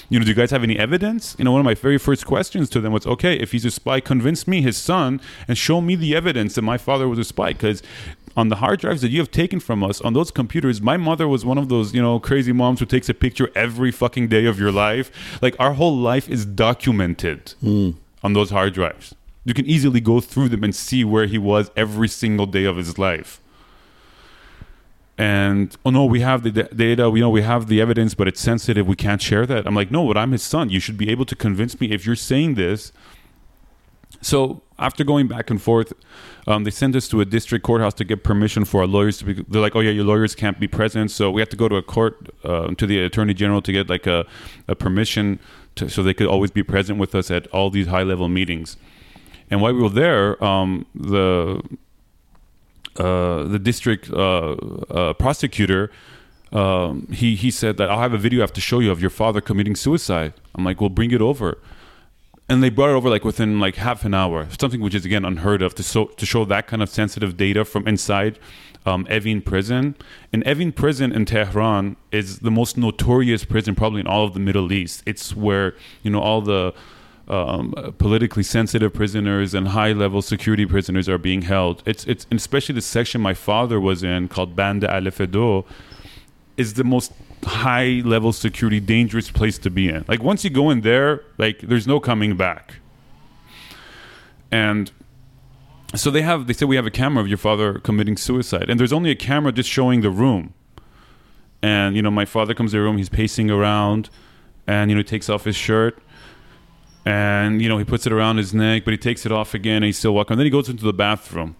you 0.10 0.20
know, 0.20 0.26
do 0.26 0.30
you 0.30 0.36
guys 0.36 0.52
have 0.52 0.64
any 0.64 0.78
evidence?" 0.78 1.36
You 1.38 1.46
know, 1.46 1.52
one 1.52 1.62
of 1.62 1.66
my 1.66 1.76
very 1.76 1.98
first 1.98 2.26
questions 2.26 2.70
to 2.72 2.82
them 2.82 2.94
was, 2.94 3.06
"Okay, 3.06 3.36
if 3.36 3.52
he's 3.52 3.66
a 3.66 3.72
spy, 3.72 4.00
convince 4.00 4.48
me, 4.48 4.62
his 4.62 4.78
son, 4.78 5.22
and 5.48 5.58
show 5.58 5.82
me 5.82 5.96
the 5.96 6.16
evidence 6.16 6.56
that 6.56 6.64
my 6.64 6.78
father 6.78 7.08
was 7.08 7.20
a 7.20 7.24
spy." 7.24 7.54
Because 7.54 7.82
on 8.36 8.50
the 8.50 8.58
hard 8.58 8.80
drives 8.80 9.02
that 9.02 9.10
you 9.10 9.20
have 9.20 9.32
taken 9.32 9.60
from 9.60 9.84
us 9.84 10.00
on 10.02 10.14
those 10.14 10.32
computers 10.32 10.82
my 10.82 10.98
mother 10.98 11.28
was 11.28 11.44
one 11.44 11.58
of 11.58 11.70
those 11.70 11.94
you 11.94 12.02
know 12.02 12.20
crazy 12.20 12.54
moms 12.54 12.80
who 12.80 12.86
takes 12.86 13.10
a 13.10 13.14
picture 13.14 13.50
every 13.56 13.92
fucking 13.92 14.28
day 14.28 14.46
of 14.46 14.60
your 14.60 14.72
life 14.72 15.40
like 15.42 15.56
our 15.60 15.74
whole 15.74 15.98
life 15.98 16.30
is 16.30 16.46
documented 16.46 17.54
mm. 17.62 17.94
on 18.24 18.34
those 18.34 18.50
hard 18.50 18.74
drives 18.74 19.14
you 19.44 19.54
can 19.54 19.66
easily 19.66 20.00
go 20.00 20.20
through 20.20 20.50
them 20.50 20.64
and 20.64 20.76
see 20.76 21.04
where 21.04 21.26
he 21.26 21.38
was 21.38 21.72
every 21.76 22.08
single 22.08 22.46
day 22.46 22.66
of 22.66 22.78
his 22.78 22.98
life 22.98 23.42
and 25.18 25.76
oh 25.86 25.90
no 25.90 26.06
we 26.06 26.22
have 26.22 26.44
the 26.44 26.52
data 26.52 27.10
we 27.10 27.20
know 27.20 27.30
we 27.30 27.42
have 27.42 27.68
the 27.68 27.82
evidence 27.82 28.14
but 28.14 28.28
it's 28.28 28.40
sensitive 28.40 28.88
we 28.88 28.96
can't 28.96 29.22
share 29.22 29.46
that 29.46 29.68
i'm 29.68 29.76
like 29.76 29.92
no 29.92 30.08
but 30.08 30.18
i'm 30.18 30.32
his 30.32 30.44
son 30.44 30.70
you 30.70 30.80
should 30.80 30.98
be 30.98 31.10
able 31.10 31.26
to 31.26 31.36
convince 31.36 31.80
me 31.80 31.92
if 31.92 32.06
you're 32.06 32.16
saying 32.16 32.56
this 32.56 32.92
so 34.22 34.62
after 34.78 35.04
going 35.04 35.28
back 35.28 35.50
and 35.50 35.62
forth, 35.62 35.94
um, 36.48 36.64
they 36.64 36.72
sent 36.72 36.96
us 36.96 37.08
to 37.08 37.22
a 37.22 37.26
district 37.26 37.64
courthouse 37.64 37.94
to 37.96 38.04
get 38.04 38.24
permission 38.24 38.66
for 38.66 38.82
our 38.82 38.88
lawyers 38.88 39.18
to 39.20 39.26
be. 39.26 39.46
They're 39.48 39.62
like, 39.62 39.76
"Oh 39.76 39.80
yeah, 39.80 39.92
your 39.92 40.04
lawyers 40.04 40.36
can't 40.36 40.60
be 40.60 40.68
present," 40.68 41.12
so 41.12 41.32
we 41.32 41.42
have 41.42 41.50
to 41.50 41.56
go 41.56 41.70
to 41.70 41.76
a 41.76 41.82
court 41.82 42.30
uh, 42.44 42.68
to 42.76 42.86
the 42.86 43.00
attorney 43.00 43.34
general 43.34 43.62
to 43.62 43.72
get 43.72 43.90
like 43.90 44.08
a, 44.08 44.26
a 44.68 44.76
permission 44.76 45.40
to, 45.76 45.90
so 45.90 46.04
they 46.04 46.14
could 46.14 46.28
always 46.28 46.52
be 46.52 46.64
present 46.64 47.00
with 47.00 47.16
us 47.16 47.32
at 47.32 47.48
all 47.48 47.70
these 47.70 47.88
high 47.88 48.04
level 48.04 48.28
meetings. 48.28 48.78
And 49.52 49.62
while 49.62 49.74
we 49.74 49.82
were 49.82 49.90
there, 49.90 50.44
um, 50.44 50.88
the 50.96 51.62
uh, 52.98 53.44
the 53.44 53.60
district 53.60 54.10
uh, 54.10 54.54
uh 54.54 55.14
prosecutor. 55.14 55.92
Um, 56.54 57.08
he 57.08 57.38
he 57.38 57.50
said 57.50 57.78
that 57.78 57.90
I'll 57.90 58.02
have 58.02 58.14
a 58.14 58.18
video 58.18 58.42
I 58.42 58.44
have 58.44 58.52
to 58.54 58.62
show 58.62 58.80
you 58.80 58.92
of 58.92 59.00
your 59.00 59.10
father 59.10 59.40
committing 59.40 59.74
suicide. 59.74 60.34
I'm 60.54 60.66
like, 60.66 60.82
well, 60.82 60.90
bring 60.90 61.12
it 61.12 61.22
over 61.22 61.58
and 62.52 62.62
they 62.62 62.70
brought 62.70 62.90
it 62.90 62.96
over 62.96 63.10
like 63.10 63.24
within 63.24 63.62
like 63.62 63.76
half 63.76 64.04
an 64.04 64.14
hour, 64.14 64.46
something 64.60 64.82
which 64.82 64.94
is 64.94 65.06
again 65.06 65.24
unheard 65.24 65.62
of 65.62 65.74
to 65.76 65.84
show 65.84 66.06
to 66.06 66.26
show 66.26 66.44
that 66.44 66.68
kind 66.68 66.84
of 66.84 66.90
sensitive 66.90 67.38
data 67.38 67.64
from 67.64 67.88
inside 67.88 68.38
um, 68.86 69.06
Evin 69.06 69.44
prison. 69.44 69.96
And 70.34 70.44
Evin 70.44 70.76
prison 70.76 71.14
in 71.14 71.24
Tehran 71.24 71.96
is 72.12 72.40
the 72.40 72.52
most 72.52 72.78
notorious 72.78 73.46
prison 73.46 73.74
probably 73.74 74.02
in 74.02 74.08
all 74.08 74.26
of 74.26 74.34
the 74.34 74.42
Middle 74.42 74.74
East. 74.74 75.02
It's 75.06 75.34
where 75.34 75.76
you 76.04 76.12
know 76.12 76.20
all 76.20 76.42
the 76.42 76.74
um, 77.28 77.94
politically 77.98 78.44
sensitive 78.44 78.94
prisoners 78.94 79.54
and 79.54 79.70
high 79.70 79.94
level 79.94 80.22
security 80.22 80.66
prisoners 80.66 81.08
are 81.08 81.18
being 81.18 81.44
held. 81.44 81.84
It's 81.86 82.06
it's 82.06 82.26
especially 82.32 82.76
the 82.76 82.82
section 82.82 83.22
my 83.22 83.34
father 83.34 83.80
was 83.80 84.04
in 84.04 84.28
called 84.28 84.56
Banda 84.56 84.92
Al 84.94 85.04
Fedo 85.04 85.66
is 86.58 86.74
the 86.74 86.84
most 86.84 87.12
high 87.44 88.02
level 88.06 88.34
security, 88.34 88.80
dangerous 88.80 89.32
place 89.32 89.58
to 89.60 89.70
be 89.70 89.90
in. 89.90 90.06
Like 90.08 90.22
once 90.22 90.44
you 90.44 90.50
go 90.50 90.70
in 90.70 90.82
there, 90.82 91.24
like 91.38 91.60
there's 91.60 91.88
no 91.88 92.00
coming 92.00 92.36
back. 92.36 92.76
And 94.52 94.92
so 95.96 96.12
they 96.12 96.22
have 96.22 96.48
they 96.48 96.54
said 96.54 96.68
we 96.68 96.76
have 96.76 96.86
a 96.86 96.92
camera 96.92 97.24
of 97.24 97.28
your 97.28 97.38
father 97.38 97.80
committing 97.80 98.18
suicide, 98.18 98.70
and 98.70 98.80
there's 98.80 98.94
only 98.94 99.12
a 99.12 99.16
camera 99.16 99.52
just 99.52 99.70
showing 99.70 100.02
the 100.02 100.10
room. 100.10 100.54
And 101.62 101.96
you 101.96 102.02
know, 102.02 102.12
my 102.12 102.26
father 102.26 102.54
comes 102.54 102.72
to 102.72 102.78
the 102.78 102.84
room, 102.84 102.98
he's 102.98 103.10
pacing 103.10 103.50
around, 103.50 104.10
and 104.68 104.90
you 104.90 104.96
know, 104.96 105.00
he 105.00 105.04
takes 105.04 105.30
off 105.30 105.46
his 105.46 105.56
shirt, 105.56 106.02
and 107.06 107.62
you 107.62 107.70
know, 107.70 107.78
he 107.78 107.84
puts 107.84 108.06
it 108.06 108.14
around 108.14 108.38
his 108.38 108.54
neck, 108.54 108.84
but 108.86 108.92
he 108.92 108.98
takes 108.98 109.26
it 109.26 109.32
off 109.32 109.54
again, 109.54 109.78
and 109.78 109.86
he's 109.86 109.98
still 109.98 110.14
walking. 110.14 110.34
And 110.34 110.40
then 110.40 110.46
he 110.46 110.52
goes 110.52 110.70
into 110.70 110.84
the 110.84 110.94
bathroom. 110.94 111.56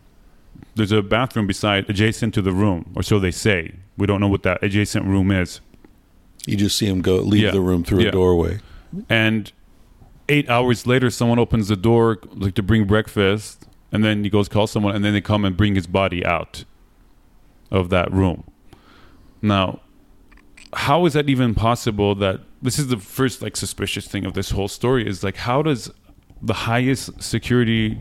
There's 0.76 0.92
a 0.92 1.02
bathroom 1.02 1.48
beside, 1.48 1.90
adjacent 1.90 2.34
to 2.36 2.42
the 2.42 2.52
room, 2.52 2.92
or 2.96 3.04
so 3.04 3.20
they 3.20 3.32
say. 3.32 3.74
We 3.98 4.08
don't 4.08 4.22
know 4.22 4.28
what 4.28 4.44
that 4.44 4.64
adjacent 4.64 5.06
room 5.06 5.32
is. 5.32 5.62
You 6.46 6.58
just 6.58 6.78
see 6.78 6.88
him 6.88 7.02
go 7.02 7.18
leave 7.18 7.44
yeah. 7.44 7.52
the 7.52 7.62
room 7.62 7.84
through 7.84 8.02
yeah. 8.02 8.10
a 8.10 8.12
doorway. 8.12 8.60
And 9.10 9.52
eight 10.30 10.50
hours 10.50 10.88
later, 10.88 11.10
someone 11.10 11.40
opens 11.40 11.68
the 11.68 11.76
door 11.76 12.20
like 12.34 12.56
to 12.56 12.64
bring 12.64 12.86
breakfast, 12.86 13.68
and 13.92 14.04
then 14.04 14.24
he 14.24 14.30
goes 14.30 14.48
call 14.48 14.68
someone, 14.68 14.96
and 14.96 15.04
then 15.04 15.14
they 15.14 15.22
come 15.22 15.46
and 15.46 15.58
bring 15.58 15.76
his 15.76 15.88
body 15.88 16.26
out 16.26 16.64
of 17.70 17.90
that 17.90 18.12
room. 18.12 18.44
Now, 19.42 19.82
how 20.74 21.06
is 21.06 21.14
that 21.14 21.30
even 21.30 21.54
possible 21.54 22.16
that 22.16 22.42
this 22.62 22.78
is 22.80 22.88
the 22.88 22.98
first 22.98 23.42
like 23.42 23.56
suspicious 23.58 24.08
thing 24.08 24.26
of 24.26 24.34
this 24.34 24.52
whole 24.52 24.68
story 24.68 25.08
is 25.08 25.24
like 25.24 25.38
how 25.38 25.62
does 25.62 25.92
the 26.42 26.54
highest 26.54 27.22
security 27.22 28.00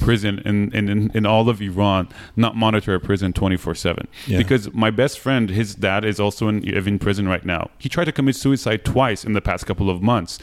prison 0.00 0.40
in, 0.44 0.72
in, 0.74 1.10
in, 1.14 1.24
all 1.26 1.48
of 1.48 1.60
Iran 1.62 2.08
not 2.34 2.56
monitor 2.56 2.94
a 2.94 3.00
prison 3.00 3.32
24 3.32 3.74
7 3.74 4.08
Yeah. 4.26 4.38
because 4.38 4.72
my 4.72 4.90
best 4.90 5.18
friend 5.20 5.48
his 5.48 5.74
dad 5.76 6.04
is 6.04 6.18
also 6.18 6.48
in, 6.48 6.64
in 6.64 6.98
prison 6.98 7.28
right 7.28 7.44
now 7.44 7.70
he 7.78 7.88
tried 7.88 8.06
to 8.06 8.12
commit 8.12 8.34
suicide 8.36 8.84
twice 8.84 9.24
in 9.24 9.32
the 9.34 9.40
past 9.40 9.64
couple 9.66 9.88
of 9.88 10.02
months 10.02 10.38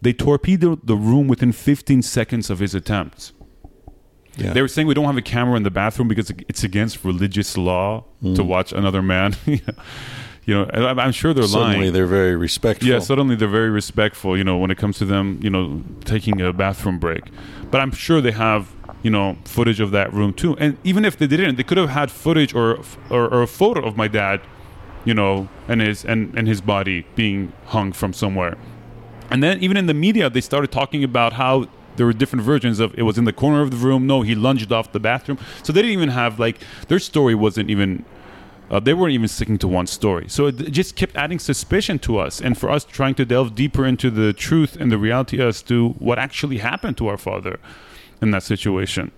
they 0.00 0.12
torpedoed 0.12 0.84
the 0.84 0.96
room 0.96 1.28
within 1.28 1.52
15 1.52 2.02
seconds 2.02 2.50
of 2.50 2.58
his 2.58 2.74
attempts 2.74 3.32
Yeah. 4.36 4.52
they 4.52 4.62
were 4.62 4.68
saying 4.68 4.88
we 4.88 4.94
don't 4.94 5.04
have 5.04 5.16
a 5.16 5.22
camera 5.22 5.56
in 5.56 5.62
the 5.62 5.70
bathroom 5.70 6.08
because 6.08 6.32
it's 6.48 6.64
against 6.64 7.04
religious 7.04 7.56
law 7.56 8.04
Mm. 8.22 8.36
to 8.36 8.42
watch 8.44 8.72
another 8.72 9.02
man 9.02 9.34
you 10.44 10.54
know 10.54 10.68
I'm, 10.72 10.98
I'm 10.98 11.12
sure 11.12 11.32
they're 11.32 11.44
Suddenly 11.44 11.76
lying 11.78 11.92
they're 11.92 12.06
very 12.06 12.36
respectful. 12.36 12.88
yeah, 12.88 12.98
suddenly 12.98 13.36
they're 13.36 13.48
very 13.48 13.70
respectful, 13.70 14.36
you 14.36 14.44
know, 14.44 14.56
when 14.56 14.70
it 14.70 14.78
comes 14.78 14.98
to 14.98 15.04
them, 15.04 15.38
you 15.42 15.50
know, 15.50 15.82
taking 16.04 16.40
a 16.40 16.52
bathroom 16.52 16.98
break. 16.98 17.24
But 17.70 17.80
I'm 17.80 17.92
sure 17.92 18.20
they 18.20 18.32
have, 18.32 18.72
you 19.02 19.10
know, 19.10 19.36
footage 19.44 19.80
of 19.80 19.90
that 19.92 20.12
room 20.12 20.32
too. 20.34 20.56
And 20.58 20.76
even 20.84 21.04
if 21.04 21.16
they 21.16 21.26
didn't, 21.26 21.56
they 21.56 21.62
could 21.62 21.78
have 21.78 21.90
had 21.90 22.10
footage 22.10 22.54
or 22.54 22.80
or, 23.10 23.32
or 23.32 23.42
a 23.42 23.46
photo 23.46 23.86
of 23.86 23.96
my 23.96 24.08
dad, 24.08 24.40
you 25.04 25.14
know, 25.14 25.48
and 25.68 25.80
his 25.80 26.04
and, 26.04 26.34
and 26.36 26.48
his 26.48 26.60
body 26.60 27.06
being 27.14 27.52
hung 27.66 27.92
from 27.92 28.12
somewhere. 28.12 28.56
And 29.30 29.42
then 29.42 29.62
even 29.62 29.76
in 29.76 29.86
the 29.86 29.94
media, 29.94 30.28
they 30.28 30.42
started 30.42 30.70
talking 30.70 31.02
about 31.04 31.34
how 31.34 31.66
there 31.96 32.04
were 32.06 32.12
different 32.12 32.44
versions 32.44 32.80
of 32.80 32.92
it 32.98 33.02
was 33.02 33.16
in 33.16 33.24
the 33.24 33.32
corner 33.32 33.62
of 33.62 33.70
the 33.70 33.76
room. 33.76 34.06
No, 34.06 34.22
he 34.22 34.34
lunged 34.34 34.72
off 34.72 34.92
the 34.92 35.00
bathroom. 35.00 35.38
So 35.62 35.72
they 35.72 35.82
didn't 35.82 35.92
even 35.92 36.08
have 36.10 36.38
like 36.38 36.58
their 36.88 36.98
story 36.98 37.34
wasn't 37.34 37.70
even. 37.70 38.04
Uh, 38.72 38.80
they 38.80 38.94
weren't 38.94 39.12
even 39.12 39.28
sticking 39.28 39.58
to 39.58 39.68
one 39.68 39.86
story. 39.86 40.24
So 40.28 40.46
it 40.46 40.72
just 40.72 40.96
kept 40.96 41.14
adding 41.14 41.38
suspicion 41.38 41.98
to 42.00 42.16
us, 42.18 42.40
and 42.40 42.56
for 42.56 42.70
us 42.70 42.84
trying 42.84 43.14
to 43.16 43.26
delve 43.26 43.54
deeper 43.54 43.84
into 43.84 44.10
the 44.10 44.32
truth 44.32 44.76
and 44.80 44.90
the 44.90 44.96
reality 44.96 45.42
as 45.42 45.60
to 45.64 45.90
what 45.98 46.18
actually 46.18 46.58
happened 46.58 46.96
to 46.96 47.06
our 47.08 47.18
father 47.18 47.60
in 48.22 48.30
that 48.30 48.42
situation. 48.42 49.10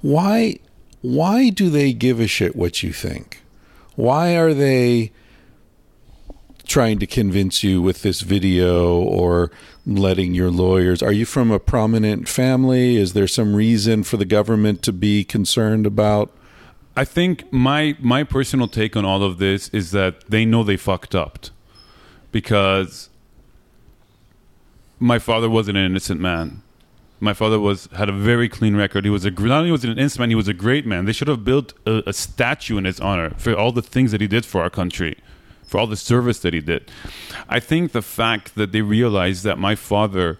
why 0.00 0.58
why 1.02 1.50
do 1.50 1.70
they 1.70 1.92
give 1.92 2.20
a 2.20 2.26
shit 2.26 2.54
what 2.54 2.82
you 2.82 2.92
think? 2.92 3.42
Why 3.96 4.36
are 4.36 4.54
they 4.54 5.12
trying 6.64 6.98
to 7.00 7.06
convince 7.06 7.64
you 7.64 7.82
with 7.82 8.02
this 8.02 8.20
video 8.20 8.94
or 8.96 9.50
letting 9.84 10.32
your 10.32 10.50
lawyers 10.50 11.02
are 11.02 11.12
you 11.12 11.26
from 11.26 11.50
a 11.50 11.58
prominent 11.60 12.28
family? 12.28 12.96
Is 12.96 13.12
there 13.12 13.28
some 13.28 13.54
reason 13.54 14.02
for 14.02 14.16
the 14.16 14.24
government 14.24 14.82
to 14.82 14.92
be 14.92 15.24
concerned 15.24 15.86
about 15.86 16.32
I 16.96 17.04
think 17.04 17.50
my 17.52 17.96
my 18.00 18.22
personal 18.22 18.68
take 18.68 18.96
on 18.96 19.04
all 19.04 19.22
of 19.22 19.38
this 19.38 19.68
is 19.70 19.92
that 19.92 20.28
they 20.28 20.44
know 20.44 20.62
they 20.62 20.76
fucked 20.76 21.14
up 21.14 21.46
because 22.30 23.08
my 24.98 25.18
father 25.18 25.48
wasn't 25.48 25.78
an 25.78 25.86
innocent 25.86 26.20
man. 26.20 26.62
My 27.18 27.32
father 27.32 27.58
was 27.58 27.88
had 27.96 28.08
a 28.08 28.12
very 28.12 28.48
clean 28.48 28.76
record. 28.76 29.04
He 29.04 29.10
was 29.10 29.24
a 29.24 29.30
not 29.30 29.58
only 29.58 29.70
was 29.70 29.84
an 29.84 29.92
innocent 29.92 30.20
man, 30.20 30.28
he 30.28 30.34
was 30.34 30.48
a 30.48 30.54
great 30.54 30.84
man. 30.84 31.06
They 31.06 31.12
should 31.12 31.28
have 31.28 31.44
built 31.44 31.72
a, 31.86 32.02
a 32.06 32.12
statue 32.12 32.76
in 32.76 32.84
his 32.84 33.00
honor 33.00 33.30
for 33.38 33.56
all 33.56 33.72
the 33.72 33.82
things 33.82 34.12
that 34.12 34.20
he 34.20 34.26
did 34.26 34.44
for 34.44 34.62
our 34.62 34.70
country, 34.70 35.16
for 35.64 35.78
all 35.78 35.86
the 35.86 35.96
service 35.96 36.40
that 36.40 36.52
he 36.52 36.60
did. 36.60 36.90
I 37.48 37.58
think 37.58 37.92
the 37.92 38.02
fact 38.02 38.54
that 38.56 38.72
they 38.72 38.82
realized 38.82 39.44
that 39.44 39.58
my 39.58 39.76
father 39.76 40.38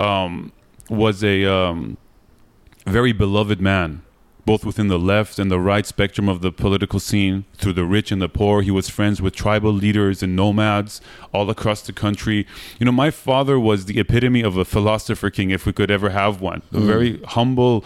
um, 0.00 0.52
was 0.88 1.22
a 1.22 1.44
um, 1.44 1.96
very 2.86 3.12
beloved 3.12 3.60
man, 3.60 4.02
both 4.44 4.64
within 4.64 4.88
the 4.88 4.98
left 4.98 5.38
and 5.38 5.50
the 5.50 5.60
right 5.60 5.86
spectrum 5.86 6.28
of 6.28 6.40
the 6.40 6.52
political 6.52 7.00
scene, 7.00 7.44
through 7.54 7.74
the 7.74 7.84
rich 7.84 8.10
and 8.10 8.20
the 8.20 8.28
poor. 8.28 8.62
He 8.62 8.70
was 8.70 8.88
friends 8.88 9.20
with 9.20 9.34
tribal 9.34 9.72
leaders 9.72 10.22
and 10.22 10.34
nomads 10.34 11.00
all 11.32 11.48
across 11.50 11.82
the 11.82 11.92
country. 11.92 12.46
You 12.78 12.86
know, 12.86 12.92
my 12.92 13.10
father 13.10 13.58
was 13.58 13.86
the 13.86 13.98
epitome 13.98 14.42
of 14.42 14.56
a 14.56 14.64
philosopher 14.64 15.30
king, 15.30 15.50
if 15.50 15.66
we 15.66 15.72
could 15.72 15.90
ever 15.90 16.10
have 16.10 16.40
one. 16.40 16.62
A 16.72 16.76
mm. 16.76 16.86
very 16.86 17.22
humble 17.22 17.84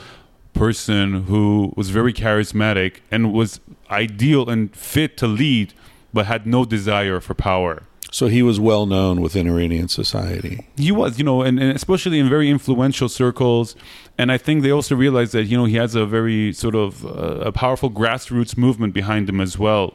person 0.52 1.24
who 1.24 1.72
was 1.76 1.90
very 1.90 2.12
charismatic 2.12 3.00
and 3.10 3.32
was 3.32 3.60
ideal 3.90 4.48
and 4.48 4.74
fit 4.74 5.16
to 5.18 5.26
lead, 5.26 5.74
but 6.12 6.26
had 6.26 6.46
no 6.46 6.64
desire 6.64 7.20
for 7.20 7.34
power. 7.34 7.82
So 8.14 8.28
he 8.28 8.44
was 8.44 8.60
well 8.60 8.86
known 8.86 9.20
within 9.20 9.48
Iranian 9.48 9.88
society. 9.88 10.64
He 10.76 10.92
was, 10.92 11.18
you 11.18 11.24
know, 11.24 11.42
and, 11.42 11.58
and 11.58 11.74
especially 11.74 12.20
in 12.20 12.28
very 12.28 12.48
influential 12.48 13.08
circles. 13.08 13.74
And 14.16 14.30
I 14.30 14.38
think 14.38 14.62
they 14.62 14.70
also 14.70 14.94
realized 14.94 15.32
that, 15.32 15.46
you 15.46 15.56
know, 15.56 15.64
he 15.64 15.74
has 15.74 15.96
a 15.96 16.06
very 16.06 16.52
sort 16.52 16.76
of 16.76 17.04
uh, 17.04 17.48
a 17.50 17.50
powerful 17.50 17.90
grassroots 17.90 18.56
movement 18.56 18.94
behind 18.94 19.28
him 19.28 19.40
as 19.40 19.58
well. 19.58 19.94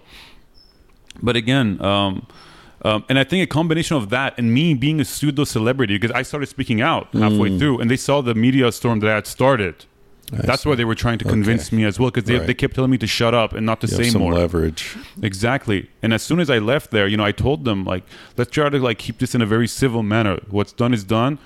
But 1.23 1.37
again, 1.37 1.81
um, 1.81 2.27
um, 2.83 3.05
and 3.07 3.17
I 3.17 3.23
think 3.23 3.41
a 3.41 3.47
combination 3.47 3.95
of 3.95 4.09
that 4.09 4.37
and 4.37 4.53
me 4.53 4.73
being 4.73 4.99
a 4.99 5.05
pseudo 5.05 5.45
celebrity, 5.45 5.97
because 5.97 6.11
I 6.13 6.23
started 6.23 6.47
speaking 6.47 6.81
out 6.81 7.07
halfway 7.13 7.57
through, 7.57 7.79
and 7.79 7.89
they 7.89 7.95
saw 7.95 8.19
the 8.19 8.35
media 8.35 8.69
storm 8.73 8.99
that 8.99 9.09
I 9.09 9.15
had 9.15 9.27
started. 9.27 9.85
I 10.31 10.41
That's 10.45 10.65
why 10.65 10.75
they 10.75 10.85
were 10.85 10.95
trying 10.95 11.17
to 11.19 11.25
convince 11.25 11.67
Okay. 11.67 11.77
me 11.77 11.83
as 11.85 11.99
well, 11.99 12.09
because 12.11 12.25
they, 12.25 12.37
Right. 12.37 12.47
they 12.47 12.53
kept 12.53 12.75
telling 12.75 12.91
me 12.91 12.97
to 12.99 13.07
shut 13.07 13.33
up 13.33 13.53
and 13.53 13.65
not 13.65 13.81
to 13.81 13.87
You 13.87 13.95
say 13.95 14.03
some 14.09 14.21
more. 14.21 14.33
leverage. 14.33 14.95
Exactly. 15.21 15.87
And 16.03 16.13
as 16.13 16.21
soon 16.21 16.39
as 16.39 16.49
I 16.49 16.59
left 16.59 16.91
there, 16.91 17.07
you 17.07 17.17
know, 17.17 17.25
I 17.25 17.31
told 17.31 17.65
them 17.65 17.83
like, 17.83 18.03
let's 18.37 18.51
try 18.51 18.69
to 18.69 18.77
like 18.79 18.97
keep 18.99 19.17
this 19.19 19.33
in 19.35 19.41
a 19.41 19.45
very 19.45 19.67
civil 19.67 20.03
manner. 20.03 20.39
What's 20.49 20.71
done 20.73 20.93
is 20.93 21.03
done. 21.03 21.39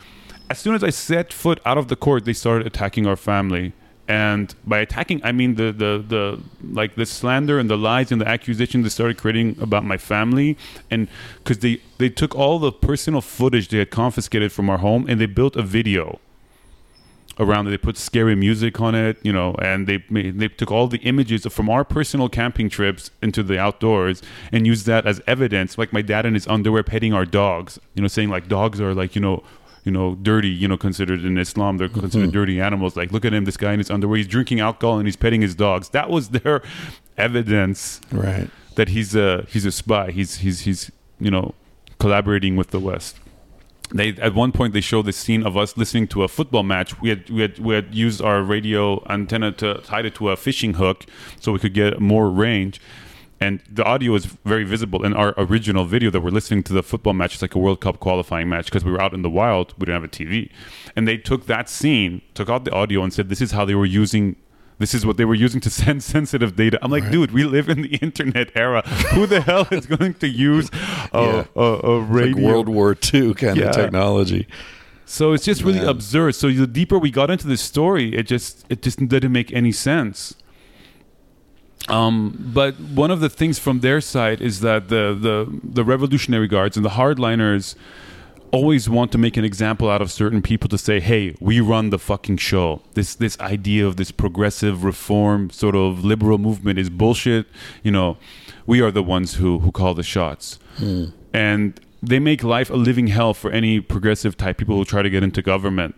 As 0.49 0.59
soon 0.59 0.75
as 0.75 0.83
I 0.83 0.89
set 0.89 1.31
foot 1.31 1.59
out 1.65 1.77
of 1.77 1.87
the 1.87 1.95
court, 1.95 2.25
they 2.25 2.33
started 2.33 2.67
attacking 2.67 3.07
our 3.07 3.15
family. 3.15 3.71
And 4.05 4.53
by 4.67 4.79
attacking, 4.79 5.21
I 5.23 5.31
mean 5.31 5.55
the 5.55 5.71
the 5.71 6.03
the 6.05 6.39
like 6.73 6.95
the 6.95 7.05
slander 7.05 7.57
and 7.57 7.69
the 7.69 7.77
lies 7.77 8.11
and 8.11 8.19
the 8.19 8.27
accusations 8.27 8.83
they 8.83 8.89
started 8.89 9.15
creating 9.17 9.55
about 9.61 9.85
my 9.85 9.95
family, 9.97 10.57
and 10.91 11.07
because 11.37 11.59
they 11.59 11.79
they 11.99 12.09
took 12.09 12.35
all 12.35 12.59
the 12.59 12.71
personal 12.73 13.21
footage 13.21 13.69
they 13.69 13.77
had 13.77 13.91
confiscated 13.91 14.51
from 14.51 14.69
our 14.69 14.79
home 14.79 15.05
and 15.07 15.21
they 15.21 15.25
built 15.25 15.55
a 15.55 15.61
video 15.61 16.19
around 17.39 17.67
it. 17.67 17.71
They 17.71 17.77
put 17.77 17.97
scary 17.97 18.35
music 18.35 18.79
on 18.79 18.95
it, 18.95 19.17
you 19.23 19.33
know, 19.33 19.55
and 19.55 19.87
they 19.87 20.03
made, 20.09 20.39
they 20.39 20.47
took 20.47 20.71
all 20.71 20.87
the 20.87 20.99
images 20.99 21.45
from 21.47 21.69
our 21.69 21.83
personal 21.83 22.29
camping 22.29 22.69
trips 22.69 23.11
into 23.21 23.43
the 23.43 23.59
outdoors 23.59 24.21
and 24.51 24.67
used 24.67 24.85
that 24.85 25.05
as 25.05 25.21
evidence. 25.27 25.77
Like 25.77 25.93
my 25.93 26.01
dad 26.01 26.25
in 26.25 26.33
his 26.33 26.47
underwear 26.47 26.83
petting 26.83 27.13
our 27.13 27.25
dogs, 27.25 27.79
you 27.95 28.01
know, 28.01 28.07
saying 28.07 28.29
like 28.29 28.47
dogs 28.47 28.79
are 28.81 28.93
like 28.93 29.15
you 29.15 29.21
know. 29.21 29.43
You 29.85 29.91
know, 29.91 30.15
dirty. 30.15 30.47
You 30.47 30.69
know, 30.69 30.77
considered 30.77 31.25
in 31.25 31.37
Islam, 31.37 31.75
they're 31.75 31.89
considered 31.89 32.27
mm-hmm. 32.27 32.31
dirty 32.31 32.61
animals. 32.61 32.95
Like, 32.95 33.11
look 33.11 33.25
at 33.25 33.33
him, 33.33 33.43
this 33.43 33.57
guy 33.57 33.73
in 33.73 33.79
his 33.79 33.91
underwear. 33.91 34.15
He's 34.15 34.27
drinking 34.27 34.61
alcohol 34.61 34.97
and 34.97 35.05
he's 35.05 35.17
petting 35.17 35.41
his 35.41 35.55
dogs. 35.55 35.89
That 35.89 36.09
was 36.09 36.29
their 36.29 36.61
evidence 37.17 37.99
Right. 38.09 38.49
that 38.75 38.87
he's 38.87 39.13
a 39.13 39.45
he's 39.49 39.65
a 39.65 39.73
spy. 39.73 40.11
He's 40.11 40.37
he's 40.37 40.61
he's 40.61 40.89
you 41.19 41.29
know 41.29 41.53
collaborating 41.99 42.55
with 42.55 42.69
the 42.69 42.79
West. 42.79 43.17
They 43.91 44.09
at 44.09 44.33
one 44.33 44.51
point 44.51 44.73
they 44.73 44.81
showed 44.81 45.05
the 45.05 45.13
scene 45.13 45.43
of 45.45 45.55
us 45.55 45.77
listening 45.77 46.07
to 46.09 46.23
a 46.23 46.27
football 46.27 46.63
match. 46.63 46.99
We 47.01 47.09
had 47.09 47.29
we 47.29 47.41
had 47.41 47.59
we 47.59 47.75
had 47.75 47.93
used 47.93 48.21
our 48.21 48.41
radio 48.41 49.03
antenna 49.09 49.51
to 49.53 49.81
tie 49.83 50.01
it 50.01 50.15
to 50.15 50.29
a 50.29 50.35
fishing 50.35 50.75
hook 50.75 51.05
so 51.39 51.51
we 51.51 51.59
could 51.59 51.73
get 51.73 51.99
more 51.99 52.29
range. 52.29 52.79
And 53.39 53.59
the 53.69 53.83
audio 53.83 54.15
is 54.15 54.25
very 54.45 54.63
visible 54.63 55.03
in 55.03 55.13
our 55.13 55.33
original 55.37 55.83
video 55.83 56.09
that 56.11 56.21
we're 56.21 56.29
listening 56.29 56.63
to 56.63 56.73
the 56.73 56.81
football 56.81 57.11
match. 57.11 57.33
It's 57.33 57.41
like 57.41 57.55
a 57.55 57.59
World 57.59 57.81
Cup 57.81 57.99
qualifying 57.99 58.47
match 58.47 58.65
because 58.65 58.85
we 58.85 58.91
were 58.91 59.01
out 59.01 59.13
in 59.13 59.21
the 59.21 59.29
wild. 59.29 59.73
We 59.77 59.85
didn't 59.85 60.01
have 60.01 60.03
a 60.05 60.07
TV. 60.07 60.49
And 60.95 61.07
they 61.07 61.17
took 61.17 61.45
that 61.47 61.67
scene, 61.67 62.21
took 62.35 62.49
out 62.49 62.63
the 62.63 62.71
audio, 62.71 63.03
and 63.03 63.11
said, 63.11 63.27
This 63.27 63.41
is 63.41 63.51
how 63.51 63.65
they 63.65 63.75
were 63.75 63.85
using 63.85 64.37
this 64.79 64.93
is 64.93 65.05
what 65.05 65.17
they 65.17 65.25
were 65.25 65.35
using 65.35 65.61
to 65.61 65.69
send 65.81 66.03
sensitive 66.03 66.55
data. 66.55 66.79
I'm 66.81 66.91
like, 66.91 67.09
dude, 67.11 67.31
we 67.31 67.43
live 67.43 67.69
in 67.69 67.81
the 67.83 67.95
internet 68.01 68.51
era. 68.55 68.81
Who 69.13 69.25
the 69.25 69.41
hell 69.49 69.67
is 69.71 69.85
going 69.85 70.15
to 70.15 70.27
use 70.27 70.69
a, 71.13 71.21
Yeah. 71.21 71.45
a, 71.55 71.61
a 71.61 71.93
Like 71.99 72.09
radio? 72.09 72.47
World 72.47 72.69
War 72.69 72.95
II 73.13 73.33
kind 73.35 73.57
Yeah. 73.57 73.65
of 73.69 73.75
technology. 73.75 74.47
so 75.05 75.33
it's 75.33 75.45
just 75.45 75.61
really 75.63 75.79
Man. 75.79 75.89
absurd. 75.89 76.35
So 76.35 76.49
the 76.49 76.65
deeper 76.67 76.97
we 76.97 77.11
got 77.11 77.29
into 77.29 77.47
this 77.47 77.61
story, 77.61 78.15
it 78.15 78.23
just 78.23 78.65
it 78.69 78.81
just 78.81 78.97
didn't 79.07 79.31
make 79.31 79.51
any 79.53 79.71
sense. 79.71 80.35
Um, 81.89 82.49
but 82.53 82.79
one 82.79 83.11
of 83.11 83.19
the 83.19 83.29
things 83.29 83.59
from 83.59 83.81
their 83.81 83.99
side 83.99 84.41
is 84.41 84.61
that 84.61 84.87
the 84.87 85.13
the 85.19 85.59
the 85.63 85.83
Revolutionary 85.83 86.47
Guards 86.47 86.77
and 86.77 86.85
the 86.85 86.91
hardliners 86.91 87.75
always 88.53 88.87
want 88.87 89.11
to 89.11 89.17
make 89.17 89.35
an 89.35 89.43
example 89.43 89.89
out 89.89 90.01
of 90.01 90.11
certain 90.11 90.41
people 90.41 90.69
to 90.69 90.77
say, 90.77 90.99
"Hey, 90.99 91.35
we 91.41 91.59
run 91.59 91.89
the 91.89 91.99
fucking 91.99 92.37
show." 92.37 92.81
This 92.93 93.15
this 93.15 93.37
idea 93.39 93.85
of 93.85 93.97
this 93.97 94.11
progressive 94.11 94.83
reform 94.83 95.49
sort 95.49 95.75
of 95.75 96.05
liberal 96.05 96.37
movement 96.37 96.79
is 96.79 96.89
bullshit. 96.89 97.47
You 97.81 97.91
know, 97.91 98.17
we 98.65 98.79
are 98.79 98.91
the 98.91 99.03
ones 99.03 99.35
who 99.35 99.59
who 99.59 99.71
call 99.71 99.93
the 99.95 100.03
shots, 100.03 100.59
hmm. 100.77 101.05
and 101.33 101.79
they 102.01 102.19
make 102.19 102.43
life 102.43 102.69
a 102.69 102.75
living 102.75 103.07
hell 103.07 103.33
for 103.33 103.49
any 103.51 103.79
progressive 103.79 104.37
type 104.37 104.57
people 104.57 104.75
who 104.77 104.85
try 104.85 105.01
to 105.01 105.09
get 105.09 105.23
into 105.23 105.41
government. 105.41 105.95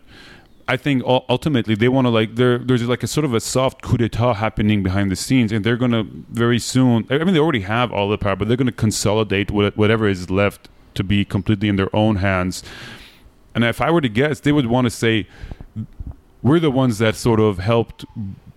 I 0.68 0.76
think 0.76 1.02
ultimately 1.06 1.76
they 1.76 1.88
want 1.88 2.06
to 2.06 2.10
like 2.10 2.34
there. 2.34 2.58
There's 2.58 2.82
like 2.88 3.04
a 3.04 3.06
sort 3.06 3.24
of 3.24 3.34
a 3.34 3.40
soft 3.40 3.82
coup 3.82 3.98
d'état 3.98 4.36
happening 4.36 4.82
behind 4.82 5.12
the 5.12 5.16
scenes, 5.16 5.52
and 5.52 5.64
they're 5.64 5.76
gonna 5.76 6.04
very 6.30 6.58
soon. 6.58 7.06
I 7.10 7.18
mean, 7.18 7.34
they 7.34 7.40
already 7.40 7.60
have 7.60 7.92
all 7.92 8.08
the 8.08 8.18
power, 8.18 8.34
but 8.34 8.48
they're 8.48 8.56
gonna 8.56 8.72
consolidate 8.72 9.50
whatever 9.50 10.08
is 10.08 10.28
left 10.30 10.68
to 10.96 11.04
be 11.04 11.24
completely 11.24 11.68
in 11.68 11.76
their 11.76 11.94
own 11.94 12.16
hands. 12.16 12.62
And 13.54 13.64
if 13.64 13.80
I 13.80 13.90
were 13.90 14.00
to 14.00 14.08
guess, 14.08 14.40
they 14.40 14.52
would 14.52 14.66
want 14.66 14.84
to 14.86 14.90
say, 14.90 15.26
"We're 16.42 16.60
the 16.60 16.70
ones 16.70 16.98
that 16.98 17.16
sort 17.16 17.40
of 17.40 17.58
helped, 17.58 18.04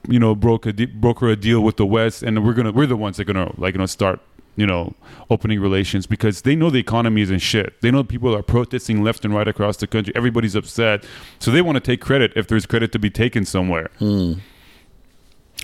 you 0.08 0.20
know, 0.20 0.36
broke 0.36 0.66
a 0.66 0.74
de- 0.74 0.86
broker 0.86 1.30
a 1.30 1.36
deal 1.36 1.62
with 1.62 1.78
the 1.78 1.86
West, 1.86 2.24
and 2.24 2.44
we're 2.46 2.54
gonna 2.54 2.72
we're 2.72 2.88
the 2.88 2.98
ones 2.98 3.18
that 3.18 3.30
are 3.30 3.34
gonna 3.34 3.54
like 3.58 3.76
you 3.76 3.80
know 3.80 3.86
start." 3.86 4.20
you 4.56 4.68
know, 4.68 4.94
opening 5.30 5.62
relations 5.62 6.06
because 6.06 6.42
they 6.42 6.54
know 6.54 6.70
the 6.70 6.80
economy 6.80 7.22
is 7.22 7.32
in 7.32 7.40
shit. 7.40 7.80
They 7.80 7.92
know 7.92 8.04
people 8.04 8.36
are 8.36 8.44
protesting 8.44 9.02
left 9.02 9.24
and 9.24 9.34
right 9.34 9.48
across 9.48 9.78
the 9.78 9.88
country. 9.88 10.12
Everybody's 10.18 10.54
upset, 10.54 11.06
so 11.40 11.50
they 11.50 11.62
want 11.62 11.78
to 11.78 11.80
take 11.80 12.02
credit 12.02 12.34
if 12.36 12.48
there's 12.48 12.66
credit 12.66 12.92
to 12.92 13.00
be 13.00 13.10
taken 13.10 13.46
somewhere. 13.46 13.90
Hmm. 14.00 14.34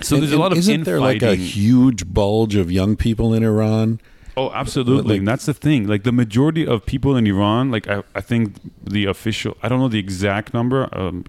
So 0.01 0.17
there's 0.17 0.31
a 0.31 0.37
lot 0.37 0.53
of 0.53 0.57
isn't 0.57 0.83
there 0.83 1.01
like 1.01 1.23
a 1.23 1.35
huge 1.35 2.13
bulge 2.13 2.55
of 2.55 2.71
young 2.71 2.95
people 2.95 3.33
in 3.33 3.43
Iran? 3.43 3.99
Oh, 4.37 4.51
absolutely. 4.51 5.11
Like- 5.15 5.19
and 5.19 5.27
that's 5.27 5.45
the 5.45 5.53
thing. 5.53 5.87
Like 5.87 6.03
the 6.03 6.11
majority 6.11 6.65
of 6.67 6.85
people 6.85 7.15
in 7.15 7.25
Iran, 7.27 7.71
like 7.71 7.87
I, 7.87 8.03
I 8.13 8.21
think 8.21 8.55
the 8.83 9.05
official, 9.05 9.57
I 9.63 9.69
don't 9.69 9.79
know 9.79 9.87
the 9.87 9.99
exact 9.99 10.53
number, 10.53 10.89
um, 10.97 11.25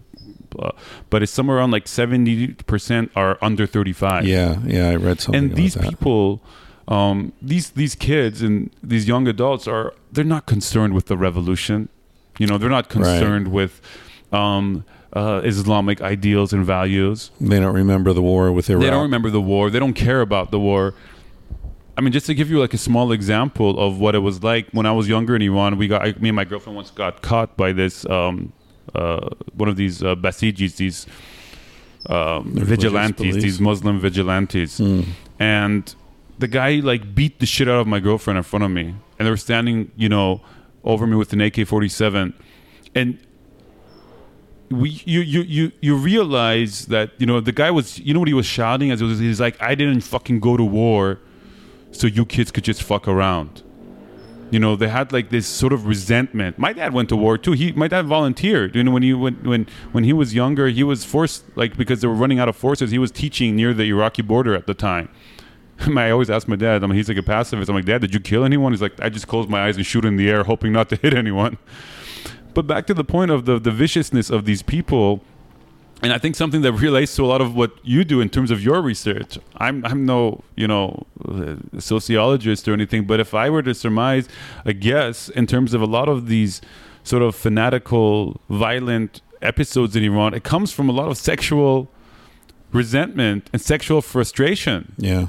uh, 0.59 0.71
but 1.11 1.23
it's 1.23 1.33
somewhere 1.33 1.59
around 1.59 1.71
like 1.71 1.85
70% 1.85 3.11
are 3.15 3.39
under 3.43 3.67
35. 3.67 4.27
Yeah, 4.27 4.59
yeah, 4.65 4.89
I 4.89 4.97
read 4.97 5.21
something. 5.21 5.45
and 5.45 5.55
these 5.57 5.75
that. 5.75 5.89
people, 5.89 6.43
um, 6.89 7.33
these, 7.43 7.71
these 7.71 7.95
kids 7.95 8.43
and 8.43 8.71
these 8.83 9.07
young 9.07 9.29
adults 9.29 9.69
are, 9.69 9.93
they're 10.13 10.25
not 10.25 10.47
concerned 10.47 10.95
with 10.95 11.07
the 11.07 11.17
revolution. 11.17 11.89
You 12.39 12.47
know, 12.47 12.59
they're 12.59 12.71
not 12.71 12.89
concerned 12.89 13.49
with, 13.49 13.81
um, 14.33 14.85
uh, 15.13 15.41
Islamic 15.45 16.03
ideals 16.03 16.53
and 16.53 16.65
values. 16.65 17.31
they 17.41 17.59
don't 17.59 17.75
remember 17.75 18.13
the 18.13 18.21
war 18.23 18.53
with 18.53 18.69
Iraq. 18.69 18.83
They 18.83 18.91
don't 18.91 19.03
remember 19.03 19.31
the 19.31 19.41
war. 19.41 19.71
They 19.71 19.79
don't 19.79 19.95
care 19.95 20.21
about 20.21 20.51
the 20.51 20.61
war. 20.61 20.95
I 21.97 22.03
mean, 22.03 22.13
just 22.13 22.27
to 22.27 22.35
give 22.35 22.51
you 22.51 22.59
like 22.61 22.75
a 22.75 22.79
small 22.79 23.11
example 23.13 23.79
of 23.79 23.99
what 23.99 24.15
it 24.15 24.19
was 24.19 24.43
like 24.43 24.69
when 24.73 24.85
I 24.87 24.93
was 24.93 25.09
younger 25.09 25.35
in 25.35 25.43
Iran, 25.43 25.79
we 25.79 25.89
got 25.89 26.03
I, 26.03 26.13
me 26.19 26.29
and 26.29 26.37
my 26.37 26.45
girlfriend 26.45 26.77
once 26.77 26.91
got 26.91 27.23
caught 27.23 27.57
by 27.57 27.73
this 27.73 28.05
um, 28.11 28.53
uh, 28.95 29.29
one 29.55 29.69
of 29.69 29.77
these 29.77 30.03
uh, 30.03 30.15
Basijis, 30.15 30.77
these 30.77 31.07
um, 32.07 32.53
vigilantes, 32.55 33.17
police. 33.31 33.43
these 33.43 33.61
Muslim 33.61 33.99
vigilantes, 33.99 34.79
Hmm. 34.79 35.03
and 35.39 35.95
the 36.39 36.47
guy 36.49 36.75
like 36.77 37.15
beat 37.15 37.41
the 37.41 37.47
shit 37.47 37.67
out 37.69 37.81
of 37.81 37.87
my 37.87 37.99
girlfriend 37.99 38.37
in 38.37 38.43
front 38.43 38.65
of 38.65 38.71
me, 38.71 38.95
and 39.19 39.27
they 39.27 39.31
were 39.31 39.37
standing, 39.39 39.91
you 39.97 40.09
know, 40.09 40.43
over 40.85 41.07
me 41.07 41.17
with 41.17 41.33
an 41.33 41.41
AK 41.41 41.67
forty 41.67 41.89
seven, 41.89 42.35
and 42.95 43.19
we 44.71 44.91
you 45.05 45.21
you 45.21 45.41
you 45.43 45.73
you 45.81 45.97
realize 45.97 46.87
that 46.87 47.11
you 47.19 47.27
know 47.27 47.41
the 47.41 47.53
guy 47.53 47.71
was 47.71 47.99
you 48.01 48.13
know 48.13 48.19
what 48.21 48.29
he 48.29 48.35
was 48.35 48.47
shouting 48.47 48.91
as 48.91 49.01
it 49.01 49.05
was 49.05 49.19
he's 49.19 49.41
like 49.41 49.61
I 49.63 49.75
didn't 49.75 50.03
fucking 50.03 50.41
go 50.41 50.57
to 50.57 50.65
war 50.65 51.21
so 51.97 52.07
you 52.07 52.25
kids 52.25 52.51
could 52.51 52.65
just 52.65 52.83
fuck 52.83 53.09
around. 53.09 53.63
You 54.51 54.61
know, 54.61 54.77
they 54.77 54.89
had 54.89 55.13
like 55.13 55.31
this 55.31 55.47
sort 55.47 55.73
of 55.73 55.87
resentment. 55.87 56.57
My 56.59 56.73
dad 56.73 56.93
went 56.93 57.09
to 57.09 57.17
war 57.17 57.37
too. 57.37 57.53
He 57.53 57.73
my 57.73 57.89
dad 57.89 58.07
volunteered. 58.07 58.77
You 58.77 58.85
know, 58.85 58.93
when 58.93 59.03
he 59.03 59.13
when 59.13 59.35
when 59.43 59.67
when 59.93 60.05
he 60.05 60.13
was 60.13 60.35
younger, 60.35 60.69
he 60.69 60.85
was 60.85 61.05
forced 61.05 61.45
like 61.57 61.77
because 61.77 62.01
they 62.01 62.07
were 62.07 62.15
running 62.15 62.39
out 62.39 62.49
of 62.49 62.57
forces, 62.57 62.93
he 62.93 62.99
was 62.99 63.11
teaching 63.11 63.57
near 63.57 63.75
the 63.75 63.85
Iraqi 63.85 64.23
border 64.23 64.55
at 64.55 64.67
the 64.67 64.75
time. 64.75 65.09
I 65.97 66.11
always 66.11 66.31
ask 66.31 66.49
my 66.49 66.57
dad, 66.57 66.83
I 66.83 66.87
mean, 66.87 66.97
he's 66.97 67.09
like 67.09 67.19
a 67.19 67.23
pacifist. 67.23 67.69
I'm 67.69 67.75
like, 67.77 67.85
Dad, 67.85 68.01
did 68.01 68.15
you 68.15 68.21
kill 68.21 68.45
anyone? 68.45 68.73
He's 68.73 68.83
like, 68.83 68.99
I 69.01 69.09
just 69.09 69.29
close 69.29 69.49
my 69.49 69.67
eyes 69.67 69.77
and 69.77 69.85
shoot 69.85 70.05
in 70.05 70.17
the 70.17 70.31
air, 70.31 70.45
hoping 70.45 70.73
not 70.73 70.89
to 70.91 70.97
hit 71.03 71.15
anyone. 71.15 71.59
But 72.55 72.67
back 72.67 72.87
to 72.87 72.95
the 72.95 73.05
point 73.05 73.31
of 73.31 73.45
the, 73.45 73.59
the 73.59 73.71
viciousness 73.71 74.31
of 74.31 74.47
these 74.47 74.63
people, 74.63 75.23
and 76.03 76.13
I 76.13 76.19
think 76.19 76.37
something 76.37 76.63
that 76.63 76.73
relates 76.73 77.17
to 77.17 77.25
a 77.25 77.27
lot 77.27 77.41
of 77.41 77.55
what 77.55 77.73
you 77.83 78.05
do 78.05 78.21
in 78.21 78.29
terms 78.29 78.51
of 78.51 78.63
your 78.63 78.81
research. 78.83 79.39
I'm 79.57 79.85
I'm 79.85 80.05
no 80.05 80.45
you 80.57 80.69
know 80.69 81.07
uh, 81.27 81.57
sociologist 81.79 82.69
or 82.69 82.73
anything, 82.73 83.05
but 83.05 83.21
if 83.21 83.35
I 83.35 83.51
were 83.51 83.63
to 83.63 83.75
surmise 83.75 84.29
a 84.65 84.73
guess 84.73 85.29
in 85.29 85.47
terms 85.47 85.75
of 85.75 85.81
a 85.83 85.87
lot 85.87 86.09
of 86.09 86.29
these 86.29 86.61
sort 87.03 87.23
of 87.23 87.35
fanatical, 87.35 88.41
violent 88.49 89.23
episodes 89.41 89.95
in 89.97 90.03
Iran, 90.03 90.35
it 90.35 90.45
comes 90.45 90.73
from 90.73 90.89
a 90.89 90.93
lot 90.93 91.09
of 91.09 91.17
sexual 91.17 91.89
resentment 92.73 93.49
and 93.53 93.63
sexual 93.63 94.03
frustration 94.03 94.93
Yeah, 94.99 95.29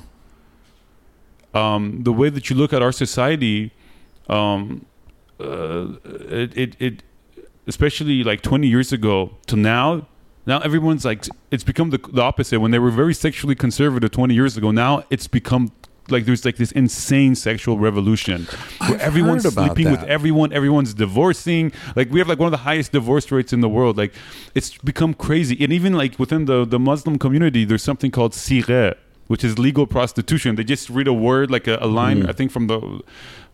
um, 1.53 2.03
the 2.03 2.14
way 2.14 2.30
that 2.30 2.49
you 2.49 2.56
look 2.56 2.73
at 2.73 2.81
our 2.81 2.91
society, 2.91 3.72
um, 4.30 4.85
uh, 5.39 5.88
it, 6.06 6.57
it, 6.57 6.76
it, 6.80 7.03
especially 7.68 8.23
like 8.23 8.41
20 8.41 8.68
years 8.68 8.91
ago 8.91 9.35
to 9.48 9.56
now, 9.56 10.07
now 10.48 10.60
everyone's 10.60 11.06
like, 11.06 11.28
it's 11.52 11.64
become 11.65 11.90
the, 11.91 11.99
the 12.14 12.22
opposite. 12.22 12.60
When 12.60 12.72
they 12.72 12.80
were 12.80 12.90
very 12.90 13.14
sexually 13.14 13.53
conservative 13.53 14.11
20 14.11 14.34
years 14.34 14.57
ago, 14.57 14.72
now 14.72 15.03
it's 15.10 15.28
become 15.28 15.72
like 16.10 16.24
there's 16.26 16.45
like 16.45 16.56
this 16.56 16.72
insane 16.72 17.36
sexual 17.36 17.78
revolution 17.78 18.45
where 18.80 18.94
I've 18.94 19.02
everyone's 19.02 19.44
sleeping 19.53 19.91
with 19.91 20.03
everyone, 20.03 20.53
everyone's 20.53 20.94
divorcing. 20.94 21.74
Like 21.98 22.10
we 22.11 22.19
have 22.19 22.30
like 22.30 22.40
one 22.40 22.48
of 22.48 22.52
the 22.52 22.64
highest 22.69 22.94
divorce 22.94 23.30
rates 23.30 23.52
in 23.52 23.60
the 23.60 23.68
world. 23.68 23.98
Like 23.98 24.14
it's 24.56 24.78
become 24.78 25.14
crazy. 25.14 25.57
And 25.61 25.74
even 25.74 25.94
like 25.94 26.18
within 26.18 26.45
the, 26.45 26.65
the 26.65 26.80
Muslim 26.80 27.19
community, 27.19 27.65
there's 27.65 27.84
something 27.84 28.10
called 28.10 28.32
sigheh, 28.32 28.95
which 29.28 29.44
is 29.44 29.60
legal 29.60 29.86
prostitution. 29.86 30.56
They 30.56 30.64
just 30.64 30.90
read 30.90 31.10
a 31.10 31.14
word 31.14 31.52
like 31.52 31.68
a, 31.68 31.78
a 31.82 31.88
line, 31.88 32.24
Mm. 32.24 32.30
I 32.30 32.32
think 32.32 32.52
from 32.52 32.68
the 32.68 33.02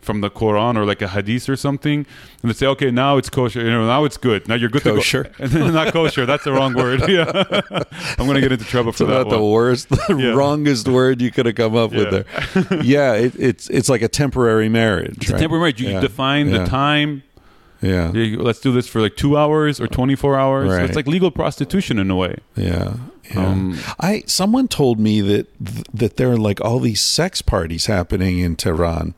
from 0.04 0.20
the 0.20 0.30
Quran 0.30 0.76
or 0.76 0.84
like 0.84 1.02
a 1.02 1.08
hadith 1.08 1.48
or 1.48 1.56
something, 1.56 2.06
and 2.42 2.50
they 2.50 2.54
say, 2.54 2.66
okay, 2.66 2.90
now 2.90 3.16
it's 3.16 3.28
kosher. 3.30 3.60
You 3.64 3.70
know, 3.70 3.86
now 3.86 4.04
it's 4.04 4.16
good. 4.16 4.46
Now 4.48 4.54
you're 4.54 4.68
good 4.68 4.82
Kosher. 4.82 5.24
to 5.24 5.28
go. 5.30 5.34
And 5.44 5.50
then 5.52 5.72
not 5.74 5.92
kosher. 5.92 6.26
That's 6.26 6.44
the 6.44 6.52
wrong 6.52 6.74
word. 6.74 7.00
Yeah, 7.08 7.24
I'm 8.18 8.26
gonna 8.26 8.40
get 8.40 8.52
into 8.52 8.64
trouble 8.64 8.90
it's 8.90 8.98
for 8.98 9.06
that 9.06 9.28
the 9.28 9.42
worst, 9.42 9.88
the 9.88 10.16
Yeah. 10.18 10.34
wrongest 10.34 10.86
word 10.88 11.20
you 11.20 11.30
could 11.30 11.46
have 11.46 11.54
come 11.56 11.74
up 11.76 11.90
with 11.92 12.10
there. 12.10 12.82
yeah, 12.82 13.14
it, 13.14 13.32
it's 13.38 13.68
it's 13.70 13.88
like 13.88 14.02
a 14.02 14.08
temporary 14.08 14.68
marriage. 14.68 15.16
It's 15.22 15.30
a 15.30 15.38
temporary 15.38 15.60
marriage. 15.60 15.80
You 15.80 15.88
Yeah. 15.90 16.00
define 16.00 16.48
Yeah. 16.50 16.58
the 16.58 16.66
time. 16.66 17.22
Yeah, 17.82 18.12
Let's 18.14 18.60
do 18.60 18.72
this 18.72 18.88
for 18.88 19.02
like 19.02 19.14
two 19.14 19.36
hours 19.36 19.78
or 19.78 19.86
24 19.86 20.38
hours. 20.38 20.70
So 20.70 20.82
it's 20.84 20.96
like 20.96 21.06
legal 21.06 21.30
prostitution 21.30 21.98
in 21.98 22.10
a 22.10 22.16
way. 22.16 22.36
yeah. 22.56 22.94
yeah. 23.30 23.46
Um, 23.46 23.78
I 24.00 24.22
someone 24.26 24.68
told 24.68 24.98
me 24.98 25.20
that 25.20 25.46
that 25.92 26.16
there 26.16 26.30
are 26.32 26.38
like 26.38 26.60
all 26.64 26.78
these 26.80 27.02
sex 27.02 27.42
parties 27.42 27.84
happening 27.86 28.38
in 28.38 28.56
Tehran. 28.56 29.14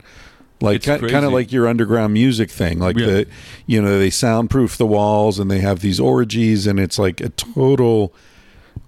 Like 0.59 0.83
kind 0.83 1.03
of 1.25 1.31
like 1.33 1.51
your 1.51 1.67
underground 1.67 2.13
music 2.13 2.49
thing, 2.49 2.79
like 2.79 2.97
Yeah. 2.97 3.05
the, 3.05 3.27
you 3.67 3.81
know, 3.81 3.99
they 3.99 4.09
soundproof 4.09 4.77
the 4.77 4.87
walls 4.87 5.37
and 5.39 5.51
they 5.51 5.59
have 5.59 5.81
these 5.81 5.99
orgies, 5.99 6.65
and 6.65 6.79
it's 6.79 6.97
like 6.97 7.21
a 7.21 7.29
total. 7.29 8.13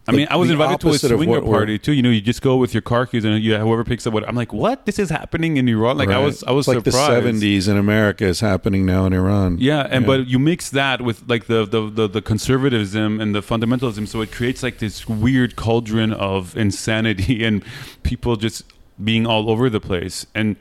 I 0.08 0.12
mean, 0.12 0.22
like 0.22 0.32
I 0.32 0.36
was 0.38 0.50
invited 0.50 0.80
to 0.82 0.90
a 0.90 0.98
swinger 0.98 1.42
party 1.42 1.78
too. 1.78 1.94
You 1.94 2.02
know, 2.02 2.10
you 2.10 2.22
just 2.22 2.42
go 2.42 2.58
with 2.58 2.74
your 2.74 2.82
car 2.82 3.06
keys 3.06 3.24
and 3.26 3.44
you, 3.44 3.56
whoever 3.58 3.84
picks 3.84 4.08
up 4.08 4.14
what 4.14 4.28
I'm 4.28 4.36
like, 4.36 4.52
what? 4.52 4.88
This 4.88 4.98
is 4.98 5.12
happening 5.12 5.58
in 5.58 5.68
Iran? 5.70 6.00
Like 6.00 6.10
I 6.10 6.18
was, 6.18 6.44
I 6.44 6.52
was 6.52 6.68
It's 6.68 6.76
like 6.76 6.84
surprised. 6.86 7.12
the 7.12 7.16
seventies 7.22 7.68
in 7.68 7.78
America 7.78 8.26
is 8.26 8.40
happening 8.40 8.88
now 8.88 9.06
in 9.06 9.14
Iran. 9.14 9.58
Yeah, 9.60 9.86
and 9.88 10.08
but 10.08 10.26
you 10.28 10.40
mix 10.40 10.72
that 10.72 11.02
with 11.02 11.24
like 11.30 11.46
the, 11.46 11.66
the 11.66 11.88
the 11.88 12.08
the 12.08 12.22
conservatism 12.24 13.22
and 13.22 13.36
the 13.36 13.42
fundamentalism, 13.42 14.08
so 14.08 14.22
it 14.22 14.32
creates 14.32 14.64
like 14.64 14.80
this 14.80 15.08
weird 15.08 15.56
cauldron 15.56 16.14
of 16.14 16.58
insanity 16.58 17.44
and 17.48 17.64
people 18.02 18.36
just 18.36 18.64
being 19.04 19.28
all 19.28 19.52
over 19.52 19.70
the 19.70 19.80
place. 19.80 20.26
And 20.34 20.56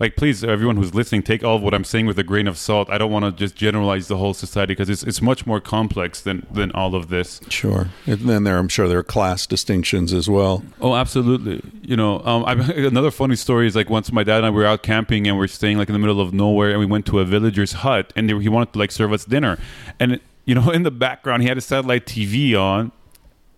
like, 0.00 0.16
please, 0.16 0.42
everyone 0.42 0.76
who's 0.76 0.94
listening, 0.94 1.22
take 1.22 1.44
all 1.44 1.56
of 1.56 1.62
what 1.62 1.74
I'm 1.74 1.84
saying 1.84 2.06
with 2.06 2.18
a 2.18 2.22
grain 2.22 2.48
of 2.48 2.56
salt. 2.56 2.88
I 2.88 2.96
don't 2.96 3.12
want 3.12 3.26
to 3.26 3.32
just 3.32 3.54
generalize 3.54 4.08
the 4.08 4.16
whole 4.16 4.32
society 4.32 4.72
because 4.72 4.88
it's 4.88 5.02
it's 5.02 5.20
much 5.20 5.46
more 5.46 5.60
complex 5.60 6.22
than 6.22 6.46
than 6.50 6.72
all 6.72 6.94
of 6.94 7.10
this. 7.10 7.38
Sure. 7.50 7.90
And 8.06 8.20
then 8.20 8.44
there, 8.44 8.56
I'm 8.56 8.68
sure 8.68 8.88
there 8.88 8.98
are 8.98 9.02
class 9.02 9.46
distinctions 9.46 10.14
as 10.14 10.28
well. 10.28 10.64
Oh, 10.80 10.94
absolutely. 10.94 11.62
You 11.82 11.96
know, 11.96 12.20
um, 12.24 12.44
I, 12.46 12.52
another 12.76 13.10
funny 13.10 13.36
story 13.36 13.66
is 13.66 13.76
like 13.76 13.90
once 13.90 14.10
my 14.10 14.24
dad 14.24 14.38
and 14.38 14.46
I 14.46 14.50
were 14.50 14.64
out 14.64 14.82
camping 14.82 15.26
and 15.28 15.36
we're 15.36 15.46
staying 15.46 15.76
like 15.76 15.90
in 15.90 15.92
the 15.92 15.98
middle 15.98 16.20
of 16.20 16.32
nowhere, 16.32 16.70
and 16.70 16.80
we 16.80 16.86
went 16.86 17.04
to 17.06 17.20
a 17.20 17.26
villager's 17.26 17.72
hut, 17.72 18.10
and 18.16 18.28
they, 18.28 18.38
he 18.38 18.48
wanted 18.48 18.72
to 18.72 18.78
like 18.78 18.92
serve 18.92 19.12
us 19.12 19.26
dinner, 19.26 19.58
and 19.98 20.18
you 20.46 20.54
know, 20.54 20.70
in 20.72 20.82
the 20.82 20.90
background 20.90 21.42
he 21.42 21.48
had 21.48 21.58
a 21.58 21.60
satellite 21.60 22.06
TV 22.06 22.58
on, 22.58 22.90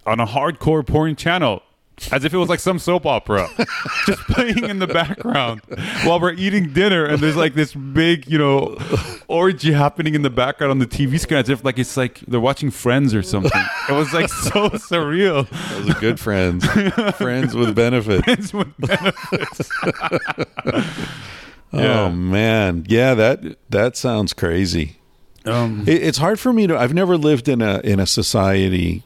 on 0.05 0.19
a 0.19 0.27
hardcore 0.27 0.85
porn 0.85 1.15
channel. 1.15 1.63
As 2.11 2.25
if 2.25 2.35
it 2.35 2.37
was 2.37 2.49
like 2.49 2.59
some 2.59 2.79
soap 2.79 3.07
opera, 3.07 3.49
just 4.07 4.21
playing 4.23 4.65
in 4.65 4.79
the 4.81 4.87
background 4.89 5.61
while 6.05 6.19
we're 6.19 6.33
eating 6.33 6.73
dinner, 6.73 7.05
and 7.05 7.21
there's 7.21 7.37
like 7.37 7.55
this 7.55 7.75
big, 7.75 8.27
you 8.29 8.39
know, 8.39 8.77
orgy 9.29 9.73
happening 9.73 10.15
in 10.15 10.23
the 10.23 10.31
background 10.31 10.71
on 10.73 10.79
the 10.79 10.87
TV 10.87 11.21
screen, 11.21 11.39
as 11.41 11.49
if 11.49 11.65
like 11.65 11.79
it's 11.79 11.97
like 11.97 12.21
they're 12.21 12.41
watching 12.41 12.71
Friends 12.71 13.15
or 13.15 13.23
something. 13.23 13.63
It 13.89 13.93
was 13.93 14.13
like 14.13 14.29
so 14.31 14.69
surreal. 14.71 15.49
Those 15.71 15.91
are 15.95 16.01
good 16.01 16.19
friends. 16.19 16.67
friends 17.17 17.55
with 17.55 17.75
benefits. 17.77 18.25
Friends 18.25 18.53
with 18.55 18.77
benefits. 18.79 19.71
Oh 21.73 22.11
man. 22.11 22.85
Yeah, 22.89 23.15
that 23.15 23.57
that 23.71 23.97
sounds 23.97 24.33
crazy. 24.33 24.97
Um, 25.45 25.85
It, 25.87 26.03
it's 26.03 26.19
hard 26.19 26.39
for 26.39 26.53
me 26.53 26.67
to 26.67 26.77
I've 26.79 26.95
never 26.95 27.17
lived 27.17 27.49
in 27.49 27.63
a 27.63 27.81
in 27.81 27.99
a 28.01 28.07
society 28.07 29.03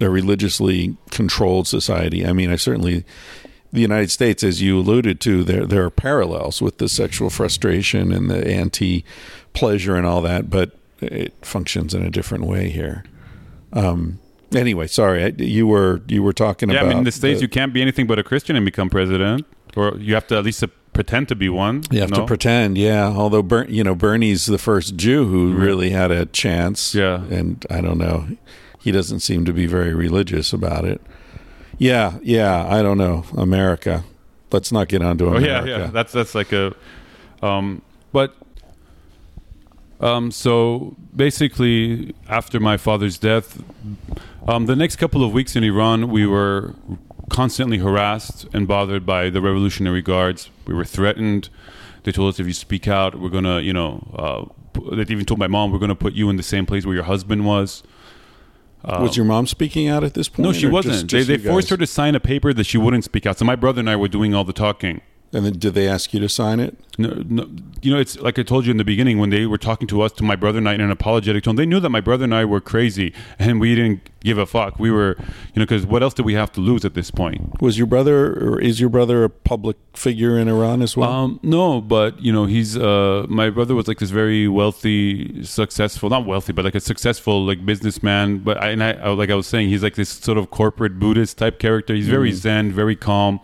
a 0.00 0.08
religiously 0.10 0.96
controlled 1.10 1.66
society. 1.68 2.26
I 2.26 2.32
mean, 2.32 2.50
I 2.50 2.56
certainly 2.56 3.04
the 3.72 3.80
United 3.80 4.10
States, 4.10 4.42
as 4.42 4.60
you 4.60 4.78
alluded 4.78 5.20
to, 5.20 5.44
there 5.44 5.66
there 5.66 5.84
are 5.84 5.90
parallels 5.90 6.60
with 6.60 6.78
the 6.78 6.88
sexual 6.88 7.30
frustration 7.30 8.10
and 8.12 8.30
the 8.30 8.46
anti 8.46 9.04
pleasure 9.52 9.96
and 9.96 10.06
all 10.06 10.22
that, 10.22 10.50
but 10.50 10.72
it 11.00 11.32
functions 11.42 11.94
in 11.94 12.04
a 12.04 12.10
different 12.10 12.44
way 12.44 12.70
here. 12.70 13.04
Um. 13.72 14.18
Anyway, 14.52 14.88
sorry, 14.88 15.22
I, 15.24 15.28
you 15.38 15.64
were 15.68 16.02
you 16.08 16.24
were 16.24 16.32
talking 16.32 16.70
about 16.70 16.80
yeah, 16.80 16.86
I 16.86 16.88
mean, 16.88 16.98
in 16.98 17.04
the 17.04 17.12
states, 17.12 17.38
the- 17.38 17.42
you 17.44 17.48
can't 17.48 17.72
be 17.72 17.80
anything 17.80 18.08
but 18.08 18.18
a 18.18 18.24
Christian 18.24 18.56
and 18.56 18.64
become 18.64 18.90
president, 18.90 19.46
or 19.76 19.96
you 19.98 20.14
have 20.14 20.26
to 20.26 20.36
at 20.36 20.44
least 20.44 20.64
pretend 20.92 21.28
to 21.28 21.36
be 21.36 21.48
one. 21.48 21.84
You 21.92 22.00
have 22.00 22.10
to 22.10 22.26
pretend, 22.26 22.76
yeah. 22.76 23.06
Although, 23.06 23.42
Ber- 23.44 23.66
you 23.68 23.84
know, 23.84 23.94
Bernie's 23.94 24.46
the 24.46 24.58
first 24.58 24.96
Jew 24.96 25.24
who 25.28 25.54
really 25.54 25.90
had 25.90 26.10
a 26.10 26.26
chance. 26.26 26.96
Yeah. 26.96 27.22
and 27.30 27.64
I 27.70 27.80
don't 27.80 27.96
know, 27.98 28.26
he 28.80 28.90
doesn't 28.92 29.20
seem 29.20 29.44
to 29.44 29.52
be 29.52 29.66
very 29.66 29.94
religious 29.94 30.52
about 30.52 30.84
it. 30.84 31.00
Yeah, 31.78 32.18
yeah. 32.22 32.66
I 32.66 32.82
don't 32.82 32.98
know, 32.98 33.24
America. 33.36 34.04
let's 34.52 34.72
not 34.72 34.88
get 34.88 35.02
onto 35.02 35.26
Oh 35.26 35.34
America. 35.36 35.68
yeah, 35.68 35.78
yeah. 35.78 35.86
That's 35.86 36.12
that's 36.12 36.34
like 36.34 36.52
a, 36.52 36.74
um, 37.42 37.82
but, 38.12 38.34
um, 40.00 40.30
so 40.30 40.96
basically, 41.14 42.14
after 42.28 42.58
my 42.60 42.76
father's 42.76 43.18
death, 43.18 43.62
um, 44.48 44.66
the 44.66 44.76
next 44.76 44.96
couple 44.96 45.22
of 45.24 45.32
weeks 45.32 45.56
in 45.56 45.62
Iran, 45.64 46.08
we 46.10 46.26
were 46.26 46.74
constantly 47.28 47.78
harassed 47.78 48.46
and 48.52 48.66
bothered 48.66 49.04
by 49.06 49.30
the 49.30 49.40
Revolutionary 49.40 50.02
Guards. 50.02 50.50
We 50.66 50.74
were 50.74 50.84
threatened. 50.86 51.48
They 52.02 52.12
told 52.12 52.32
us 52.34 52.40
if 52.40 52.46
you 52.46 52.52
speak 52.54 52.88
out, 52.88 53.20
we're 53.20 53.28
gonna, 53.28 53.60
you 53.60 53.72
know, 53.72 54.06
uh, 54.16 54.94
they 54.96 55.02
even 55.12 55.26
told 55.26 55.38
my 55.38 55.46
mom 55.48 55.70
we're 55.70 55.78
gonna 55.78 55.94
put 55.94 56.14
you 56.14 56.30
in 56.30 56.36
the 56.36 56.42
same 56.42 56.64
place 56.66 56.84
where 56.86 56.94
your 56.94 57.04
husband 57.04 57.44
was. 57.46 57.82
Um, 58.84 59.02
was 59.02 59.16
your 59.16 59.26
mom 59.26 59.46
speaking 59.46 59.88
out 59.88 60.02
at 60.04 60.14
this 60.14 60.28
point? 60.28 60.44
No, 60.46 60.52
she 60.52 60.66
wasn't. 60.66 61.06
just- 61.08 61.28
they 61.28 61.36
they 61.36 61.42
forced 61.42 61.68
her 61.70 61.76
to 61.76 61.86
sign 61.86 62.14
a 62.14 62.20
paper 62.20 62.52
that 62.54 62.64
she 62.64 62.78
wouldn't 62.78 63.04
speak 63.04 63.26
out. 63.26 63.38
So 63.38 63.44
my 63.44 63.56
brother 63.56 63.80
and 63.80 63.90
I 63.90 63.96
were 63.96 64.08
doing 64.08 64.34
all 64.34 64.44
the 64.44 64.52
talking. 64.54 65.00
And 65.32 65.46
then 65.46 65.58
did 65.58 65.74
they 65.74 65.86
ask 65.86 66.12
you 66.12 66.18
to 66.20 66.28
sign 66.28 66.58
it? 66.58 66.76
No, 66.98 67.22
no, 67.28 67.48
you 67.82 67.92
know, 67.92 68.00
it's 68.00 68.18
like 68.18 68.36
I 68.38 68.42
told 68.42 68.66
you 68.66 68.72
in 68.72 68.78
the 68.78 68.84
beginning 68.84 69.18
when 69.18 69.30
they 69.30 69.46
were 69.46 69.58
talking 69.58 69.86
to 69.88 70.02
us, 70.02 70.10
to 70.12 70.24
my 70.24 70.34
brother 70.34 70.58
and 70.58 70.68
I 70.68 70.74
in 70.74 70.80
an 70.80 70.90
apologetic 70.90 71.44
tone. 71.44 71.54
They 71.54 71.66
knew 71.66 71.78
that 71.78 71.88
my 71.88 72.00
brother 72.00 72.24
and 72.24 72.34
I 72.34 72.44
were 72.44 72.60
crazy, 72.60 73.14
and 73.38 73.60
we 73.60 73.76
didn't 73.76 74.10
give 74.24 74.38
a 74.38 74.44
fuck. 74.44 74.80
We 74.80 74.90
were, 74.90 75.16
you 75.18 75.60
know, 75.60 75.62
because 75.62 75.86
what 75.86 76.02
else 76.02 76.14
did 76.14 76.26
we 76.26 76.34
have 76.34 76.50
to 76.52 76.60
lose 76.60 76.84
at 76.84 76.94
this 76.94 77.12
point? 77.12 77.62
Was 77.62 77.78
your 77.78 77.86
brother 77.86 78.32
or 78.32 78.60
is 78.60 78.80
your 78.80 78.90
brother 78.90 79.22
a 79.22 79.30
public 79.30 79.76
figure 79.94 80.36
in 80.36 80.48
Iran 80.48 80.82
as 80.82 80.96
well? 80.96 81.10
Um, 81.10 81.40
no, 81.44 81.80
but 81.80 82.20
you 82.20 82.32
know, 82.32 82.46
he's 82.46 82.76
uh, 82.76 83.24
my 83.28 83.50
brother 83.50 83.76
was 83.76 83.86
like 83.86 84.00
this 84.00 84.10
very 84.10 84.48
wealthy, 84.48 85.44
successful, 85.44 86.10
not 86.10 86.26
wealthy, 86.26 86.52
but 86.52 86.64
like 86.64 86.74
a 86.74 86.80
successful 86.80 87.46
like 87.46 87.64
businessman. 87.64 88.38
But 88.38 88.60
I, 88.60 88.70
and 88.70 88.82
I, 88.82 88.92
I 88.94 89.10
like 89.10 89.30
I 89.30 89.36
was 89.36 89.46
saying, 89.46 89.68
he's 89.68 89.84
like 89.84 89.94
this 89.94 90.08
sort 90.08 90.38
of 90.38 90.50
corporate 90.50 90.98
Buddhist 90.98 91.38
type 91.38 91.60
character. 91.60 91.94
He's 91.94 92.08
very 92.08 92.32
zen, 92.32 92.72
very 92.72 92.96
calm. 92.96 93.38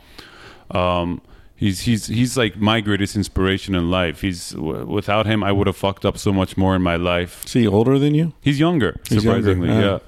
Um, 0.72 1.22
he's 1.56 1.80
he's 1.80 2.06
he's 2.06 2.36
like 2.36 2.56
my 2.56 2.80
greatest 2.80 3.16
inspiration 3.16 3.74
in 3.74 3.90
life. 3.90 4.20
He's 4.20 4.50
w- 4.50 4.86
without 4.86 5.26
him, 5.26 5.42
I 5.42 5.52
would 5.52 5.66
have 5.66 5.76
fucked 5.76 6.04
up 6.04 6.16
so 6.18 6.32
much 6.32 6.56
more 6.56 6.76
in 6.76 6.82
my 6.82 6.96
life. 6.96 7.44
is 7.46 7.52
he 7.52 7.66
older 7.66 7.98
than 7.98 8.14
you? 8.14 8.32
He's 8.40 8.58
younger, 8.60 9.00
He's 9.08 9.24
younger, 9.24 9.40
surprisingly, 9.42 9.68
yeah. 9.68 9.80
yeah. 9.80 9.98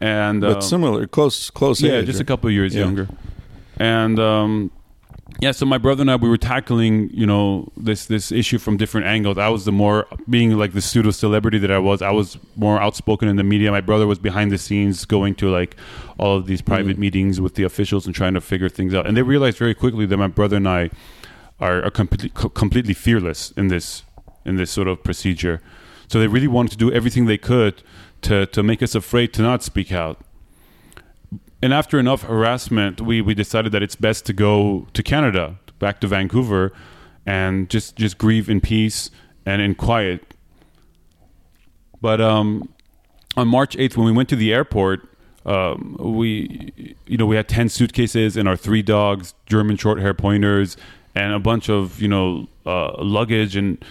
And 0.00 0.40
But 0.40 0.56
um, 0.56 0.60
similar, 0.62 1.06
close, 1.06 1.50
close 1.50 1.80
yeah, 1.80 1.98
age. 1.98 2.06
just 2.06 2.20
a 2.20 2.24
couple 2.24 2.48
of 2.48 2.54
years 2.54 2.74
Yeah. 2.74 2.84
younger. 2.84 3.08
And 3.78 4.18
um, 4.18 4.70
yeah, 5.40 5.52
so 5.52 5.66
my 5.66 5.78
brother 5.78 6.02
and 6.02 6.10
I 6.10 6.16
we 6.16 6.28
were 6.28 6.36
tackling, 6.36 7.10
you 7.12 7.26
know, 7.26 7.70
this 7.76 8.06
this 8.06 8.32
issue 8.32 8.58
from 8.58 8.76
different 8.76 9.06
angles. 9.06 9.38
I 9.38 9.48
was 9.48 9.64
the 9.64 9.72
more 9.72 10.06
being 10.28 10.56
like 10.58 10.72
the 10.72 10.80
pseudo 10.80 11.10
celebrity 11.10 11.58
that 11.58 11.70
I 11.70 11.78
was. 11.78 12.02
I 12.02 12.10
was 12.10 12.38
more 12.56 12.80
outspoken 12.80 13.28
in 13.28 13.36
the 13.36 13.44
media. 13.44 13.70
My 13.70 13.80
brother 13.80 14.06
was 14.06 14.18
behind 14.18 14.50
the 14.50 14.58
scenes, 14.58 15.04
going 15.04 15.34
to 15.36 15.50
like 15.50 15.76
all 16.18 16.36
of 16.36 16.46
these 16.46 16.62
private 16.62 16.92
mm-hmm. 16.92 17.00
meetings 17.00 17.40
with 17.40 17.54
the 17.54 17.62
officials 17.62 18.06
and 18.06 18.14
trying 18.14 18.34
to 18.34 18.40
figure 18.40 18.68
things 18.68 18.94
out. 18.94 19.06
And 19.06 19.16
they 19.16 19.22
realized 19.22 19.58
very 19.58 19.74
quickly 19.74 20.06
that 20.06 20.16
my 20.16 20.28
brother 20.28 20.56
and 20.56 20.68
I 20.68 20.90
are, 21.60 21.84
are 21.84 21.90
completely 21.90 22.30
co- 22.30 22.48
completely 22.48 22.94
fearless 22.94 23.52
in 23.52 23.68
this 23.68 24.02
in 24.44 24.56
this 24.56 24.70
sort 24.70 24.88
of 24.88 25.02
procedure. 25.02 25.60
So 26.08 26.18
they 26.18 26.26
really 26.26 26.48
wanted 26.48 26.72
to 26.72 26.76
do 26.76 26.92
everything 26.92 27.26
they 27.26 27.38
could 27.38 27.82
to 28.22 28.46
to 28.46 28.62
make 28.62 28.82
us 28.82 28.94
afraid 28.94 29.32
to 29.34 29.42
not 29.42 29.62
speak 29.62 29.92
out 29.92 30.18
and 31.62 31.72
after 31.72 31.98
enough 31.98 32.22
harassment, 32.22 33.00
we, 33.00 33.20
we 33.22 33.34
decided 33.34 33.72
that 33.72 33.82
it's 33.82 33.96
best 33.96 34.26
to 34.26 34.32
go 34.32 34.88
to 34.92 35.02
Canada, 35.02 35.58
back 35.78 36.00
to 36.00 36.08
Vancouver, 36.08 36.72
and 37.24 37.70
just, 37.70 37.96
just 37.96 38.18
grieve 38.18 38.50
in 38.50 38.60
peace 38.60 39.10
and 39.46 39.62
in 39.62 39.74
quiet. 39.76 40.34
But 42.00 42.20
um, 42.20 42.68
on 43.36 43.46
March 43.46 43.76
8th, 43.76 43.96
when 43.96 44.06
we 44.06 44.12
went 44.12 44.28
to 44.30 44.36
the 44.36 44.52
airport, 44.52 45.08
um, 45.44 45.96
we 45.98 46.94
you 47.06 47.16
know 47.16 47.26
we 47.26 47.34
had 47.34 47.48
10 47.48 47.68
suitcases 47.68 48.36
and 48.36 48.48
our 48.48 48.56
three 48.56 48.82
dogs, 48.82 49.34
German 49.46 49.76
short 49.76 50.00
hair 50.00 50.14
pointers, 50.14 50.76
and 51.14 51.32
a 51.32 51.38
bunch 51.38 51.68
of 51.68 52.00
you 52.00 52.08
know 52.08 52.48
uh, 52.66 53.02
luggage 53.02 53.56
and. 53.56 53.82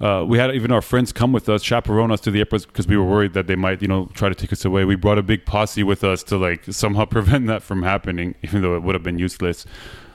Uh, 0.00 0.24
we 0.26 0.38
had 0.38 0.54
even 0.54 0.72
our 0.72 0.80
friends 0.80 1.12
come 1.12 1.32
with 1.32 1.48
us, 1.48 1.62
chaperone 1.62 2.10
us 2.10 2.20
to 2.22 2.30
the 2.30 2.38
airport 2.38 2.66
because 2.66 2.88
we 2.88 2.96
were 2.96 3.04
worried 3.04 3.34
that 3.34 3.46
they 3.46 3.56
might, 3.56 3.82
you 3.82 3.88
know, 3.88 4.06
try 4.14 4.28
to 4.30 4.34
take 4.34 4.52
us 4.52 4.64
away. 4.64 4.84
We 4.84 4.96
brought 4.96 5.18
a 5.18 5.22
big 5.22 5.44
posse 5.44 5.82
with 5.82 6.02
us 6.04 6.22
to 6.24 6.38
like 6.38 6.64
somehow 6.64 7.04
prevent 7.16 7.46
that 7.48 7.62
from 7.62 7.82
happening, 7.82 8.34
even 8.42 8.62
though 8.62 8.76
it 8.76 8.82
would 8.82 8.94
have 8.94 9.02
been 9.02 9.18
useless. 9.18 9.66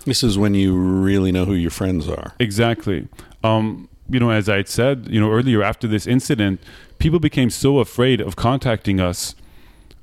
This 0.06 0.24
is 0.24 0.38
when 0.38 0.56
you 0.56 0.76
really 0.76 1.32
know 1.32 1.46
who 1.46 1.54
your 1.54 1.72
friends 1.72 2.10
are. 2.10 2.34
Exactly. 2.40 3.08
Um, 3.44 3.90
you 4.10 4.20
know, 4.20 4.30
as 4.32 4.50
I 4.50 4.58
had 4.58 4.68
said, 4.68 5.08
you 5.10 5.20
know, 5.20 5.32
earlier 5.32 5.64
after 5.64 5.88
this 5.88 6.08
incident, 6.08 6.62
people 7.00 7.20
became 7.20 7.50
so 7.50 7.80
afraid 7.80 8.22
of 8.22 8.36
contacting 8.36 9.00
us 9.00 9.36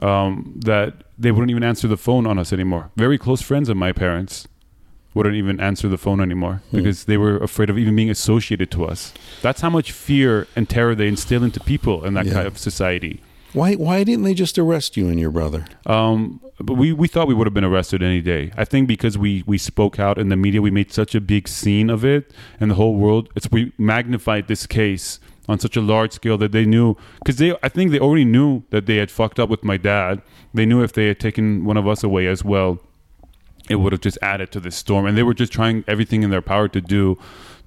um, 0.01 0.61
that 0.65 1.05
they 1.19 1.31
wouldn't 1.31 1.51
even 1.51 1.63
answer 1.63 1.87
the 1.87 1.97
phone 1.97 2.27
on 2.27 2.39
us 2.39 2.53
anymore. 2.53 2.91
Very 2.97 3.19
close 3.19 3.43
friends 3.43 3.69
of 3.69 3.77
my 3.77 3.93
parents 3.93 4.49
wouldn't 5.15 5.35
even 5.37 5.61
answer 5.61 5.89
the 5.89 5.99
phone 5.99 6.21
anymore 6.21 6.63
because 6.73 7.05
they 7.05 7.17
were 7.19 7.37
afraid 7.37 7.69
of 7.71 7.79
even 7.79 7.95
being 7.95 8.11
associated 8.11 8.71
to 8.73 8.85
us. 8.87 9.13
That's 9.43 9.61
how 9.61 9.71
much 9.71 9.93
fear 9.93 10.47
and 10.57 10.69
terror 10.69 10.95
they 10.95 11.09
instill 11.09 11.45
into 11.45 11.61
people 11.61 12.05
in 12.05 12.15
that 12.15 12.27
Yeah. 12.27 12.33
kind 12.33 12.47
of 12.47 12.57
society. 12.59 13.21
Why? 13.53 13.75
Why 13.75 14.03
didn't 14.05 14.25
they 14.25 14.33
just 14.33 14.59
arrest 14.59 14.97
you 14.97 15.09
and 15.09 15.21
your 15.21 15.31
brother? 15.31 15.67
Um, 15.85 16.41
but 16.59 16.75
we, 16.75 16.93
we 16.95 17.07
thought 17.09 17.29
we 17.29 17.35
would 17.35 17.47
have 17.47 17.53
been 17.53 17.65
arrested 17.65 18.03
any 18.03 18.23
day. 18.23 18.51
I 18.57 18.65
think 18.65 18.89
because 18.89 19.19
we, 19.19 19.43
we 19.47 19.59
spoke 19.59 19.99
out 19.99 20.17
in 20.17 20.31
the 20.31 20.37
media, 20.37 20.63
we 20.63 20.71
made 20.71 20.91
such 20.91 21.15
a 21.15 21.21
big 21.21 21.47
scene 21.49 21.91
of 21.91 22.03
it, 22.05 22.33
and 22.59 22.71
the 22.71 22.77
whole 22.77 22.95
world. 22.95 23.29
It's 23.37 23.51
we 23.51 23.73
magnified 23.77 24.49
this 24.49 24.67
case 24.67 25.21
on 25.49 25.59
such 25.59 25.77
a 25.77 25.83
large 25.83 26.13
scale 26.13 26.39
that 26.39 26.53
they 26.53 26.65
knew 26.65 26.97
because 27.19 27.37
they 27.37 27.55
I 27.63 27.69
think 27.69 27.91
they 27.91 27.99
already 27.99 28.25
knew 28.25 28.63
that 28.71 28.87
they 28.87 28.97
had 28.97 29.11
fucked 29.11 29.39
up 29.39 29.51
with 29.51 29.63
my 29.65 29.77
dad. 29.77 30.23
They 30.55 30.65
knew 30.65 30.83
if 30.83 30.95
they 30.95 31.09
had 31.09 31.21
taken 31.21 31.65
one 31.67 31.77
of 31.77 31.87
us 31.87 32.03
away 32.03 32.27
as 32.29 32.43
well, 32.45 32.79
it 33.73 33.77
would 33.81 33.93
have 33.93 34.01
just 34.03 34.19
added 34.23 34.53
to 34.53 34.61
this 34.61 34.77
storm, 34.77 35.07
and 35.07 35.17
they 35.19 35.23
were 35.25 35.35
just 35.35 35.53
trying 35.53 35.83
everything 35.89 36.23
in 36.23 36.31
their 36.31 36.43
power 36.43 36.69
to 36.69 36.81
do 36.81 37.19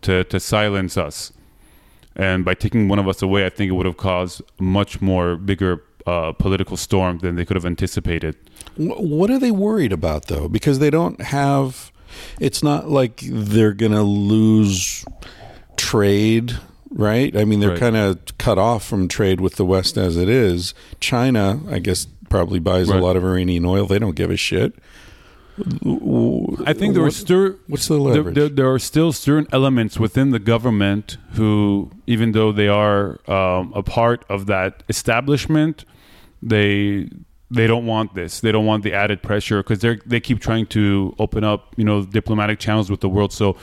to 0.04 0.24
to 0.26 0.40
silence 0.40 0.96
us. 0.98 1.34
And 2.16 2.46
by 2.46 2.54
taking 2.54 2.88
one 2.88 3.00
of 3.00 3.08
us 3.10 3.22
away, 3.22 3.46
I 3.46 3.50
think 3.50 3.70
it 3.70 3.74
would 3.74 3.86
have 3.86 3.98
caused 3.98 4.42
much 4.60 5.02
more 5.02 5.36
bigger 5.36 5.84
uh, 6.08 6.32
political 6.34 6.78
storm 6.78 7.18
than 7.20 7.36
they 7.36 7.44
could 7.44 7.56
have 7.58 7.66
anticipated. 7.66 8.36
What 8.78 9.30
are 9.30 9.40
they 9.40 9.52
worried 9.52 9.92
about 9.92 10.28
though? 10.28 10.48
Because 10.48 10.80
they 10.80 10.90
don't 10.90 11.20
have. 11.22 11.92
It's 12.40 12.64
not 12.64 12.90
like 12.90 13.20
they're 13.28 13.74
going 13.74 13.92
to 13.92 14.04
lose 14.04 15.04
trade, 15.76 16.58
right? 16.90 17.36
I 17.36 17.44
mean, 17.44 17.60
they're 17.60 17.72
Right. 17.72 17.80
kind 17.80 17.98
of 17.98 18.20
cut 18.38 18.58
off 18.58 18.86
from 18.86 19.08
trade 19.08 19.42
with 19.42 19.56
the 19.56 19.66
West 19.66 19.98
as 19.98 20.16
it 20.16 20.30
is. 20.30 20.74
China, 21.02 21.60
I 21.70 21.80
guess, 21.80 22.08
probably 22.30 22.60
buys 22.60 22.88
a 22.90 22.98
lot 22.98 23.16
of 23.18 23.24
Iranian 23.26 23.66
oil. 23.66 23.86
They 23.86 24.00
don't 24.00 24.16
give 24.16 24.32
a 24.32 24.38
shit. 24.38 24.76
I 25.58 26.74
think 26.74 26.94
there 26.94 27.04
are 27.04 27.06
What- 27.06 27.14
still 27.14 27.56
What's 27.68 27.88
the 27.88 27.96
there, 27.96 28.14
leverage? 28.16 28.36
there, 28.36 28.50
there 28.50 28.72
are 28.74 28.80
still 28.80 29.12
certain 29.14 29.48
elements 29.52 30.00
within 30.00 30.32
the 30.32 30.40
government 30.40 31.18
who, 31.34 31.92
even 32.08 32.32
though 32.34 32.52
they 32.52 32.68
are 32.68 33.20
um, 33.30 33.72
a 33.76 33.84
part 33.84 34.26
of 34.30 34.46
that 34.48 34.84
establishment, 34.90 35.86
they 36.42 37.10
they 37.52 37.68
don't 37.68 37.86
want 37.86 38.16
this. 38.16 38.42
They 38.42 38.52
don't 38.52 38.66
want 38.66 38.84
the 38.84 38.94
added 38.94 39.22
pressure 39.22 39.62
because 39.64 39.80
they 39.80 39.98
they 40.06 40.20
keep 40.20 40.40
trying 40.40 40.66
to 40.68 41.16
open 41.20 41.44
up, 41.44 41.74
you 41.78 41.86
know, 41.86 42.04
diplomatic 42.04 42.60
channels 42.60 42.90
with 42.90 43.02
the 43.02 43.10
world. 43.10 43.32
So. 43.34 43.56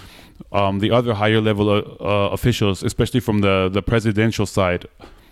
Um, 0.51 0.81
the 0.81 0.90
other 0.90 1.14
higher 1.14 1.40
level 1.40 1.70
uh, 1.70 1.78
uh, 2.01 2.28
officials, 2.32 2.82
especially 2.82 3.20
from 3.20 3.39
the, 3.43 3.70
the 3.73 3.81
presidential 3.81 4.44
side 4.44 4.86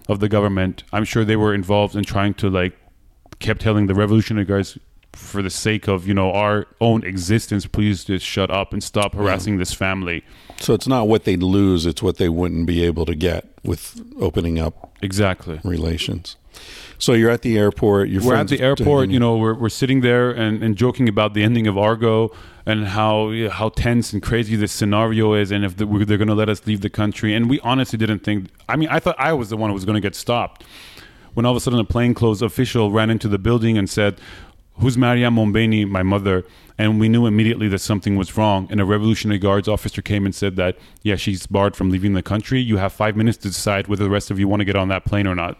of 0.09 0.21
the 0.21 0.29
government, 0.29 0.85
I'm 0.93 1.05
sure 1.05 1.25
they 1.25 1.37
were 1.37 1.53
involved 1.53 1.95
in 1.97 2.05
trying 2.05 2.33
to 2.35 2.49
like 2.49 2.75
kept 3.41 3.61
telling 3.61 3.87
the 3.87 3.95
revolutionary 3.95 4.47
guards 4.47 4.79
for 5.13 5.43
the 5.43 5.51
sake 5.51 5.89
of 5.89 6.07
you 6.07 6.15
know 6.15 6.33
our 6.33 6.67
own 6.81 7.05
existence 7.05 7.67
please 7.67 8.05
just 8.05 8.25
shut 8.25 8.51
up 8.51 8.73
and 8.73 8.83
stop 8.83 9.15
harassing 9.15 9.59
this 9.59 9.73
family 9.73 10.25
so 10.61 10.75
it's 10.75 10.87
not 10.87 11.09
what 11.09 11.25
they'd 11.25 11.43
lose; 11.43 11.87
it's 11.87 12.03
what 12.03 12.19
they 12.19 12.29
wouldn't 12.29 12.67
be 12.67 12.85
able 12.85 13.07
to 13.07 13.15
get 13.15 13.47
with 13.65 14.01
opening 14.21 14.59
up 14.59 14.95
exactly 15.01 15.59
relations. 15.65 16.37
So 16.99 17.15
you're 17.15 17.31
at 17.31 17.41
the 17.41 17.57
airport. 17.57 18.11
Your 18.11 18.23
we're 18.23 18.35
at 18.35 18.49
the 18.49 18.61
airport 18.61 19.09
you 19.09 19.19
know 19.19 19.39
we're, 19.39 19.55
we're 19.55 19.71
sitting 19.71 20.03
there 20.03 20.31
and, 20.31 20.63
and 20.63 20.77
joking 20.77 21.09
about 21.09 21.33
the 21.33 21.43
ending 21.43 21.67
of 21.67 21.79
argo 21.79 22.31
and 22.67 22.89
how 22.89 23.31
yeah, 23.31 23.49
how 23.49 23.71
tense 23.71 24.13
and 24.13 24.23
crazy 24.23 24.55
this 24.55 24.71
scenario 24.71 25.33
is 25.33 25.51
and 25.51 25.65
if 25.65 25.79
the, 25.79 25.87
they're 26.05 26.19
going 26.19 26.29
to 26.29 26.35
let 26.35 26.51
us 26.51 26.67
leave 26.67 26.83
the 26.83 26.91
country 26.91 27.33
and 27.35 27.49
we 27.49 27.59
honestly 27.61 27.97
didn't 27.97 28.19
think 28.19 28.51
i 28.69 28.77
mean 28.77 28.89
i 28.91 29.01
thought 29.01 29.17
i 29.19 29.33
was 29.33 29.49
the 29.49 29.57
one 29.57 29.71
who 29.71 29.75
was 29.75 29.87
going 29.87 29.95
to 29.95 30.01
get 30.01 30.15
stopped 30.15 30.63
when 31.33 31.47
all 31.47 31.53
of 31.53 31.57
a 31.57 31.61
sudden 31.61 31.81
a 31.81 31.85
plainclothes 31.85 32.43
official 32.43 32.91
ran 32.91 33.09
into 33.09 33.29
the 33.29 33.39
building 33.39 33.79
and 33.79 33.89
said 33.89 34.21
who's 34.81 34.99
Maryam 34.99 35.37
Mombeini, 35.37 35.89
my 35.89 36.03
mother? 36.03 36.45
And 36.79 36.99
we 36.99 37.09
knew 37.09 37.27
immediately 37.27 37.69
that 37.69 37.81
something 37.81 38.17
was 38.17 38.37
wrong. 38.37 38.67
And 38.71 38.81
a 38.81 38.85
Revolutionary 38.85 39.39
Guards 39.39 39.69
officer 39.69 40.01
came 40.01 40.25
and 40.25 40.35
said 40.35 40.57
that, 40.57 40.79
yeah, 41.03 41.17
she's 41.17 41.47
barred 41.47 41.77
from 41.77 41.91
leaving 41.91 42.15
the 42.15 42.23
country. 42.23 42.61
You 42.61 42.79
have 42.79 42.93
five 42.93 43.17
minutes 43.17 43.37
to 43.39 43.49
decide 43.49 43.87
whether 43.87 44.05
the 44.05 44.11
rest 44.11 44.31
of 44.31 44.39
you 44.39 44.49
want 44.49 44.61
to 44.61 44.65
get 44.65 44.77
on 44.77 44.89
that 44.89 45.05
plane 45.05 45.27
or 45.27 45.35
not. 45.35 45.59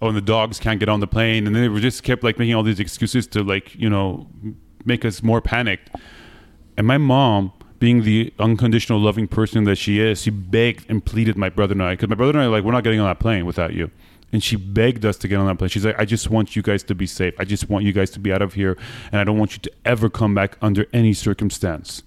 Oh, 0.00 0.08
and 0.08 0.16
the 0.16 0.22
dogs 0.22 0.58
can't 0.58 0.78
get 0.78 0.88
on 0.88 1.00
the 1.00 1.06
plane. 1.06 1.46
And 1.46 1.54
they 1.54 1.68
were 1.68 1.80
just 1.80 2.02
kept 2.04 2.22
like 2.22 2.38
making 2.38 2.54
all 2.54 2.62
these 2.62 2.80
excuses 2.80 3.26
to 3.28 3.42
like, 3.42 3.74
you 3.74 3.90
know, 3.90 4.28
make 4.84 5.04
us 5.04 5.22
more 5.22 5.40
panicked. 5.40 5.90
And 6.76 6.86
my 6.86 6.96
mom, 6.96 7.52
being 7.80 8.02
the 8.02 8.32
unconditional 8.38 9.00
loving 9.00 9.26
person 9.26 9.64
that 9.64 9.76
she 9.76 9.98
is, 9.98 10.22
she 10.22 10.30
begged 10.30 10.88
and 10.88 11.04
pleaded 11.04 11.36
my 11.36 11.48
brother 11.48 11.72
and 11.72 11.82
I, 11.82 11.94
because 11.94 12.08
my 12.08 12.14
brother 12.14 12.32
and 12.32 12.40
I 12.40 12.46
like, 12.46 12.62
we're 12.62 12.72
not 12.72 12.84
getting 12.84 13.00
on 13.00 13.06
that 13.08 13.18
plane 13.18 13.46
without 13.46 13.74
you. 13.74 13.90
And 14.32 14.42
she 14.42 14.56
begged 14.56 15.04
us 15.04 15.16
to 15.18 15.28
get 15.28 15.38
on 15.38 15.46
that 15.46 15.58
plane. 15.58 15.70
She's 15.70 15.84
like, 15.84 15.98
I 15.98 16.04
just 16.04 16.30
want 16.30 16.54
you 16.54 16.62
guys 16.62 16.82
to 16.84 16.94
be 16.94 17.06
safe. 17.06 17.34
I 17.38 17.44
just 17.44 17.68
want 17.68 17.84
you 17.84 17.92
guys 17.92 18.10
to 18.10 18.20
be 18.20 18.32
out 18.32 18.42
of 18.42 18.54
here. 18.54 18.76
And 19.10 19.20
I 19.20 19.24
don't 19.24 19.38
want 19.38 19.54
you 19.54 19.58
to 19.60 19.72
ever 19.84 20.08
come 20.08 20.34
back 20.34 20.56
under 20.62 20.86
any 20.92 21.12
circumstance. 21.12 22.02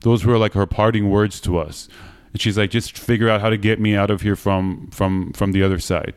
those 0.00 0.24
were 0.24 0.38
like 0.38 0.52
her 0.52 0.66
parting 0.66 1.10
words 1.10 1.40
to 1.40 1.58
us. 1.58 1.88
And 2.32 2.40
she's 2.40 2.56
like, 2.56 2.70
just 2.70 2.96
figure 2.96 3.28
out 3.28 3.40
how 3.40 3.50
to 3.50 3.56
get 3.56 3.80
me 3.80 3.96
out 3.96 4.10
of 4.10 4.20
here 4.20 4.36
from 4.36 4.88
from 4.92 5.32
from 5.32 5.52
the 5.52 5.62
other 5.62 5.78
side. 5.78 6.14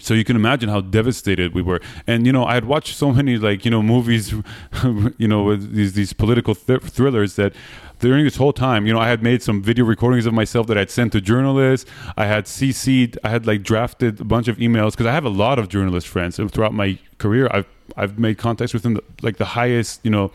So 0.00 0.14
you 0.14 0.24
can 0.24 0.36
imagine 0.36 0.70
how 0.70 0.80
devastated 0.80 1.54
we 1.54 1.60
were. 1.62 1.80
And 2.06 2.26
you 2.26 2.32
know, 2.32 2.44
I 2.44 2.54
had 2.54 2.64
watched 2.64 2.96
so 2.96 3.12
many 3.12 3.36
like 3.36 3.64
you 3.64 3.70
know 3.70 3.82
movies, 3.82 4.32
you 5.18 5.28
know, 5.28 5.44
with 5.44 5.72
these 5.74 5.92
these 5.92 6.12
political 6.12 6.54
th- 6.54 6.82
thrillers 6.82 7.36
that 7.36 7.54
during 8.02 8.24
this 8.24 8.34
whole 8.34 8.52
time, 8.52 8.84
you 8.84 8.92
know, 8.92 8.98
I 8.98 9.08
had 9.08 9.22
made 9.22 9.42
some 9.42 9.62
video 9.62 9.84
recordings 9.84 10.26
of 10.26 10.34
myself 10.34 10.66
that 10.66 10.76
I'd 10.76 10.90
sent 10.90 11.12
to 11.12 11.20
journalists. 11.20 11.88
I 12.16 12.26
had 12.26 12.46
CC'd, 12.46 13.16
I 13.22 13.28
had 13.28 13.46
like 13.46 13.62
drafted 13.62 14.20
a 14.20 14.24
bunch 14.24 14.48
of 14.48 14.56
emails 14.56 14.90
because 14.90 15.06
I 15.06 15.12
have 15.12 15.24
a 15.24 15.30
lot 15.30 15.60
of 15.60 15.68
journalist 15.68 16.08
friends 16.08 16.36
and 16.38 16.50
throughout 16.50 16.74
my 16.74 16.98
career. 17.18 17.48
I've 17.52 17.66
I've 17.96 18.18
made 18.18 18.38
contacts 18.38 18.74
with 18.74 18.82
them 18.82 18.98
like 19.22 19.36
the 19.36 19.44
highest, 19.44 20.00
you 20.02 20.10
know, 20.10 20.32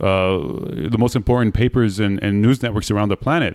uh, 0.00 0.38
the 0.88 0.96
most 0.98 1.14
important 1.14 1.54
papers 1.54 2.00
and, 2.00 2.22
and 2.22 2.40
news 2.40 2.62
networks 2.62 2.90
around 2.90 3.10
the 3.10 3.18
planet. 3.18 3.54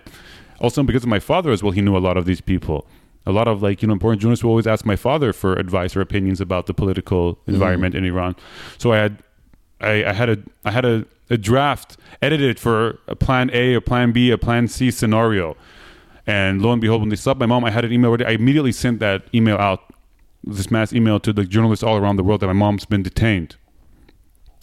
Also, 0.60 0.84
because 0.84 1.02
of 1.02 1.08
my 1.08 1.18
father 1.18 1.50
as 1.50 1.60
well, 1.62 1.72
he 1.72 1.80
knew 1.80 1.96
a 1.96 1.98
lot 1.98 2.16
of 2.16 2.24
these 2.24 2.40
people. 2.40 2.86
A 3.28 3.32
lot 3.32 3.48
of 3.48 3.64
like 3.64 3.82
you 3.82 3.88
know 3.88 3.94
important 3.94 4.22
journalists 4.22 4.44
will 4.44 4.52
always 4.52 4.68
ask 4.68 4.86
my 4.86 4.94
father 4.94 5.32
for 5.32 5.54
advice 5.54 5.96
or 5.96 6.00
opinions 6.00 6.40
about 6.40 6.66
the 6.66 6.74
political 6.74 7.40
environment 7.48 7.96
in 7.96 8.04
Iran. 8.04 8.36
So 8.78 8.92
I 8.92 8.98
had 8.98 9.18
I, 9.80 10.04
I 10.04 10.12
had 10.12 10.28
a 10.30 10.38
I 10.64 10.70
had 10.70 10.84
a, 10.84 11.04
a 11.28 11.36
draft 11.36 11.96
edited 12.22 12.58
for 12.58 12.98
a 13.06 13.16
plan 13.16 13.50
A, 13.52 13.74
a 13.74 13.80
plan 13.80 14.12
B, 14.12 14.30
a 14.30 14.38
plan 14.38 14.68
C 14.68 14.90
scenario. 14.90 15.56
And 16.26 16.60
lo 16.60 16.72
and 16.72 16.80
behold, 16.80 17.02
when 17.02 17.08
they 17.08 17.16
stopped 17.16 17.38
my 17.38 17.46
mom, 17.46 17.64
I 17.64 17.70
had 17.70 17.84
an 17.84 17.92
email 17.92 18.10
ready. 18.10 18.24
I 18.24 18.30
immediately 18.30 18.72
sent 18.72 18.98
that 19.00 19.22
email 19.32 19.56
out, 19.58 19.84
this 20.42 20.70
mass 20.70 20.92
email 20.92 21.20
to 21.20 21.32
the 21.32 21.44
journalists 21.44 21.84
all 21.84 21.96
around 21.96 22.16
the 22.16 22.24
world 22.24 22.40
that 22.40 22.48
my 22.48 22.52
mom's 22.52 22.84
been 22.84 23.02
detained. 23.02 23.56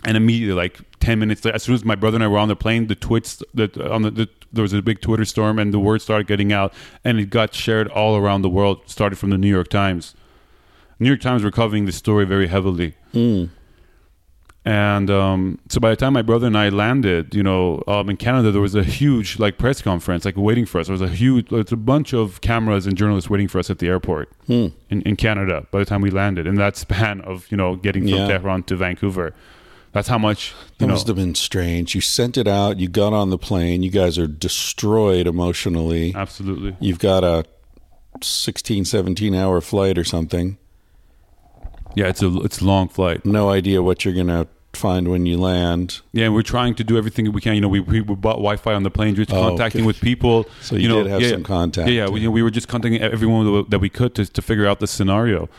And 0.06 0.18
immediately, 0.18 0.54
like 0.54 0.82
ten 1.00 1.20
minutes 1.20 1.46
later, 1.46 1.56
as 1.56 1.64
soon 1.64 1.76
as 1.76 1.86
my 1.86 1.96
brother 1.96 2.16
and 2.16 2.24
I 2.24 2.28
were 2.28 2.38
on 2.38 2.50
the 2.50 2.58
plane, 2.58 2.88
the 2.88 2.96
tweets 2.96 3.42
that 3.54 3.78
on 3.78 4.02
the, 4.02 4.12
the 4.12 4.30
there 4.52 4.62
was 4.62 4.74
a 4.74 4.82
big 4.82 5.00
Twitter 5.00 5.24
storm, 5.24 5.58
and 5.58 5.74
the 5.74 5.80
word 5.80 6.02
started 6.02 6.28
getting 6.28 6.52
out, 6.52 6.74
and 7.06 7.20
it 7.20 7.30
got 7.30 7.54
shared 7.54 7.88
all 7.88 8.18
around 8.18 8.42
the 8.42 8.50
world. 8.50 8.82
Started 8.88 9.18
from 9.18 9.30
the 9.30 9.38
New 9.38 9.48
York 9.48 9.70
Times. 9.70 10.14
New 11.00 11.08
York 11.08 11.22
Times 11.22 11.44
were 11.44 11.52
covering 11.52 11.86
the 11.86 11.94
story 11.94 12.26
very 12.26 12.48
heavily. 12.48 12.96
Hmm. 13.14 13.46
And 14.66 15.12
um, 15.12 15.60
so 15.68 15.82
by 15.82 15.90
the 15.90 15.98
time 15.98 16.14
my 16.14 16.22
brother 16.22 16.48
and 16.48 16.58
I 16.58 16.70
landed, 16.70 17.36
you 17.36 17.44
know, 17.44 17.84
um, 17.86 18.10
in 18.10 18.16
Canada, 18.16 18.50
there 18.50 18.62
was 18.62 18.76
a 18.76 18.84
huge 18.84 19.38
like 19.38 19.58
press 19.58 19.82
conference, 19.82 20.24
like 20.24 20.38
waiting 20.38 20.66
for 20.66 20.80
us. 20.80 20.88
There 20.88 20.94
was 20.94 21.02
a 21.02 21.10
huge, 21.10 21.52
it's 21.52 21.74
a 21.74 21.78
bunch 21.78 22.14
of 22.14 22.40
cameras 22.40 22.88
and 22.88 22.96
journalists 22.96 23.30
waiting 23.30 23.50
for 23.50 23.60
us 23.60 23.70
at 23.70 23.80
the 23.80 23.88
airport 23.90 24.32
in, 24.48 24.72
in 24.90 25.16
Canada. 25.18 25.68
By 25.70 25.80
the 25.80 25.86
time 25.86 26.00
we 26.02 26.12
landed, 26.12 26.48
in 26.48 26.56
that 26.56 26.78
span 26.78 27.20
of 27.22 27.46
you 27.52 27.58
know 27.58 27.76
getting 27.76 28.04
from 28.04 28.14
Yeah. 28.20 28.28
Tehran 28.28 28.64
to 28.64 28.78
Vancouver, 28.78 29.34
that's 29.92 30.08
how 30.08 30.18
much 30.18 30.54
That 30.78 30.86
know. 30.88 30.94
must 30.94 31.08
have 31.08 31.18
been 31.18 31.36
strange. 31.36 31.94
You 31.94 32.00
sent 32.00 32.38
it 32.38 32.48
out. 32.48 32.80
You 32.80 32.88
got 32.88 33.12
on 33.12 33.32
the 33.32 33.38
plane. 33.38 33.84
You 33.84 33.92
guys 33.92 34.18
are 34.18 34.28
destroyed 34.28 35.28
emotionally. 35.28 36.14
Absolutely. 36.16 36.78
You've 36.80 37.00
got 37.00 37.26
a 37.26 37.44
16, 38.22 38.86
17 38.86 39.36
hour 39.36 39.60
flight 39.62 39.98
or 39.98 40.04
something. 40.06 40.58
Yeah, 41.96 42.08
it's 42.08 42.22
a 42.22 42.36
it's 42.42 42.62
a 42.62 42.66
long 42.66 42.88
flight. 42.90 43.26
No 43.26 43.50
idea 43.50 43.82
what 43.82 44.04
you're 44.06 44.14
going 44.14 44.28
to 44.28 44.48
find 44.74 45.08
when 45.08 45.26
you 45.26 45.38
land. 45.38 46.02
Yeah, 46.12 46.26
and 46.26 46.34
we're 46.34 46.42
trying 46.42 46.76
to 46.76 46.84
do 46.84 46.98
everything 46.98 47.32
we 47.32 47.42
can. 47.42 47.56
You 47.56 47.62
know, 47.62 47.68
we 47.68 47.80
we, 47.80 48.02
we 48.02 48.16
bought 48.16 48.38
Wi-Fi 48.38 48.74
on 48.74 48.84
the 48.84 48.92
plane, 48.92 49.16
just 49.16 49.32
Oh, 49.32 49.50
contacting 49.50 49.82
okay. 49.82 49.88
with 49.88 50.02
people. 50.02 50.46
So 50.62 50.76
you 50.76 50.88
know, 50.88 51.04
did 51.04 51.12
have 51.12 51.22
yeah, 51.22 51.30
some 51.30 51.44
contact. 51.44 51.90
Yeah, 51.90 52.06
yeah. 52.06 52.10
We, 52.10 52.22
you 52.22 52.28
know, 52.28 52.32
we 52.32 52.42
were 52.44 52.52
just 52.52 52.68
contacting 52.68 53.02
everyone 53.02 53.66
that 53.70 53.80
we 53.80 53.90
could 53.90 54.16
to 54.16 54.26
to 54.26 54.42
figure 54.42 54.66
out 54.66 54.80
the 54.80 54.88
scenario. 54.88 55.50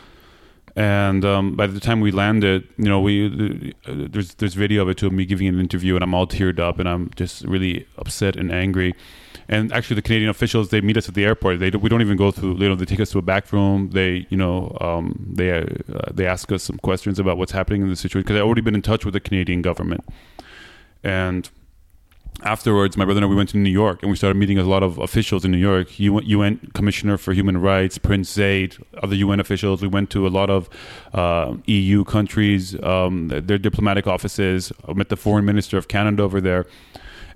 And 0.75 1.23
um, 1.23 1.55
by 1.55 1.67
the 1.67 1.79
time 1.79 2.01
we 2.01 2.11
landed, 2.11 2.67
you 2.77 2.89
know, 2.89 2.99
we 2.99 3.73
uh, 3.87 3.93
there's 4.09 4.35
there's 4.35 4.55
video 4.55 4.81
of 4.81 4.89
it 4.89 4.97
to 4.97 5.09
me 5.09 5.25
giving 5.25 5.47
an 5.47 5.57
interview, 5.57 5.95
and 5.95 6.03
I'm 6.03 6.13
all 6.13 6.27
teared 6.27 6.59
up, 6.59 6.79
and 6.79 6.89
I'm 6.89 7.11
just 7.15 7.45
really 7.45 7.87
upset 7.97 8.35
and 8.35 8.51
angry. 8.51 8.93
And 9.47 9.71
actually, 9.71 9.95
the 9.95 10.01
Canadian 10.01 10.29
officials 10.29 10.69
they 10.69 10.81
meet 10.81 10.97
us 10.97 11.07
at 11.07 11.15
the 11.15 11.23
airport. 11.23 11.59
They 11.59 11.69
we 11.69 11.87
don't 11.87 12.01
even 12.01 12.17
go 12.17 12.29
through. 12.29 12.57
You 12.57 12.67
know, 12.67 12.75
they 12.75 12.83
take 12.83 12.99
us 12.99 13.11
to 13.11 13.19
a 13.19 13.21
back 13.21 13.53
room. 13.53 13.91
They 13.91 14.27
you 14.29 14.35
know 14.35 14.75
um, 14.81 15.33
they 15.33 15.51
uh, 15.51 15.65
they 16.11 16.25
ask 16.25 16.51
us 16.51 16.63
some 16.63 16.77
questions 16.79 17.19
about 17.19 17.37
what's 17.37 17.53
happening 17.53 17.81
in 17.81 17.89
the 17.89 17.95
situation 17.95 18.23
because 18.23 18.35
I've 18.35 18.45
already 18.45 18.61
been 18.61 18.75
in 18.75 18.81
touch 18.81 19.05
with 19.05 19.13
the 19.13 19.21
Canadian 19.21 19.61
government, 19.61 20.03
and 21.05 21.49
afterwards, 22.43 22.97
my 22.97 23.05
brother 23.05 23.19
and 23.19 23.25
I, 23.25 23.27
we 23.27 23.35
went 23.35 23.49
to 23.49 23.57
New 23.57 23.69
York 23.69 24.01
and 24.01 24.11
we 24.11 24.17
started 24.17 24.37
meeting 24.37 24.57
a 24.57 24.63
lot 24.63 24.83
of 24.83 24.97
officials 24.97 25.45
in 25.45 25.51
New 25.51 25.57
York. 25.57 25.99
UN, 25.99 26.25
UN 26.25 26.71
Commissioner 26.73 27.17
for 27.17 27.33
Human 27.33 27.59
Rights, 27.59 27.97
Prince 27.97 28.31
Zaid, 28.31 28.77
other 29.01 29.15
UN 29.15 29.39
officials. 29.39 29.81
We 29.81 29.87
went 29.87 30.09
to 30.11 30.27
a 30.27 30.29
lot 30.29 30.49
of 30.49 30.69
uh, 31.13 31.55
EU 31.65 32.03
countries, 32.03 32.81
um, 32.83 33.29
their 33.29 33.57
diplomatic 33.57 34.07
offices. 34.07 34.71
I 34.87 34.93
met 34.93 35.09
the 35.09 35.17
foreign 35.17 35.45
minister 35.45 35.77
of 35.77 35.87
Canada 35.87 36.23
over 36.23 36.41
there. 36.41 36.65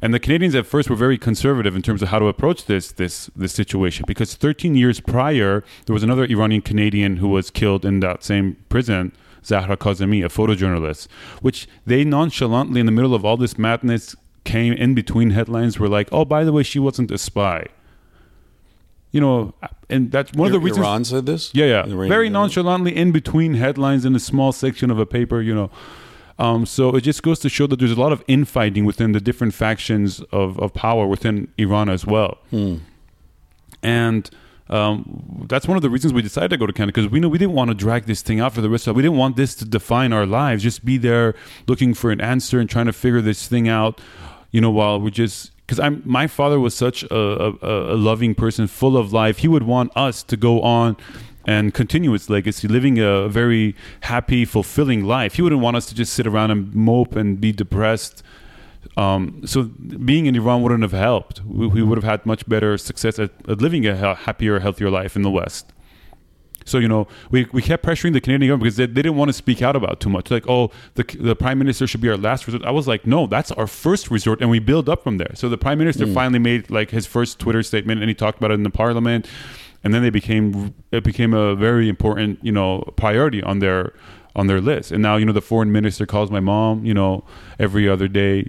And 0.01 0.13
the 0.13 0.19
Canadians 0.19 0.55
at 0.55 0.65
first 0.65 0.89
were 0.89 0.95
very 0.95 1.17
conservative 1.17 1.75
in 1.75 1.81
terms 1.81 2.01
of 2.01 2.07
how 2.07 2.19
to 2.19 2.25
approach 2.25 2.65
this 2.65 2.91
this 2.93 3.29
this 3.35 3.51
situation 3.51 4.05
because 4.07 4.33
13 4.33 4.75
years 4.75 5.01
prior 5.01 5.63
there 5.85 5.93
was 5.93 6.03
another 6.03 6.23
Iranian 6.23 6.61
Canadian 6.61 7.17
who 7.17 7.27
was 7.27 7.49
killed 7.49 7.83
in 7.83 7.99
that 7.99 8.23
same 8.23 8.55
prison, 8.69 9.11
Zahra 9.43 9.75
Kazemi, 9.75 10.23
a 10.23 10.29
photojournalist, 10.29 11.09
which 11.41 11.67
they 11.85 12.05
nonchalantly 12.05 12.79
in 12.79 12.85
the 12.85 12.93
middle 12.93 13.13
of 13.13 13.25
all 13.25 13.35
this 13.35 13.57
madness 13.57 14.15
came 14.43 14.73
in 14.73 14.93
between 14.93 15.31
headlines 15.31 15.79
were 15.79 15.89
like, 15.89 16.09
"Oh, 16.11 16.25
by 16.25 16.43
the 16.43 16.51
way, 16.51 16.63
she 16.63 16.79
wasn't 16.79 17.11
a 17.11 17.17
spy." 17.17 17.67
You 19.11 19.21
know, 19.21 19.53
and 19.89 20.11
that's 20.11 20.31
one 20.33 20.47
of 20.47 20.53
the 20.53 20.59
reasons 20.59 20.85
Iran 20.85 21.03
said 21.03 21.25
this? 21.25 21.49
yeah, 21.53 21.65
yeah. 21.65 21.85
Very 22.07 22.29
nonchalantly 22.29 22.95
in 22.95 23.11
between 23.11 23.55
headlines 23.55 24.05
in 24.05 24.15
a 24.15 24.19
small 24.19 24.51
section 24.51 24.91
of 24.91 24.99
a 24.99 25.05
paper, 25.05 25.41
you 25.41 25.55
know. 25.55 25.71
Um, 26.37 26.65
so 26.65 26.95
it 26.95 27.01
just 27.01 27.21
goes 27.23 27.39
to 27.39 27.49
show 27.49 27.65
that 27.67 27.79
there's 27.79 27.91
a 27.91 27.99
lot 27.99 28.11
of 28.13 28.23
infighting 28.27 28.85
within 28.85 29.11
the 29.11 29.19
different 29.19 29.53
factions 29.53 30.21
of, 30.31 30.57
of 30.59 30.73
power 30.73 31.05
within 31.07 31.47
Iran 31.57 31.89
as 31.89 32.05
well. 32.05 32.37
And 33.83 34.29
um, 34.69 35.45
that's 35.49 35.67
one 35.67 35.77
of 35.77 35.81
the 35.81 35.89
reasons 35.89 36.13
we 36.13 36.21
decided 36.21 36.49
to 36.49 36.57
go 36.57 36.67
to 36.67 36.73
Canada 36.73 36.93
because 36.93 37.11
we 37.11 37.19
know 37.19 37.27
we 37.27 37.37
didn't 37.37 37.55
want 37.55 37.69
to 37.69 37.73
drag 37.73 38.05
this 38.05 38.21
thing 38.21 38.39
out 38.39 38.53
for 38.53 38.61
the 38.61 38.69
rest 38.69 38.87
of. 38.87 38.95
We 38.95 39.01
didn't 39.01 39.17
want 39.17 39.35
this 39.35 39.55
to 39.55 39.65
define 39.65 40.13
our 40.13 40.25
lives. 40.25 40.63
Just 40.63 40.85
be 40.85 40.97
there 40.97 41.33
looking 41.67 41.93
for 41.93 42.11
an 42.11 42.21
answer 42.21 42.59
and 42.59 42.69
trying 42.69 42.85
to 42.85 42.93
figure 42.93 43.21
this 43.21 43.47
thing 43.47 43.67
out. 43.67 43.99
You 44.51 44.61
know, 44.61 44.71
while 44.71 44.99
we 44.99 45.11
just 45.11 45.51
because 45.69 45.79
I'm 45.79 46.01
my 46.05 46.27
father 46.27 46.59
was 46.59 46.75
such 46.75 47.03
a, 47.03 47.15
a, 47.15 47.93
a 47.93 47.97
loving 47.97 48.35
person, 48.35 48.67
full 48.67 48.97
of 48.97 49.13
life. 49.13 49.39
He 49.39 49.47
would 49.47 49.63
want 49.63 49.91
us 49.95 50.23
to 50.23 50.37
go 50.37 50.61
on 50.61 50.97
and 51.45 51.73
continue 51.73 52.13
its 52.13 52.29
legacy, 52.29 52.67
living 52.67 52.99
a 52.99 53.27
very 53.27 53.75
happy, 54.01 54.45
fulfilling 54.45 55.03
life. 55.03 55.35
He 55.35 55.41
wouldn't 55.41 55.61
want 55.61 55.77
us 55.77 55.85
to 55.87 55.95
just 55.95 56.13
sit 56.13 56.27
around 56.27 56.51
and 56.51 56.73
mope 56.75 57.15
and 57.15 57.39
be 57.39 57.51
depressed. 57.51 58.23
Um, 58.97 59.41
so 59.45 59.63
being 59.63 60.25
in 60.25 60.35
Iran 60.35 60.61
wouldn't 60.61 60.81
have 60.81 60.91
helped. 60.91 61.41
We, 61.45 61.67
we 61.67 61.83
would 61.83 61.97
have 61.97 62.03
had 62.03 62.25
much 62.25 62.47
better 62.49 62.77
success 62.77 63.17
at, 63.19 63.31
at 63.47 63.61
living 63.61 63.85
a 63.85 63.95
ha- 63.95 64.15
happier, 64.15 64.59
healthier 64.59 64.89
life 64.89 65.15
in 65.15 65.21
the 65.21 65.31
West. 65.31 65.71
So 66.69 66.77
you 66.77 66.87
know, 66.87 67.07
we, 67.31 67.47
we 67.51 67.61
kept 67.61 67.83
pressuring 67.83 68.13
the 68.13 68.21
Canadian 68.21 68.49
government 68.49 68.65
because 68.65 68.77
they, 68.77 68.85
they 68.85 69.01
didn't 69.01 69.15
want 69.15 69.29
to 69.29 69.33
speak 69.33 69.61
out 69.61 69.75
about 69.75 69.99
too 69.99 70.09
much. 70.09 70.29
Like, 70.29 70.47
oh, 70.47 70.71
the 70.95 71.03
the 71.19 71.35
prime 71.35 71.57
minister 71.57 71.87
should 71.87 72.01
be 72.01 72.09
our 72.09 72.17
last 72.17 72.45
resort. 72.45 72.63
I 72.63 72.71
was 72.71 72.87
like, 72.87 73.07
no, 73.07 73.25
that's 73.27 73.51
our 73.53 73.67
first 73.67 74.11
resort, 74.11 74.39
and 74.39 74.49
we 74.49 74.59
build 74.59 74.87
up 74.87 75.03
from 75.03 75.17
there. 75.17 75.31
So 75.33 75.49
the 75.49 75.57
prime 75.57 75.79
minister 75.79 76.05
finally 76.13 76.39
made 76.39 76.69
like 76.69 76.91
his 76.91 77.05
first 77.07 77.39
Twitter 77.39 77.63
statement, 77.63 78.01
and 78.01 78.09
he 78.09 78.15
talked 78.15 78.37
about 78.37 78.51
it 78.51 78.55
in 78.55 78.63
the 78.63 78.69
parliament, 78.69 79.27
and 79.83 79.93
then 79.93 80.03
they 80.03 80.11
became 80.11 80.75
it 80.91 81.03
became 81.03 81.33
a 81.33 81.55
very 81.55 81.89
important 81.89 82.39
you 82.43 82.51
know 82.51 82.93
priority 82.95 83.41
on 83.41 83.59
their 83.59 83.93
on 84.35 84.47
their 84.47 84.61
list. 84.61 84.91
And 84.91 85.01
now 85.01 85.17
you 85.17 85.25
know 85.25 85.33
the 85.33 85.41
foreign 85.41 85.71
minister 85.71 86.05
calls 86.05 86.29
my 86.29 86.39
mom, 86.39 86.85
you 86.85 86.93
know, 86.93 87.23
every 87.57 87.89
other 87.89 88.07
day. 88.07 88.47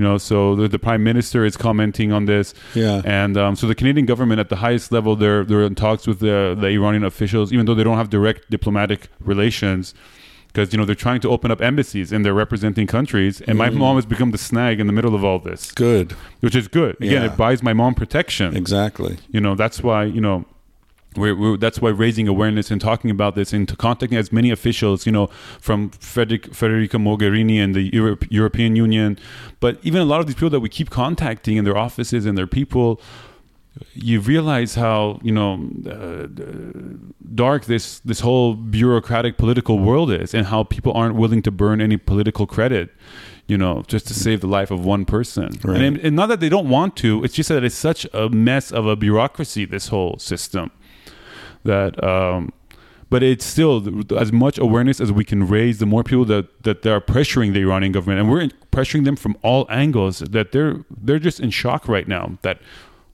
You 0.00 0.06
know, 0.06 0.16
so 0.16 0.56
the, 0.56 0.66
the 0.66 0.78
prime 0.78 1.04
minister 1.04 1.44
is 1.44 1.58
commenting 1.58 2.10
on 2.10 2.24
this, 2.24 2.54
Yeah. 2.74 3.02
and 3.04 3.36
um, 3.36 3.54
so 3.54 3.66
the 3.66 3.74
Canadian 3.74 4.06
government 4.06 4.40
at 4.40 4.48
the 4.48 4.56
highest 4.56 4.90
level, 4.92 5.14
they're 5.14 5.44
they're 5.44 5.62
in 5.62 5.74
talks 5.74 6.06
with 6.06 6.20
the 6.20 6.56
the 6.58 6.68
Iranian 6.68 7.04
officials, 7.04 7.52
even 7.52 7.66
though 7.66 7.74
they 7.74 7.84
don't 7.84 7.98
have 7.98 8.08
direct 8.08 8.48
diplomatic 8.48 9.08
relations, 9.20 9.92
because 10.46 10.72
you 10.72 10.78
know 10.78 10.86
they're 10.86 10.94
trying 11.08 11.20
to 11.20 11.28
open 11.28 11.50
up 11.50 11.60
embassies 11.60 12.12
and 12.12 12.24
they're 12.24 12.32
representing 12.44 12.86
countries. 12.86 13.42
And 13.42 13.58
my 13.58 13.68
mom 13.68 13.96
has 13.96 14.06
become 14.06 14.30
the 14.30 14.38
snag 14.38 14.80
in 14.80 14.86
the 14.86 14.94
middle 14.94 15.14
of 15.14 15.22
all 15.22 15.38
this, 15.38 15.70
Good. 15.72 16.12
which 16.40 16.56
is 16.56 16.66
good. 16.66 16.96
Again, 16.96 17.22
Yeah. 17.24 17.30
it 17.30 17.36
buys 17.36 17.62
my 17.62 17.74
mom 17.74 17.92
protection. 17.94 18.56
Exactly. 18.56 19.18
You 19.34 19.42
know, 19.42 19.54
that's 19.54 19.82
why 19.82 20.04
you 20.04 20.22
know. 20.22 20.46
We're, 21.16 21.34
we're, 21.34 21.56
that's 21.56 21.80
why 21.80 21.90
raising 21.90 22.28
awareness 22.28 22.70
and 22.70 22.80
talking 22.80 23.10
about 23.10 23.34
this 23.34 23.52
and 23.52 23.68
to 23.68 23.74
contacting 23.74 24.16
as 24.16 24.30
many 24.30 24.50
officials, 24.50 25.06
you 25.06 25.12
know, 25.12 25.26
from 25.60 25.90
Frederic, 25.90 26.52
Federica 26.52 27.00
Mogherini 27.00 27.58
and 27.58 27.74
the 27.74 27.92
Europe, 27.92 28.26
European 28.30 28.76
Union, 28.76 29.18
but 29.58 29.78
even 29.82 30.00
a 30.00 30.04
lot 30.04 30.20
of 30.20 30.26
these 30.26 30.36
people 30.36 30.50
that 30.50 30.60
we 30.60 30.68
keep 30.68 30.88
contacting 30.88 31.56
in 31.56 31.64
their 31.64 31.76
offices 31.76 32.26
and 32.26 32.38
their 32.38 32.46
people, 32.46 33.00
you 33.94 34.20
realize 34.20 34.74
how 34.74 35.20
you 35.22 35.32
know 35.32 35.54
uh, 35.88 36.26
dark 37.34 37.64
this 37.64 38.00
this 38.00 38.20
whole 38.20 38.54
bureaucratic 38.54 39.36
political 39.36 39.78
world 39.78 40.10
is, 40.12 40.34
and 40.34 40.46
how 40.46 40.64
people 40.64 40.92
aren't 40.92 41.14
willing 41.14 41.42
to 41.42 41.50
burn 41.50 41.80
any 41.80 41.96
political 41.96 42.46
credit, 42.46 42.90
you 43.46 43.56
know, 43.56 43.82
just 43.86 44.06
to 44.08 44.14
save 44.14 44.40
the 44.40 44.46
life 44.46 44.70
of 44.70 44.84
one 44.84 45.04
person. 45.04 45.52
Right. 45.62 45.80
And, 45.80 45.96
and 45.98 46.16
not 46.16 46.26
that 46.26 46.40
they 46.40 46.48
don't 46.48 46.68
want 46.68 46.96
to; 46.96 47.24
it's 47.24 47.34
just 47.34 47.48
that 47.48 47.64
it's 47.64 47.74
such 47.74 48.06
a 48.12 48.28
mess 48.28 48.72
of 48.72 48.86
a 48.86 48.96
bureaucracy. 48.96 49.64
This 49.64 49.88
whole 49.88 50.18
system 50.18 50.70
that 51.64 52.02
um, 52.02 52.52
but 53.10 53.24
it's 53.24 53.44
still 53.44 54.04
as 54.16 54.32
much 54.32 54.56
awareness 54.56 55.00
as 55.00 55.10
we 55.10 55.24
can 55.24 55.46
raise. 55.46 55.78
The 55.78 55.86
more 55.86 56.04
people 56.04 56.24
that 56.26 56.62
that 56.62 56.82
they 56.82 56.90
are 56.90 57.00
pressuring 57.00 57.52
the 57.52 57.60
Iranian 57.60 57.92
government, 57.92 58.20
and 58.20 58.30
we're 58.30 58.48
pressuring 58.70 59.04
them 59.04 59.16
from 59.16 59.36
all 59.42 59.66
angles, 59.68 60.20
that 60.20 60.52
they're 60.52 60.84
they're 60.90 61.18
just 61.18 61.40
in 61.40 61.50
shock 61.50 61.88
right 61.88 62.06
now. 62.06 62.38
That 62.42 62.60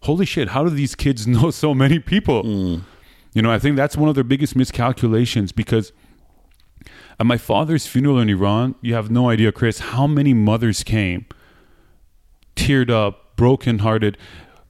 holy 0.03 0.27
shit, 0.27 0.49
how 0.49 0.65
do 0.65 0.71
these 0.71 0.95
kids 0.95 1.27
know 1.37 1.51
so 1.51 1.75
many 1.75 1.99
people? 1.99 2.45
You 3.33 3.43
know, 3.43 3.51
I 3.51 3.59
think 3.59 3.77
that's 3.77 3.97
one 3.97 4.09
of 4.09 4.15
their 4.15 4.25
biggest 4.25 4.55
miscalculations 4.55 5.51
because 5.53 5.93
at 7.19 7.27
my 7.27 7.39
father's 7.39 7.87
funeral 7.87 8.19
in 8.19 8.29
Iran, 8.29 8.75
you 8.83 8.95
have 8.95 9.11
no 9.11 9.31
idea, 9.31 9.51
Chris, 9.51 9.79
how 9.79 10.07
many 10.07 10.35
mothers 10.35 10.83
came, 10.83 11.25
teared 12.55 12.91
up, 12.91 13.37
broken 13.37 13.79
hearted 13.79 14.19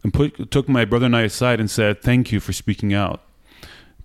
and 0.05 0.15
put, 0.15 0.51
took 0.53 0.69
my 0.69 0.85
brother 0.85 1.07
and 1.07 1.16
I 1.16 1.23
aside 1.23 1.59
and 1.59 1.69
said, 1.69 2.01
"Thank 2.01 2.31
you 2.31 2.39
for 2.39 2.53
speaking 2.53 2.94
out." 2.94 3.26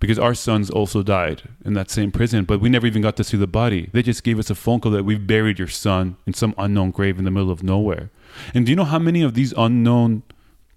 Because 0.02 0.18
our 0.18 0.34
sons 0.34 0.68
also 0.68 1.04
died 1.04 1.42
in 1.64 1.74
that 1.74 1.88
same 1.88 2.10
prison, 2.10 2.44
but 2.44 2.60
we 2.60 2.68
never 2.68 2.88
even 2.88 3.02
got 3.02 3.16
to 3.18 3.22
see 3.22 3.36
the 3.36 3.46
body. 3.46 3.88
They 3.92 4.02
just 4.02 4.24
gave 4.24 4.36
us 4.40 4.50
a 4.50 4.56
phone 4.56 4.80
call 4.80 4.90
that 4.90 5.04
we've 5.04 5.28
buried 5.28 5.60
your 5.60 5.68
son 5.68 6.16
in 6.26 6.34
some 6.34 6.56
unknown 6.58 6.90
grave 6.90 7.20
in 7.20 7.24
the 7.24 7.30
middle 7.30 7.52
of 7.52 7.62
nowhere. 7.62 8.10
And 8.52 8.66
do 8.66 8.72
you 8.72 8.76
know 8.76 8.82
how 8.82 8.98
many 8.98 9.22
of 9.22 9.34
these 9.34 9.54
unknown 9.56 10.24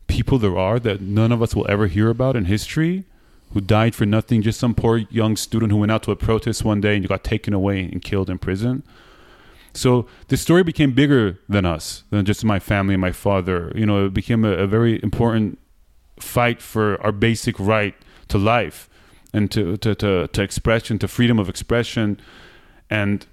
people 0.05 0.37
there 0.37 0.55
are 0.55 0.79
that 0.79 1.01
none 1.01 1.31
of 1.31 1.41
us 1.41 1.55
will 1.55 1.65
ever 1.67 1.87
hear 1.87 2.11
about 2.11 2.35
in 2.35 2.45
history? 2.45 3.05
who 3.53 3.61
died 3.61 3.95
for 3.95 4.05
nothing, 4.05 4.41
just 4.41 4.59
some 4.59 4.75
poor 4.75 4.97
young 5.09 5.37
student 5.37 5.71
who 5.71 5.77
went 5.77 5.91
out 5.91 6.03
to 6.03 6.11
a 6.11 6.15
protest 6.15 6.65
one 6.65 6.81
day 6.81 6.97
and 6.97 7.07
got 7.07 7.23
taken 7.23 7.53
away 7.53 7.79
and 7.83 8.01
killed 8.01 8.29
in 8.29 8.37
prison. 8.37 8.83
So 9.73 10.07
the 10.27 10.35
story 10.35 10.61
became 10.63 10.91
bigger 10.91 11.39
than 11.47 11.65
us, 11.65 12.03
than 12.09 12.25
just 12.25 12.43
my 12.43 12.59
family 12.59 12.95
and 12.95 13.01
my 13.01 13.13
father. 13.13 13.71
You 13.73 13.85
know, 13.85 14.07
it 14.07 14.13
became 14.13 14.43
a, 14.43 14.51
a 14.51 14.67
very 14.67 15.01
important 15.01 15.57
fight 16.19 16.61
for 16.61 17.01
our 17.01 17.13
basic 17.13 17.57
right 17.57 17.95
to 18.27 18.37
life 18.37 18.89
and 19.35 19.51
to, 19.51 19.75
to, 19.77 19.93
to, 19.95 20.27
to 20.29 20.41
expression, 20.41 20.97
to 20.99 21.09
freedom 21.09 21.39
of 21.39 21.49
expression. 21.49 22.17
And 22.89 23.27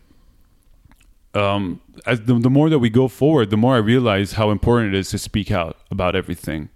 um, 1.32 1.80
as 2.04 2.22
the, 2.22 2.34
the 2.34 2.50
more 2.50 2.68
that 2.68 2.80
we 2.80 2.90
go 2.90 3.06
forward, 3.06 3.50
the 3.50 3.56
more 3.56 3.76
I 3.76 3.78
realize 3.78 4.32
how 4.32 4.50
important 4.50 4.94
it 4.94 4.98
is 4.98 5.10
to 5.10 5.18
speak 5.18 5.52
out 5.52 5.76
about 5.92 6.16
everything. 6.16 6.70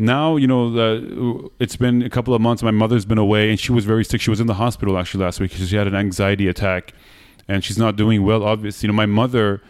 Now 0.00 0.36
you 0.36 0.46
know 0.46 0.70
the, 0.70 1.50
it's 1.58 1.76
been 1.76 2.02
a 2.02 2.08
couple 2.08 2.32
of 2.32 2.40
months 2.40 2.62
my 2.62 2.70
mother's 2.70 3.04
been 3.04 3.18
away 3.18 3.50
and 3.50 3.58
she 3.58 3.72
was 3.72 3.84
very 3.84 4.04
sick. 4.04 4.20
She 4.20 4.30
was 4.30 4.40
in 4.40 4.46
the 4.46 4.54
hospital 4.54 4.96
actually 4.96 5.24
last 5.24 5.40
week 5.40 5.50
because 5.50 5.68
she 5.68 5.76
had 5.76 5.88
an 5.88 5.96
anxiety 5.96 6.46
attack 6.46 6.94
and 7.48 7.64
she's 7.64 7.78
not 7.78 7.96
doing 7.96 8.22
well 8.24 8.44
obviously. 8.44 8.86
You 8.86 8.92
know 8.92 8.96
my 8.96 9.06
mother 9.06 9.60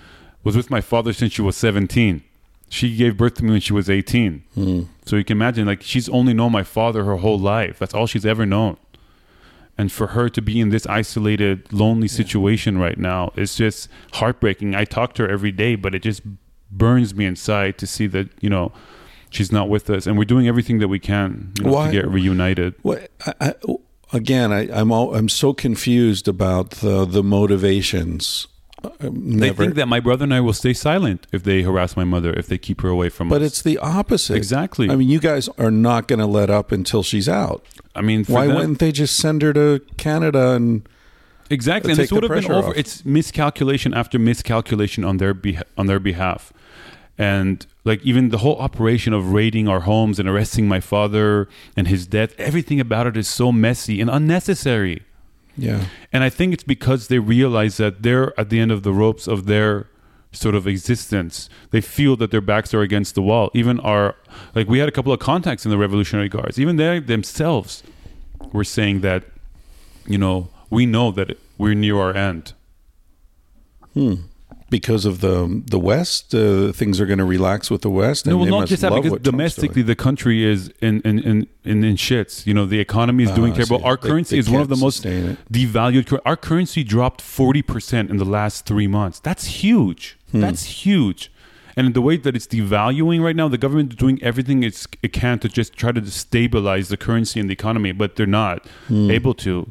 was 0.44 0.54
with 0.54 0.70
my 0.70 0.82
father 0.82 1.14
since 1.14 1.32
she 1.32 1.40
was 1.40 1.56
17 1.56 2.22
she 2.68 2.94
gave 2.96 3.16
birth 3.16 3.34
to 3.34 3.44
me 3.44 3.50
when 3.52 3.60
she 3.60 3.72
was 3.72 3.88
18 3.90 4.42
Hmm. 4.54 4.82
so 5.06 5.16
you 5.16 5.24
can 5.24 5.36
imagine 5.36 5.66
like 5.66 5.82
she's 5.82 6.08
only 6.08 6.34
known 6.34 6.52
my 6.52 6.62
father 6.64 7.04
her 7.04 7.16
whole 7.16 7.38
life 7.38 7.78
that's 7.78 7.94
all 7.94 8.06
she's 8.06 8.26
ever 8.26 8.44
known 8.46 8.76
and 9.78 9.90
for 9.92 10.08
her 10.08 10.28
to 10.28 10.42
be 10.42 10.60
in 10.60 10.70
this 10.70 10.86
isolated 10.86 11.72
lonely 11.72 12.08
situation 12.08 12.78
right 12.78 12.98
now 12.98 13.32
is 13.36 13.54
just 13.54 13.88
heartbreaking 14.14 14.74
i 14.74 14.84
talk 14.84 15.14
to 15.14 15.22
her 15.22 15.28
every 15.30 15.52
day 15.52 15.76
but 15.76 15.94
it 15.94 16.02
just 16.02 16.22
burns 16.70 17.14
me 17.14 17.24
inside 17.24 17.78
to 17.78 17.86
see 17.86 18.06
that 18.06 18.28
you 18.40 18.50
know 18.50 18.70
she's 19.30 19.52
not 19.52 19.68
with 19.68 19.90
us, 19.90 20.06
and 20.06 20.16
we're 20.18 20.24
doing 20.24 20.48
everything 20.48 20.78
that 20.78 20.88
we 20.88 20.98
can 20.98 21.52
you 21.58 21.64
know, 21.64 21.72
Why- 21.72 21.86
to 21.86 21.92
get 21.92 22.08
reunited. 22.08 22.74
What 22.82 23.10
I, 23.26 23.32
I, 23.40 23.54
again, 24.12 24.52
I, 24.52 24.68
I'm 24.72 24.90
all, 24.90 25.14
I'm 25.14 25.28
so 25.28 25.52
confused 25.52 26.28
about 26.28 26.70
the 26.82 27.04
the 27.06 27.22
motivations. 27.22 28.46
I'm 29.00 29.38
They 29.38 29.50
think 29.52 29.74
that 29.74 29.86
my 29.88 30.00
brother 30.00 30.24
and 30.24 30.32
I 30.32 30.40
will 30.40 30.52
stay 30.52 30.72
silent 30.72 31.26
if 31.32 31.42
they 31.42 31.62
harass 31.62 31.96
my 31.96 32.04
mother, 32.04 32.32
if 32.32 32.46
they 32.46 32.58
keep 32.58 32.80
her 32.82 32.88
away 32.88 33.08
from 33.08 33.28
but 33.28 33.36
us. 33.36 33.40
But 33.40 33.46
it's 33.46 33.62
the 33.62 33.78
opposite. 33.78 34.36
Exactly. 34.36 34.88
I 34.88 34.96
mean, 34.96 35.08
you 35.08 35.18
guys 35.20 35.48
are 35.58 35.70
not 35.70 36.06
going 36.08 36.20
to 36.20 36.26
let 36.26 36.48
up 36.50 36.70
until 36.72 37.02
she's 37.02 37.28
out. 37.28 37.64
I 37.94 38.02
mean, 38.02 38.24
Why 38.26 38.46
them- 38.46 38.56
wouldn't 38.56 38.78
they 38.78 38.92
just 38.92 39.16
send 39.16 39.42
her 39.42 39.52
to 39.52 39.80
Canada 39.96 40.50
and? 40.52 40.88
Exactly, 41.50 41.92
and 41.92 41.98
this 41.98 42.12
would 42.12 42.22
have 42.24 42.32
been 42.32 42.52
over. 42.52 42.68
off. 42.68 42.76
It's 42.76 43.04
miscalculation 43.06 43.94
after 43.94 44.18
miscalculation 44.18 45.02
on 45.02 45.16
their 45.16 45.32
beha- 45.32 45.64
on 45.78 45.86
their 45.86 45.98
behalf, 45.98 46.52
and 47.16 47.66
like 47.84 48.02
even 48.04 48.28
the 48.28 48.38
whole 48.38 48.58
operation 48.58 49.14
of 49.14 49.32
raiding 49.32 49.66
our 49.66 49.80
homes 49.80 50.18
and 50.20 50.28
arresting 50.28 50.68
my 50.68 50.78
father 50.80 51.48
and 51.74 51.88
his 51.88 52.06
death. 52.06 52.34
Everything 52.38 52.78
about 52.80 53.06
it 53.06 53.16
is 53.16 53.28
so 53.28 53.50
messy 53.50 53.98
and 54.00 54.10
unnecessary. 54.10 55.02
Yeah, 55.58 55.86
And 56.12 56.22
I 56.22 56.30
think 56.30 56.54
it's 56.54 56.62
because 56.62 57.08
they 57.08 57.18
realize 57.18 57.78
that 57.78 58.02
they're 58.04 58.38
at 58.38 58.48
the 58.48 58.60
end 58.60 58.70
of 58.70 58.84
the 58.84 58.92
ropes 58.92 59.26
of 59.26 59.46
their 59.46 59.88
sort 60.30 60.54
of 60.54 60.68
existence. 60.68 61.50
They 61.70 61.80
feel 61.80 62.14
that 62.16 62.30
their 62.30 62.40
backs 62.40 62.72
are 62.72 62.80
against 62.80 63.16
the 63.16 63.22
wall. 63.22 63.50
Even 63.54 63.80
our, 63.80 64.14
like, 64.54 64.68
we 64.68 64.78
had 64.78 64.88
a 64.88 64.92
couple 64.92 65.12
of 65.12 65.18
contacts 65.18 65.64
in 65.64 65.70
the 65.70 65.78
Revolutionary 65.78 66.28
Guards. 66.28 66.60
Even 66.60 66.76
they 66.76 67.00
themselves 67.00 67.82
were 68.52 68.62
saying 68.62 69.00
that, 69.00 69.24
you 70.06 70.16
know, 70.16 70.48
we 70.70 70.86
know 70.86 71.10
that 71.10 71.36
we're 71.56 71.74
near 71.74 71.98
our 71.98 72.14
end. 72.14 72.52
Hmm. 73.94 74.14
Because 74.70 75.04
of 75.06 75.20
the 75.20 75.62
the 75.66 75.78
West, 75.78 76.34
uh, 76.34 76.72
things 76.72 77.00
are 77.00 77.06
going 77.06 77.18
to 77.18 77.24
relax 77.24 77.70
with 77.70 77.82
the 77.82 77.90
West. 77.90 78.26
And 78.26 78.32
No, 78.36 78.38
well, 78.42 78.60
not 78.60 78.68
just 78.68 78.82
that, 78.82 78.92
because 78.92 79.18
domestically 79.20 79.82
the 79.82 79.94
country 79.96 80.44
is 80.44 80.68
in 80.80 81.00
in, 81.02 81.18
in, 81.20 81.46
in, 81.64 81.84
in 81.84 81.96
shits. 81.96 82.46
You 82.46 82.54
know, 82.54 82.66
the 82.66 82.80
economy 82.80 83.24
is 83.24 83.30
doing 83.30 83.52
I 83.52 83.56
terrible. 83.56 83.84
Our 83.84 83.96
They- 83.96 84.08
currency 84.08 84.36
they 84.36 84.40
is 84.40 84.50
one 84.50 84.60
of 84.62 84.68
the 84.68 84.76
most 84.76 85.04
devalued. 85.04 86.18
Our 86.24 86.36
currency 86.36 86.84
dropped 86.84 87.20
40% 87.22 88.10
in 88.10 88.16
the 88.18 88.24
last 88.24 88.66
three 88.66 88.86
months. 88.86 89.20
That's 89.20 89.44
huge. 89.62 90.18
Hmm. 90.32 90.40
That's 90.40 90.64
huge. 90.84 91.30
And 91.76 91.94
the 91.94 92.00
way 92.00 92.16
that 92.16 92.34
it's 92.34 92.46
devaluing 92.46 93.22
right 93.22 93.36
now, 93.36 93.46
the 93.48 93.56
government 93.58 93.92
is 93.92 93.96
doing 93.96 94.18
everything 94.22 94.64
it's, 94.64 94.88
it 95.00 95.12
can 95.12 95.38
to 95.38 95.48
just 95.48 95.74
try 95.76 95.92
to 95.92 96.04
stabilize 96.10 96.88
the 96.88 96.96
currency 96.96 97.38
and 97.38 97.48
the 97.48 97.52
economy, 97.52 97.92
but 97.92 98.16
they're 98.16 98.26
not 98.26 98.66
Hmm. 98.88 99.10
able 99.10 99.32
to 99.34 99.70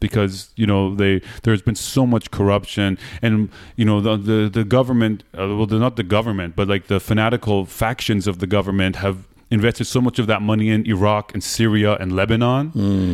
because 0.00 0.50
you 0.56 0.66
know 0.66 0.94
they 0.94 1.20
there's 1.42 1.62
been 1.62 1.74
so 1.74 2.06
much 2.06 2.30
corruption 2.30 2.98
and 3.22 3.48
you 3.76 3.84
know 3.84 4.00
the 4.00 4.16
the, 4.16 4.48
the 4.52 4.64
government 4.64 5.22
uh, 5.38 5.46
well 5.56 5.66
not 5.66 5.96
the 5.96 6.02
government 6.02 6.54
but 6.56 6.68
like 6.68 6.86
the 6.88 7.00
fanatical 7.00 7.64
factions 7.64 8.26
of 8.26 8.38
the 8.38 8.46
government 8.46 8.96
have 8.96 9.26
invested 9.48 9.84
so 9.84 10.00
much 10.00 10.18
of 10.18 10.26
that 10.26 10.42
money 10.42 10.68
in 10.70 10.84
Iraq 10.86 11.32
and 11.32 11.42
Syria 11.42 11.94
and 12.00 12.16
Lebanon 12.16 12.72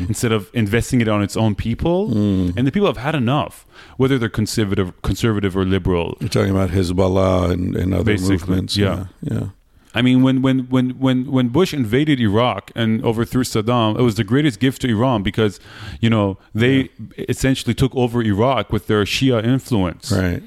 instead 0.09 0.33
of 0.33 0.51
investing 0.55 1.01
it 1.03 1.09
on 1.09 1.23
its 1.23 1.37
own 1.37 1.55
people 1.55 2.11
and 2.57 2.67
the 2.67 2.73
people 2.73 2.87
have 2.89 2.97
had 2.97 3.15
enough 3.15 3.67
whether 3.99 4.19
they're 4.19 4.29
conservative 4.31 4.89
conservative 5.03 5.55
or 5.57 5.65
liberal 5.67 6.17
You're 6.21 6.31
talking 6.31 6.51
about 6.51 6.71
Hezbollah 6.71 7.51
and, 7.53 7.77
and 7.77 7.93
other 7.95 8.05
Basically, 8.05 8.37
movements. 8.39 8.77
yeah. 8.77 9.07
yeah, 9.21 9.35
yeah. 9.35 9.47
I 9.95 10.03
mean, 10.03 10.23
when 10.23 10.43
when 10.43 10.61
when 10.71 10.91
when 10.99 11.31
when 11.31 11.49
Bush 11.49 11.75
invaded 11.75 12.21
Iraq 12.21 12.71
and 12.75 13.05
overthrew 13.05 13.45
Saddam, 13.45 13.99
it 13.99 14.03
was 14.03 14.15
the 14.15 14.25
greatest 14.25 14.61
gift 14.61 14.83
to 14.83 14.89
Iran 14.89 15.23
because, 15.23 15.61
you 16.01 16.09
know, 16.09 16.39
they 16.55 16.89
essentially 17.29 17.75
took 17.75 17.95
over 17.95 18.23
Iraq 18.23 18.73
with 18.73 18.87
their 18.87 19.05
Shia 19.05 19.45
influence. 19.45 20.11
Right. 20.11 20.43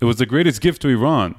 It 0.00 0.04
was 0.04 0.16
the 0.16 0.26
greatest 0.26 0.60
gift 0.60 0.80
to 0.82 0.88
Iran, 0.88 1.34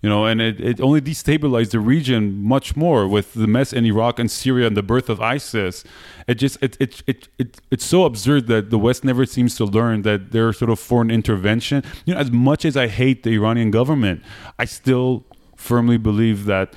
you 0.00 0.08
know, 0.08 0.26
and 0.26 0.40
it, 0.40 0.60
it 0.60 0.80
only 0.80 1.00
destabilized 1.00 1.70
the 1.70 1.80
region 1.80 2.40
much 2.42 2.76
more 2.76 3.08
with 3.08 3.34
the 3.34 3.48
mess 3.48 3.72
in 3.72 3.84
Iraq 3.84 4.18
and 4.18 4.30
Syria 4.30 4.68
and 4.68 4.76
the 4.76 4.82
birth 4.82 5.08
of 5.08 5.20
ISIS. 5.20 5.84
It 6.28 6.36
just 6.36 6.56
it 6.62 6.76
it 6.78 7.02
it, 7.06 7.28
it 7.38 7.60
it's 7.70 7.84
so 7.84 8.04
absurd 8.04 8.46
that 8.46 8.70
the 8.70 8.78
West 8.78 9.04
never 9.04 9.26
seems 9.26 9.56
to 9.56 9.64
learn 9.64 10.02
that 10.02 10.32
their 10.32 10.52
sort 10.52 10.70
of 10.70 10.78
foreign 10.78 11.10
intervention. 11.10 11.82
You 12.04 12.14
know, 12.14 12.20
as 12.20 12.30
much 12.30 12.64
as 12.64 12.76
I 12.76 12.86
hate 12.86 13.22
the 13.22 13.30
Iranian 13.30 13.70
government, 13.70 14.22
I 14.58 14.64
still 14.64 15.24
firmly 15.56 15.96
believe 15.98 16.44
that 16.44 16.72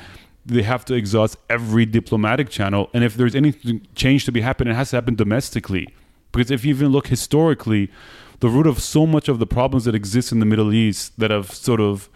they 0.46 0.64
have 0.64 0.84
to 0.86 0.94
exhaust 0.96 1.38
every 1.50 1.86
diplomatic 1.86 2.50
channel 2.50 2.90
and 2.94 3.04
if 3.04 3.16
there's 3.16 3.36
any 3.36 3.52
change 3.96 4.26
to 4.26 4.32
be 4.32 4.42
happening 4.42 4.74
it 4.74 4.76
has 4.76 4.90
to 4.90 4.96
happen 4.96 5.16
domestically 5.16 5.88
because 6.32 6.50
if 6.50 6.66
you 6.66 6.72
even 6.74 6.90
look 6.90 7.08
historically 7.08 7.92
the 8.40 8.48
root 8.50 8.66
of 8.66 8.80
so 8.80 9.06
much 9.06 9.28
of 9.28 9.38
the 9.40 9.46
problems 9.46 9.86
that 9.86 9.94
exist 9.94 10.32
in 10.32 10.40
the 10.40 10.46
middle 10.46 10.74
east 10.74 11.12
that 11.20 11.30
have 11.30 11.52
sort 11.52 11.82
of 11.82 12.10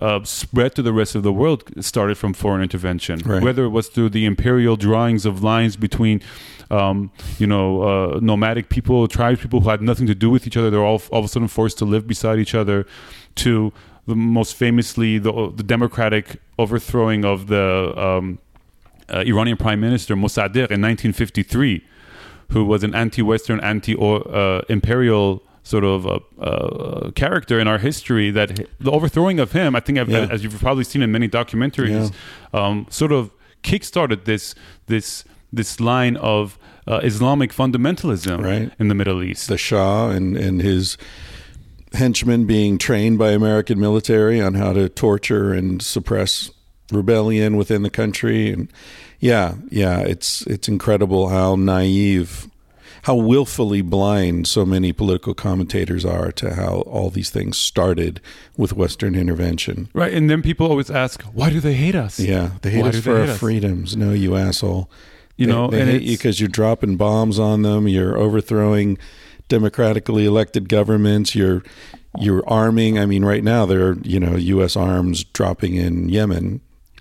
uh, 0.00 0.22
spread 0.24 0.74
to 0.74 0.82
the 0.82 0.92
rest 0.92 1.14
of 1.14 1.22
the 1.22 1.32
world 1.32 1.62
started 1.84 2.16
from 2.16 2.32
foreign 2.32 2.62
intervention 2.62 3.20
Right. 3.24 3.42
whether 3.42 3.64
it 3.64 3.68
was 3.70 3.88
through 3.88 4.10
the 4.10 4.24
imperial 4.24 4.76
drawings 4.76 5.26
of 5.26 5.42
lines 5.42 5.76
between 5.76 6.20
um, 6.70 7.10
you 7.38 7.46
know 7.46 7.82
uh, 7.82 8.18
nomadic 8.20 8.68
people 8.70 9.06
tribes 9.08 9.40
people 9.40 9.60
who 9.60 9.68
had 9.68 9.82
nothing 9.82 10.06
to 10.06 10.14
do 10.14 10.30
with 10.30 10.46
each 10.46 10.56
other 10.56 10.70
they're 10.70 10.84
all 10.84 11.02
all 11.12 11.18
of 11.20 11.24
a 11.26 11.28
sudden 11.28 11.48
forced 11.48 11.78
to 11.78 11.84
live 11.84 12.06
beside 12.06 12.38
each 12.38 12.54
other 12.54 12.86
to 13.36 13.72
the 14.06 14.14
most 14.14 14.54
famously 14.54 15.18
the, 15.18 15.52
the 15.56 15.62
democratic 15.62 16.36
overthrowing 16.58 17.24
of 17.24 17.46
the 17.46 17.92
um, 17.96 18.38
uh, 19.12 19.18
Iranian 19.26 19.56
Prime 19.56 19.80
Minister 19.80 20.14
Mossadegh 20.16 20.70
in 20.70 20.80
1953, 20.82 21.82
who 22.50 22.64
was 22.64 22.84
an 22.84 22.94
anti-Western, 22.94 23.60
anti-imperial 23.60 25.42
sort 25.62 25.84
of 25.84 26.06
uh, 26.06 26.18
uh, 26.40 27.10
character 27.12 27.58
in 27.58 27.66
our 27.66 27.78
history. 27.78 28.30
That 28.30 28.66
the 28.80 28.90
overthrowing 28.90 29.40
of 29.40 29.52
him, 29.52 29.74
I 29.74 29.80
think, 29.80 29.98
I've, 29.98 30.08
Yeah. 30.10 30.28
as 30.30 30.42
you've 30.44 30.58
probably 30.60 30.84
seen 30.84 31.02
in 31.02 31.10
many 31.10 31.28
documentaries, 31.28 32.12
um, 32.52 32.86
sort 32.90 33.12
of 33.12 33.30
kickstarted 33.62 34.24
this 34.24 34.54
this 34.86 35.24
this 35.52 35.80
line 35.80 36.16
of 36.16 36.58
uh, 36.86 37.00
Islamic 37.02 37.50
fundamentalism 37.52 38.42
Right. 38.44 38.70
in 38.78 38.88
the 38.88 38.94
Middle 38.94 39.22
East. 39.22 39.48
The 39.48 39.56
Shah 39.56 40.10
and, 40.10 40.36
and 40.36 40.60
his 40.60 40.98
henchmen 41.94 42.44
being 42.46 42.78
trained 42.78 43.18
by 43.18 43.30
American 43.32 43.80
military 43.80 44.40
on 44.40 44.54
how 44.54 44.72
to 44.72 44.88
torture 44.88 45.52
and 45.52 45.80
suppress 45.82 46.50
rebellion 46.92 47.56
within 47.56 47.82
the 47.82 47.90
country, 47.90 48.52
and 48.52 48.68
yeah, 49.20 49.54
yeah, 49.70 50.00
it's 50.00 50.42
it's 50.46 50.68
incredible 50.68 51.28
how 51.28 51.56
naive, 51.56 52.46
how 53.02 53.14
willfully 53.14 53.80
blind 53.80 54.46
so 54.46 54.66
many 54.66 54.92
political 54.92 55.32
commentators 55.34 56.04
are 56.04 56.30
to 56.32 56.54
how 56.54 56.80
all 56.86 57.10
these 57.10 57.30
things 57.30 57.56
started 57.56 58.20
with 58.56 58.74
Western 58.74 59.14
intervention. 59.14 59.88
Right, 59.94 60.12
and 60.12 60.28
then 60.28 60.42
people 60.42 60.66
always 60.66 60.90
ask, 60.90 61.22
why 61.32 61.48
do 61.50 61.60
they 61.60 61.74
hate 61.74 61.94
us? 61.94 62.20
Yeah, 62.20 62.50
they 62.62 62.70
hate 62.70 62.82
Why 62.82 62.88
us 62.90 63.00
for 63.00 63.14
they 63.14 63.20
our 63.20 63.26
us? 63.28 63.38
freedoms. 63.38 63.96
No, 63.96 64.12
you 64.12 64.36
asshole. 64.36 64.90
You 65.36 65.46
They- 65.46 65.52
know, 65.52 65.68
they 65.70 65.80
and 65.80 65.90
hate 65.90 66.02
you 66.02 66.16
because 66.16 66.38
you're 66.38 66.48
dropping 66.48 66.96
bombs 66.96 67.38
on 67.38 67.62
them. 67.62 67.88
You're 67.88 68.16
overthrowing 68.18 68.98
democratically 69.48 70.26
elected 70.26 70.68
governments. 70.68 71.34
You're 71.34 71.62
you're 72.18 72.48
arming. 72.48 72.98
I 72.98 73.06
mean, 73.06 73.24
right 73.24 73.44
now 73.44 73.66
there 73.66 73.88
are 73.88 73.96
you 74.02 74.20
know 74.20 74.36
U.S. 74.36 74.76
arms 74.76 75.24
dropping 75.24 75.74
in 75.74 76.08
Yemen. 76.08 76.60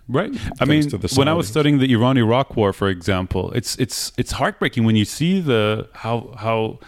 Right. 0.09 0.33
I 0.59 0.65
mean, 0.65 0.89
when 1.15 1.29
I 1.29 1.33
was 1.33 1.47
studying 1.47 1.79
the 1.79 1.91
Iran-Iraq 1.93 2.57
war, 2.57 2.73
for 2.73 2.89
example, 2.89 3.51
it's 3.53 3.77
it's 3.77 4.11
it's 4.17 4.33
heartbreaking 4.33 4.83
when 4.83 4.95
you 4.97 5.05
see 5.05 5.39
the 5.39 5.87
how 5.93 6.33
how 6.37 6.79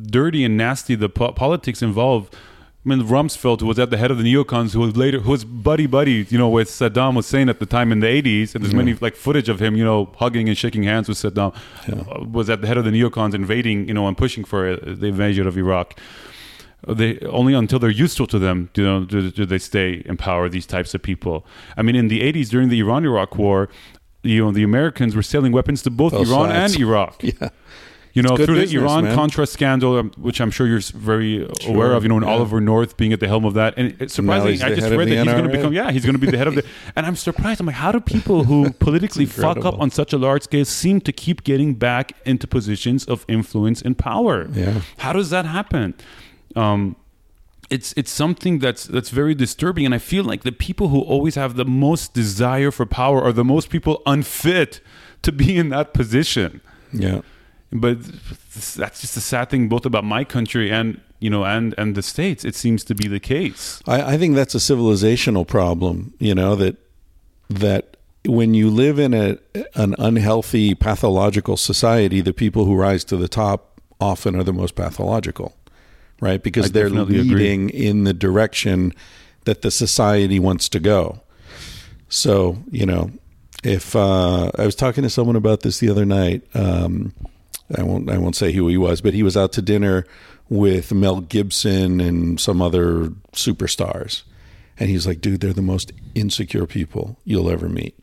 dirty 0.00 0.42
and 0.42 0.56
nasty 0.56 0.94
the 0.94 1.08
po- 1.08 1.32
politics 1.32 1.82
involved. 1.82 2.34
I 2.84 2.88
mean, 2.88 3.00
Rumsfeld, 3.06 3.62
was 3.62 3.78
at 3.78 3.90
the 3.90 3.96
head 3.96 4.10
of 4.10 4.18
the 4.18 4.24
neocons, 4.24 4.72
who 4.72 4.80
was 4.80 4.96
later 4.96 5.20
who 5.20 5.30
was 5.30 5.44
buddy 5.44 5.86
buddy, 5.86 6.26
you 6.30 6.36
know, 6.36 6.48
with 6.48 6.68
Saddam 6.68 7.14
Hussein 7.14 7.48
at 7.48 7.60
the 7.60 7.66
time 7.66 7.92
in 7.92 8.00
the 8.00 8.08
'80s, 8.08 8.54
and 8.54 8.64
there's 8.64 8.74
many 8.74 8.94
like 8.94 9.14
footage 9.14 9.48
of 9.48 9.60
him, 9.60 9.76
you 9.76 9.84
know, 9.84 10.12
hugging 10.16 10.48
and 10.48 10.58
shaking 10.58 10.82
hands 10.82 11.08
with 11.08 11.16
Saddam, 11.18 11.54
uh, 11.88 12.24
was 12.24 12.50
at 12.50 12.60
the 12.60 12.66
head 12.66 12.76
of 12.76 12.84
the 12.84 12.90
neocons, 12.90 13.34
invading, 13.34 13.86
you 13.86 13.94
know, 13.94 14.08
and 14.08 14.18
pushing 14.18 14.42
for 14.42 14.66
uh, 14.68 14.76
the 14.82 15.06
invasion 15.06 15.46
of 15.46 15.56
Iraq. 15.56 15.98
They 16.88 17.20
only 17.20 17.54
until 17.54 17.78
they're 17.78 17.90
useful 17.90 18.26
to 18.26 18.40
them 18.40 18.68
you 18.74 18.82
know 18.82 19.04
do, 19.04 19.30
do 19.30 19.46
they 19.46 19.58
stay 19.58 20.02
in 20.04 20.16
power 20.16 20.48
these 20.48 20.66
types 20.66 20.92
of 20.94 21.02
people. 21.02 21.46
I 21.76 21.82
mean 21.82 21.94
in 21.94 22.08
the 22.08 22.20
80s 22.20 22.48
during 22.50 22.68
the 22.70 22.80
iran 22.80 23.04
iraq 23.04 23.38
war 23.38 23.68
you 24.24 24.44
know 24.44 24.50
the 24.50 24.64
americans 24.64 25.14
were 25.14 25.22
selling 25.22 25.52
weapons 25.52 25.82
to 25.82 25.90
both 25.90 26.10
Both 26.12 26.26
iran 26.28 26.48
sides. 26.48 26.72
and 26.74 26.82
iraq. 26.82 27.22
Yeah, 27.22 27.50
you 28.14 28.22
know 28.22 28.36
through 28.36 28.46
business, 28.46 28.70
the 28.70 28.78
iran 28.78 29.04
man. 29.04 29.14
contra 29.14 29.46
scandal 29.46 29.96
um, 29.96 30.12
which 30.16 30.40
i'm 30.40 30.50
sure 30.50 30.66
you're 30.66 30.80
very 30.80 31.48
aware 31.66 31.92
of 31.92 32.02
you 32.02 32.08
know 32.08 32.16
and 32.16 32.26
yeah. 32.26 32.32
oliver 32.32 32.60
north 32.60 32.96
being 32.96 33.12
at 33.12 33.20
the 33.20 33.28
helm 33.28 33.44
of 33.44 33.54
that 33.54 33.74
and 33.76 33.88
it's 34.00 34.18
Now 34.18 34.38
surprising 34.38 34.62
i 34.62 34.74
just 34.74 34.90
read 34.90 35.08
that 35.08 35.24
he's 35.24 35.32
going 35.32 35.44
to 35.44 35.50
become 35.50 35.72
yeah 35.72 35.90
he's 35.90 36.04
going 36.04 36.14
to 36.14 36.18
be 36.18 36.30
the 36.30 36.38
head 36.38 36.46
of 36.46 36.54
the 36.54 36.64
and 36.96 37.06
i'm 37.06 37.16
surprised 37.16 37.60
i'm 37.60 37.66
like 37.66 37.76
how 37.76 37.92
do 37.92 38.00
people 38.00 38.44
who 38.44 38.70
politically 38.86 39.26
fuck 39.26 39.64
up 39.64 39.78
on 39.80 39.90
such 39.90 40.12
a 40.12 40.18
large 40.18 40.42
scale 40.44 40.64
seem 40.64 41.00
to 41.00 41.12
keep 41.12 41.44
getting 41.44 41.74
back 41.74 42.12
into 42.24 42.46
positions 42.46 43.04
of 43.06 43.24
influence 43.28 43.82
and 43.82 43.96
power 43.98 44.48
Yeah. 44.52 44.82
how 44.98 45.12
does 45.12 45.30
that 45.30 45.46
happen 45.46 45.94
um, 46.54 46.96
it's 47.70 47.94
it's 47.96 48.10
something 48.10 48.58
that's 48.58 48.84
that's 48.84 49.08
very 49.08 49.34
disturbing 49.34 49.86
and 49.86 49.94
i 49.94 49.98
feel 49.98 50.24
like 50.24 50.42
the 50.42 50.52
people 50.52 50.88
who 50.88 51.00
always 51.00 51.34
have 51.36 51.56
the 51.56 51.64
most 51.64 52.12
desire 52.12 52.70
for 52.70 52.84
power 52.84 53.22
are 53.22 53.32
the 53.32 53.44
most 53.44 53.70
people 53.70 54.02
unfit 54.04 54.80
to 55.22 55.32
be 55.32 55.56
in 55.56 55.70
that 55.70 55.94
position 55.94 56.60
yeah. 56.92 57.22
But 57.72 57.98
that's 58.76 59.00
just 59.00 59.16
a 59.16 59.20
sad 59.20 59.50
thing 59.50 59.68
both 59.68 59.86
about 59.86 60.04
my 60.04 60.24
country 60.24 60.70
and 60.70 61.00
you 61.20 61.30
know 61.30 61.44
and 61.44 61.74
and 61.78 61.94
the 61.94 62.02
states 62.02 62.44
it 62.44 62.54
seems 62.54 62.84
to 62.84 62.94
be 62.94 63.08
the 63.08 63.20
case 63.20 63.82
I, 63.86 64.14
I 64.14 64.18
think 64.18 64.34
that's 64.34 64.54
a 64.54 64.58
civilizational 64.58 65.46
problem. 65.46 66.14
You 66.18 66.34
know 66.34 66.54
that 66.56 66.76
that 67.48 67.96
when 68.24 68.54
you 68.54 68.70
live 68.70 68.98
in 68.98 69.14
a 69.14 69.38
an 69.74 69.94
unhealthy, 69.98 70.74
pathological 70.74 71.56
society, 71.56 72.20
the 72.20 72.32
people 72.32 72.64
who 72.64 72.74
rise 72.76 73.04
to 73.04 73.16
the 73.16 73.28
top 73.28 73.80
often 74.00 74.36
are 74.36 74.44
the 74.44 74.52
most 74.52 74.74
pathological, 74.74 75.56
right? 76.20 76.42
Because 76.42 76.66
I 76.66 76.68
they're 76.68 76.88
definitely 76.88 77.20
agree. 77.20 77.34
leading 77.34 77.70
in 77.70 78.04
the 78.04 78.14
direction 78.14 78.92
that 79.44 79.62
the 79.62 79.70
society 79.70 80.38
wants 80.38 80.68
to 80.70 80.80
go. 80.80 81.20
So 82.08 82.58
you 82.70 82.86
know, 82.86 83.10
if 83.64 83.96
uh, 83.96 84.50
I 84.56 84.64
was 84.64 84.74
talking 84.74 85.02
to 85.02 85.10
someone 85.10 85.36
about 85.36 85.60
this 85.60 85.78
the 85.78 85.88
other 85.88 86.04
night, 86.04 86.42
um, 86.54 87.12
I 87.76 87.82
won't 87.82 88.10
I 88.10 88.18
won't 88.18 88.36
say 88.36 88.52
who 88.52 88.68
he 88.68 88.76
was, 88.76 89.00
but 89.00 89.14
he 89.14 89.22
was 89.22 89.36
out 89.36 89.52
to 89.52 89.62
dinner 89.62 90.06
with 90.48 90.92
Mel 90.92 91.20
Gibson 91.20 92.00
and 92.00 92.40
some 92.40 92.60
other 92.60 93.06
superstars, 93.32 94.22
and 94.78 94.88
he's 94.90 95.06
like, 95.06 95.20
"Dude, 95.20 95.40
they're 95.40 95.52
the 95.52 95.62
most 95.62 95.92
insecure 96.14 96.66
people 96.66 97.18
you'll 97.24 97.50
ever 97.50 97.68
meet." 97.68 97.98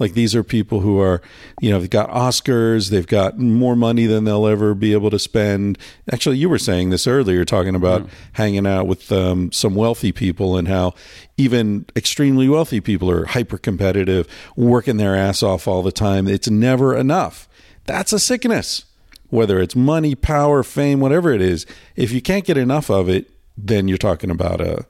Like 0.00 0.14
these 0.14 0.34
are 0.34 0.42
people 0.42 0.80
who 0.80 0.98
are, 0.98 1.20
you 1.60 1.70
know, 1.70 1.78
they've 1.78 1.90
got 1.90 2.08
Oscars, 2.08 2.88
they've 2.88 3.06
got 3.06 3.38
more 3.38 3.76
money 3.76 4.06
than 4.06 4.24
they'll 4.24 4.46
ever 4.46 4.74
be 4.74 4.94
able 4.94 5.10
to 5.10 5.18
spend. 5.18 5.76
Actually, 6.10 6.38
you 6.38 6.48
were 6.48 6.58
saying 6.58 6.88
this 6.88 7.06
earlier, 7.06 7.44
talking 7.44 7.74
about 7.74 8.08
hanging 8.32 8.66
out 8.66 8.86
with 8.86 9.12
um, 9.12 9.52
some 9.52 9.74
wealthy 9.74 10.10
people 10.10 10.56
and 10.56 10.68
how 10.68 10.94
even 11.36 11.84
extremely 11.94 12.48
wealthy 12.48 12.80
people 12.80 13.10
are 13.10 13.26
hyper 13.26 13.58
competitive, 13.58 14.26
working 14.56 14.96
their 14.96 15.14
ass 15.14 15.42
off 15.42 15.68
all 15.68 15.82
the 15.82 15.92
time. 15.92 16.26
It's 16.26 16.48
never 16.48 16.96
enough. 16.96 17.46
That's 17.84 18.14
a 18.14 18.18
sickness. 18.18 18.86
Whether 19.30 19.58
it's 19.60 19.74
money, 19.74 20.14
power, 20.14 20.62
fame, 20.62 21.00
whatever 21.00 21.32
it 21.32 21.40
is, 21.40 21.66
if 21.96 22.12
you 22.12 22.20
can't 22.20 22.44
get 22.44 22.56
enough 22.56 22.90
of 22.90 23.08
it, 23.08 23.30
then 23.56 23.88
you're 23.88 23.98
talking 23.98 24.30
about 24.30 24.60
a 24.60 24.86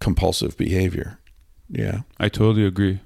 compulsive 0.00 0.56
behavior. 0.56 1.18
Yeah. 1.68 2.02
I 2.18 2.28
totally 2.28 2.66
agree. 2.66 3.00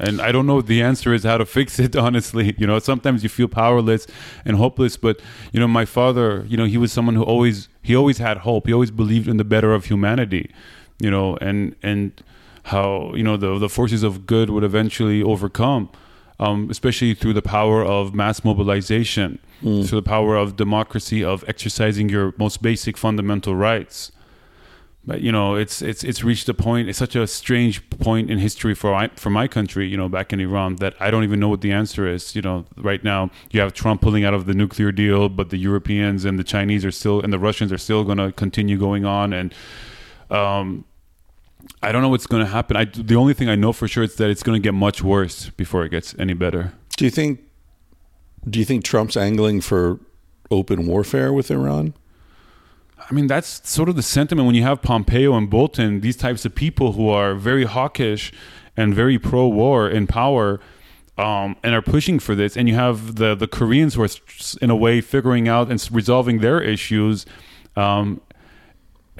And 0.00 0.20
I 0.20 0.32
don't 0.32 0.46
know 0.46 0.62
the 0.62 0.82
answer 0.82 1.12
is 1.12 1.24
how 1.24 1.36
to 1.36 1.46
fix 1.58 1.78
it, 1.78 1.94
honestly. 1.94 2.54
You 2.58 2.66
know, 2.66 2.78
sometimes 2.78 3.22
you 3.22 3.28
feel 3.28 3.48
powerless 3.48 4.06
and 4.44 4.56
hopeless, 4.56 4.96
but 4.96 5.20
you 5.52 5.60
know, 5.60 5.68
my 5.68 5.84
father, 5.84 6.44
you 6.48 6.56
know, 6.56 6.64
he 6.64 6.78
was 6.78 6.92
someone 6.92 7.14
who 7.14 7.22
always 7.22 7.68
he 7.82 7.94
always 7.94 8.18
had 8.18 8.38
hope. 8.38 8.66
He 8.66 8.72
always 8.72 8.90
believed 8.90 9.28
in 9.28 9.36
the 9.36 9.44
better 9.44 9.72
of 9.74 9.84
humanity, 9.84 10.50
you 10.98 11.10
know, 11.10 11.36
and 11.40 11.76
and 11.82 12.12
how, 12.64 13.12
you 13.14 13.22
know, 13.22 13.36
the 13.36 13.58
the 13.58 13.68
forces 13.68 14.02
of 14.02 14.26
good 14.26 14.50
would 14.50 14.64
eventually 14.64 15.22
overcome. 15.22 15.90
Um, 16.40 16.70
especially 16.70 17.12
through 17.12 17.34
the 17.34 17.42
power 17.42 17.84
of 17.84 18.14
mass 18.14 18.42
mobilization, 18.44 19.38
through 19.60 20.00
the 20.00 20.10
power 20.16 20.36
of 20.36 20.56
democracy, 20.56 21.22
of 21.22 21.44
exercising 21.46 22.08
your 22.08 22.32
most 22.38 22.62
basic 22.62 22.96
fundamental 22.96 23.54
rights. 23.54 24.10
But 25.04 25.22
you 25.22 25.32
know 25.32 25.54
it's 25.54 25.80
it's 25.82 26.02
it's 26.04 26.22
reached 26.22 26.48
a 26.48 26.54
point 26.54 26.88
it's 26.88 26.98
such 26.98 27.16
a 27.16 27.26
strange 27.26 27.88
point 27.90 28.30
in 28.30 28.38
history 28.38 28.74
for 28.74 28.94
I, 28.94 29.08
for 29.16 29.30
my 29.30 29.48
country 29.48 29.86
you 29.88 29.96
know 29.96 30.08
back 30.08 30.32
in 30.32 30.40
Iran 30.40 30.76
that 30.76 30.94
I 31.00 31.10
don't 31.10 31.24
even 31.24 31.40
know 31.40 31.48
what 31.48 31.62
the 31.62 31.72
answer 31.72 32.06
is. 32.06 32.34
You 32.36 32.42
know 32.42 32.66
right 32.76 33.02
now 33.02 33.30
you 33.50 33.60
have 33.60 33.72
Trump 33.72 34.02
pulling 34.02 34.24
out 34.24 34.34
of 34.34 34.44
the 34.44 34.54
nuclear 34.54 34.92
deal 34.92 35.28
but 35.30 35.48
the 35.50 35.56
Europeans 35.56 36.24
and 36.26 36.38
the 36.38 36.44
Chinese 36.44 36.84
are 36.84 36.90
still 36.90 37.20
and 37.20 37.32
the 37.32 37.38
Russians 37.38 37.72
are 37.72 37.78
still 37.78 38.04
going 38.04 38.18
to 38.18 38.30
continue 38.32 38.78
going 38.78 39.04
on 39.06 39.32
and 39.32 39.54
um 40.30 40.84
I 41.82 41.92
don't 41.92 42.02
know 42.02 42.08
what's 42.08 42.26
going 42.26 42.44
to 42.44 42.50
happen 42.50 42.76
I 42.76 42.84
the 42.84 43.16
only 43.16 43.34
thing 43.34 43.48
I 43.48 43.54
know 43.54 43.72
for 43.72 43.88
sure 43.88 44.04
is 44.04 44.16
that 44.16 44.30
it's 44.30 44.42
going 44.42 44.60
to 44.60 44.64
get 44.64 44.74
much 44.74 45.02
worse 45.02 45.50
before 45.50 45.84
it 45.84 45.90
gets 45.90 46.14
any 46.18 46.34
better 46.34 46.72
Do 46.96 47.04
you 47.04 47.10
think 47.10 47.40
do 48.48 48.58
you 48.58 48.64
think 48.64 48.84
Trump's 48.84 49.16
angling 49.16 49.60
for 49.60 50.00
open 50.50 50.86
warfare 50.86 51.32
with 51.32 51.50
Iran? 51.50 51.94
I 53.10 53.14
mean, 53.14 53.26
that's 53.26 53.68
sort 53.68 53.88
of 53.88 53.96
the 53.96 54.02
sentiment 54.02 54.46
when 54.46 54.54
you 54.54 54.62
have 54.62 54.82
Pompeo 54.82 55.34
and 55.34 55.50
Bolton, 55.50 56.00
these 56.00 56.16
types 56.16 56.44
of 56.44 56.54
people 56.54 56.92
who 56.92 57.08
are 57.08 57.34
very 57.34 57.64
hawkish 57.64 58.32
and 58.76 58.94
very 58.94 59.18
pro 59.18 59.48
war 59.48 59.88
in 59.88 60.06
power. 60.06 60.60
Um, 61.18 61.56
and 61.62 61.74
are 61.74 61.82
pushing 61.82 62.18
for 62.18 62.34
this, 62.34 62.56
and 62.56 62.66
you 62.66 62.74
have 62.76 63.16
the 63.16 63.34
the 63.34 63.46
Koreans 63.46 63.94
who 63.94 64.04
are, 64.04 64.08
in 64.62 64.70
a 64.70 64.76
way, 64.76 65.02
figuring 65.02 65.48
out 65.48 65.70
and 65.70 65.86
resolving 65.92 66.38
their 66.38 66.62
issues, 66.62 67.26
um, 67.76 68.22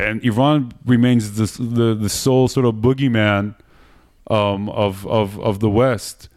and 0.03 0.25
Iran 0.25 0.73
remains 0.87 1.23
the 1.39 1.47
the, 1.63 1.95
the 1.95 2.09
sole 2.09 2.49
sort 2.49 2.67
of 2.67 2.75
boogeyman 2.77 3.55
um, 4.31 4.69
of 4.71 5.07
of 5.07 5.39
of 5.41 5.61
the 5.61 5.71
West, 5.71 6.29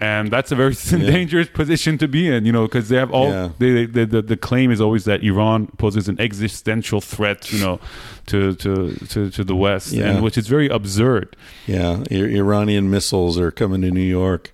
and 0.00 0.30
that's 0.30 0.50
a 0.52 0.56
very 0.56 0.74
dangerous 1.14 1.48
position 1.48 1.98
to 1.98 2.08
be 2.08 2.28
in, 2.28 2.44
you 2.46 2.52
know, 2.52 2.66
because 2.66 2.88
they 2.88 2.96
have 2.96 3.10
all 3.10 3.30
Yeah. 3.30 3.48
they, 3.58 3.86
they, 3.86 4.04
the 4.04 4.22
the 4.22 4.36
claim 4.36 4.70
is 4.70 4.80
always 4.80 5.04
that 5.04 5.22
Iran 5.22 5.66
poses 5.78 6.08
an 6.08 6.20
existential 6.20 7.00
threat, 7.00 7.52
you 7.52 7.60
know, 7.60 7.80
to 8.26 8.54
to 8.56 8.92
to, 9.12 9.30
to 9.30 9.44
the 9.44 9.56
West, 9.56 9.92
Yeah. 9.92 10.10
and 10.10 10.22
which 10.24 10.36
is 10.38 10.48
very 10.48 10.68
absurd. 10.68 11.36
Yeah, 11.66 12.02
I- 12.10 12.14
Iranian 12.14 12.90
missiles 12.90 13.38
are 13.38 13.50
coming 13.50 13.82
to 13.82 13.90
New 13.90 14.00
York. 14.20 14.52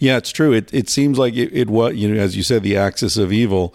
Yeah, 0.00 0.18
it's 0.18 0.30
true. 0.30 0.52
It 0.52 0.72
it 0.72 0.88
seems 0.90 1.18
like 1.18 1.34
it, 1.34 1.50
it 1.52 1.68
was 1.70 1.94
you 1.94 2.08
know 2.08 2.20
as 2.20 2.36
you 2.36 2.42
said 2.42 2.62
the 2.62 2.76
axis 2.76 3.16
of 3.16 3.32
evil. 3.32 3.74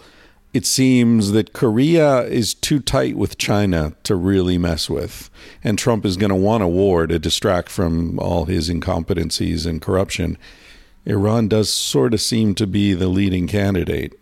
It 0.54 0.64
seems 0.64 1.32
that 1.32 1.52
Korea 1.52 2.22
is 2.22 2.54
too 2.54 2.80
tight 2.80 3.16
with 3.16 3.36
China 3.36 3.92
to 4.04 4.14
really 4.16 4.56
mess 4.56 4.88
with, 4.88 5.28
and 5.62 5.78
Trump 5.78 6.06
is 6.06 6.16
going 6.16 6.30
to 6.30 6.36
want 6.36 6.62
a 6.62 6.68
war 6.68 7.06
to 7.06 7.18
distract 7.18 7.68
from 7.68 8.18
all 8.18 8.46
his 8.46 8.70
incompetencies 8.70 9.66
and 9.66 9.82
corruption. 9.82 10.38
Iran 11.04 11.48
does 11.48 11.70
sort 11.72 12.14
of 12.14 12.20
seem 12.20 12.54
to 12.56 12.66
be 12.66 12.94
the 12.94 13.08
leading 13.08 13.46
candidate. 13.46 14.14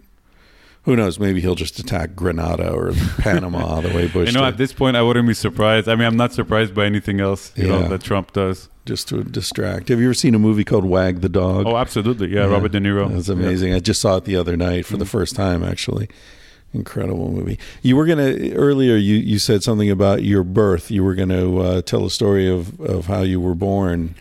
Who 0.83 0.95
knows? 0.97 1.19
Maybe 1.19 1.41
he'll 1.41 1.55
just 1.57 1.79
attack 1.79 2.15
Grenada 2.15 2.71
or 2.73 2.93
Panama 3.19 3.81
the 3.81 3.89
way 3.89 4.07
Bush 4.09 4.29
You 4.29 4.35
know, 4.35 4.45
did, 4.45 4.55
at 4.55 4.57
this 4.59 4.73
point, 4.73 4.97
I 4.97 5.03
wouldn't 5.03 5.27
be 5.27 5.35
surprised. 5.35 5.89
I 5.89 5.95
mean, 5.97 6.07
I'm 6.07 6.17
not 6.17 6.33
surprised 6.33 6.75
by 6.75 6.87
anything 6.87 7.21
else, 7.21 7.53
you 7.57 7.69
Yeah. 7.69 7.81
know, 7.83 7.89
that 7.89 8.03
Trump 8.03 8.33
does. 8.33 8.69
Just 8.87 9.09
to 9.09 9.23
distract. 9.25 9.89
Have 9.91 9.99
you 10.01 10.07
ever 10.07 10.15
seen 10.15 10.35
a 10.35 10.39
movie 10.39 10.65
called 10.65 10.85
Wag 10.85 11.21
the 11.21 11.29
Dog? 11.29 11.67
Oh, 11.67 11.77
absolutely, 11.77 12.29
yeah. 12.35 12.45
Robert 12.47 12.73
De 12.73 12.81
Niro. 12.81 13.13
That's 13.13 13.29
amazing. 13.29 13.75
I 13.75 13.81
just 13.81 14.01
saw 14.01 14.17
it 14.17 14.25
the 14.25 14.37
other 14.37 14.57
night 14.57 14.87
for 14.87 14.97
the 14.97 15.05
first 15.05 15.35
time, 15.37 15.63
actually. 15.63 16.09
Incredible 16.73 17.31
movie. 17.31 17.59
You 17.83 17.97
were 17.97 18.07
gonna 18.07 18.37
earlier. 18.55 18.97
You 18.97 19.17
you 19.17 19.39
said 19.39 19.63
something 19.63 19.91
about 19.91 20.23
your 20.25 20.43
birth. 20.43 20.91
You 20.91 21.05
were 21.05 21.15
gonna 21.15 21.57
uh, 21.59 21.83
tell 21.83 22.05
a 22.05 22.11
story 22.11 22.51
of 22.51 22.79
of 22.81 23.07
how 23.07 23.23
you 23.23 23.41
were 23.41 23.55
born. 23.55 24.15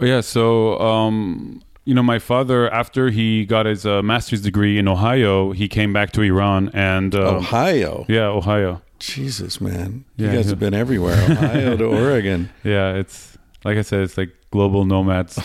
Oh, 0.00 0.06
yeah. 0.06 0.20
So, 0.20 0.78
um, 0.80 1.60
you 1.84 1.92
know, 1.94 2.04
my 2.04 2.18
father, 2.20 2.72
after 2.72 3.10
he 3.10 3.44
got 3.44 3.66
his 3.66 3.84
uh, 3.84 4.00
master's 4.00 4.40
degree 4.42 4.78
in 4.78 4.86
Ohio, 4.88 5.50
he 5.52 5.68
came 5.68 5.92
back 5.92 6.12
to 6.12 6.22
Iran 6.22 6.70
and 6.72 7.14
um, 7.14 7.36
Ohio. 7.36 8.06
Yeah, 8.08 8.26
Ohio. 8.28 8.80
Jesus, 9.00 9.60
man. 9.60 10.04
You 10.16 10.26
Yeah, 10.26 10.34
guys 10.36 10.44
yeah. 10.46 10.50
have 10.50 10.58
been 10.60 10.74
everywhere. 10.74 11.20
Ohio 11.30 11.76
to 11.76 11.84
Oregon. 12.04 12.48
Yeah, 12.64 12.94
it's 12.94 13.27
like 13.64 13.76
I 13.76 13.82
said, 13.82 14.02
it's 14.02 14.16
like 14.16 14.30
global 14.50 14.84
nomads. 14.84 15.38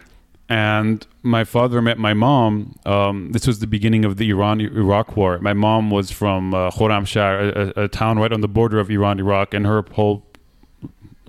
and 0.48 1.06
my 1.22 1.44
father 1.44 1.80
met 1.80 1.98
my 1.98 2.14
mom. 2.14 2.76
Um, 2.84 3.32
this 3.32 3.46
was 3.46 3.60
the 3.60 3.66
beginning 3.66 4.04
of 4.04 4.16
the 4.16 4.30
Iran 4.30 4.60
Iraq 4.60 5.16
war. 5.16 5.38
My 5.38 5.52
mom 5.52 5.90
was 5.90 6.10
from 6.10 6.54
uh, 6.54 6.70
Khorramshahr, 6.70 7.74
a, 7.76 7.84
a, 7.84 7.88
town 7.88 8.18
right 8.18 8.32
on 8.32 8.40
the 8.40 8.48
border 8.48 8.78
of 8.80 8.90
Iran 8.90 9.20
Iraq, 9.20 9.54
and 9.54 9.66
her 9.66 9.84
whole 9.92 10.26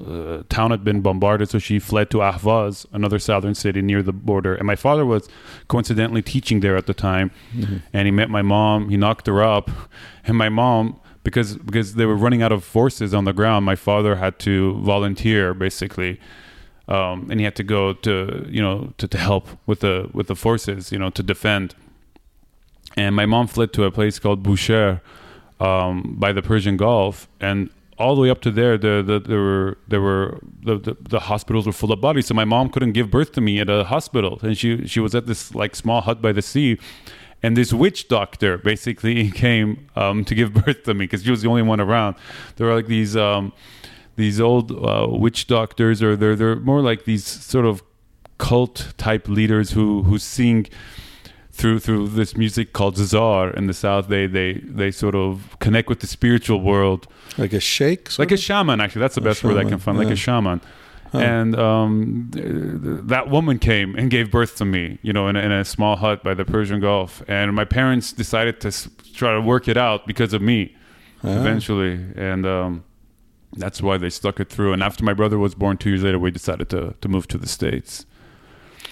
uh, 0.08 0.44
town 0.50 0.72
had 0.72 0.84
been 0.84 1.02
bombarded, 1.02 1.50
so 1.50 1.60
she 1.60 1.80
fled 1.80 2.10
to 2.12 2.18
Ahvaz, 2.18 2.86
another 2.92 3.20
southern 3.20 3.56
city 3.56 3.82
near 3.82 4.02
the 4.02 4.14
border. 4.14 4.56
And 4.56 4.66
my 4.66 4.76
father 4.76 5.06
was 5.06 5.30
coincidentally 5.68 6.22
teaching 6.22 6.62
there 6.62 6.76
at 6.76 6.88
the 6.88 6.94
time, 6.94 7.32
and 7.94 8.08
he 8.08 8.12
met 8.12 8.30
my 8.30 8.42
mom. 8.42 8.90
He 8.90 8.98
knocked 8.98 9.28
her 9.28 9.44
up, 9.44 9.70
and 10.24 10.38
my 10.38 10.50
mom, 10.50 11.00
because 11.24 11.58
because 11.58 11.96
they 11.96 12.06
were 12.06 12.16
running 12.16 12.42
out 12.42 12.52
of 12.52 12.64
forces 12.64 13.14
on 13.14 13.26
the 13.26 13.34
ground, 13.34 13.66
my 13.66 13.76
father 13.76 14.16
had 14.16 14.40
to 14.40 14.74
volunteer 14.82 15.54
basically, 15.54 16.20
um, 16.88 17.28
and 17.30 17.40
he 17.40 17.44
had 17.44 17.56
to 17.56 17.64
go 17.64 17.94
to 17.94 18.46
you 18.50 18.62
know 18.62 18.94
to, 18.98 19.08
to 19.08 19.18
help 19.18 19.48
with 19.66 19.82
the 19.82 20.10
with 20.14 20.28
the 20.28 20.36
forces, 20.36 20.92
you 20.92 21.00
know, 21.00 21.10
to 21.10 21.24
defend. 21.24 21.76
And 22.98 23.16
my 23.16 23.26
mom 23.26 23.48
fled 23.48 23.72
to 23.74 23.86
a 23.86 23.92
place 23.92 24.20
called 24.20 24.44
Bushehr 24.44 25.00
um, 25.60 26.16
by 26.18 26.34
the 26.34 26.42
Persian 26.42 26.76
Gulf, 26.76 27.28
and 27.40 27.70
all 28.02 28.16
the 28.16 28.22
way 28.22 28.30
up 28.30 28.42
to 28.42 28.52
there, 28.52 28.78
the, 28.78 29.04
the, 29.06 29.20
there 29.20 29.40
were 29.40 29.78
there 29.88 30.02
were 30.02 30.40
the, 30.64 30.78
the, 30.78 30.98
the 31.00 31.20
hospitals 31.20 31.68
were 31.68 31.72
full 31.72 31.92
of 31.92 32.02
bodies. 32.02 32.26
So 32.26 32.34
my 32.34 32.46
mom 32.46 32.70
couldn't 32.70 32.94
give 32.94 33.12
birth 33.12 33.32
to 33.34 33.42
me 33.42 33.60
at 33.60 33.70
a 33.70 33.84
hospital, 33.84 34.40
and 34.42 34.58
she 34.58 34.88
she 34.88 35.00
was 35.00 35.14
at 35.14 35.28
this 35.28 35.54
like 35.54 35.76
small 35.76 36.02
hut 36.02 36.22
by 36.22 36.32
the 36.32 36.42
sea, 36.42 36.80
and 37.44 37.58
this 37.58 37.74
witch 37.74 38.08
doctor 38.08 38.58
basically 38.58 39.32
came 39.46 39.88
um, 39.96 40.24
to 40.26 40.36
give 40.36 40.54
birth 40.54 40.84
to 40.84 40.94
me 40.94 41.06
because 41.06 41.24
she 41.24 41.32
was 41.32 41.42
the 41.42 41.50
only 41.50 41.62
one 41.62 41.80
around. 41.80 42.16
There 42.56 42.68
were 42.68 42.76
like 42.76 42.88
these 42.88 43.16
um, 43.16 43.54
these 44.16 44.40
old 44.40 44.72
uh, 44.72 45.08
witch 45.10 45.48
doctors, 45.48 46.02
or 46.02 46.16
they're 46.16 46.36
they're 46.36 46.58
more 46.58 46.82
like 46.82 47.06
these 47.06 47.26
sort 47.26 47.66
of 47.66 47.84
cult 48.38 48.94
type 48.98 49.28
leaders 49.28 49.72
who 49.72 50.04
who 50.04 50.18
sing 50.18 50.68
through 51.52 51.80
through 51.80 52.08
this 52.08 52.36
music 52.36 52.74
called 52.74 52.96
Zazar 52.96 53.56
in 53.56 53.68
the 53.68 53.74
south. 53.74 54.08
They 54.08 54.28
they 54.28 54.54
they 54.64 54.92
sort 54.92 55.16
of 55.16 55.58
connect 55.60 55.90
with 55.90 56.00
the 56.00 56.08
spiritual 56.08 56.62
world. 56.62 57.08
Like 57.38 57.54
a 57.54 57.60
sort 58.10 58.20
like 58.20 58.32
a 58.32 58.38
shaman 58.38 58.82
actually. 58.82 59.02
That's 59.02 59.16
the 59.16 59.22
best 59.22 59.44
word 59.44 59.58
i 59.58 59.64
can 59.64 59.80
find 59.80 59.98
like 59.98 60.10
a 60.10 60.16
shaman 60.16 60.62
and 61.14 61.56
um, 61.60 62.30
th- 62.34 62.46
th- 62.46 63.00
that 63.04 63.30
woman 63.30 63.60
came 63.60 63.96
and 63.96 64.10
gave 64.10 64.32
birth 64.32 64.56
to 64.58 64.66
me 64.66 64.98
you 65.02 65.12
know 65.14 65.28
in 65.28 65.36
a, 65.36 65.40
in 65.40 65.52
a 65.52 65.66
small 65.66 65.96
hut 65.98 66.24
by 66.24 66.34
the 66.34 66.46
persian 66.46 66.80
gulf 66.80 67.22
and 67.28 67.54
my 67.54 67.66
parents 67.66 68.14
decided 68.14 68.62
to 68.62 68.70
s- 68.70 68.88
try 69.14 69.34
to 69.34 69.42
work 69.42 69.68
it 69.68 69.78
out 69.78 70.08
because 70.08 70.34
of 70.34 70.42
me 70.42 70.76
eventually 71.24 72.00
and 72.16 72.46
um, 72.46 72.84
that's 73.58 73.82
why 73.82 73.98
they 73.98 74.10
stuck 74.10 74.40
it 74.40 74.50
through 74.50 74.72
and 74.74 74.82
after 74.82 75.04
my 75.04 75.14
brother 75.14 75.38
was 75.38 75.54
born 75.56 75.76
two 75.78 75.90
years 75.90 76.04
later 76.04 76.18
we 76.20 76.32
decided 76.32 76.70
to, 76.70 76.96
to 77.02 77.08
move 77.10 77.28
to 77.28 77.38
the 77.38 77.48
states 77.48 78.06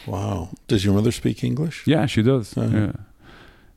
Wow. 0.05 0.49
Does 0.67 0.83
your 0.85 0.93
mother 0.95 1.11
speak 1.11 1.43
English? 1.43 1.85
Yeah, 1.85 2.05
she 2.07 2.21
does. 2.23 2.57
Uh-huh. 2.57 2.75
Yeah, 2.77 2.91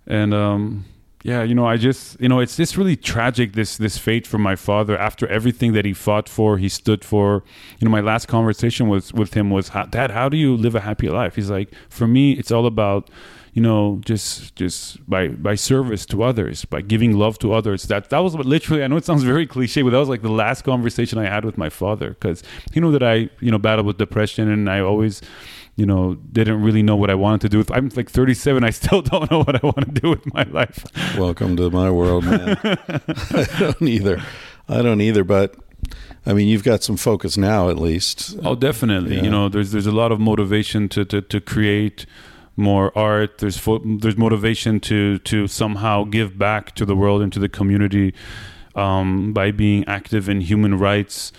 and 0.06 0.32
um, 0.32 0.84
yeah, 1.24 1.42
you 1.44 1.54
know, 1.54 1.66
I 1.66 1.76
just, 1.76 2.20
you 2.20 2.28
know, 2.28 2.40
it's 2.40 2.56
just 2.56 2.76
really 2.76 2.96
tragic 2.96 3.52
this 3.52 3.76
this 3.76 3.96
fate 3.96 4.26
for 4.26 4.38
my 4.38 4.56
father. 4.56 4.98
After 4.98 5.26
everything 5.28 5.72
that 5.72 5.84
he 5.84 5.92
fought 5.92 6.28
for, 6.28 6.58
he 6.58 6.68
stood 6.68 7.04
for. 7.04 7.44
You 7.78 7.84
know, 7.86 7.90
my 7.92 8.00
last 8.00 8.26
conversation 8.26 8.88
was 8.88 9.12
with 9.12 9.34
him 9.34 9.50
was, 9.50 9.68
"How- 9.68 9.84
Dad, 9.86 10.10
how 10.10 10.28
do 10.28 10.36
you 10.36 10.56
live 10.56 10.74
a 10.74 10.80
happy 10.80 11.08
life? 11.08 11.36
He's 11.36 11.50
like, 11.50 11.70
for 11.88 12.06
me, 12.06 12.32
it's 12.32 12.50
all 12.50 12.66
about. 12.66 13.08
You 13.54 13.60
know, 13.60 14.00
just 14.02 14.56
just 14.56 15.06
by 15.06 15.28
by 15.28 15.56
service 15.56 16.06
to 16.06 16.22
others, 16.22 16.64
by 16.64 16.80
giving 16.80 17.18
love 17.18 17.38
to 17.40 17.52
others. 17.52 17.82
That 17.82 18.08
that 18.08 18.20
was 18.20 18.34
literally. 18.34 18.82
I 18.82 18.86
know 18.86 18.96
it 18.96 19.04
sounds 19.04 19.24
very 19.24 19.46
cliche, 19.46 19.82
but 19.82 19.90
that 19.90 19.98
was 19.98 20.08
like 20.08 20.22
the 20.22 20.30
last 20.30 20.62
conversation 20.64 21.18
I 21.18 21.26
had 21.26 21.44
with 21.44 21.58
my 21.58 21.68
father 21.68 22.10
because 22.14 22.42
he 22.72 22.80
knew 22.80 22.90
that 22.92 23.02
I, 23.02 23.28
you 23.40 23.50
know, 23.50 23.58
battled 23.58 23.86
with 23.86 23.98
depression, 23.98 24.48
and 24.48 24.70
I 24.70 24.80
always, 24.80 25.20
you 25.76 25.86
know, 25.86 26.14
didn't 26.14 26.62
really 26.62 26.82
know 26.82 26.96
what 26.96 27.10
I 27.10 27.14
wanted 27.14 27.40
to 27.42 27.48
do. 27.48 27.58
With 27.58 27.70
I'm 27.70 27.90
like 27.96 28.10
37, 28.10 28.64
I 28.64 28.70
still 28.70 29.02
don't 29.10 29.30
know 29.30 29.42
what 29.42 29.56
I 29.56 29.66
want 29.66 29.94
to 29.94 30.00
do 30.00 30.10
with 30.10 30.32
my 30.32 30.44
life. 30.44 30.84
Welcome 31.16 31.56
to 31.56 31.70
my 31.70 31.90
world, 31.90 32.24
man. 32.24 32.56
I 32.62 33.46
don't 33.58 33.82
either. 33.82 34.22
I 34.68 34.82
don't 34.82 35.00
either, 35.00 35.24
but 35.24 35.56
I 36.24 36.32
mean, 36.32 36.48
you've 36.48 36.64
got 36.64 36.82
some 36.82 36.96
focus 36.96 37.36
now, 37.36 37.68
at 37.68 37.78
least. 37.78 38.36
Oh, 38.44 38.54
definitely. 38.54 39.16
Yeah. 39.16 39.22
You 39.22 39.30
know, 39.30 39.48
there's 39.48 39.72
there's 39.72 39.86
a 39.86 39.92
lot 39.92 40.12
of 40.12 40.20
motivation 40.20 40.88
to 40.90 41.04
to, 41.06 41.20
to 41.22 41.40
create 41.40 42.06
more 42.56 42.96
art. 42.96 43.38
There's 43.38 43.56
fo- 43.56 43.82
there's 43.84 44.16
motivation 44.16 44.78
to 44.80 45.18
to 45.20 45.46
somehow 45.48 46.04
give 46.04 46.38
back 46.38 46.74
to 46.76 46.84
the 46.84 46.94
world 46.94 47.22
and 47.22 47.32
to 47.32 47.40
the 47.40 47.48
community 47.48 48.14
um, 48.74 49.32
by 49.32 49.50
being 49.50 49.84
active 49.86 50.28
in 50.28 50.42
human 50.42 50.78
rights. 50.78 51.32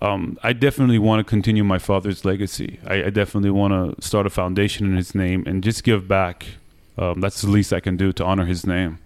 Um, 0.00 0.38
I 0.42 0.52
definitely 0.52 0.98
want 0.98 1.20
to 1.20 1.24
continue 1.28 1.64
my 1.64 1.78
father's 1.78 2.24
legacy. 2.24 2.78
I, 2.86 3.04
I 3.04 3.10
definitely 3.10 3.50
want 3.50 3.98
to 3.98 4.06
start 4.06 4.26
a 4.26 4.30
foundation 4.30 4.86
in 4.86 4.96
his 4.96 5.14
name 5.14 5.44
and 5.46 5.64
just 5.64 5.84
give 5.84 6.06
back. 6.06 6.46
Um, 6.98 7.20
that's 7.20 7.40
the 7.42 7.48
least 7.48 7.72
I 7.72 7.80
can 7.80 7.96
do 7.96 8.12
to 8.12 8.24
honor 8.24 8.44
his 8.44 8.66
name. 8.66 8.98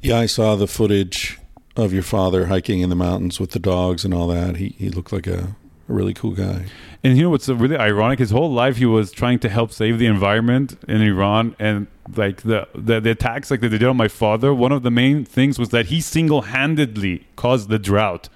Yeah, 0.00 0.18
I 0.18 0.26
saw 0.26 0.56
the 0.56 0.66
footage 0.66 1.38
of 1.76 1.92
your 1.92 2.02
father 2.02 2.46
hiking 2.46 2.80
in 2.80 2.90
the 2.90 2.96
mountains 2.96 3.40
with 3.40 3.50
the 3.50 3.58
dogs 3.58 4.04
and 4.04 4.12
all 4.12 4.26
that. 4.28 4.56
He 4.56 4.70
he 4.78 4.90
looked 4.90 5.12
like 5.12 5.26
a, 5.26 5.56
a 5.88 5.92
really 5.92 6.14
cool 6.14 6.32
guy. 6.32 6.66
And 7.02 7.16
you 7.16 7.22
know 7.22 7.30
what's 7.30 7.48
really 7.48 7.76
ironic? 7.76 8.18
His 8.18 8.30
whole 8.30 8.52
life 8.52 8.76
he 8.76 8.86
was 8.86 9.10
trying 9.10 9.38
to 9.40 9.48
help 9.48 9.72
save 9.72 9.98
the 9.98 10.06
environment 10.06 10.76
in 10.86 11.00
Iran, 11.00 11.56
and 11.58 11.86
like 12.14 12.42
the 12.42 12.68
the, 12.74 13.00
the 13.00 13.10
attacks 13.10 13.50
like 13.50 13.60
that 13.60 13.70
they 13.70 13.78
did 13.78 13.88
on 13.88 13.96
my 13.96 14.08
father. 14.08 14.52
One 14.52 14.72
of 14.72 14.82
the 14.82 14.90
main 14.90 15.24
things 15.24 15.58
was 15.58 15.70
that 15.70 15.86
he 15.86 16.00
single 16.00 16.42
handedly 16.42 17.26
caused 17.36 17.68
the 17.68 17.78
drought 17.78 18.28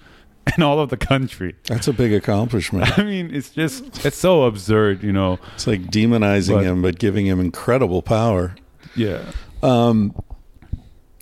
in 0.56 0.62
all 0.62 0.78
of 0.80 0.90
the 0.90 0.96
country. 0.96 1.54
That's 1.66 1.88
a 1.88 1.92
big 1.92 2.12
accomplishment. 2.12 2.98
I 2.98 3.02
mean, 3.04 3.34
it's 3.34 3.50
just 3.50 4.04
it's 4.04 4.16
so 4.18 4.44
absurd, 4.44 5.02
you 5.02 5.12
know. 5.12 5.38
It's 5.54 5.66
like 5.66 5.82
demonizing 5.90 6.56
But- 6.56 6.64
him, 6.64 6.82
but 6.82 6.98
giving 6.98 7.26
him 7.26 7.40
incredible 7.40 8.02
power. 8.02 8.54
Yeah. 8.96 9.22
Um, 9.62 10.14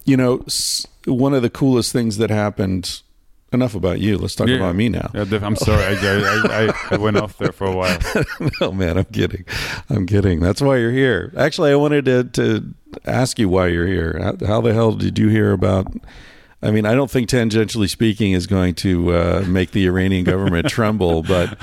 you 0.05 0.17
know, 0.17 0.45
one 1.07 1.33
of 1.35 1.43
the 1.43 1.51
coolest 1.51 1.93
things 1.93 2.19
that 2.19 2.31
happened. 2.31 3.03
Enough 3.55 3.75
about 3.75 4.01
you. 4.01 4.17
Let's 4.17 4.35
talk 4.35 4.49
Yeah. 4.49 4.57
about 4.57 4.77
me 4.77 4.89
now. 4.89 5.11
Yeah, 5.13 5.27
I'm 5.43 5.57
sorry, 5.57 5.85
I, 5.85 5.91
I, 5.93 6.69
I, 6.71 6.75
I 6.93 6.97
went 6.97 7.19
off 7.19 7.37
there 7.37 7.53
for 7.53 7.67
a 7.67 7.77
while. 7.77 7.99
no, 8.63 8.73
man, 8.73 8.97
I'm 8.97 9.05
kidding. 9.05 9.45
I'm 9.91 10.07
kidding. 10.07 10.41
That's 10.41 10.63
why 10.63 10.79
you're 10.79 10.91
here. 10.91 11.31
Actually, 11.37 11.71
I 11.71 11.75
wanted 11.75 12.07
to, 12.07 12.25
to 12.25 12.75
ask 13.05 13.39
you 13.39 13.51
why 13.51 13.67
you're 13.67 13.87
here. 13.87 14.19
How, 14.41 14.47
how 14.47 14.61
the 14.63 14.73
hell 14.73 14.93
did 14.93 15.19
you 15.19 15.29
hear 15.29 15.53
about? 15.53 15.87
I 16.63 16.71
mean, 16.71 16.87
I 16.87 16.95
don't 16.95 17.11
think 17.11 17.29
tangentially 17.29 17.91
speaking 17.91 18.33
is 18.33 18.47
going 18.47 18.75
to 18.77 19.13
uh, 19.13 19.45
make 19.49 19.73
the 19.73 19.87
Iranian 19.87 20.25
government 20.25 20.69
tremble, 20.71 21.23
but 21.23 21.59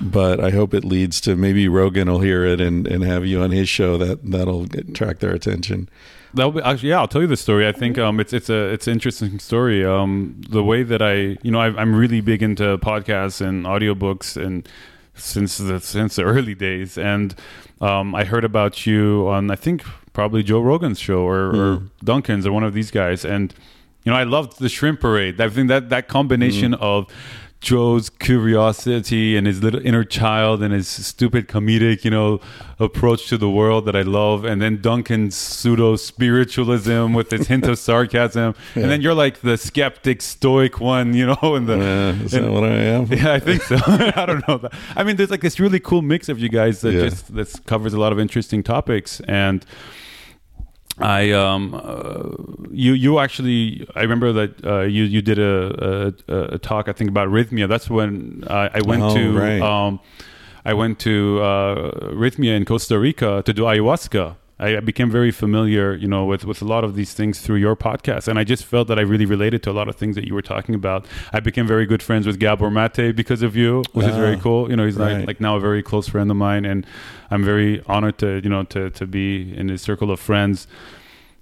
but 0.00 0.40
I 0.40 0.50
hope 0.50 0.74
it 0.74 0.84
leads 0.84 1.20
to 1.22 1.36
maybe 1.36 1.68
Rogan 1.68 2.10
will 2.10 2.20
hear 2.20 2.44
it 2.44 2.60
and, 2.60 2.86
and 2.88 3.04
have 3.04 3.24
you 3.24 3.40
on 3.40 3.52
his 3.52 3.68
show. 3.68 3.96
That 3.96 4.28
that'll 4.28 4.64
attract 4.64 5.20
their 5.20 5.32
attention. 5.32 5.88
That'll 6.34 6.52
be 6.52 6.62
actually 6.62 6.88
yeah. 6.90 6.98
I'll 6.98 7.08
tell 7.08 7.22
you 7.22 7.28
the 7.28 7.36
story. 7.36 7.68
I 7.68 7.72
think 7.72 7.96
um, 7.96 8.18
it's 8.18 8.32
it's 8.32 8.50
a 8.50 8.72
it's 8.72 8.88
an 8.88 8.94
interesting 8.94 9.38
story. 9.38 9.84
Um, 9.84 10.40
the 10.48 10.64
way 10.64 10.82
that 10.82 11.00
I 11.00 11.38
you 11.42 11.52
know 11.52 11.60
I, 11.60 11.68
I'm 11.80 11.94
really 11.94 12.20
big 12.20 12.42
into 12.42 12.76
podcasts 12.78 13.40
and 13.40 13.66
audiobooks 13.66 14.36
and 14.36 14.68
since 15.14 15.58
the 15.58 15.78
since 15.80 16.16
the 16.16 16.24
early 16.24 16.54
days 16.54 16.98
and 16.98 17.34
um, 17.80 18.14
I 18.14 18.24
heard 18.24 18.44
about 18.44 18.86
you 18.86 19.28
on 19.28 19.50
I 19.50 19.56
think 19.56 19.84
probably 20.12 20.42
Joe 20.42 20.60
Rogan's 20.60 20.98
show 20.98 21.20
or, 21.20 21.54
or 21.54 21.82
Duncan's 22.02 22.46
or 22.46 22.52
one 22.52 22.64
of 22.64 22.74
these 22.74 22.90
guys 22.90 23.24
and 23.24 23.54
you 24.04 24.12
know 24.12 24.18
I 24.18 24.24
loved 24.24 24.58
the 24.58 24.68
shrimp 24.68 25.00
parade. 25.00 25.40
I 25.40 25.48
think 25.48 25.68
that 25.68 25.88
that 25.90 26.08
combination 26.08 26.74
of 26.74 27.06
Joe's 27.60 28.08
curiosity 28.08 29.36
and 29.36 29.44
his 29.44 29.64
little 29.64 29.84
inner 29.84 30.04
child 30.04 30.62
and 30.62 30.72
his 30.72 30.86
stupid 30.86 31.48
comedic, 31.48 32.04
you 32.04 32.10
know, 32.10 32.40
approach 32.78 33.26
to 33.30 33.36
the 33.36 33.50
world 33.50 33.84
that 33.86 33.96
I 33.96 34.02
love, 34.02 34.44
and 34.44 34.62
then 34.62 34.80
Duncan's 34.80 35.34
pseudo 35.34 35.96
spiritualism 35.96 37.14
with 37.14 37.30
his 37.32 37.48
hint 37.48 37.66
of 37.66 37.76
sarcasm, 37.88 38.54
and 38.76 38.84
then 38.84 39.00
you're 39.00 39.12
like 39.14 39.40
the 39.40 39.56
skeptic, 39.56 40.22
stoic 40.22 40.78
one, 40.80 41.14
you 41.14 41.26
know, 41.26 41.54
and 41.56 41.66
the 41.66 41.74
Uh, 41.74 42.24
is 42.24 42.30
that 42.30 42.48
what 42.48 42.62
I 42.62 42.76
am? 42.94 43.06
yeah, 43.06 43.32
I 43.32 43.40
think 43.40 43.62
so. 43.62 43.76
I 43.86 44.24
don't 44.24 44.46
know. 44.46 44.68
I 44.94 45.02
mean, 45.02 45.16
there's 45.16 45.30
like 45.30 45.40
this 45.40 45.58
really 45.58 45.80
cool 45.80 46.02
mix 46.02 46.28
of 46.28 46.38
you 46.38 46.48
guys 46.48 46.80
that 46.82 46.92
Yeah. 46.94 47.08
just 47.08 47.34
that 47.34 47.60
covers 47.66 47.92
a 47.92 47.98
lot 47.98 48.12
of 48.12 48.20
interesting 48.20 48.62
topics, 48.62 49.20
and 49.26 49.64
I 51.00 51.30
um 51.32 51.74
uh, 51.74 52.30
you 52.70 52.92
you 52.92 53.18
actually 53.18 53.86
I 53.94 54.02
remember 54.02 54.32
that 54.32 54.64
uh, 54.64 54.80
you 54.82 55.04
you 55.04 55.22
did 55.22 55.38
a, 55.38 56.12
a 56.28 56.54
a 56.54 56.58
talk 56.58 56.88
I 56.88 56.92
think 56.92 57.10
about 57.10 57.28
Rythmia. 57.28 57.68
That's 57.68 57.88
when 57.88 58.44
I, 58.48 58.70
I 58.74 58.80
went 58.82 59.02
Oh, 59.02 59.14
to 59.14 59.38
right. 59.38 59.60
um 59.62 60.00
I 60.64 60.74
went 60.74 60.98
to 61.00 61.40
uh, 61.40 61.90
arrhythmia 62.12 62.56
in 62.56 62.64
Costa 62.64 62.98
Rica 62.98 63.42
to 63.44 63.52
do 63.52 63.62
ayahuasca. 63.62 64.36
I, 64.60 64.80
became 64.80 65.08
very 65.10 65.30
familiar, 65.30 65.94
you 65.94 66.08
know, 66.08 66.24
with 66.24 66.44
with 66.44 66.60
a 66.62 66.64
lot 66.64 66.82
of 66.82 66.94
these 66.96 67.14
things 67.14 67.40
through 67.40 67.56
your 67.56 67.76
podcast, 67.76 68.26
and 68.26 68.38
I 68.38 68.44
just 68.44 68.64
felt 68.64 68.88
that 68.88 68.98
I 68.98 69.02
really 69.02 69.24
related 69.26 69.62
to 69.64 69.70
a 69.70 69.72
lot 69.80 69.88
of 69.88 69.94
things 69.96 70.16
that 70.16 70.26
you 70.26 70.34
were 70.34 70.42
talking 70.42 70.74
about. 70.74 71.06
I 71.32 71.40
became 71.40 71.66
very 71.66 71.86
good 71.86 72.02
friends 72.02 72.26
with 72.26 72.40
Gabor 72.40 72.70
Mate 72.70 73.14
because 73.14 73.42
of 73.42 73.54
you, 73.54 73.84
which 73.92 74.06
is 74.06 74.16
very 74.16 74.34
Ah, 74.36 74.40
cool. 74.40 74.68
You 74.68 74.76
know, 74.76 74.84
he's 74.84 74.96
right. 74.96 75.18
like 75.18 75.26
like 75.28 75.40
now 75.40 75.56
a 75.56 75.60
very 75.60 75.82
close 75.82 76.08
friend 76.08 76.28
of 76.30 76.36
mine, 76.36 76.64
and 76.64 76.84
I'm 77.30 77.44
very 77.44 77.82
honored 77.86 78.18
to 78.18 78.40
you 78.42 78.50
know 78.50 78.64
to 78.64 78.90
to 78.90 79.06
be 79.06 79.56
in 79.56 79.68
his 79.68 79.80
circle 79.80 80.10
of 80.10 80.18
friends. 80.18 80.66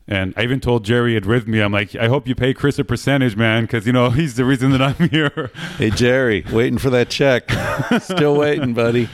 And 0.08 0.34
I 0.36 0.42
even 0.44 0.60
told 0.60 0.84
Jerry 0.84 1.16
at 1.16 1.24
Rythmia, 1.24 1.64
I'm 1.64 1.72
like, 1.72 1.96
I 1.96 2.06
hope 2.06 2.28
you 2.28 2.36
pay 2.36 2.54
Chris 2.54 2.78
a 2.78 2.84
percentage, 2.84 3.34
man, 3.34 3.64
because 3.64 3.86
you 3.86 3.92
know 3.92 4.10
he's 4.20 4.36
the 4.36 4.44
reason 4.44 4.70
that 4.72 4.82
I'm 4.82 5.08
here. 5.08 5.50
Hey 5.78 5.90
Jerry, 5.90 6.44
waiting 6.52 6.78
for 6.78 6.90
that 6.90 7.08
check. 7.08 7.50
Still 8.00 8.36
waiting, 8.36 8.74
buddy. 8.74 9.08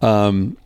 Um, 0.00 0.56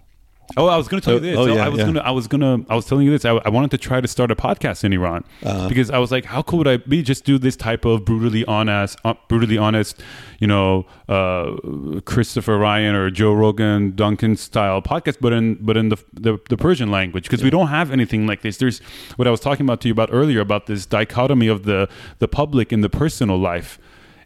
Oh, 0.57 0.69
I 0.69 0.77
was 0.77 0.87
going 0.89 1.01
to 1.01 1.05
tell 1.05 1.15
Oh, 1.15 1.17
you 1.17 1.23
this. 1.23 1.37
oh, 1.39 1.47
yeah, 1.47 1.65
I 1.67 1.69
was 1.69 1.79
yeah. 1.79 1.85
going 1.85 1.95
to, 1.97 2.07
I 2.07 2.11
was 2.13 2.27
going 2.29 2.41
to, 2.41 2.65
I 2.71 2.77
was 2.77 2.87
telling 2.87 3.05
you 3.05 3.11
this. 3.11 3.25
I, 3.25 3.31
I 3.31 3.49
wanted 3.49 3.71
to 3.73 3.79
try 3.79 4.01
to 4.01 4.07
start 4.07 4.31
a 4.31 4.37
podcast 4.37 4.85
in 4.85 4.93
Iran 4.93 5.25
Uh-huh. 5.43 5.69
because 5.69 5.91
I 5.91 5.99
was 5.99 6.13
like, 6.13 6.25
how 6.25 6.43
cool 6.43 6.59
would 6.59 6.69
I 6.69 6.77
be? 6.77 7.03
Just 7.03 7.25
do 7.25 7.37
this 7.37 7.57
type 7.57 7.85
of 7.85 8.05
brutally 8.05 8.45
honest, 8.47 8.97
uh, 9.05 9.15
brutally 9.29 9.59
honest, 9.59 10.01
you 10.39 10.47
know, 10.47 10.87
uh, 11.09 12.01
Christopher 12.05 12.59
Ryan 12.59 12.95
or 12.95 13.11
Joe 13.11 13.33
Rogan, 13.33 13.97
Duncan 13.97 14.37
style 14.37 14.81
podcast, 14.83 15.17
but 15.21 15.33
in 15.33 15.55
but 15.61 15.77
in 15.77 15.89
the 15.89 15.97
the, 16.13 16.39
the 16.49 16.57
Persian 16.57 16.91
language 16.91 17.25
because 17.25 17.43
we 17.43 17.51
don't 17.51 17.69
have 17.69 17.91
anything 17.91 18.27
like 18.27 18.43
this. 18.43 18.57
There's 18.59 18.79
what 19.17 19.27
I 19.27 19.31
was 19.33 19.41
talking 19.41 19.67
about 19.67 19.81
to 19.83 19.89
you 19.89 19.93
about 19.93 20.11
earlier 20.13 20.41
about 20.41 20.67
this 20.67 20.87
dichotomy 20.87 21.49
of 21.49 21.65
the 21.65 21.89
the 22.19 22.29
public 22.29 22.71
and 22.73 22.85
the 22.85 22.91
personal 22.91 23.39
life 23.39 23.79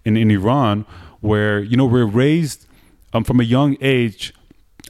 in 0.04 0.16
in 0.16 0.30
Iran, 0.30 0.84
where 1.20 1.60
you 1.60 1.76
know 1.76 1.86
we're 1.86 2.04
raised 2.06 2.66
um, 3.14 3.24
from 3.24 3.40
a 3.40 3.44
young 3.44 3.76
age. 3.80 4.34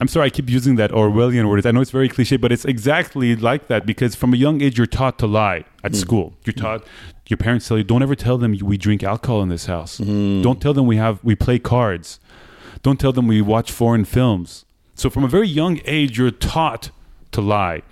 I'm 0.00 0.08
sorry, 0.08 0.26
I 0.26 0.30
keep 0.30 0.48
using 0.48 0.76
that 0.76 0.90
Orwellian 0.92 1.46
word. 1.48 1.66
I 1.66 1.72
know 1.72 1.82
it's 1.82 1.90
very 1.90 2.08
cliche, 2.08 2.38
but 2.38 2.50
it's 2.50 2.64
exactly 2.64 3.36
like 3.36 3.68
that 3.68 3.84
because 3.84 4.14
from 4.14 4.32
a 4.32 4.36
young 4.36 4.62
age, 4.62 4.78
you're 4.78 4.86
taught 4.86 5.18
to 5.18 5.26
lie 5.26 5.64
at 5.84 5.92
mm. 5.92 5.96
school. 5.96 6.32
You're 6.44 6.54
mm. 6.54 6.62
taught, 6.62 6.86
your 7.26 7.36
parents 7.36 7.68
tell 7.68 7.76
you, 7.76 7.84
don't 7.84 8.02
ever 8.02 8.14
tell 8.14 8.38
them 8.38 8.56
we 8.62 8.78
drink 8.78 9.02
alcohol 9.02 9.42
in 9.42 9.50
this 9.50 9.66
house. 9.66 9.98
Mm. 9.98 10.42
Don't 10.42 10.60
tell 10.60 10.72
them 10.72 10.86
we 10.86 10.96
have, 10.96 11.22
we 11.22 11.34
play 11.34 11.58
cards. 11.58 12.18
Don't 12.82 12.98
tell 12.98 13.12
them 13.12 13.26
we 13.26 13.42
watch 13.42 13.70
foreign 13.70 14.06
films. 14.06 14.64
So 14.94 15.10
from 15.10 15.22
a 15.22 15.28
very 15.28 15.48
young 15.48 15.80
age, 15.84 16.16
you're 16.16 16.30
taught 16.30 16.90
to 17.32 17.42
lie. 17.42 17.82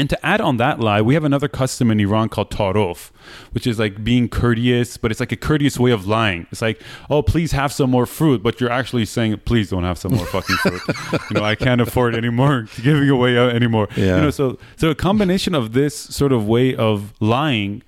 And 0.00 0.08
to 0.08 0.26
add 0.26 0.40
on 0.40 0.56
that 0.56 0.80
lie, 0.80 1.02
we 1.02 1.12
have 1.12 1.24
another 1.24 1.46
custom 1.46 1.90
in 1.90 2.00
Iran 2.00 2.30
called 2.30 2.50
tarof, 2.50 3.10
which 3.52 3.66
is 3.66 3.78
like 3.78 4.02
being 4.02 4.30
courteous, 4.30 4.96
but 4.96 5.10
it's 5.10 5.20
like 5.20 5.30
a 5.30 5.36
courteous 5.36 5.78
way 5.78 5.90
of 5.90 6.06
lying. 6.06 6.46
It's 6.50 6.62
like, 6.62 6.80
oh, 7.10 7.22
please 7.22 7.52
have 7.52 7.70
some 7.70 7.90
more 7.90 8.06
fruit, 8.06 8.42
but 8.42 8.62
you're 8.62 8.70
actually 8.70 9.04
saying, 9.04 9.38
please 9.44 9.68
don't 9.68 9.84
have 9.84 9.98
some 9.98 10.14
more 10.14 10.24
fucking 10.24 10.56
fruit. 10.56 10.80
you 11.30 11.34
know, 11.34 11.44
I 11.44 11.54
can't 11.54 11.82
afford 11.82 12.14
anymore 12.14 12.66
giving 12.82 13.10
away 13.10 13.36
out 13.36 13.54
anymore. 13.54 13.88
Yeah. 13.94 14.16
You 14.16 14.22
know, 14.22 14.30
so 14.30 14.58
so 14.76 14.88
a 14.88 14.94
combination 14.94 15.54
of 15.54 15.74
this 15.74 15.94
sort 15.94 16.32
of 16.32 16.48
way 16.48 16.74
of 16.74 17.12
lying, 17.20 17.82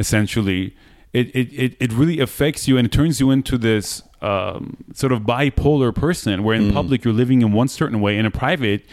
essentially, 0.00 0.74
it 1.12 1.28
it, 1.28 1.52
it, 1.52 1.76
it 1.78 1.92
really 1.92 2.18
affects 2.18 2.66
you 2.66 2.76
and 2.76 2.86
it 2.86 2.90
turns 2.90 3.20
you 3.20 3.30
into 3.30 3.56
this 3.56 4.02
um, 4.20 4.78
sort 4.94 5.12
of 5.12 5.20
bipolar 5.20 5.94
person 5.94 6.42
where 6.42 6.56
in 6.56 6.72
public 6.72 7.04
you're 7.04 7.14
living 7.14 7.42
in 7.42 7.52
one 7.52 7.68
certain 7.68 8.00
way 8.00 8.16
and 8.16 8.26
in 8.26 8.32
private 8.32 8.84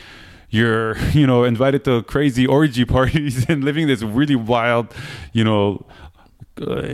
you're 0.54 0.98
you 1.12 1.28
know 1.28 1.44
invited 1.44 1.84
to 1.84 2.04
crazy 2.04 2.46
orgy 2.46 2.86
parties 2.98 3.46
and 3.50 3.64
living 3.64 3.88
this 3.88 4.02
really 4.02 4.36
wild 4.36 4.94
you 5.34 5.44
know 5.44 5.86
uh, 6.62 6.88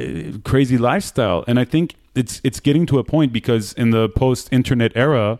crazy 0.45 0.77
lifestyle 0.77 1.43
and 1.47 1.59
i 1.59 1.65
think 1.65 1.95
it's 2.15 2.39
it's 2.43 2.59
getting 2.59 2.85
to 2.85 2.97
a 2.97 3.03
point 3.03 3.31
because 3.33 3.73
in 3.73 3.91
the 3.91 4.07
post 4.09 4.47
internet 4.51 4.91
era 4.95 5.37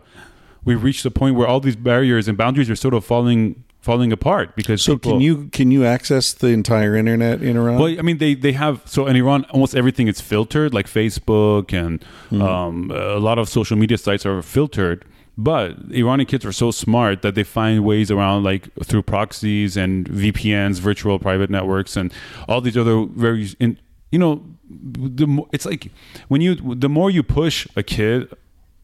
we've 0.64 0.82
reached 0.82 1.04
a 1.06 1.10
point 1.10 1.34
where 1.34 1.48
all 1.48 1.60
these 1.60 1.76
barriers 1.76 2.28
and 2.28 2.36
boundaries 2.36 2.68
are 2.68 2.76
sort 2.76 2.94
of 2.94 3.04
falling 3.04 3.64
falling 3.80 4.12
apart 4.12 4.54
because 4.54 4.82
so 4.82 4.94
people, 4.94 5.12
can 5.12 5.20
you 5.20 5.48
can 5.52 5.70
you 5.70 5.84
access 5.84 6.34
the 6.34 6.48
entire 6.48 6.94
internet 6.94 7.42
in 7.42 7.56
Iran? 7.56 7.78
well, 7.78 7.98
I 7.98 8.02
mean, 8.02 8.18
they 8.18 8.34
they 8.34 8.52
have 8.52 8.82
so 8.84 9.06
in 9.06 9.16
Iran, 9.16 9.44
almost 9.50 9.74
everything 9.74 10.06
is 10.06 10.20
filtered, 10.20 10.74
like 10.74 10.86
Facebook 10.86 11.72
and 11.72 12.04
um, 12.42 12.90
a 12.90 13.18
lot 13.18 13.38
of 13.38 13.48
social 13.48 13.76
media 13.76 13.98
sites 13.98 14.26
are 14.26 14.42
filtered. 14.42 15.04
But 15.42 15.76
Iranian 15.90 16.26
kids 16.26 16.44
are 16.44 16.52
so 16.52 16.70
smart 16.70 17.22
that 17.22 17.34
they 17.34 17.44
find 17.44 17.82
ways 17.82 18.10
around, 18.10 18.42
like 18.44 18.68
through 18.84 19.02
proxies 19.02 19.76
and 19.76 20.06
VPNs, 20.06 20.80
virtual 20.80 21.18
private 21.18 21.48
networks, 21.48 21.96
and 21.96 22.12
all 22.48 22.60
these 22.60 22.76
other 22.76 23.06
very, 23.06 23.48
in, 23.58 23.78
you 24.12 24.18
know, 24.18 24.42
the 24.68 25.26
mo- 25.26 25.48
it's 25.52 25.64
like 25.64 25.90
when 26.28 26.40
you 26.42 26.54
the 26.54 26.88
more 26.88 27.10
you 27.10 27.22
push 27.22 27.66
a 27.76 27.82
kid. 27.82 28.28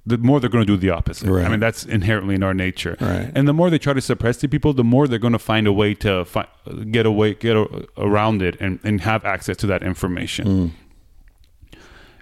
The 0.09 0.19
more 0.19 0.39
they're 0.39 0.49
going 0.49 0.65
to 0.65 0.73
do 0.73 0.77
the 0.77 0.91
opposite. 0.91 1.29
Right. 1.29 1.45
I 1.45 1.49
mean, 1.49 1.59
that's 1.59 1.85
inherently 1.85 2.37
in 2.37 2.45
our 2.45 2.55
nature. 2.55 2.97
Right. 3.01 3.29
And 3.35 3.49
the 3.49 3.53
more 3.53 3.71
they 3.71 3.79
try 3.81 3.93
to 3.93 4.01
suppress 4.01 4.37
the 4.37 4.47
people, 4.47 4.73
the 4.73 4.85
more 4.85 5.09
they're 5.09 5.19
going 5.19 5.33
to 5.33 5.47
find 5.53 5.67
a 5.67 5.73
way 5.73 5.95
to 5.95 6.25
fi- 6.25 6.47
get 6.93 7.07
away, 7.07 7.35
get 7.35 7.57
a, 7.57 7.89
around 7.97 8.41
it, 8.41 8.57
and, 8.61 8.79
and 8.85 9.01
have 9.01 9.25
access 9.25 9.57
to 9.57 9.67
that 9.67 9.83
information. 9.83 10.47
Mm. 10.47 10.71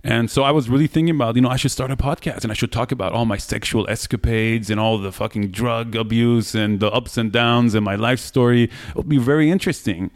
And 0.07 0.31
so 0.31 0.43
I 0.43 0.51
was 0.51 0.69
really 0.69 0.87
thinking 0.87 1.15
about, 1.15 1.35
you 1.35 1.41
know, 1.41 1.49
I 1.49 1.57
should 1.57 1.71
start 1.71 1.91
a 1.91 1.97
podcast 1.97 2.43
and 2.43 2.51
I 2.53 2.55
should 2.55 2.71
talk 2.71 2.93
about 2.93 3.15
all 3.15 3.25
my 3.25 3.39
sexual 3.39 3.89
escapades 3.89 4.69
and 4.69 4.79
all 4.79 4.99
the 4.99 5.11
fucking 5.11 5.51
drug 5.51 5.97
abuse 5.97 6.55
and 6.55 6.79
the 6.79 6.91
ups 6.91 7.17
and 7.17 7.33
downs 7.33 7.75
and 7.75 7.83
my 7.83 7.95
life 7.95 8.21
story. 8.21 8.65
It 8.65 8.97
would 8.97 9.09
be 9.09 9.17
very 9.17 9.51
interesting. 9.51 10.11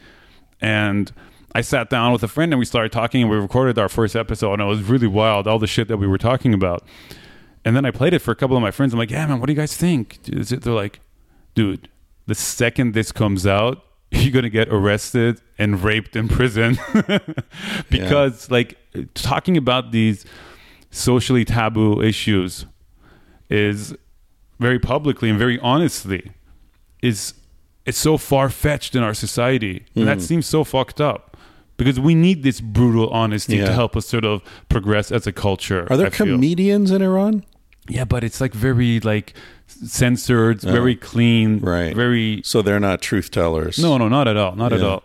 And 0.60 1.10
I 1.54 1.62
sat 1.62 1.88
down 1.88 2.12
with 2.12 2.22
a 2.22 2.28
friend 2.28 2.52
and 2.52 2.58
we 2.58 2.66
started 2.66 2.92
talking 2.92 3.22
and 3.22 3.30
we 3.30 3.38
recorded 3.38 3.78
our 3.78 3.88
first 3.88 4.14
episode 4.14 4.54
and 4.54 4.62
it 4.62 4.66
was 4.66 4.82
really 4.82 5.06
wild, 5.06 5.48
all 5.48 5.58
the 5.58 5.66
shit 5.66 5.88
that 5.88 5.96
we 5.96 6.06
were 6.06 6.18
talking 6.18 6.52
about. 6.52 6.84
And 7.64 7.74
then 7.74 7.86
I 7.86 7.90
played 7.90 8.12
it 8.12 8.18
for 8.18 8.30
a 8.30 8.36
couple 8.36 8.56
of 8.56 8.62
my 8.62 8.70
friends. 8.70 8.92
I'm 8.92 8.98
like, 8.98 9.10
yeah, 9.10 9.26
man, 9.26 9.40
what 9.40 9.46
do 9.46 9.52
you 9.54 9.58
guys 9.58 9.74
think? 9.74 10.22
They're 10.24 10.72
like, 10.74 11.00
dude, 11.54 11.88
the 12.26 12.34
second 12.34 12.92
this 12.92 13.10
comes 13.10 13.46
out, 13.46 13.82
you're 14.10 14.32
gonna 14.32 14.48
get 14.48 14.68
arrested 14.68 15.40
and 15.58 15.82
raped 15.82 16.16
in 16.16 16.28
prison 16.28 16.78
because, 17.90 18.50
like, 18.50 18.78
talking 19.14 19.56
about 19.56 19.92
these 19.92 20.24
socially 20.90 21.44
taboo 21.44 22.00
issues 22.00 22.66
is 23.50 23.94
very 24.58 24.78
publicly 24.78 25.30
and 25.30 25.38
very 25.38 25.58
honestly 25.60 26.32
is 27.02 27.34
it's 27.86 27.98
so 27.98 28.18
far 28.18 28.50
fetched 28.50 28.94
in 28.94 29.02
our 29.02 29.14
society, 29.14 29.86
and 29.94 30.06
that 30.06 30.18
mm-hmm. 30.18 30.26
seems 30.26 30.46
so 30.46 30.62
fucked 30.62 31.00
up. 31.00 31.36
Because 31.78 31.98
we 31.98 32.14
need 32.14 32.42
this 32.42 32.60
brutal 32.60 33.08
honesty 33.10 33.56
Yeah. 33.56 33.66
to 33.66 33.72
help 33.72 33.96
us 33.96 34.04
sort 34.04 34.24
of 34.24 34.42
progress 34.68 35.10
as 35.10 35.26
a 35.26 35.32
culture. 35.32 35.86
Are 35.88 35.96
there 35.96 36.08
I 36.08 36.10
feel. 36.10 36.26
comedians 36.26 36.90
in 36.90 37.00
Iran? 37.02 37.44
Yeah, 37.88 38.04
but 38.04 38.24
it's 38.24 38.40
like 38.40 38.52
very 38.52 39.00
like 39.00 39.32
censored, 39.68 40.60
very 40.60 40.94
clean, 40.96 41.58
Right. 41.60 41.94
Very 41.94 42.42
So 42.44 42.62
they're 42.62 42.80
not 42.80 43.00
truth 43.02 43.30
tellers. 43.30 43.78
no, 43.78 43.96
no, 43.98 44.08
not 44.08 44.26
at 44.28 44.36
all, 44.36 44.56
not 44.56 44.72
at 44.72 44.82
all. 44.82 45.02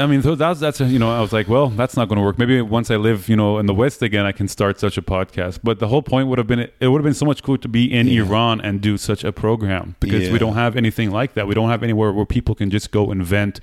I 0.00 0.06
mean, 0.06 0.22
so 0.22 0.36
that's 0.36 0.60
that's 0.60 0.78
you 0.78 0.98
know, 1.00 1.10
I 1.10 1.20
was 1.20 1.32
like, 1.32 1.48
well, 1.48 1.70
that's 1.70 1.96
not 1.96 2.08
going 2.08 2.18
to 2.18 2.22
work. 2.24 2.38
Maybe 2.38 2.60
once 2.62 2.88
I 2.88 2.94
live, 2.96 3.28
you 3.28 3.34
know, 3.34 3.58
in 3.58 3.66
the 3.66 3.74
West 3.74 4.00
again, 4.00 4.24
I 4.26 4.30
can 4.30 4.46
start 4.46 4.78
such 4.78 4.96
a 4.96 5.02
podcast. 5.02 5.58
But 5.64 5.80
the 5.80 5.88
whole 5.88 6.02
point 6.02 6.28
would 6.28 6.38
have 6.38 6.46
been, 6.46 6.60
it 6.60 6.86
would 6.88 6.98
have 7.00 7.04
been 7.04 7.14
so 7.14 7.26
much 7.26 7.42
cool 7.42 7.58
to 7.58 7.66
be 7.68 7.92
in 7.92 8.06
Iran 8.06 8.60
and 8.60 8.80
do 8.80 8.96
such 8.96 9.24
a 9.24 9.32
program 9.32 9.96
because 9.98 10.26
Yeah. 10.26 10.32
we 10.32 10.38
don't 10.38 10.54
have 10.54 10.76
anything 10.76 11.10
like 11.10 11.34
that. 11.34 11.48
We 11.48 11.54
don't 11.54 11.68
have 11.68 11.82
anywhere 11.82 12.12
where 12.12 12.26
people 12.26 12.54
can 12.54 12.70
just 12.70 12.92
go 12.92 13.10
and 13.10 13.24
vent 13.24 13.58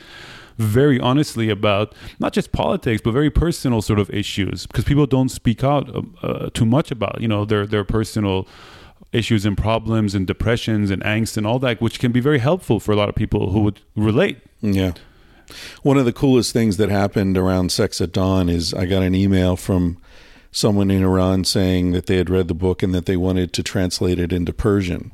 very 0.57 0.99
honestly 0.99 1.49
about 1.49 1.93
not 2.19 2.31
just 2.33 2.51
politics 2.53 3.01
but 3.03 3.11
very 3.11 3.29
personal 3.29 3.81
sort 3.81 3.99
of 3.99 4.09
issues 4.09 4.65
because 4.65 4.85
people 4.85 5.05
don't 5.05 5.27
speak 5.27 5.65
out 5.65 5.93
uh, 5.93 6.01
uh, 6.25 6.49
too 6.53 6.65
much 6.65 6.91
about 6.91 7.19
you 7.19 7.27
know 7.27 7.43
their 7.43 7.67
their 7.67 7.83
personal 7.83 8.47
issues 9.15 9.45
and 9.45 9.57
problems 9.57 10.13
and 10.13 10.27
depressions 10.27 10.91
and 10.91 11.01
angst 11.03 11.37
and 11.37 11.47
all 11.47 11.59
that 11.59 11.79
which 11.81 11.99
can 11.99 12.11
be 12.11 12.19
very 12.19 12.39
helpful 12.39 12.79
for 12.79 12.91
a 12.91 12.95
lot 12.95 13.09
of 13.09 13.15
people 13.15 13.51
who 13.51 13.61
would 13.61 13.79
relate 13.95 14.37
Yeah. 14.61 14.93
One 15.83 15.97
of 15.97 16.05
the 16.05 16.13
coolest 16.13 16.53
things 16.53 16.77
that 16.77 16.89
happened 16.89 17.37
around 17.37 17.71
Sex 17.71 18.01
at 18.01 18.11
Dawn 18.11 18.49
is 18.49 18.73
I 18.73 18.85
got 18.85 19.03
an 19.03 19.13
email 19.13 19.55
from 19.55 19.97
someone 20.51 20.89
in 20.89 21.03
Iran 21.03 21.43
saying 21.43 21.91
that 21.91 22.07
they 22.07 22.15
had 22.17 22.29
read 22.29 22.47
the 22.47 22.55
book 22.55 22.81
and 22.81 22.95
that 22.95 23.05
they 23.05 23.17
wanted 23.17 23.53
to 23.53 23.61
translate 23.61 24.17
it 24.19 24.33
into 24.33 24.53
Persian. 24.53 25.11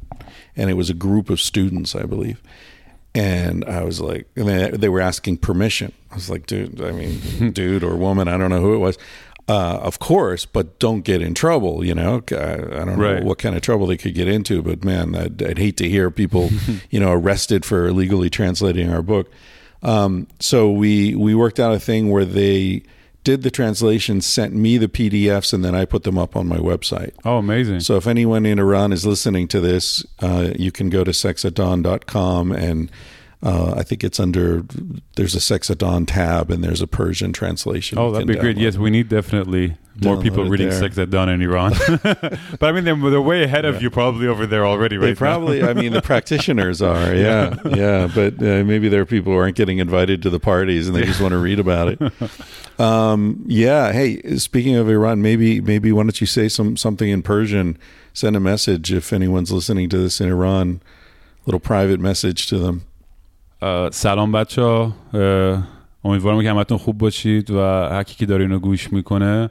And 0.56 0.70
it 0.70 0.76
was 0.76 0.90
a 0.90 0.94
group 0.94 1.30
of 1.30 1.42
students, 1.42 1.96
I 1.96 2.04
believe. 2.04 2.42
And 3.14 3.66
I 3.66 3.84
was 3.84 4.00
like, 4.00 4.28
and 4.36 4.48
they, 4.48 4.70
they 4.70 4.88
were 4.90 5.02
asking 5.02 5.38
permission. 5.38 5.92
I 6.12 6.16
was 6.16 6.30
like, 6.30 6.46
dude, 6.46 6.82
I 6.82 6.92
mean, 6.92 7.52
dude 7.54 7.84
or 7.84 7.98
woman, 7.98 8.28
I 8.28 8.38
don't 8.38 8.52
know 8.52 8.62
who 8.62 8.76
it 8.76 8.80
was. 8.80 8.98
Uh, 9.50 9.80
of 9.82 10.00
course, 10.00 10.46
but 10.46 10.80
don't 10.80 11.02
get 11.02 11.22
in 11.22 11.34
trouble. 11.34 11.84
You 11.84 11.94
know, 11.96 12.24
I, 12.32 12.36
I 12.36 12.56
don't 12.86 12.98
Right. 12.98 13.20
know 13.22 13.26
what 13.28 13.38
kind 13.38 13.56
of 13.56 13.62
trouble 13.62 13.88
they 13.88 13.98
could 13.98 14.14
get 14.16 14.28
into, 14.28 14.62
but 14.62 14.84
man, 14.86 15.14
I'd, 15.16 15.42
I'd 15.44 15.58
hate 15.58 15.76
to 15.78 15.90
hear 15.90 16.10
people, 16.12 16.50
you 16.90 17.00
know, 17.00 17.12
arrested 17.12 17.66
for 17.66 17.88
illegally 17.88 18.30
translating 18.30 18.90
our 18.94 19.02
book. 19.02 19.30
Um, 19.84 20.28
so 20.40 20.72
we 20.72 21.16
we 21.16 21.34
worked 21.36 21.60
out 21.60 21.74
a 21.74 21.80
thing 21.80 22.10
where 22.12 22.24
they 22.26 22.84
did 23.24 23.42
the 23.44 23.52
translation, 23.52 24.22
sent 24.22 24.54
me 24.54 24.78
the 24.78 24.88
PDFs, 24.88 25.54
and 25.54 25.64
then 25.66 25.76
I 25.76 25.86
put 25.86 26.04
them 26.04 26.18
up 26.18 26.36
on 26.36 26.48
my 26.48 26.58
website. 26.58 27.12
oh 27.26 27.38
amazing 27.38 27.80
So 27.82 27.96
if 27.98 28.08
anyone 28.08 28.46
in 28.48 28.58
Iran 28.58 28.92
is 28.94 29.06
listening 29.06 29.48
to 29.50 29.60
this, 29.60 30.06
uh, 30.20 30.52
you 30.58 30.72
can 30.72 30.90
go 30.90 31.04
to 31.04 31.12
sexatdawn.com 31.12 32.52
and 32.52 32.92
Uh, 33.44 33.74
I 33.76 33.82
think 33.84 34.04
it's 34.04 34.20
under 34.20 34.64
there's 35.16 35.34
a 35.34 35.40
Sex 35.40 35.72
at 35.72 35.80
Dawn 35.80 36.06
tab 36.06 36.52
and 36.52 36.64
there's 36.64 36.82
a 36.82 36.88
Persian 36.88 37.34
translation. 37.34 37.98
Oh, 37.98 38.12
that'd 38.12 38.28
be 38.28 38.36
great. 38.36 38.58
Yes, 38.58 38.78
we 38.78 38.92
need 38.92 39.10
definitely 39.10 39.78
more 40.04 40.16
Download 40.16 40.22
people 40.24 40.46
reading 40.46 40.70
there. 40.70 40.80
Sex 40.80 40.98
at 41.00 41.10
Dawn 41.10 41.28
in 41.28 41.42
Iran. 41.42 41.74
but 42.04 42.38
I 42.62 42.72
mean, 42.72 42.84
they're, 42.84 42.96
they're 42.96 43.22
way 43.22 43.44
ahead 43.44 43.66
of 43.66 43.82
you 43.82 43.90
probably 43.90 44.28
over 44.28 44.46
there 44.46 44.66
already, 44.66 44.98
right? 44.98 45.08
They 45.08 45.16
probably, 45.16 45.64
I 45.64 45.74
mean, 45.74 45.92
the 45.92 46.02
practitioners 46.04 46.84
are, 46.84 47.16
yeah, 47.16 47.56
yeah. 47.66 48.10
But 48.14 48.36
uh, 48.36 48.64
maybe 48.64 48.90
there 48.90 49.02
are 49.02 49.06
people 49.08 49.34
who 49.34 49.40
aren't 49.40 49.58
getting 49.58 49.80
invited 49.80 50.22
to 50.24 50.30
the 50.30 50.40
parties 50.40 50.88
and 50.88 50.96
they 50.96 51.04
just 51.04 51.20
want 51.20 51.32
to 51.32 51.38
read 51.38 51.60
about 51.60 51.88
it. 51.90 52.00
Um, 52.80 53.44
yeah. 53.46 53.92
Hey, 53.92 54.38
speaking 54.38 54.76
of 54.76 54.90
Iran, 54.90 55.22
maybe, 55.22 55.62
maybe 55.62 55.92
why 55.92 56.02
don't 56.02 56.20
you 56.20 56.26
say 56.26 56.50
some 56.50 56.76
something 56.76 57.10
in 57.10 57.22
Persian? 57.22 57.78
Send 58.12 58.36
a 58.36 58.40
message 58.40 58.92
if 58.92 59.14
anyone's 59.14 59.52
listening 59.52 59.88
to 59.90 60.00
this 60.00 60.20
in 60.20 60.30
Iran. 60.30 60.82
Little 61.46 61.60
private 61.60 62.00
message 62.00 62.48
to 62.48 62.58
them. 62.58 62.86
سلام 63.92 64.32
بچه 64.32 64.62
ها 64.62 64.94
امیدوارم 66.04 66.42
که 66.42 66.50
همتون 66.50 66.78
خوب 66.78 66.98
باشید 66.98 67.52
و 67.52 67.60
هر 67.92 68.04
کی 68.04 68.16
که 68.16 68.26
داره 68.26 68.44
اینو 68.44 68.60
گوش 68.60 68.94
می‌کنه 68.94 69.50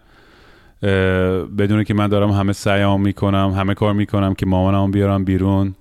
بدونه 1.58 1.84
که 1.84 1.94
من 1.94 2.06
دارم 2.08 2.30
همه 2.30 2.52
سعیام 2.52 3.00
می‌کنم 3.00 3.54
همه 3.56 3.74
کار 3.74 3.92
می‌کنم 3.92 4.34
که 4.34 4.46
مامانم 4.46 4.90
بیارم 4.90 5.24
بیرون 5.24 5.74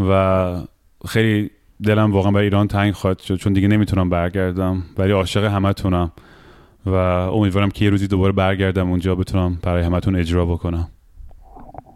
و 0.00 0.62
خیلی 1.08 1.50
دلم 1.82 2.12
واقعا 2.12 2.32
برای 2.32 2.44
ایران 2.44 2.68
تنگ 2.68 2.92
خواهد 2.92 3.18
شد 3.18 3.36
چون 3.36 3.52
دیگه 3.52 3.68
نمی‌تونم 3.68 4.10
برگردم 4.10 4.82
ولی 4.98 5.12
عاشق 5.12 5.44
همتونم 5.44 6.12
و 6.86 6.90
امیدوارم 6.90 7.70
که 7.70 7.84
یه 7.84 7.90
روزی 7.90 8.06
دوباره 8.06 8.32
برگردم 8.32 8.90
اونجا 8.90 9.14
بتونم 9.14 9.58
برای 9.62 9.82
همتون 9.82 10.16
اجرا 10.16 10.46
بکنم 10.46 10.88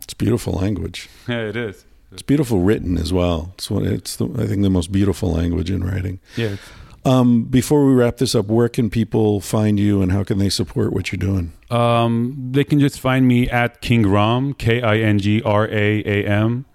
It's 0.03 0.15
beautiful 0.15 0.53
language. 0.65 0.99
Yeah, 1.28 1.49
it 1.51 1.57
is. 1.57 1.97
It's 2.12 2.22
beautiful 2.22 2.60
written 2.60 2.97
as 2.97 3.12
well. 3.12 3.52
It's 3.55 3.70
one. 3.70 3.85
It's 3.85 4.16
the, 4.16 4.26
I 4.39 4.47
think 4.47 4.62
the 4.62 4.70
most 4.70 4.90
beautiful 4.90 5.32
language 5.32 5.70
in 5.70 5.85
writing. 5.85 6.20
Yeah. 6.36 6.56
Um, 7.05 7.44
before 7.44 7.86
we 7.86 7.94
wrap 7.94 8.16
this 8.16 8.35
up, 8.35 8.47
where 8.47 8.68
can 8.68 8.90
people 8.90 9.40
find 9.40 9.78
you 9.78 10.02
and 10.02 10.12
how 10.12 10.24
can 10.24 10.39
they 10.39 10.48
support 10.48 10.93
what 10.93 11.12
you're 11.12 11.18
doing? 11.18 11.52
Um, 11.70 12.51
they 12.51 12.64
can 12.64 12.80
just 12.80 13.01
find 13.01 13.26
me 13.26 13.48
at 13.48 13.80
King 13.80 14.05
Raam, 14.05 14.56
K 14.59 14.82
I 14.82 14.98
N 14.98 15.18
G 15.18 15.40
R 15.43 15.66
A 15.68 16.02
A 16.05 16.26
M, 16.26 16.66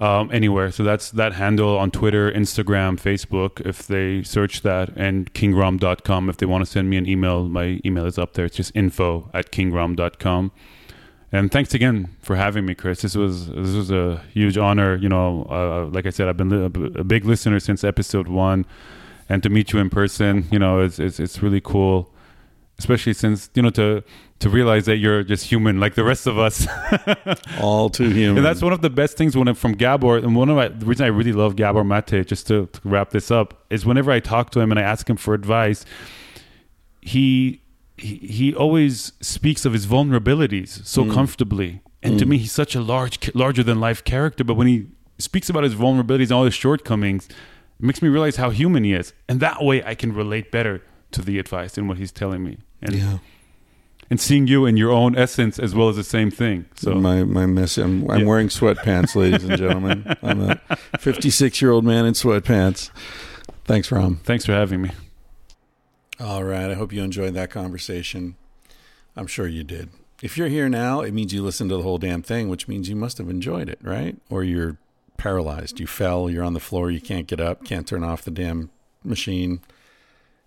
um, 0.00 0.30
anywhere. 0.32 0.70
So 0.70 0.82
that's 0.84 1.10
that 1.10 1.34
handle 1.34 1.76
on 1.76 1.90
Twitter, 1.90 2.30
Instagram, 2.30 3.00
Facebook. 3.00 3.60
If 3.66 3.86
they 3.86 4.22
search 4.22 4.62
that, 4.62 4.90
and 4.96 5.32
kingraam.com. 5.34 6.30
If 6.30 6.36
they 6.36 6.46
want 6.46 6.64
to 6.64 6.70
send 6.70 6.88
me 6.88 6.96
an 6.96 7.06
email, 7.08 7.48
my 7.48 7.80
email 7.84 8.06
is 8.06 8.18
up 8.18 8.34
there. 8.34 8.44
It's 8.44 8.56
just 8.56 8.72
info 8.74 9.30
at 9.34 9.50
kingraam.com. 9.52 10.52
And 11.32 11.50
thanks 11.50 11.74
again 11.74 12.08
for 12.20 12.36
having 12.36 12.64
me, 12.64 12.74
Chris. 12.74 13.02
This 13.02 13.16
was 13.16 13.48
this 13.48 13.74
was 13.74 13.90
a 13.90 14.22
huge 14.32 14.56
honor. 14.56 14.94
You 14.96 15.08
know, 15.08 15.46
uh, 15.50 15.86
like 15.86 16.06
I 16.06 16.10
said, 16.10 16.28
I've 16.28 16.36
been 16.36 16.50
li- 16.50 16.92
a 17.00 17.04
big 17.04 17.24
listener 17.24 17.58
since 17.60 17.82
episode 17.82 18.28
one, 18.28 18.64
and 19.28 19.42
to 19.42 19.48
meet 19.48 19.72
you 19.72 19.80
in 19.80 19.90
person, 19.90 20.46
you 20.50 20.58
know, 20.58 20.80
it's 20.80 20.98
it's, 20.98 21.18
it's 21.18 21.42
really 21.42 21.60
cool 21.60 22.10
especially 22.78 23.12
since 23.14 23.48
you 23.54 23.62
know 23.62 23.70
to 23.70 24.02
to 24.38 24.50
realize 24.50 24.84
that 24.84 24.96
you're 24.96 25.22
just 25.22 25.46
human 25.46 25.80
like 25.80 25.94
the 25.94 26.04
rest 26.04 26.26
of 26.26 26.38
us 26.38 26.66
All 27.60 27.88
too 27.88 28.10
human. 28.10 28.38
and 28.38 28.46
that's 28.46 28.60
one 28.60 28.72
of 28.72 28.82
the 28.82 28.90
best 28.90 29.16
things 29.16 29.36
when 29.36 29.48
I'm 29.48 29.54
from 29.54 29.72
Gabor 29.72 30.18
and 30.18 30.36
one 30.36 30.50
of 30.50 30.56
my, 30.56 30.68
the 30.68 30.84
reason 30.84 31.06
I 31.06 31.08
really 31.08 31.32
love 31.32 31.56
Gabor 31.56 31.84
Mate 31.84 32.26
just 32.26 32.46
to, 32.48 32.66
to 32.66 32.80
wrap 32.84 33.10
this 33.10 33.30
up 33.30 33.64
is 33.70 33.86
whenever 33.86 34.10
I 34.10 34.20
talk 34.20 34.50
to 34.50 34.60
him 34.60 34.70
and 34.70 34.78
I 34.78 34.82
ask 34.82 35.08
him 35.08 35.16
for 35.16 35.32
advice 35.32 35.84
he 37.00 37.62
he, 37.96 38.16
he 38.16 38.54
always 38.54 39.12
speaks 39.20 39.64
of 39.64 39.72
his 39.72 39.86
vulnerabilities 39.86 40.84
so 40.86 41.04
mm. 41.04 41.12
comfortably 41.12 41.80
and 42.02 42.18
to 42.18 42.24
mm. 42.24 42.30
me 42.30 42.38
he's 42.38 42.52
such 42.52 42.74
a 42.74 42.80
large 42.80 43.34
larger 43.34 43.62
than 43.62 43.80
life 43.80 44.04
character 44.04 44.44
but 44.44 44.54
when 44.54 44.66
he 44.66 44.86
speaks 45.18 45.48
about 45.48 45.64
his 45.64 45.74
vulnerabilities 45.74 46.24
and 46.24 46.32
all 46.32 46.44
his 46.44 46.54
shortcomings 46.54 47.26
it 47.28 47.84
makes 47.84 48.02
me 48.02 48.08
realize 48.08 48.36
how 48.36 48.50
human 48.50 48.84
he 48.84 48.92
is 48.92 49.12
and 49.28 49.40
that 49.40 49.62
way 49.62 49.82
I 49.82 49.94
can 49.94 50.12
relate 50.12 50.50
better 50.50 50.82
to 51.12 51.22
the 51.22 51.38
advice 51.38 51.78
and 51.78 51.88
what 51.88 51.98
he's 51.98 52.12
telling 52.12 52.44
me 52.44 52.58
and 52.82 52.94
yeah. 52.94 53.18
and 54.10 54.20
seeing 54.20 54.46
you 54.46 54.66
in 54.66 54.76
your 54.76 54.90
own 54.90 55.16
essence 55.16 55.58
as 55.58 55.74
well 55.74 55.88
as 55.88 55.96
the 55.96 56.04
same 56.04 56.30
thing 56.30 56.66
so 56.74 56.94
my 56.94 57.24
my 57.24 57.46
mess. 57.46 57.78
I'm, 57.78 58.10
I'm 58.10 58.20
Yeah. 58.20 58.26
wearing 58.26 58.48
sweatpants, 58.48 59.14
ladies 59.22 59.44
and 59.44 59.56
gentlemen. 59.56 60.16
I'm 60.22 60.42
a 60.42 60.60
56 60.98 61.62
year 61.62 61.70
old 61.70 61.84
man 61.84 62.04
in 62.04 62.12
sweatpants. 62.12 62.90
Thanks, 63.64 63.90
Raam. 63.90 64.18
thanks 64.22 64.44
for 64.44 64.52
having 64.52 64.82
me 64.82 64.90
All 66.18 66.44
right. 66.44 66.70
I 66.70 66.74
hope 66.74 66.92
you 66.92 67.02
enjoyed 67.02 67.34
that 67.34 67.50
conversation. 67.50 68.36
I'm 69.16 69.26
sure 69.26 69.46
you 69.46 69.64
did. 69.64 69.90
If 70.22 70.38
you're 70.38 70.48
here 70.48 70.68
now, 70.68 71.02
it 71.02 71.12
means 71.12 71.34
you 71.34 71.42
listened 71.42 71.68
to 71.70 71.76
the 71.76 71.82
whole 71.82 71.98
damn 71.98 72.22
thing, 72.22 72.48
which 72.48 72.68
means 72.68 72.88
you 72.88 72.96
must 72.96 73.18
have 73.18 73.28
enjoyed 73.28 73.68
it, 73.68 73.78
right? 73.82 74.16
Or 74.30 74.42
you're 74.42 74.78
paralyzed. 75.18 75.78
You 75.78 75.86
fell. 75.86 76.30
You're 76.30 76.44
on 76.44 76.54
the 76.54 76.60
floor. 76.60 76.90
You 76.90 77.00
can't 77.02 77.26
get 77.26 77.40
up. 77.40 77.64
Can't 77.64 77.86
turn 77.86 78.02
off 78.02 78.22
the 78.22 78.30
damn 78.30 78.70
machine. 79.04 79.60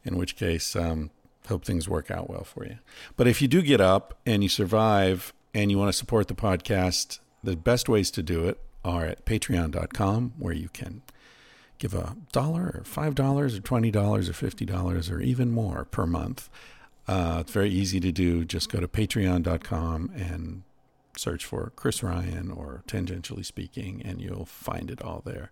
In 0.03 0.17
which 0.17 0.35
case, 0.35 0.75
um, 0.75 1.11
hope 1.47 1.65
things 1.65 1.87
work 1.87 2.09
out 2.09 2.29
well 2.29 2.43
for 2.43 2.65
you. 2.65 2.79
But 3.15 3.27
if 3.27 3.41
you 3.41 3.47
do 3.47 3.61
get 3.61 3.81
up 3.81 4.17
and 4.25 4.41
you 4.41 4.49
survive 4.49 5.33
and 5.53 5.69
you 5.69 5.77
want 5.77 5.89
to 5.89 5.97
support 5.97 6.27
the 6.27 6.35
podcast, 6.35 7.19
the 7.43 7.55
best 7.55 7.87
ways 7.87 8.09
to 8.11 8.23
do 8.23 8.47
it 8.47 8.59
are 8.83 9.05
at 9.05 9.25
patreon.com, 9.25 10.33
where 10.39 10.53
you 10.53 10.69
can 10.69 11.03
give 11.79 11.93
a 11.93 12.15
dollar 12.31 12.71
or 12.75 12.83
five 12.83 13.15
dollars 13.15 13.57
or 13.57 13.61
twenty 13.61 13.89
dollars 13.89 14.29
or 14.29 14.33
fifty 14.33 14.65
dollars 14.65 15.09
or 15.09 15.19
even 15.19 15.49
more 15.49 15.85
per 15.85 16.05
month. 16.05 16.49
Uh, 17.07 17.39
it's 17.41 17.51
very 17.51 17.71
easy 17.71 17.99
to 17.99 18.11
do. 18.11 18.45
Just 18.45 18.71
go 18.71 18.79
to 18.79 18.87
patreon.com 18.87 20.11
and 20.15 20.61
search 21.17 21.43
for 21.43 21.71
Chris 21.75 22.03
Ryan 22.03 22.51
or 22.51 22.83
Tangentially 22.87 23.45
Speaking, 23.45 24.01
and 24.05 24.21
you'll 24.21 24.45
find 24.45 24.91
it 24.91 25.01
all 25.01 25.23
there. 25.25 25.49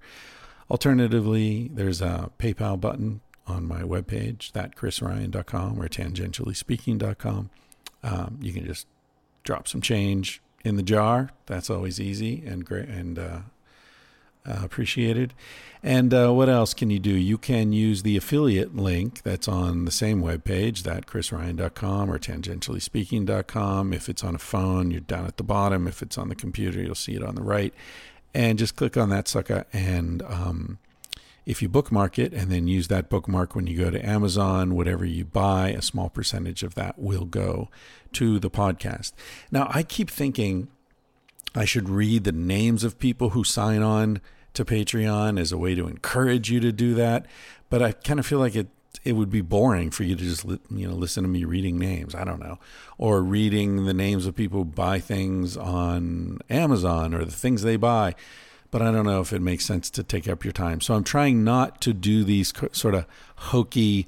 Alternatively, 0.69 1.71
there's 1.73 2.01
a 2.01 2.29
PayPal 2.37 2.79
button 2.79 3.21
on 3.47 3.65
my 3.65 3.81
webpage, 3.81 4.51
thatchrisryan.com 4.51 5.81
or 5.81 5.87
tangentiallyspeaking.com. 5.87 7.49
Um, 8.03 8.37
you 8.41 8.53
can 8.53 8.65
just 8.65 8.85
drop 9.43 9.67
some 9.67 9.81
change 9.81 10.41
in 10.63 10.75
the 10.75 10.83
jar. 10.83 11.31
That's 11.45 11.69
always 11.69 11.99
easy 11.99 12.43
and 12.45 12.65
great 12.65 12.89
and 12.89 13.17
uh, 13.17 13.39
uh, 14.47 14.59
appreciated. 14.63 15.33
And 15.83 16.13
uh, 16.13 16.31
what 16.31 16.49
else 16.49 16.73
can 16.73 16.89
you 16.89 16.99
do? 16.99 17.11
You 17.11 17.37
can 17.37 17.71
use 17.71 18.03
the 18.03 18.17
affiliate 18.17 18.75
link 18.75 19.21
that's 19.21 19.47
on 19.47 19.85
the 19.85 19.91
same 19.91 20.21
webpage, 20.21 20.81
thatchrisryan.com 20.81 22.11
or 22.11 22.17
tangentiallyspeaking.com. 22.17 23.93
If 23.93 24.09
it's 24.09 24.23
on 24.23 24.35
a 24.35 24.39
phone, 24.39 24.91
you're 24.91 25.01
down 25.01 25.25
at 25.25 25.37
the 25.37 25.43
bottom. 25.43 25.87
If 25.87 26.01
it's 26.01 26.17
on 26.17 26.29
the 26.29 26.35
computer, 26.35 26.81
you'll 26.81 26.95
see 26.95 27.15
it 27.15 27.23
on 27.23 27.35
the 27.35 27.43
right. 27.43 27.73
And 28.33 28.57
just 28.59 28.75
click 28.75 28.97
on 28.97 29.09
that 29.09 29.27
sucker. 29.27 29.65
And 29.71 30.23
um, 30.23 30.79
if 31.45 31.61
you 31.61 31.69
bookmark 31.69 32.19
it 32.19 32.33
and 32.33 32.51
then 32.51 32.67
use 32.67 32.87
that 32.89 33.09
bookmark 33.09 33.55
when 33.55 33.67
you 33.67 33.77
go 33.77 33.89
to 33.89 34.05
Amazon, 34.05 34.75
whatever 34.75 35.05
you 35.05 35.23
buy, 35.25 35.69
a 35.69 35.81
small 35.81 36.09
percentage 36.09 36.63
of 36.63 36.75
that 36.75 36.99
will 36.99 37.25
go 37.25 37.69
to 38.13 38.39
the 38.39 38.49
podcast. 38.49 39.13
Now, 39.51 39.69
I 39.73 39.83
keep 39.83 40.09
thinking 40.09 40.67
I 41.55 41.65
should 41.65 41.87
read 41.87 42.23
the 42.23 42.31
names 42.31 42.83
of 42.83 42.99
people 42.99 43.29
who 43.29 43.43
sign 43.43 43.81
on 43.81 44.21
to 44.57 44.65
Patreon 44.65 45.39
as 45.39 45.51
a 45.51 45.57
way 45.57 45.73
to 45.75 45.87
encourage 45.87 46.51
you 46.51 46.59
to 46.59 46.71
do 46.71 46.93
that, 46.95 47.25
but 47.69 47.81
I 47.81 47.93
kind 47.93 48.19
of 48.19 48.25
feel 48.25 48.39
like 48.39 48.55
it 48.55 48.67
it 49.03 49.13
would 49.13 49.29
be 49.29 49.41
boring 49.41 49.89
for 49.91 50.03
you 50.03 50.15
to 50.15 50.23
just 50.23 50.43
you 50.45 50.87
know 50.87 50.93
listen 50.93 51.23
to 51.23 51.29
me 51.29 51.45
reading 51.45 51.77
names. 51.77 52.13
I 52.13 52.23
don't 52.23 52.39
know, 52.39 52.59
or 52.97 53.21
reading 53.21 53.85
the 53.85 53.93
names 53.93 54.25
of 54.25 54.35
people 54.35 54.59
who 54.59 54.65
buy 54.65 54.99
things 54.99 55.55
on 55.55 56.39
Amazon 56.49 57.13
or 57.13 57.23
the 57.23 57.31
things 57.31 57.61
they 57.61 57.77
buy. 57.77 58.15
But 58.69 58.81
I 58.81 58.91
don't 58.91 59.05
know 59.05 59.21
if 59.21 59.31
it 59.31 59.41
makes 59.41 59.65
sense 59.65 59.89
to 59.91 60.03
take 60.03 60.27
up 60.27 60.43
your 60.43 60.51
time. 60.51 60.81
So 60.81 60.93
I'm 60.93 61.05
trying 61.05 61.45
not 61.45 61.79
to 61.81 61.93
do 61.93 62.25
these 62.25 62.51
sort 62.73 62.95
of 62.95 63.05
hokey 63.37 64.07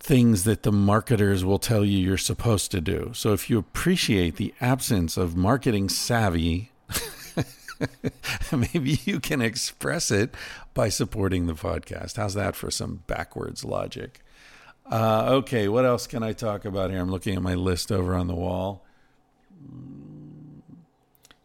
things 0.00 0.42
that 0.42 0.64
the 0.64 0.72
marketers 0.72 1.44
will 1.44 1.60
tell 1.60 1.84
you 1.84 1.98
you're 1.98 2.18
supposed 2.18 2.72
to 2.72 2.80
do. 2.80 3.12
So 3.14 3.32
if 3.32 3.48
you 3.48 3.58
appreciate 3.58 4.36
the 4.36 4.52
absence 4.60 5.16
of 5.16 5.36
marketing 5.36 5.88
savvy, 5.88 6.72
maybe 8.52 8.98
you 9.04 9.20
can 9.20 9.40
express 9.40 10.10
it 10.10 10.34
by 10.74 10.88
supporting 10.88 11.46
the 11.46 11.54
podcast. 11.54 12.16
How's 12.16 12.34
that 12.34 12.56
for 12.56 12.70
some 12.70 13.02
backwards 13.06 13.64
logic? 13.64 14.20
Uh, 14.90 15.26
okay, 15.28 15.68
what 15.68 15.84
else 15.84 16.06
can 16.06 16.22
I 16.22 16.32
talk 16.32 16.64
about 16.64 16.90
here? 16.90 17.00
I'm 17.00 17.10
looking 17.10 17.36
at 17.36 17.42
my 17.42 17.54
list 17.54 17.92
over 17.92 18.14
on 18.14 18.26
the 18.26 18.34
wall. 18.34 18.84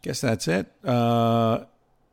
Guess 0.02 0.20
that's 0.20 0.48
it. 0.48 0.72
Uh, 0.84 1.64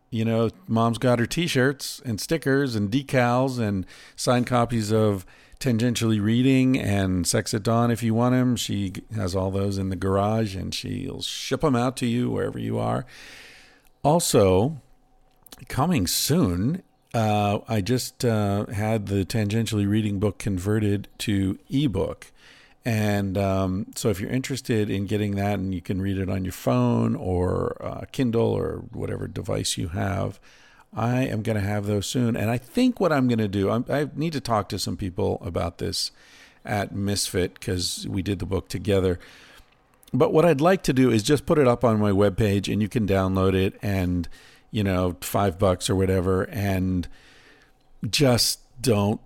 you 0.09 0.23
know, 0.23 0.49
mom's 0.67 0.97
got 0.97 1.19
her 1.19 1.25
t-shirts 1.25 2.01
and 2.05 2.21
stickers 2.21 2.75
and 2.75 2.91
decals 2.91 3.59
and 3.59 3.85
signed 4.15 4.47
copies 4.47 4.91
of 4.91 5.25
tangentially 5.59 6.21
reading 6.21 6.79
and 6.79 7.25
sex 7.25 7.53
at 7.53 7.63
dawn 7.63 7.89
if 7.89 8.03
you 8.03 8.13
want 8.13 8.33
them 8.33 8.57
she 8.57 8.91
has 9.15 9.33
all 9.33 9.49
those 9.49 9.77
in 9.77 9.89
the 9.89 9.95
garage 9.95 10.53
and 10.53 10.75
she'll 10.75 11.21
ship 11.21 11.61
them 11.61 11.75
out 11.75 11.95
to 11.95 12.05
you 12.05 12.29
wherever 12.29 12.59
you 12.59 12.77
are 12.77 13.05
also 14.05 14.79
coming 15.67 16.05
soon 16.05 16.83
uh, 17.13 17.59
i 17.67 17.81
just 17.81 18.23
uh, 18.23 18.65
had 18.67 19.07
the 19.07 19.25
tangentially 19.25 19.87
reading 19.87 20.19
book 20.19 20.37
converted 20.37 21.07
to 21.17 21.57
ebook 21.69 22.31
and 22.87 23.35
um, 23.35 23.87
so 23.95 24.09
if 24.09 24.19
you're 24.19 24.29
interested 24.29 24.91
in 24.91 25.07
getting 25.07 25.35
that 25.35 25.57
and 25.57 25.73
you 25.73 25.81
can 25.81 25.99
read 25.99 26.19
it 26.19 26.29
on 26.29 26.45
your 26.45 26.51
phone 26.51 27.15
or 27.15 27.75
uh, 27.83 28.05
kindle 28.11 28.51
or 28.51 28.83
whatever 28.91 29.27
device 29.27 29.75
you 29.75 29.87
have 29.87 30.39
I 30.97 31.23
am 31.23 31.41
going 31.41 31.57
to 31.57 31.61
have 31.61 31.87
those 31.87 32.07
soon. 32.07 32.37
And 32.37 32.49
I 32.49 32.57
think 32.57 33.01
what 33.01 33.11
I'm 33.11 33.27
going 33.27 33.39
to 33.39 33.49
do, 33.49 33.69
I'm, 33.69 33.83
I 33.89 34.07
need 34.15 34.31
to 34.31 34.39
talk 34.39 34.69
to 34.69 34.79
some 34.79 34.95
people 34.95 35.41
about 35.43 35.77
this 35.77 36.11
at 36.63 36.95
Misfit 36.95 37.55
because 37.55 38.07
we 38.09 38.21
did 38.21 38.39
the 38.39 38.45
book 38.45 38.69
together. 38.69 39.19
But 40.17 40.33
what 40.33 40.45
I'd 40.45 40.61
like 40.61 40.83
to 40.83 40.93
do 40.93 41.11
is 41.11 41.23
just 41.23 41.45
put 41.45 41.57
it 41.57 41.67
up 41.67 41.83
on 41.83 41.99
my 41.99 42.11
webpage 42.11 42.71
and 42.71 42.81
you 42.81 42.89
can 42.89 43.07
download 43.07 43.53
it 43.53 43.77
and, 43.81 44.27
you 44.71 44.83
know, 44.83 45.17
five 45.21 45.59
bucks 45.59 45.89
or 45.89 45.95
whatever. 45.95 46.43
And 46.43 47.07
just 48.09 48.59
don't, 48.81 49.21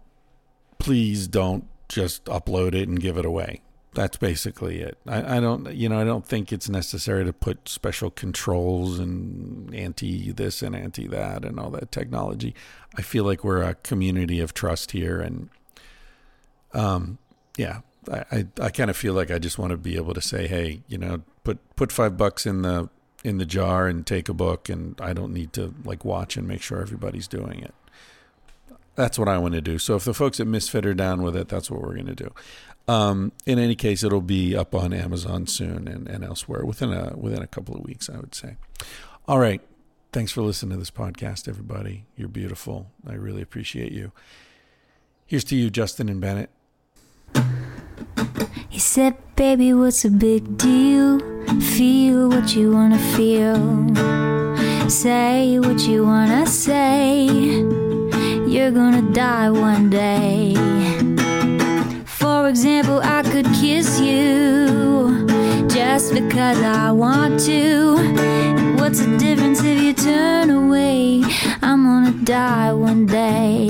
please 0.78 1.28
don't 1.28 1.66
just 1.88 2.26
upload 2.26 2.74
it 2.74 2.88
and 2.88 3.00
give 3.00 3.18
it 3.18 3.26
away. 3.26 3.62
That's 3.96 4.18
basically 4.18 4.82
it. 4.82 4.98
I, 5.08 5.38
I 5.38 5.40
don't, 5.40 5.74
you 5.74 5.90
know, 5.90 6.00
I 6.00 6.04
don't 6.04 6.26
think 6.26 6.54
it's 6.54 6.70
necessary 6.70 7.26
to 7.26 7.34
put 7.34 7.68
special 7.68 8.12
controls 8.12 9.00
and 9.00 9.74
anti 9.74 10.32
this 10.32 10.62
and 10.62 10.76
anti 10.76 11.08
that 11.08 11.44
and 11.44 11.60
all 11.60 11.72
that 11.72 11.92
technology. 11.92 12.54
I 12.96 13.02
feel 13.02 13.24
like 13.24 13.44
we're 13.44 13.64
a 13.64 13.74
community 13.76 14.40
of 14.40 14.54
trust 14.54 14.92
here, 14.92 15.20
and 15.20 15.50
um, 16.72 17.18
yeah, 17.58 17.80
I, 18.12 18.46
I, 18.62 18.70
kind 18.70 18.90
of 18.90 18.98
feel 18.98 19.14
like 19.14 19.32
I 19.32 19.40
just 19.40 19.60
want 19.60 19.72
to 19.72 19.78
be 19.78 19.96
able 19.96 20.14
to 20.14 20.22
say, 20.22 20.48
hey, 20.48 20.82
you 20.88 20.98
know, 20.98 21.22
put 21.44 21.60
put 21.76 21.92
five 21.92 22.18
bucks 22.18 22.46
in 22.46 22.64
the 22.64 22.90
in 23.24 23.38
the 23.38 23.46
jar 23.46 23.88
and 23.88 24.06
take 24.06 24.30
a 24.30 24.34
book, 24.34 24.70
and 24.70 25.00
I 25.02 25.14
don't 25.14 25.34
need 25.34 25.54
to 25.54 25.74
like 25.84 26.06
watch 26.06 26.38
and 26.38 26.48
make 26.48 26.62
sure 26.62 26.82
everybody's 26.82 27.28
doing 27.28 27.60
it. 27.60 27.74
That's 28.96 29.18
what 29.18 29.28
I 29.28 29.38
want 29.38 29.54
to 29.54 29.62
do. 29.62 29.78
So 29.78 29.96
if 29.96 30.04
the 30.04 30.14
folks 30.14 30.40
at 30.40 30.48
Misfit 30.48 30.86
are 30.86 30.94
down 30.94 31.22
with 31.22 31.36
it, 31.36 31.48
that's 31.48 31.72
what 31.72 31.82
we're 31.82 31.94
going 31.94 32.08
to 32.08 32.16
do. 32.16 32.34
Um, 32.88 33.32
in 33.46 33.60
any 33.60 33.76
case, 33.76 34.04
it'll 34.04 34.20
be 34.20 34.56
up 34.56 34.74
on 34.74 34.94
Amazon 34.94 35.48
soon 35.48 35.88
and, 35.88 36.08
and 36.08 36.24
elsewhere 36.24 36.66
within 36.66 36.92
a 36.92 37.16
within 37.16 37.42
a 37.42 37.48
couple 37.48 37.76
of 37.76 37.84
weeks, 37.84 38.10
I 38.10 38.18
would 38.18 38.36
say. 38.36 38.58
All 39.28 39.40
right. 39.40 39.62
Thanks 40.12 40.32
for 40.32 40.42
listening 40.42 40.72
to 40.72 40.78
this 40.78 40.90
podcast, 40.90 41.48
everybody. 41.48 42.06
You're 42.18 42.30
beautiful. 42.30 42.90
I 43.08 43.14
really 43.14 43.44
appreciate 43.44 43.92
you. 43.92 44.12
Here's 45.28 45.44
to 45.46 45.56
you, 45.56 45.70
Justin 45.70 46.10
and 46.10 46.20
Bennett. 46.20 46.50
He 48.70 48.80
said, 48.80 49.16
Baby, 49.36 49.74
what's 49.74 50.06
a 50.06 50.10
big 50.10 50.58
deal? 50.58 51.20
Feel 51.76 52.30
what 52.30 52.56
you 52.56 52.72
wanna 52.74 53.00
feel. 53.16 53.58
Say 54.90 55.60
what 55.60 55.80
you 55.82 56.06
wanna 56.06 56.46
say. 56.46 57.26
You're 58.48 58.72
gonna 58.72 59.02
die 59.14 59.50
one 59.50 59.90
day. 59.90 60.56
For 62.06 62.50
example, 62.50 63.00
I 63.04 63.22
could 63.24 63.46
kiss 63.62 64.00
you 64.00 65.26
just 65.68 66.14
because 66.14 66.62
I 66.62 66.92
want 66.92 67.40
to. 67.42 67.96
What's 68.80 69.00
the 69.00 69.18
difference 69.18 69.62
if 69.64 69.82
you 69.82 69.94
turn 69.94 70.50
away? 70.50 71.24
I'm 71.62 71.84
gonna 71.84 72.12
die 72.24 72.74
one 72.74 73.06
day. 73.06 73.70